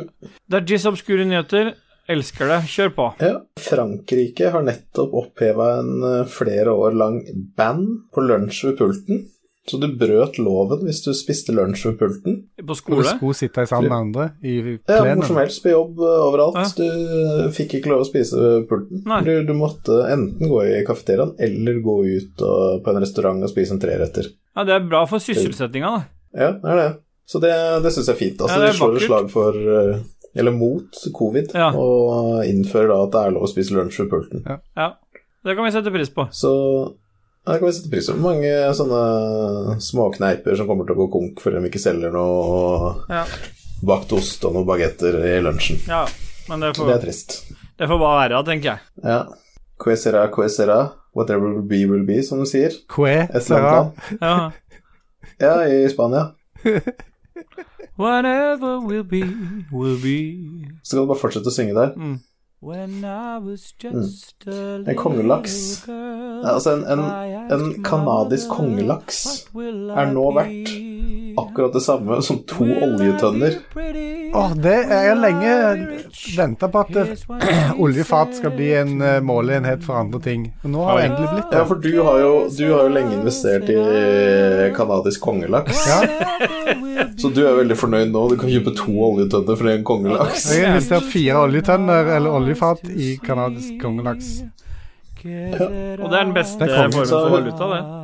Det 0.47 0.61
er 0.61 0.69
Jizz 0.69 0.87
obskure 0.93 1.27
nyheter. 1.27 1.73
Elsker 2.11 2.49
det. 2.51 2.63
Kjør 2.67 2.89
på. 2.97 3.05
Ja. 3.23 3.35
Frankrike 3.63 4.49
har 4.51 4.65
nettopp 4.65 5.13
oppheva 5.21 5.77
en 5.79 6.03
eh, 6.03 6.25
flere 6.27 6.73
år 6.75 6.97
lang 6.99 7.21
ban 7.55 7.85
på 8.11 8.25
lunsj 8.25 8.65
ved 8.67 8.81
pulten. 8.81 9.23
Så 9.63 9.77
du 9.79 9.85
brøt 9.95 10.35
loven 10.43 10.81
hvis 10.83 10.99
du 11.05 11.13
spiste 11.15 11.53
lunsj 11.55 11.85
ved 11.87 11.95
pulten. 12.01 12.35
På 12.67 12.75
skole? 12.75 13.05
du 13.05 13.07
skulle 13.13 13.37
sitte 13.39 13.63
sammen 13.69 13.87
med 13.87 13.97
andre 13.97 14.25
i 14.43 14.57
Ja, 14.89 14.99
hvor 15.05 15.23
som 15.29 15.39
helst, 15.39 15.63
på 15.63 15.71
jobb, 15.71 16.03
eh, 16.03 16.25
overalt. 16.27 16.59
Ja. 16.59 16.67
Du 16.75 17.47
eh, 17.47 17.51
fikk 17.55 17.77
ikke 17.79 17.93
lov 17.93 18.03
å 18.03 18.09
spise 18.09 18.41
ved 18.41 18.67
pulten. 18.67 19.05
Nei. 19.07 19.21
Du, 19.23 19.31
du 19.47 19.55
måtte 19.55 20.03
enten 20.11 20.51
gå 20.51 20.59
i 20.67 20.83
kafeteriaen 20.87 21.37
eller 21.39 21.79
gå 21.85 21.97
ut 22.03 22.43
og, 22.43 22.83
på 22.83 22.91
en 22.91 23.03
restaurant 23.05 23.47
og 23.47 23.53
spise 23.53 23.77
en 23.77 23.83
treretter. 23.83 24.27
Ja, 24.55 24.63
det 24.63 24.73
er 24.75 24.87
bra 24.89 25.05
for 25.09 25.19
sysselsettinga, 25.23 25.89
da. 25.97 26.03
Ja, 26.37 26.51
det 26.61 26.69
er 26.73 26.75
det. 26.81 26.89
Så 27.25 27.39
det, 27.41 27.53
det 27.83 27.91
syns 27.95 28.07
jeg 28.09 28.15
er 28.15 28.19
fint. 28.19 28.41
Altså, 28.41 28.57
Ja, 28.59 28.63
er 28.67 28.71
de 28.73 28.77
slår 28.77 28.97
et 28.99 29.05
slag 29.07 29.29
for, 29.31 29.53
eh, 29.55 30.01
eller 30.35 30.51
mot 30.51 30.99
covid, 31.15 31.53
Ja. 31.55 31.71
og 31.73 32.43
innfører 32.45 32.87
da 32.91 32.97
at 33.03 33.11
det 33.15 33.21
er 33.23 33.31
lov 33.37 33.43
å 33.47 33.51
spise 33.51 33.73
lunsj 33.73 33.99
ved 34.03 34.09
pulten. 34.11 34.43
Ja. 34.45 34.57
ja. 34.77 34.89
Det 35.43 35.55
kan 35.55 35.65
vi 35.65 35.71
sette 35.71 35.91
pris 35.91 36.09
på. 36.09 36.27
Så 36.31 36.51
det 37.45 37.59
kan 37.59 37.67
vi 37.67 37.73
sette 37.75 37.89
pris 37.91 38.09
på. 38.09 38.17
Mange 38.23 38.51
sånne 38.77 39.79
småkneiper 39.83 40.55
som 40.57 40.67
kommer 40.69 40.85
til 40.87 40.95
å 40.95 41.01
gå 41.03 41.09
konk 41.11 41.41
fordi 41.43 41.59
de 41.61 41.69
ikke 41.71 41.81
selger 41.83 42.13
noe 42.13 42.93
Ja. 43.09 43.25
bakt 43.83 44.11
ost 44.15 44.43
og 44.45 44.53
noen 44.55 44.67
bagetter 44.67 45.17
i 45.23 45.41
lunsjen. 45.43 45.79
ja. 45.87 46.05
Men 46.49 46.59
det 46.59 46.73
Det 46.75 46.89
er 46.91 46.99
trist. 46.99 47.53
det 47.79 47.87
får 47.87 47.99
bare 47.99 48.29
være, 48.29 48.43
tenker 48.45 48.63
jeg. 48.63 48.79
Ja. 49.03 49.25
Quesera, 49.79 50.27
quesera, 50.29 50.91
whatever 51.15 51.53
will 51.53 51.67
be, 51.67 51.85
will 51.89 52.05
be, 52.05 52.21
som 52.23 52.39
du 52.39 52.45
sier. 52.45 52.69
Que, 52.89 53.27
Et 53.29 53.49
eller 53.49 53.67
annet 53.69 54.21
Ja. 54.21 54.51
Ja, 55.41 55.53
i 55.67 55.89
Spania. 55.89 56.27
Whatever 57.97 58.79
will 58.87 59.03
be, 59.03 59.21
will 59.71 59.97
be. 60.01 60.67
Så 60.83 60.95
kan 60.95 61.03
du 61.03 61.07
bare 61.11 61.19
fortsette 61.21 61.49
å 61.51 61.53
synge 61.53 61.75
der. 61.77 61.91
Mm. 61.97 62.19
When 62.63 63.03
I 63.03 63.37
was 63.43 63.73
just 63.83 64.47
a 64.47 64.83
En 64.87 64.95
kongelaks. 64.95 65.83
girl, 65.85 66.41
Ja, 66.45 66.53
altså 66.55 66.77
en, 66.77 66.83
en, 66.87 67.01
en 67.51 67.83
kanadisk 67.83 68.47
kongelaks 68.49 69.19
er 69.53 70.13
nå 70.13 70.23
be? 70.31 70.35
verdt 70.39 70.71
akkurat 71.37 71.73
det 71.73 71.81
samme 71.81 72.21
som 72.25 72.39
to 72.49 72.65
oljetønner. 72.65 73.59
Oh, 73.73 73.81
det 73.83 74.23
Åh, 74.33 74.53
det 74.57 74.75
Jeg 74.89 75.17
lenge 75.19 75.51
venta 76.37 76.69
på 76.71 76.81
at 76.81 76.93
det, 76.93 77.03
I 77.53 77.57
oljefat 77.81 78.37
skal 78.39 78.53
bli 78.55 78.71
en 78.79 79.01
eh, 79.01 79.19
måleenhet 79.21 79.83
for 79.85 79.99
andre 79.99 80.21
ting. 80.23 80.47
Og 80.63 80.73
nå 80.73 80.85
har 80.87 80.99
det 80.99 81.05
endelig 81.09 81.29
blitt 81.35 81.53
Ja, 81.57 81.63
for 81.69 81.83
du 81.83 81.91
har 82.01 82.19
jo, 82.21 82.31
du 82.49 82.63
har 82.71 82.87
jo 82.87 82.93
lenge 82.95 83.17
investert 83.19 83.69
i 83.69 83.77
kanadisk 84.77 85.21
kongelaks. 85.21 85.83
Ja. 85.89 85.99
Så 87.17 87.29
du 87.33 87.43
er 87.45 87.57
veldig 87.59 87.77
fornøyd 87.77 88.13
nå. 88.13 88.25
Du 88.33 88.37
kan 88.41 88.49
kjøpe 88.51 88.73
to 88.77 88.93
oljetønner 89.11 89.59
for 89.59 89.73
en 89.73 89.85
kongelaks. 89.87 90.49
Jeg 90.53 90.65
har 90.65 90.75
investert 90.75 91.09
fire 91.13 91.45
oljetønner 91.47 92.15
eller 92.17 92.41
oljefat 92.41 92.89
i 92.89 93.15
kanadisk 93.23 93.77
kongelaks. 93.83 94.39
Og 95.23 96.09
det 96.09 96.17
er 96.17 96.25
den 96.25 96.33
beste 96.35 96.65
Det 96.65 96.73
er 96.73 96.89
formen 96.89 97.07
for 97.07 97.29
valuta, 97.37 97.69
det. 97.71 98.02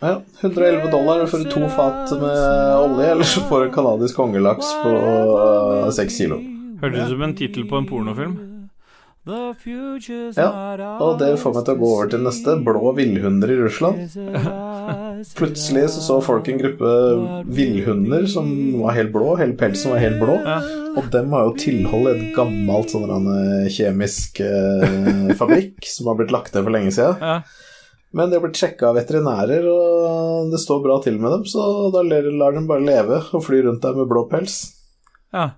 Ja, 0.00 0.22
111 0.40 0.90
dollar 0.90 1.26
for 1.28 1.44
to 1.52 1.66
fat 1.68 2.12
med 2.20 2.76
olje, 2.80 3.10
eller 3.12 3.24
så 3.28 3.42
får 3.44 3.66
du 3.66 3.72
canadisk 3.74 4.00
kanadisk 4.00 4.16
kongelaks 4.16 4.70
på 4.82 5.92
seks 5.92 6.16
kilo. 6.18 6.38
Hørtes 6.80 7.04
ut 7.04 7.12
som 7.12 7.22
en 7.26 7.36
tittel 7.36 7.66
på 7.68 7.76
en 7.76 7.88
pornofilm. 7.88 8.38
Ja, 9.28 10.48
og 11.04 11.18
det 11.20 11.34
får 11.42 11.52
meg 11.52 11.66
til 11.66 11.76
å 11.76 11.80
gå 11.82 11.88
over 11.92 12.08
til 12.10 12.22
neste. 12.24 12.56
Blå 12.64 12.94
villhunder 12.96 13.52
i 13.52 13.58
Russland. 13.60 14.16
Plutselig 15.36 15.84
så 15.92 16.00
så 16.06 16.18
folk 16.24 16.48
en 16.48 16.62
gruppe 16.62 16.94
villhunder 17.52 18.24
som 18.32 18.48
var 18.80 18.96
helt 18.96 19.12
blå, 19.12 19.34
hele 19.36 19.58
pelsen 19.60 19.92
var 19.92 20.00
helt 20.00 20.16
blå. 20.22 20.38
Ja. 20.40 20.62
Og 20.96 21.10
dem 21.12 21.36
har 21.36 21.50
jo 21.50 21.58
tilhold 21.60 22.08
i 22.08 22.14
et 22.16 22.30
gammelt 22.38 22.90
sånn 22.90 23.28
kjemisk 23.70 24.40
eh, 24.42 25.34
fabrikk 25.38 25.84
som 25.86 26.08
har 26.08 26.16
blitt 26.18 26.32
lagt 26.34 26.56
ned 26.56 26.64
for 26.64 26.74
lenge 26.74 26.96
siden. 26.96 27.20
Ja. 27.20 27.68
Men 28.12 28.30
de 28.30 28.38
har 28.38 28.42
blitt 28.42 28.58
sjekka 28.58 28.88
av 28.90 28.96
veterinærer, 28.98 29.66
og 29.70 30.50
det 30.50 30.58
står 30.58 30.80
bra 30.82 30.96
til 31.04 31.18
med 31.22 31.30
dem, 31.30 31.44
så 31.46 31.62
da 31.94 32.02
lar 32.02 32.56
de 32.56 32.62
bare 32.66 32.82
leve 32.82 33.20
og 33.30 33.44
fly 33.46 33.60
rundt 33.68 33.82
der 33.84 33.94
med 33.98 34.08
blå 34.10 34.24
pels. 34.30 34.60
ja. 35.32 35.50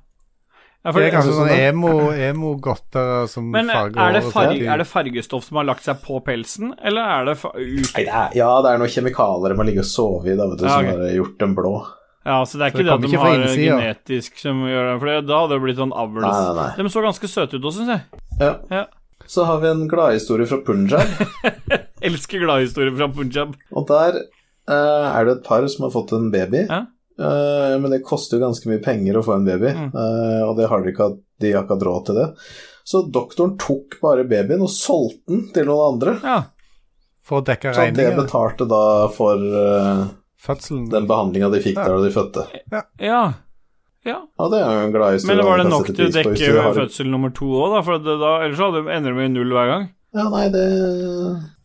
Det 0.82 0.98
er 0.98 1.12
kanskje 1.14 1.34
sånn 1.36 1.50
emo-godter 1.54 2.16
emo, 2.26 2.46
emo-godter 2.56 3.28
som 3.30 3.44
men 3.54 3.68
er 3.70 3.76
farger 3.76 3.92
det, 3.94 4.22
håret 4.24 4.32
farge, 4.34 4.64
er 4.66 4.80
det 4.82 4.86
fargestoff 4.90 5.44
som 5.46 5.60
har 5.60 5.68
lagt 5.68 5.84
seg 5.86 6.00
på 6.02 6.16
pelsen, 6.26 6.72
eller 6.82 7.06
er 7.06 7.28
det 7.28 7.36
ut... 7.38 7.52
Nei, 7.54 8.02
det 8.02 8.08
er, 8.10 8.32
ja, 8.34 8.48
det 8.66 8.72
er 8.72 8.80
noen 8.82 8.90
kjemikalier 8.90 9.54
de 9.54 9.60
har 9.60 9.68
ligget 9.68 9.86
og 9.86 9.90
sovet 9.92 10.32
i, 10.32 10.34
da, 10.40 10.48
vet 10.50 10.58
du, 10.58 10.64
Ja, 10.66 10.80
som 10.80 10.88
har 10.90 11.12
gjort 11.14 11.36
dem 11.44 11.54
blå. 11.54 11.72
Ja, 12.26 12.40
så 12.42 12.58
det 12.58 12.66
er 12.66 12.74
Så 12.74 12.74
ikke 12.74 12.82
det 12.82 12.88
det, 12.88 12.96
at 12.96 13.06
de 13.06 13.20
har 13.22 13.36
innsida. 13.36 13.76
genetisk 13.78 14.42
som 14.42 14.64
gjør 14.72 14.88
det, 14.90 14.96
for 15.04 15.22
da 15.30 15.38
hadde 15.44 15.54
det 15.54 15.60
blitt 15.68 15.78
sånn 15.84 15.94
avls... 16.02 16.26
Nei, 16.26 16.34
nei, 16.42 16.56
nei. 16.58 16.66
De 16.82 16.92
så 16.96 17.06
ganske 17.06 17.30
søte 17.30 17.62
ut 17.62 17.70
også, 17.70 17.86
syns 17.86 17.94
jeg. 17.94 18.26
Ja. 18.42 18.52
Ja. 18.74 18.82
Så 19.26 19.44
har 19.48 19.60
vi 19.62 19.68
en 19.68 19.88
gladhistorie 19.88 20.46
fra 20.46 20.58
Punjab, 20.66 21.06
Elsker 22.02 22.42
gladhistorier 22.42 22.96
fra 22.98 23.08
Punjab. 23.14 23.54
og 23.72 23.86
der 23.88 24.16
eh, 24.18 25.06
er 25.18 25.24
det 25.28 25.36
et 25.38 25.44
par 25.46 25.66
som 25.68 25.84
har 25.86 25.92
fått 25.94 26.12
en 26.16 26.30
baby. 26.34 26.64
Ja. 26.68 26.82
Eh, 27.22 27.74
men 27.78 27.90
det 27.92 28.02
koster 28.08 28.38
jo 28.38 28.46
ganske 28.46 28.66
mye 28.70 28.82
penger 28.82 29.18
å 29.20 29.24
få 29.26 29.36
en 29.38 29.44
baby, 29.46 29.70
Mm. 29.76 29.90
eh, 29.94 30.42
og 30.48 30.56
det 30.58 30.68
har 30.70 30.82
de 30.82 30.90
ikke, 30.92 31.10
hatt- 31.10 31.22
de 31.40 31.52
har 31.52 31.62
ikke 31.64 31.76
hatt 31.76 31.86
råd 31.86 32.06
til 32.06 32.14
det. 32.22 32.26
Så 32.84 33.04
doktoren 33.14 33.56
tok 33.62 34.00
bare 34.02 34.24
babyen 34.26 34.62
og 34.66 34.70
solgte 34.74 35.28
den 35.30 35.44
til 35.54 35.68
noen 35.68 35.94
andre. 35.94 36.16
Ja. 36.24 36.40
For 37.22 37.40
å 37.40 37.44
dekke 37.46 37.70
Så 37.76 37.84
det 37.94 38.08
betalte 38.16 38.66
da 38.66 39.06
for 39.14 39.38
eh, 39.38 40.08
Fødselen. 40.42 40.88
den 40.90 41.06
behandlinga 41.06 41.52
de 41.52 41.60
fikk 41.62 41.76
Ja. 41.78 41.84
der 41.86 41.96
da 41.98 42.02
de 42.02 42.10
fødte. 42.10 42.46
Ja. 42.98 43.22
Ja. 44.04 44.18
Ja, 44.38 44.46
det 44.50 44.58
er 44.60 44.72
jo 44.78 44.86
en 44.88 44.92
glad 44.94 45.12
historie. 45.16 45.36
Men 45.36 45.46
var 45.46 45.58
det 45.62 45.66
nok 45.70 45.86
til 45.92 46.06
å 46.08 46.12
dekke 46.16 46.48
har- 46.62 46.74
fødsel 46.78 47.10
nummer 47.12 47.30
to 47.34 47.46
òg, 47.46 47.74
da? 47.76 47.82
For 47.86 47.98
det, 48.02 48.16
da, 48.22 48.32
ellers 48.46 48.58
hadde 48.64 48.82
ender 48.90 49.12
det 49.12 49.18
med 49.20 49.30
null 49.36 49.52
hver 49.54 49.70
gang. 49.70 49.88
Ja, 50.14 50.24
nei, 50.28 50.48
det, 50.52 50.64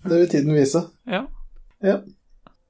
det 0.07 0.19
vil 0.21 0.29
tiden 0.31 0.53
vise. 0.55 0.83
Ja. 1.09 1.25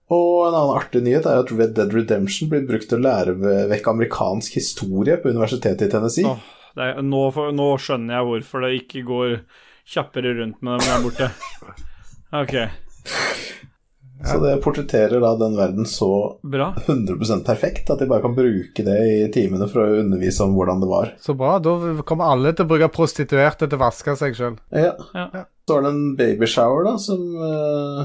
Og 0.08 0.48
en 0.48 0.56
annen 0.56 0.78
artig 0.78 1.02
nyhet 1.04 1.26
er 1.28 1.42
at 1.44 1.52
Red 1.52 1.74
Dead 1.76 1.92
Redemption 1.94 2.48
blir 2.50 2.64
brukt 2.68 2.88
til 2.90 3.02
å 3.02 3.04
lære 3.04 3.34
ve- 3.42 3.68
vekk 3.74 3.90
amerikansk 3.92 4.56
historie 4.56 5.18
på 5.20 5.30
universitetet 5.34 5.90
i 5.90 5.92
Tennessee. 5.92 6.24
Åh, 6.26 6.40
er, 6.80 7.02
nå, 7.04 7.26
for, 7.36 7.52
nå 7.52 7.74
skjønner 7.82 8.16
jeg 8.22 8.28
hvorfor 8.30 8.64
det 8.64 8.72
ikke 8.82 9.04
går 9.10 9.36
kjappere 9.88 10.32
rundt 10.40 10.62
med 10.64 10.80
dem 10.80 10.88
der 10.88 11.04
borte. 11.04 11.30
Ok, 12.38 12.56
Så 14.26 14.40
det 14.42 14.56
portretterer 14.64 15.22
da 15.22 15.34
den 15.38 15.58
verden 15.58 15.86
så 15.86 16.10
bra. 16.42 16.72
100% 16.88 17.44
perfekt 17.46 17.92
at 17.94 18.02
de 18.02 18.08
bare 18.10 18.24
kan 18.24 18.36
bruke 18.38 18.86
det 18.86 18.98
i 19.12 19.28
timene 19.34 19.68
for 19.70 19.84
å 19.84 20.00
undervise 20.02 20.46
om 20.46 20.56
hvordan 20.58 20.82
det 20.82 20.90
var. 20.90 21.12
Så 21.22 21.36
bra. 21.38 21.58
Da 21.62 21.76
kommer 22.08 22.34
alle 22.34 22.56
til 22.56 22.66
å 22.66 22.72
bruke 22.72 22.90
prostituerte 22.94 23.68
til 23.68 23.78
å 23.78 23.84
vaske 23.86 24.18
seg 24.20 24.38
sjøl. 24.38 24.58
Ja. 24.74 24.96
Ja. 25.14 25.46
Så 25.68 25.76
var 25.76 25.84
det 25.86 25.92
en 25.94 26.16
babyshower 26.18 26.88
da, 26.88 26.96
som 27.02 27.24
eh, 27.44 28.04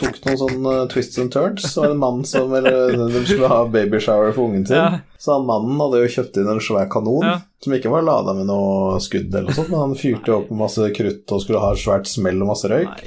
tok 0.00 0.18
noen 0.24 0.38
sånne 0.40 0.72
twists 0.92 1.18
and 1.22 1.32
turns. 1.34 1.64
Så 1.72 1.82
var 1.84 1.90
en 1.94 2.00
mann 2.02 2.24
som 2.28 2.52
eller, 2.54 2.92
de 3.14 3.22
skulle 3.28 3.48
ha 3.52 3.62
babyshower 3.68 4.32
for 4.36 4.48
ungen 4.50 4.66
sin. 4.66 4.76
Ja. 4.76 5.00
Så 5.22 5.36
han 5.36 5.46
mannen 5.46 5.78
hadde 5.78 6.00
jo 6.02 6.10
kjøpt 6.16 6.38
inn 6.42 6.48
en 6.50 6.60
svær 6.64 6.88
kanon, 6.90 7.22
Ja. 7.22 7.34
som 7.62 7.74
ikke 7.76 7.92
var 7.92 8.02
lada 8.02 8.32
med 8.34 8.48
noe 8.50 8.96
skudd 9.04 9.34
eller 9.38 9.54
sånt, 9.54 9.68
men 9.70 9.78
han 9.84 9.94
fyrte 9.98 10.32
opp 10.34 10.48
med 10.50 10.58
masse 10.64 10.88
krutt 10.96 11.30
og 11.36 11.42
skulle 11.44 11.60
ha 11.62 11.70
et 11.76 11.82
svært 11.84 12.10
smell 12.10 12.42
og 12.42 12.50
masse 12.50 12.66
røyk. 12.72 13.04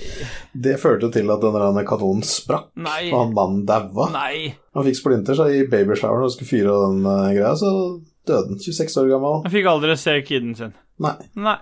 Det 0.55 0.77
førte 0.79 1.09
til 1.11 1.29
at 1.33 1.43
denne 1.43 1.83
kanonen 1.87 2.23
sprakk, 2.23 2.69
Nei. 2.79 3.09
og 3.11 3.17
han 3.19 3.35
mannen 3.35 3.65
daua. 3.67 4.07
Han 4.15 4.87
fikk 4.87 5.01
splinter 5.01 5.35
seg 5.35 5.57
i 5.59 5.65
babyshoweren 5.71 6.23
og 6.29 6.31
skulle 6.37 6.51
fyre 6.53 6.77
den 6.87 7.03
eh, 7.03 7.29
greia, 7.35 7.51
så 7.59 7.73
døde 8.25 8.53
han. 8.55 8.59
26 8.63 8.97
år 9.03 9.11
gammel. 9.11 9.41
Han 9.43 9.53
fikk 9.59 9.67
aldri 9.75 9.97
se 9.99 10.15
kiden 10.25 10.55
sin. 10.55 10.71
Nei. 11.03 11.17
Nei. 11.35 11.57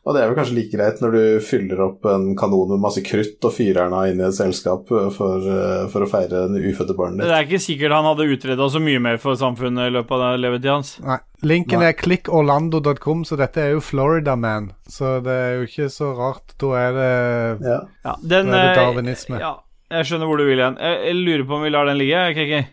Og 0.00 0.16
det 0.16 0.22
er 0.22 0.30
vel 0.30 0.36
kanskje 0.38 0.56
like 0.56 0.72
greit 0.72 1.00
når 1.04 1.12
du 1.12 1.24
fyller 1.44 1.80
opp 1.84 2.06
en 2.08 2.30
kanon 2.38 2.70
med 2.72 2.80
masse 2.80 3.02
krutt 3.04 3.44
og 3.44 3.52
fyrer 3.52 3.82
den 3.82 3.96
av 3.96 4.06
inn 4.08 4.22
i 4.22 4.24
et 4.30 4.36
selskap 4.36 4.88
eh, 4.96 5.10
for, 5.12 5.44
eh, 5.44 5.82
for 5.92 6.06
å 6.06 6.08
feire 6.08 6.46
det 6.54 6.62
ufødte 6.70 6.96
barnet 6.96 7.26
Det 7.28 7.34
er 7.36 7.44
ikke 7.44 7.60
sikkert 7.60 7.94
han 7.98 8.08
hadde 8.08 8.28
utreda 8.32 8.70
så 8.72 8.80
mye 8.80 9.02
mer 9.04 9.20
for 9.20 9.36
samfunnet 9.40 9.90
i 9.90 9.94
løpet 9.98 10.24
av 10.30 10.40
levetida 10.40 10.78
hans. 10.78 10.94
Nei. 11.04 11.20
Linken 11.44 11.84
Nei. 11.84 11.90
er 11.92 12.00
klikkorlando.com, 12.00 13.26
så 13.28 13.36
dette 13.40 13.62
er 13.62 13.74
jo 13.76 13.84
Florida 13.84 14.34
Man. 14.40 14.72
Så 14.88 15.18
det 15.24 15.36
er 15.44 15.54
jo 15.58 15.68
ikke 15.68 15.88
så 15.92 16.10
rart. 16.16 16.56
Da 16.60 16.74
er 16.80 16.96
det, 16.96 17.12
Ja. 17.68 17.78
Ja, 18.04 18.16
den 18.24 18.52
da 18.52 18.56
er 18.56 18.66
det 18.66 18.72
eh, 18.72 18.80
darwinisme. 18.80 19.40
Ja, 19.40 19.54
jeg 19.92 20.08
skjønner 20.08 20.28
hvor 20.32 20.40
du 20.40 20.48
vil 20.48 20.60
igjen. 20.60 20.80
Jeg, 20.80 21.00
jeg 21.10 21.20
lurer 21.20 21.48
på 21.48 21.60
om 21.60 21.64
vi 21.68 21.76
lar 21.76 21.88
den 21.92 22.00
ligge, 22.00 22.28
KK. 22.40 22.52
Ja. 22.56 22.68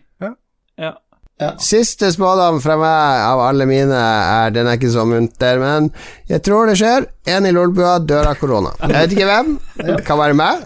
Ja. 1.38 1.52
Siste 1.62 2.08
spådom 2.10 2.56
fra 2.64 2.74
meg 2.80 3.20
av 3.28 3.38
alle 3.46 3.66
mine 3.70 3.94
er 3.94 4.50
Den 4.50 4.66
er 4.66 4.74
ikke 4.78 4.90
så 4.90 5.04
munter, 5.06 5.60
men 5.62 5.90
jeg 6.26 6.42
tror 6.42 6.66
det 6.66 6.74
skjer. 6.80 7.06
En 7.30 7.46
i 7.46 7.52
Lolbua 7.54 7.98
dør 8.02 8.32
av 8.32 8.40
korona. 8.40 8.72
Jeg 8.82 8.94
vet 8.96 9.14
ikke 9.14 9.28
hvem. 9.30 9.52
Det 9.78 10.00
kan 10.08 10.18
være 10.18 10.34
meg. 10.34 10.64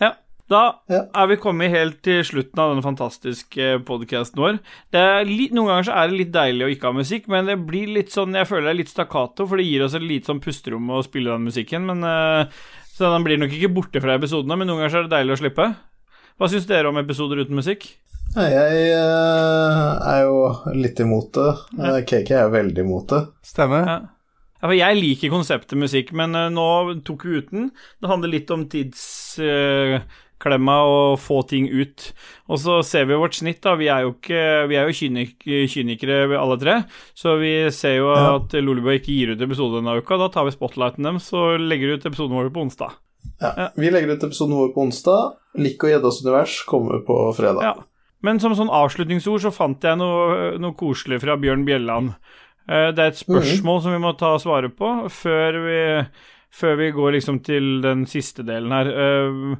Ja. 0.00 0.12
Da 0.48 0.60
Ja. 0.88 1.00
er 1.12 1.26
vi 1.26 1.36
kommet 1.42 1.72
helt 1.74 2.02
til 2.06 2.22
slutten 2.22 2.58
av 2.62 2.70
denne 2.70 2.84
fantastiske 2.86 3.80
podkasten 3.84 4.38
vår. 4.38 4.60
Det 4.94 5.02
litt, 5.26 5.50
noen 5.52 5.66
ganger 5.72 5.88
så 5.88 5.96
er 5.98 6.06
det 6.12 6.18
litt 6.20 6.30
deilig 6.36 6.62
å 6.68 6.70
ikke 6.70 6.86
ha 6.86 6.92
musikk, 7.00 7.26
men 7.26 7.46
det 7.50 7.58
blir 7.66 7.90
litt 7.90 8.14
sånn 8.14 8.32
Jeg 8.38 8.46
føler 8.46 8.68
det 8.70 8.74
er 8.76 8.80
litt 8.84 8.94
stakkato, 8.94 9.48
for 9.48 9.56
det 9.58 9.66
gir 9.66 9.82
oss 9.82 9.94
et 9.98 10.02
lite 10.06 10.26
sånn 10.30 10.38
pusterom 10.40 10.86
å 10.94 11.02
spille 11.02 11.32
den 11.34 11.48
musikken, 11.50 11.82
men 11.90 12.04
eh, 12.04 12.46
Så 12.94 13.10
den 13.12 13.24
blir 13.26 13.36
nok 13.42 13.50
ikke 13.50 13.74
borte 13.74 14.00
fra 14.00 14.14
episodene, 14.14 14.56
men 14.56 14.68
noen 14.68 14.78
ganger 14.86 14.90
så 14.94 14.98
er 15.02 15.08
det 15.08 15.16
deilig 15.18 15.34
å 15.34 15.40
slippe. 15.42 15.66
Hva 16.36 16.50
syns 16.52 16.66
dere 16.68 16.90
om 16.90 16.98
episoder 17.00 17.38
uten 17.44 17.56
musikk? 17.56 17.86
Nei, 18.36 18.50
Jeg 18.52 18.90
eh, 18.92 19.92
er 20.12 20.20
jo 20.26 20.36
litt 20.76 20.98
imot 21.00 21.30
det. 21.38 21.52
Eh, 21.80 22.00
KK 22.04 22.30
er 22.36 22.50
veldig 22.52 22.82
imot 22.84 23.08
det. 23.14 23.22
Stemmer. 23.46 23.84
Ja. 23.88 23.98
Jeg 24.76 24.96
liker 24.98 25.30
konseptet 25.32 25.78
musikk, 25.80 26.10
men 26.16 26.34
eh, 26.36 26.50
nå 26.52 26.66
tok 27.06 27.24
vi 27.24 27.38
uten. 27.40 27.70
Det 28.02 28.10
handler 28.10 28.28
litt 28.34 28.50
om 28.52 28.66
tidsklemma 28.72 30.76
og 30.90 31.16
få 31.24 31.38
ting 31.48 31.70
ut. 31.72 32.10
Og 32.52 32.56
så 32.60 32.82
ser 32.84 33.04
vi 33.08 33.16
vårt 33.16 33.38
snitt, 33.40 33.62
da. 33.64 33.72
Vi 33.80 33.88
er 33.88 34.00
jo, 34.04 34.10
ikke, 34.18 34.42
vi 34.68 34.76
er 34.76 34.84
jo 34.90 34.98
kynik 35.00 35.32
kynikere 35.72 36.20
alle 36.36 36.56
tre. 36.60 36.74
Så 37.16 37.38
vi 37.40 37.54
ser 37.72 37.96
jo 38.02 38.08
Ja. 38.12 38.34
at 38.36 38.52
Lolebø 38.60 38.92
ikke 38.98 39.16
gir 39.16 39.32
ut 39.32 39.40
episode 39.48 39.80
denne 39.80 39.96
uka. 40.02 40.20
Da 40.20 40.28
tar 40.36 40.44
vi 40.44 40.52
spotlighten 40.58 41.00
dem, 41.08 41.16
så 41.22 41.56
legger 41.56 41.86
vi 41.88 41.96
ut 41.96 42.04
episoden 42.12 42.36
vår 42.36 42.52
på 42.52 42.60
onsdag. 42.68 42.92
Ja. 43.40 43.50
Ja. 43.56 43.68
Vi 43.76 43.90
legger 43.90 44.14
ut 44.16 44.24
episoden 44.24 44.56
vår 44.56 44.72
på 44.74 44.82
onsdag. 44.86 45.36
Lik 45.60 45.82
og 45.84 45.90
gjeddas 45.92 46.22
univers 46.24 46.56
kommer 46.68 47.02
på 47.06 47.16
fredag. 47.36 47.62
Ja. 47.62 47.74
Men 48.24 48.40
som 48.40 48.54
sånn 48.56 48.72
avslutningsord 48.72 49.42
så 49.44 49.52
fant 49.52 49.84
jeg 49.84 49.98
noe, 50.00 50.56
noe 50.58 50.74
koselig 50.78 51.20
fra 51.22 51.36
Bjørn 51.36 51.66
Bjelland. 51.68 52.14
Eh, 52.68 52.90
Det 52.96 52.98
er 53.04 53.12
et 53.12 53.20
spørsmål 53.20 53.82
som 53.84 53.92
vi 53.92 53.98
må 54.02 54.14
ta 54.18 54.32
svaret 54.42 54.74
på 54.76 54.88
før 55.12 55.58
vi, 55.66 55.80
før 56.50 56.76
vi 56.80 56.90
går 56.96 57.12
liksom 57.18 57.42
til 57.44 57.82
den 57.84 58.06
siste 58.06 58.42
delen 58.42 58.72
her. 58.72 58.86
Eh, 58.90 59.56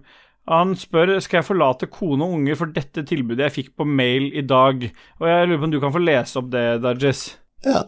Han 0.49 0.75
spør 0.79 1.19
skal 1.21 1.41
jeg 1.41 1.47
forlate 1.49 1.89
kone 1.91 2.23
og 2.23 2.35
unger 2.39 2.55
for 2.55 2.67
dette 2.71 3.03
tilbudet 3.03 3.49
jeg 3.49 3.55
fikk 3.57 3.71
på 3.77 3.85
mail 3.85 4.29
i 4.33 4.43
dag. 4.47 4.85
Og 5.21 5.27
jeg 5.27 5.49
lurer 5.49 5.59
på 5.59 5.65
om 5.65 5.71
du 5.73 5.81
kan 5.83 5.93
få 5.93 6.03
lese 6.05 6.39
opp 6.39 6.51
det, 6.53 6.81
Dajess. 6.85 7.37
Ja. 7.67 7.83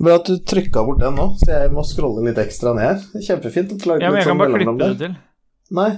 Bra 0.00 0.14
at 0.16 0.28
du 0.30 0.38
trykka 0.48 0.82
bort 0.86 1.00
den 1.02 1.16
nå, 1.18 1.26
så 1.40 1.50
jeg 1.52 1.72
må 1.74 1.82
scrolle 1.84 2.24
litt 2.28 2.38
ekstra 2.40 2.72
ned. 2.76 3.02
Kjempefint. 3.26 3.74
Ja, 3.86 4.08
men 4.08 4.20
jeg 4.20 4.24
kan 4.24 4.30
sånn 4.30 4.40
bare 4.40 4.54
klippe 4.56 4.76
det 4.80 4.98
til. 5.02 5.16
Nei, 5.76 5.90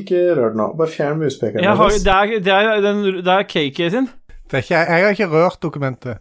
ikke 0.00 0.20
rør 0.36 0.52
den 0.52 0.60
nå. 0.60 0.66
Bare 0.78 0.92
fjern 0.92 1.18
muspekeren 1.22 1.64
deres. 1.64 2.02
det, 2.04 2.12
er, 2.16 2.34
det, 2.44 2.52
er, 2.58 2.80
den, 2.84 3.02
det 3.24 3.36
er 3.38 3.90
sin. 3.96 4.10
Det 4.50 4.58
er 4.58 4.64
ikke, 4.66 4.74
jeg 4.82 5.04
har 5.04 5.16
ikke 5.16 5.30
rørt 5.32 5.60
dokumentet. 5.62 6.20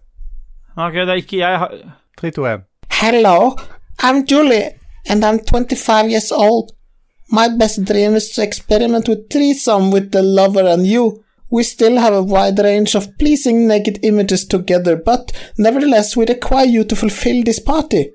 Ok, 0.78 0.94
det 0.94 1.10
er 1.10 1.22
ikke 1.24 1.38
jeg. 1.42 1.58
har- 1.60 1.76
3, 2.20 2.32
2, 2.32 2.46
1. 2.46 2.66
Hello, 3.02 3.56
I'm 4.04 4.24
Julie, 4.26 4.72
and 5.10 5.24
I'm 5.24 5.40
25 5.40 6.10
years 6.12 6.32
old. 6.32 6.72
My 7.32 7.48
best 7.60 7.84
dream 7.86 8.16
is 8.16 8.30
to 8.36 8.42
experiment 8.44 9.08
with 9.08 9.30
threesome 9.30 9.92
with 9.92 10.12
the 10.12 10.22
lover 10.24 10.66
and 10.68 10.86
you. 10.88 11.24
We 11.52 11.64
still 11.64 11.97
have 11.97 12.14
a 12.14 12.22
wide 12.24 12.60
range 12.60 12.95
of 12.95 13.08
pleasing 13.18 13.68
naked 13.68 14.00
images 14.04 14.45
together, 14.47 14.95
but 15.06 15.32
nevertheless 15.58 16.16
we 16.18 16.26
require 16.26 16.66
you 16.66 16.84
to 16.84 16.95
fulfill 16.95 17.43
this 17.43 17.60
party. 17.60 18.12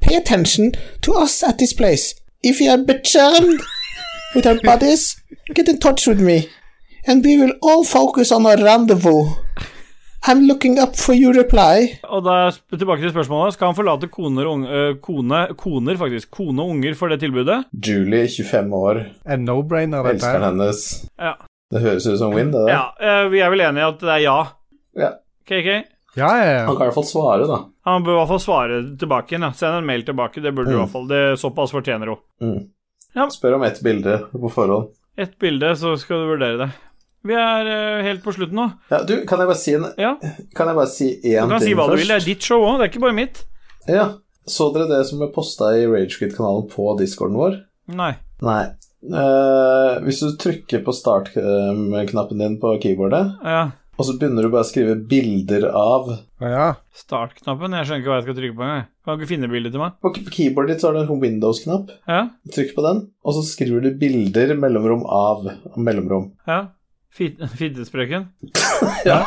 Pay 0.00 0.16
attention 0.16 0.72
to 1.02 1.12
us 1.24 1.42
at 1.42 1.58
this 1.58 1.74
place. 1.74 2.14
If 2.42 2.60
you 2.60 2.70
are 2.70 2.78
becharmed 2.92 3.60
with 4.34 4.46
our 4.46 4.58
bodies, 4.64 5.16
get 5.54 5.68
in 5.68 5.78
touch 5.78 6.06
with 6.06 6.20
me, 6.20 6.48
and 7.06 7.22
we 7.24 7.36
will 7.36 7.52
all 7.62 7.84
focus 7.84 8.32
on 8.32 8.46
our 8.46 8.56
rendezvous. 8.56 9.24
I'm 10.26 10.40
looking 10.46 10.78
up 10.78 10.96
for 10.96 11.14
your 11.14 11.32
reply. 11.34 11.76
Og 12.04 12.24
da 12.24 12.50
tilbake 12.76 13.00
til 13.02 13.10
spørsmålet. 13.10 13.54
Skal 13.54 13.66
han 13.66 13.76
forlate 13.76 14.08
koner 14.12 14.44
og 14.44 14.52
ung- 14.52 14.66
øh, 14.68 14.96
kone, 15.02 15.46
koner, 15.58 15.96
faktisk, 15.96 16.30
kone 16.30 16.62
og 16.62 16.68
unger 16.68 16.94
for 16.94 17.08
det 17.08 17.20
tilbudet? 17.20 17.64
Julie, 17.88 18.28
25 18.28 18.74
år, 18.74 19.00
En 19.32 19.44
no-brainer, 19.48 20.02
dette 20.02 20.14
elskeren 20.14 20.44
hennes. 20.44 20.82
Ja. 21.20 21.32
Det 21.70 21.80
høres 21.84 22.06
ut 22.10 22.18
som 22.18 22.32
Win, 22.34 22.50
det 22.50 22.64
der. 22.66 22.72
Ja, 22.74 22.84
øh, 22.98 23.30
vi 23.30 23.40
er 23.44 23.50
vel 23.52 23.60
enige 23.62 23.84
i 23.84 23.88
at 23.92 24.00
det 24.02 24.10
er 24.16 24.22
ja. 24.24 24.36
Ja. 24.98 25.10
KK? 25.46 25.68
Ja, 26.18 26.30
ja, 26.34 26.46
ja. 26.50 26.64
Han 26.66 26.74
kan 26.76 26.82
i 26.82 26.88
hvert 26.88 26.96
fall 26.98 27.06
svare, 27.06 27.46
da. 27.46 27.58
Han 27.86 28.02
bør 28.04 28.16
i 28.16 28.18
hvert 28.18 28.32
fall 28.32 28.42
svare 28.42 28.78
tilbake 28.98 29.30
igjen. 29.36 29.44
Ja. 29.46 29.52
Send 29.54 29.76
en 29.78 29.86
mail 29.86 30.02
tilbake. 30.08 30.42
Det 30.42 30.50
burde 30.56 30.72
du 30.72 30.74
i 30.74 30.78
Mm. 30.78 30.82
hvert 30.82 30.92
fall. 30.96 31.06
Det 31.08 31.20
Såpass 31.38 31.70
fortjener 31.70 32.06
hun. 32.10 32.18
Mm. 32.42 32.64
Ja. 33.14 33.28
Spør 33.30 33.54
om 33.54 33.62
ett 33.62 33.78
bilde 33.82 34.18
på 34.32 34.50
forhånd. 34.50 34.88
Ett 35.16 35.38
bilde, 35.38 35.76
så 35.76 35.94
skal 35.98 36.24
du 36.24 36.26
vurdere 36.34 36.58
det. 36.58 36.70
Vi 37.22 37.34
er 37.36 37.66
uh, 37.68 38.02
helt 38.02 38.22
på 38.24 38.32
slutten 38.32 38.56
nå. 38.56 38.66
Ja, 38.90 39.02
du, 39.04 39.24
kan 39.28 39.38
jeg 39.38 39.46
bare 39.50 39.58
si, 39.60 39.74
en, 39.76 39.86
Ja, 40.00 40.14
kan 40.56 40.70
jeg 40.70 40.76
bare 40.78 40.88
si 40.88 41.08
én 41.20 41.20
ting 41.20 41.36
først? 41.36 41.46
Du 41.46 41.54
kan 41.54 41.60
si 41.60 41.74
hva 41.74 41.86
først? 41.86 41.90
du 41.90 42.00
vil. 42.00 42.08
Det 42.08 42.16
er 42.16 42.24
ditt 42.26 42.42
show 42.42 42.62
òg, 42.64 42.78
det 42.80 42.86
er 42.86 42.90
ikke 42.94 43.02
bare 43.06 43.16
mitt. 43.18 43.42
Ja. 43.86 44.06
Så 44.48 44.70
dere 44.74 44.88
det 44.88 45.02
som 45.06 45.20
ble 45.20 45.28
posta 45.34 45.74
i 45.76 45.84
Ragequit-kanalen 45.86 46.66
på 46.72 46.86
discorden 46.98 47.36
vår? 47.36 47.58
Nei. 47.92 48.14
Nei. 48.42 48.62
Eh, 49.00 49.98
hvis 50.04 50.18
du 50.20 50.34
trykker 50.36 50.82
på 50.84 50.92
start-knappen 50.92 52.38
din 52.42 52.58
på 52.60 52.74
keyboardet, 52.82 53.30
Ja. 53.44 53.70
og 53.96 54.04
så 54.04 54.12
begynner 54.18 54.42
du 54.44 54.50
bare 54.52 54.64
å 54.64 54.68
skrive 54.68 54.94
bilder 55.08 55.64
av 55.72 56.10
ja. 56.40 56.74
Start-knappen. 56.92 57.72
Jeg 57.72 57.86
skjønner 57.88 58.02
ikke 58.02 58.10
hva 58.12 58.18
jeg 58.20 58.26
skal 58.26 58.36
trykke 58.40 58.56
på 58.58 58.64
engang. 58.66 58.84
Kan 59.04 59.16
du 59.16 59.22
ikke 59.24 59.30
finne 59.32 59.48
bildet 59.50 59.72
til 59.72 59.80
meg? 59.80 59.92
På 60.04 60.12
keyboardet 60.12 60.74
ditt 60.74 60.80
så 60.84 60.88
har 60.90 60.94
du 60.94 61.00
en 61.00 61.08
sånn 61.08 61.22
Windows-knapp. 61.24 61.90
Ja? 62.08 62.20
Trykk 62.52 62.74
på 62.76 62.84
den, 62.84 63.00
og 63.24 63.34
så 63.38 63.44
skriver 63.48 63.80
du 63.88 63.90
bilder, 64.00 64.54
mellomrom 64.56 65.04
av, 65.08 65.46
og 65.48 65.78
mellomrom. 65.80 66.32
Ja? 66.46 66.66
Fit- 67.10 67.40
ja. 69.10 69.24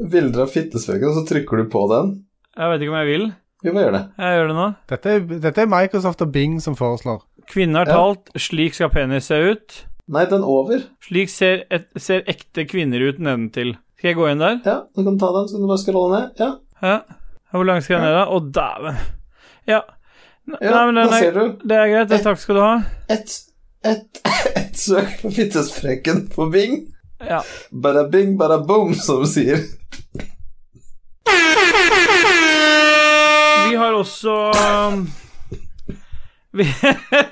Bilder 0.00 0.42
av 0.46 0.50
fittesprekken, 0.50 1.10
og 1.12 1.14
så 1.20 1.26
trykker 1.28 1.62
du 1.62 1.70
på 1.70 1.86
den. 1.94 2.14
Jeg 2.56 2.70
vet 2.72 2.82
ikke 2.82 2.92
om 2.94 3.00
jeg 3.04 3.10
vil. 3.12 3.30
Vi 3.60 3.72
må 3.76 3.82
gjøre 3.82 3.92
det. 3.98 4.04
Jeg 4.16 4.36
gjør 4.38 4.46
det 4.48 4.54
nå. 4.56 4.66
Dette, 4.88 5.10
er, 5.12 5.24
dette 5.44 5.60
er 5.60 5.68
Microsoft 5.68 6.22
og 6.24 6.30
Bing 6.32 6.54
som 6.64 6.72
foreslår. 6.78 7.18
Kvinne 7.50 7.82
har 7.82 7.88
talt 7.90 8.30
'slik 8.38 8.74
skal 8.78 8.90
penis 8.94 9.26
se 9.30 9.34
ut'. 9.52 9.78
Nei, 10.10 10.24
den 10.30 10.42
over. 10.46 10.82
Slik 11.06 11.30
ser, 11.30 11.64
et, 11.70 11.86
ser 11.96 12.22
ekte 12.30 12.64
kvinner 12.66 13.02
ut 13.08 13.18
nedentil. 13.22 13.76
Skal 13.98 14.08
jeg 14.10 14.16
gå 14.18 14.26
inn 14.30 14.38
der? 14.42 14.60
Ja, 14.66 14.76
du 14.96 15.04
kan 15.06 15.18
ta 15.18 15.30
den, 15.36 15.48
så 15.48 15.54
kan 15.56 15.62
du 15.62 15.68
bare 15.70 15.82
skrolle 15.84 16.20
ned. 16.20 16.30
Ja, 16.38 16.50
Ja. 16.82 16.98
Hvor 17.52 17.64
langt 17.66 17.84
skal 17.84 17.94
jeg 17.98 18.04
ned, 18.06 18.14
da? 18.14 18.24
Å, 18.30 18.38
dæven. 18.54 18.96
Ja. 19.66 19.80
N- 20.48 20.56
ja 20.62 20.70
Nei, 20.70 20.84
men 20.86 20.94
den 20.94 21.14
er, 21.14 21.38
det 21.66 21.76
er 21.76 21.88
greit. 21.90 22.12
Et, 22.14 22.22
takk 22.22 22.38
skal 22.38 22.54
du 22.54 22.60
ha. 22.62 22.74
Et, 23.10 23.34
et, 23.84 24.20
et 24.62 24.78
søk 24.78 25.16
på 25.22 25.32
fittesprekken 25.34 26.28
på 26.34 26.46
Bing. 26.54 26.78
Ja. 27.20 27.42
Bada 27.70 28.06
bing, 28.08 28.38
bada 28.38 28.58
boom, 28.64 28.94
som 28.94 29.20
de 29.24 29.28
sier. 29.28 29.66
Vi 33.70 33.76
har 33.76 33.92
også 33.92 34.36
um, 34.90 35.04
Vi 36.56 36.64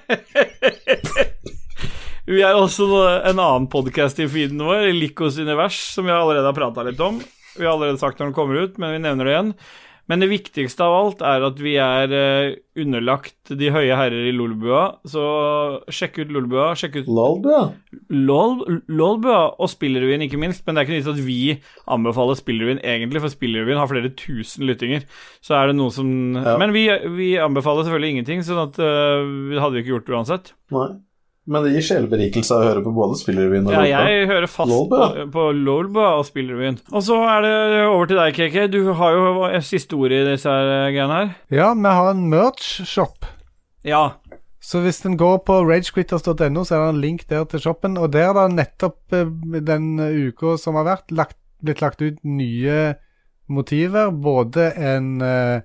Vi 2.29 2.43
har 2.43 2.55
også 2.57 2.87
en 3.29 3.41
annen 3.41 3.69
podkast 3.73 4.19
i 4.21 4.29
feeden 4.29 4.61
vår, 4.65 4.93
Likos 4.97 5.39
univers, 5.41 5.79
som 5.95 6.05
vi 6.09 6.13
allerede 6.13 6.49
har 6.49 6.57
prata 6.57 6.83
litt 6.87 7.01
om. 7.01 7.21
Vi 7.57 7.65
har 7.65 7.73
allerede 7.75 8.01
sagt 8.01 8.19
når 8.21 8.27
den 8.31 8.37
kommer 8.37 8.55
ut, 8.65 8.79
men 8.81 8.93
vi 8.95 9.05
nevner 9.05 9.25
det 9.25 9.33
igjen. 9.35 9.53
Men 10.09 10.23
det 10.23 10.31
viktigste 10.31 10.87
av 10.87 10.95
alt 10.97 11.23
er 11.27 11.45
at 11.45 11.59
vi 11.61 11.75
er 11.83 12.13
eh, 12.17 12.55
underlagt 12.81 13.53
de 13.61 13.69
høye 13.75 13.97
herrer 13.99 14.29
i 14.31 14.33
Lolbua, 14.33 14.85
så 15.09 15.25
sjekk 15.93 16.23
ut 16.23 16.33
Lolbua. 16.33 16.71
Sjekk 16.79 17.01
ut 17.03 17.11
Lolbua. 17.13 17.61
LOL, 18.15 18.81
LOLbua 18.89 19.41
og 19.61 19.69
Spillrevyen, 19.73 20.25
ikke 20.25 20.41
minst. 20.41 20.65
Men 20.65 20.77
det 20.77 20.83
er 20.83 20.89
ikke 20.89 20.97
nytt 20.97 21.11
at 21.13 21.21
vi 21.27 21.41
anbefaler 21.93 22.39
Spillrevyen 22.41 22.81
egentlig, 22.81 23.23
for 23.25 23.35
Spillrevyen 23.35 23.81
har 23.81 23.91
flere 23.91 24.13
tusen 24.17 24.65
lyttinger. 24.69 25.05
Så 25.45 25.59
er 25.59 25.71
det 25.71 25.77
noe 25.79 25.93
som 25.95 26.09
Ja. 26.39 26.57
Men 26.61 26.73
vi, 26.73 26.87
vi 27.19 27.35
anbefaler 27.41 27.85
selvfølgelig 27.85 28.17
ingenting, 28.17 28.47
sånn 28.47 28.65
at 28.65 28.81
uh, 28.81 29.29
det 29.53 29.61
hadde 29.61 29.77
vi 29.77 29.85
ikke 29.85 29.95
gjort 29.97 30.15
uansett. 30.17 30.53
Nei. 30.73 30.89
Men 31.49 31.65
det 31.65 31.71
gir 31.73 31.85
sjeleberikelse 31.87 32.53
å 32.59 32.65
høre 32.67 32.83
på 32.85 32.91
både 32.93 33.17
Spillerevyen 33.17 33.69
og 33.71 33.73
Ja, 33.73 33.81
Lolbua. 33.81 34.09
jeg 34.13 34.27
hører 34.29 34.51
fast 34.53 34.69
Lolba. 34.69 34.99
på, 35.15 35.23
på 35.33 35.45
LOLbua 35.57 36.09
og 36.19 36.27
Spillrevyen. 36.29 36.77
Og 36.93 37.05
så 37.07 37.17
er 37.25 37.47
det 37.47 37.55
over 37.87 38.11
til 38.11 38.21
deg, 38.21 38.37
KK. 38.37 38.59
Du 38.75 38.93
har 38.99 39.17
jo 39.17 39.61
siste 39.65 39.97
ord 39.97 40.13
i 40.13 40.21
disse 40.29 40.53
her 40.53 40.91
greiene 40.93 41.21
her. 41.23 41.31
Ja, 41.57 41.71
vi 41.73 41.95
har 42.01 42.11
en 42.13 42.27
merch-shop. 42.29 43.25
Ja. 43.89 44.03
Så 44.61 44.83
hvis 44.85 45.01
en 45.09 45.17
går 45.17 45.39
på 45.49 45.57
ragequitters.no, 45.65 46.65
så 46.69 46.77
er 46.77 46.83
det 46.83 46.93
en 46.93 47.01
link 47.01 47.25
der 47.31 47.47
til 47.49 47.63
shoppen. 47.65 47.97
Og 47.97 48.13
der 48.13 48.29
har 48.29 48.37
det 48.43 48.59
nettopp 48.59 49.17
eh, 49.17 49.31
den 49.65 49.95
uka 49.97 50.59
som 50.61 50.77
har 50.77 50.85
vært, 50.91 51.13
lagt, 51.17 51.39
blitt 51.65 51.81
lagt 51.81 52.03
ut 52.05 52.21
nye 52.29 52.95
motiver. 53.49 54.11
Både 54.13 54.69
en 54.77 55.23
uh, 55.25 55.65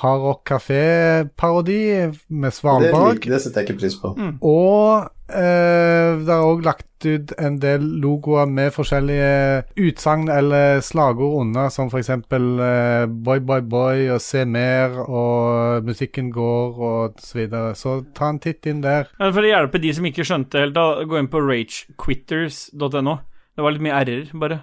Hard 0.00 0.22
Rock 0.24 0.46
Kafé-parodi 0.48 1.82
med 2.28 2.48
det, 2.48 2.54
Svalbard. 2.56 3.18
Det, 3.20 3.28
det 3.28 3.40
setter 3.44 3.60
jeg 3.60 3.68
ikke 3.68 3.82
pris 3.82 3.96
på. 4.00 4.12
Og 4.40 5.04
eh, 5.28 6.14
det 6.24 6.32
er 6.32 6.44
òg 6.46 6.62
lagt 6.64 7.04
ut 7.04 7.34
en 7.36 7.58
del 7.60 7.84
logoer 8.00 8.48
med 8.48 8.72
forskjellige 8.72 9.66
utsagn 9.84 10.30
eller 10.32 10.80
slagord 10.84 11.42
under, 11.42 11.68
som 11.74 11.90
f.eks. 11.92 12.08
Eh, 12.08 13.04
Boy 13.04 13.42
Boy 13.44 13.60
Boy 13.60 14.06
og 14.14 14.22
Se 14.24 14.46
mer 14.48 14.96
og 15.04 15.84
Musikken 15.84 16.30
går 16.32 16.80
og 16.88 17.20
så 17.20 17.42
videre. 17.42 17.74
Så 17.76 17.98
ta 18.16 18.30
en 18.32 18.40
titt 18.40 18.64
inn 18.70 18.80
der. 18.84 19.10
Men 19.20 19.34
For 19.36 19.44
å 19.44 19.50
hjelpe 19.50 19.82
de 19.82 19.92
som 19.92 20.08
ikke 20.08 20.24
skjønte 20.24 20.62
helt, 20.64 20.78
da, 20.78 21.04
gå 21.04 21.20
inn 21.20 21.28
på 21.32 21.42
ragequitters.no. 21.44 23.18
Det 23.52 23.66
var 23.66 23.76
litt 23.76 23.84
mye 23.84 24.00
r-er, 24.00 24.32
bare. 24.40 24.62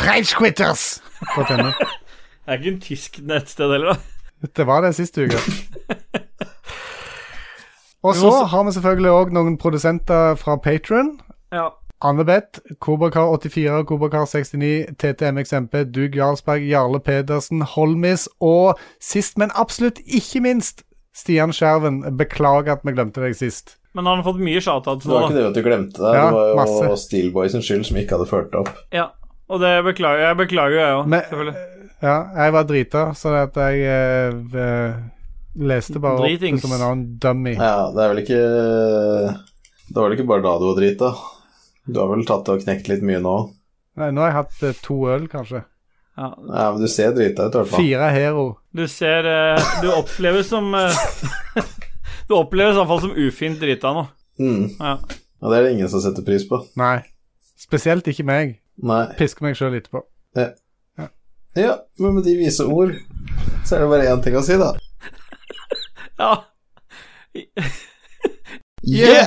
Ragequitters.no. 0.00 1.74
Det 2.40 2.56
er 2.56 2.62
ikke 2.64 2.72
en 2.72 2.80
tysk 2.82 3.20
nettsted 3.28 3.70
heller, 3.76 3.92
da. 3.92 4.19
Det 4.40 4.64
var 4.66 4.82
det 4.86 4.94
siste 4.96 5.26
uke. 5.28 5.40
Og 8.02 8.14
så 8.16 8.30
har 8.48 8.64
vi 8.64 8.72
selvfølgelig 8.72 9.10
òg 9.12 9.32
noen 9.36 9.58
produsenter 9.60 10.36
fra 10.40 10.54
Patron. 10.56 11.18
Ja. 11.52 11.66
Annebeth, 12.00 12.62
Kobrakar84, 12.80 13.82
Kobrakar69, 13.90 14.94
TTMXMP, 15.02 15.74
Dug 15.92 16.16
Jarlsberg, 16.16 16.64
Jarle 16.64 17.00
Pedersen, 17.04 17.60
Holmis 17.74 18.24
og 18.40 18.78
sist, 19.04 19.36
men 19.36 19.52
absolutt 19.60 20.00
ikke 20.08 20.40
minst, 20.46 20.80
Stian 21.12 21.52
Skjerven. 21.52 22.00
Beklager 22.16 22.78
at 22.78 22.86
vi 22.88 22.94
glemte 22.96 23.20
deg 23.20 23.36
sist. 23.36 23.76
Men 23.92 24.06
han 24.08 24.22
har 24.22 24.24
fått 24.30 24.40
mye 24.40 24.62
shoutouts 24.62 25.04
Det 25.04 25.10
var 25.12 25.26
da. 25.26 25.28
ikke 25.28 25.36
det 25.36 25.46
at 25.50 25.58
du 25.58 25.62
glemte 25.66 26.00
det. 26.00 26.14
Ja, 26.16 26.24
det 26.30 26.38
var 26.38 26.48
jo 26.54 26.56
masse. 26.62 26.96
Steelboy 27.04 27.48
sin 27.52 27.64
skyld 27.66 27.84
som 27.90 27.98
ikke 28.00 28.16
hadde 28.16 28.30
ført 28.30 28.56
opp. 28.56 28.70
Ja, 28.96 29.10
og 29.50 29.60
det 29.60 29.74
beklager 29.84 30.24
jeg. 30.30 30.38
Beklager 30.40 30.78
jeg 30.80 30.96
òg, 31.02 31.06
Men- 31.10 31.26
selvfølgelig. 31.28 31.66
Ja, 32.00 32.16
jeg 32.32 32.52
var 32.56 32.64
drita, 32.68 33.02
så 33.16 33.32
at 33.42 33.56
jeg 33.60 33.82
eh, 33.84 34.36
eh, 34.56 35.00
leste 35.60 36.00
bare 36.00 36.20
opp 36.20 36.24
Dritings. 36.24 36.62
det 36.62 36.68
som 36.68 36.76
en 36.76 36.84
annen 36.86 37.18
dummy. 37.20 37.52
Ja, 37.58 37.90
det 37.92 38.04
er 38.04 38.12
vel 38.14 38.22
ikke 38.22 38.40
Det 38.40 39.96
var 39.98 40.06
vel 40.08 40.16
ikke 40.16 40.28
bare 40.30 40.44
da 40.46 40.54
du 40.60 40.68
var 40.70 40.78
drita. 40.78 41.10
Du 41.90 41.98
har 42.00 42.08
vel 42.12 42.24
tatt 42.28 42.48
og 42.52 42.62
knekt 42.62 42.88
litt 42.88 43.04
mye 43.04 43.20
nå? 43.24 43.34
Nei, 44.00 44.08
nå 44.14 44.22
har 44.22 44.30
jeg 44.30 44.38
hatt 44.38 44.64
eh, 44.68 44.80
to 44.84 44.96
øl, 45.12 45.26
kanskje. 45.32 45.64
Ja. 46.16 46.30
Ja, 46.36 46.64
men 46.72 46.80
du 46.82 46.88
ser 46.90 47.12
drita 47.16 47.46
ut, 47.48 47.54
i 47.54 47.60
hvert 47.60 47.70
fall. 47.72 47.84
Fire 47.84 48.08
Hero. 48.14 48.46
Du 48.76 48.84
ser 48.90 49.26
eh, 49.28 49.70
Du 49.82 49.88
oppleves 49.92 50.50
som 50.52 50.72
eh, 50.76 51.04
Du 52.28 52.36
oppleves 52.38 52.76
iallfall 52.78 53.00
som 53.04 53.14
ufint 53.16 53.60
drita 53.60 53.92
nå. 53.96 54.06
Mm. 54.40 54.66
Ja. 54.78 54.96
Og 55.40 55.52
det 55.52 55.58
er 55.58 55.66
det 55.66 55.76
ingen 55.76 55.88
som 55.92 56.02
setter 56.04 56.24
pris 56.24 56.44
på. 56.48 56.62
Nei. 56.80 57.00
Spesielt 57.60 58.06
ikke 58.08 58.24
meg. 58.28 58.58
Nei. 58.80 59.04
Pisker 59.18 59.44
meg 59.44 59.56
sjøl 59.58 59.76
etterpå. 59.80 60.04
Ja, 60.38 60.50
men 61.98 62.14
med 62.14 62.24
de 62.24 62.36
vise 62.38 62.64
ord 62.64 62.94
så 63.66 63.76
er 63.76 63.80
det 63.82 63.90
bare 63.90 64.10
én 64.12 64.22
ting 64.22 64.36
å 64.38 64.44
si, 64.46 64.58
da. 64.60 64.74
Ja. 66.20 66.32
Yeah! 68.82 69.26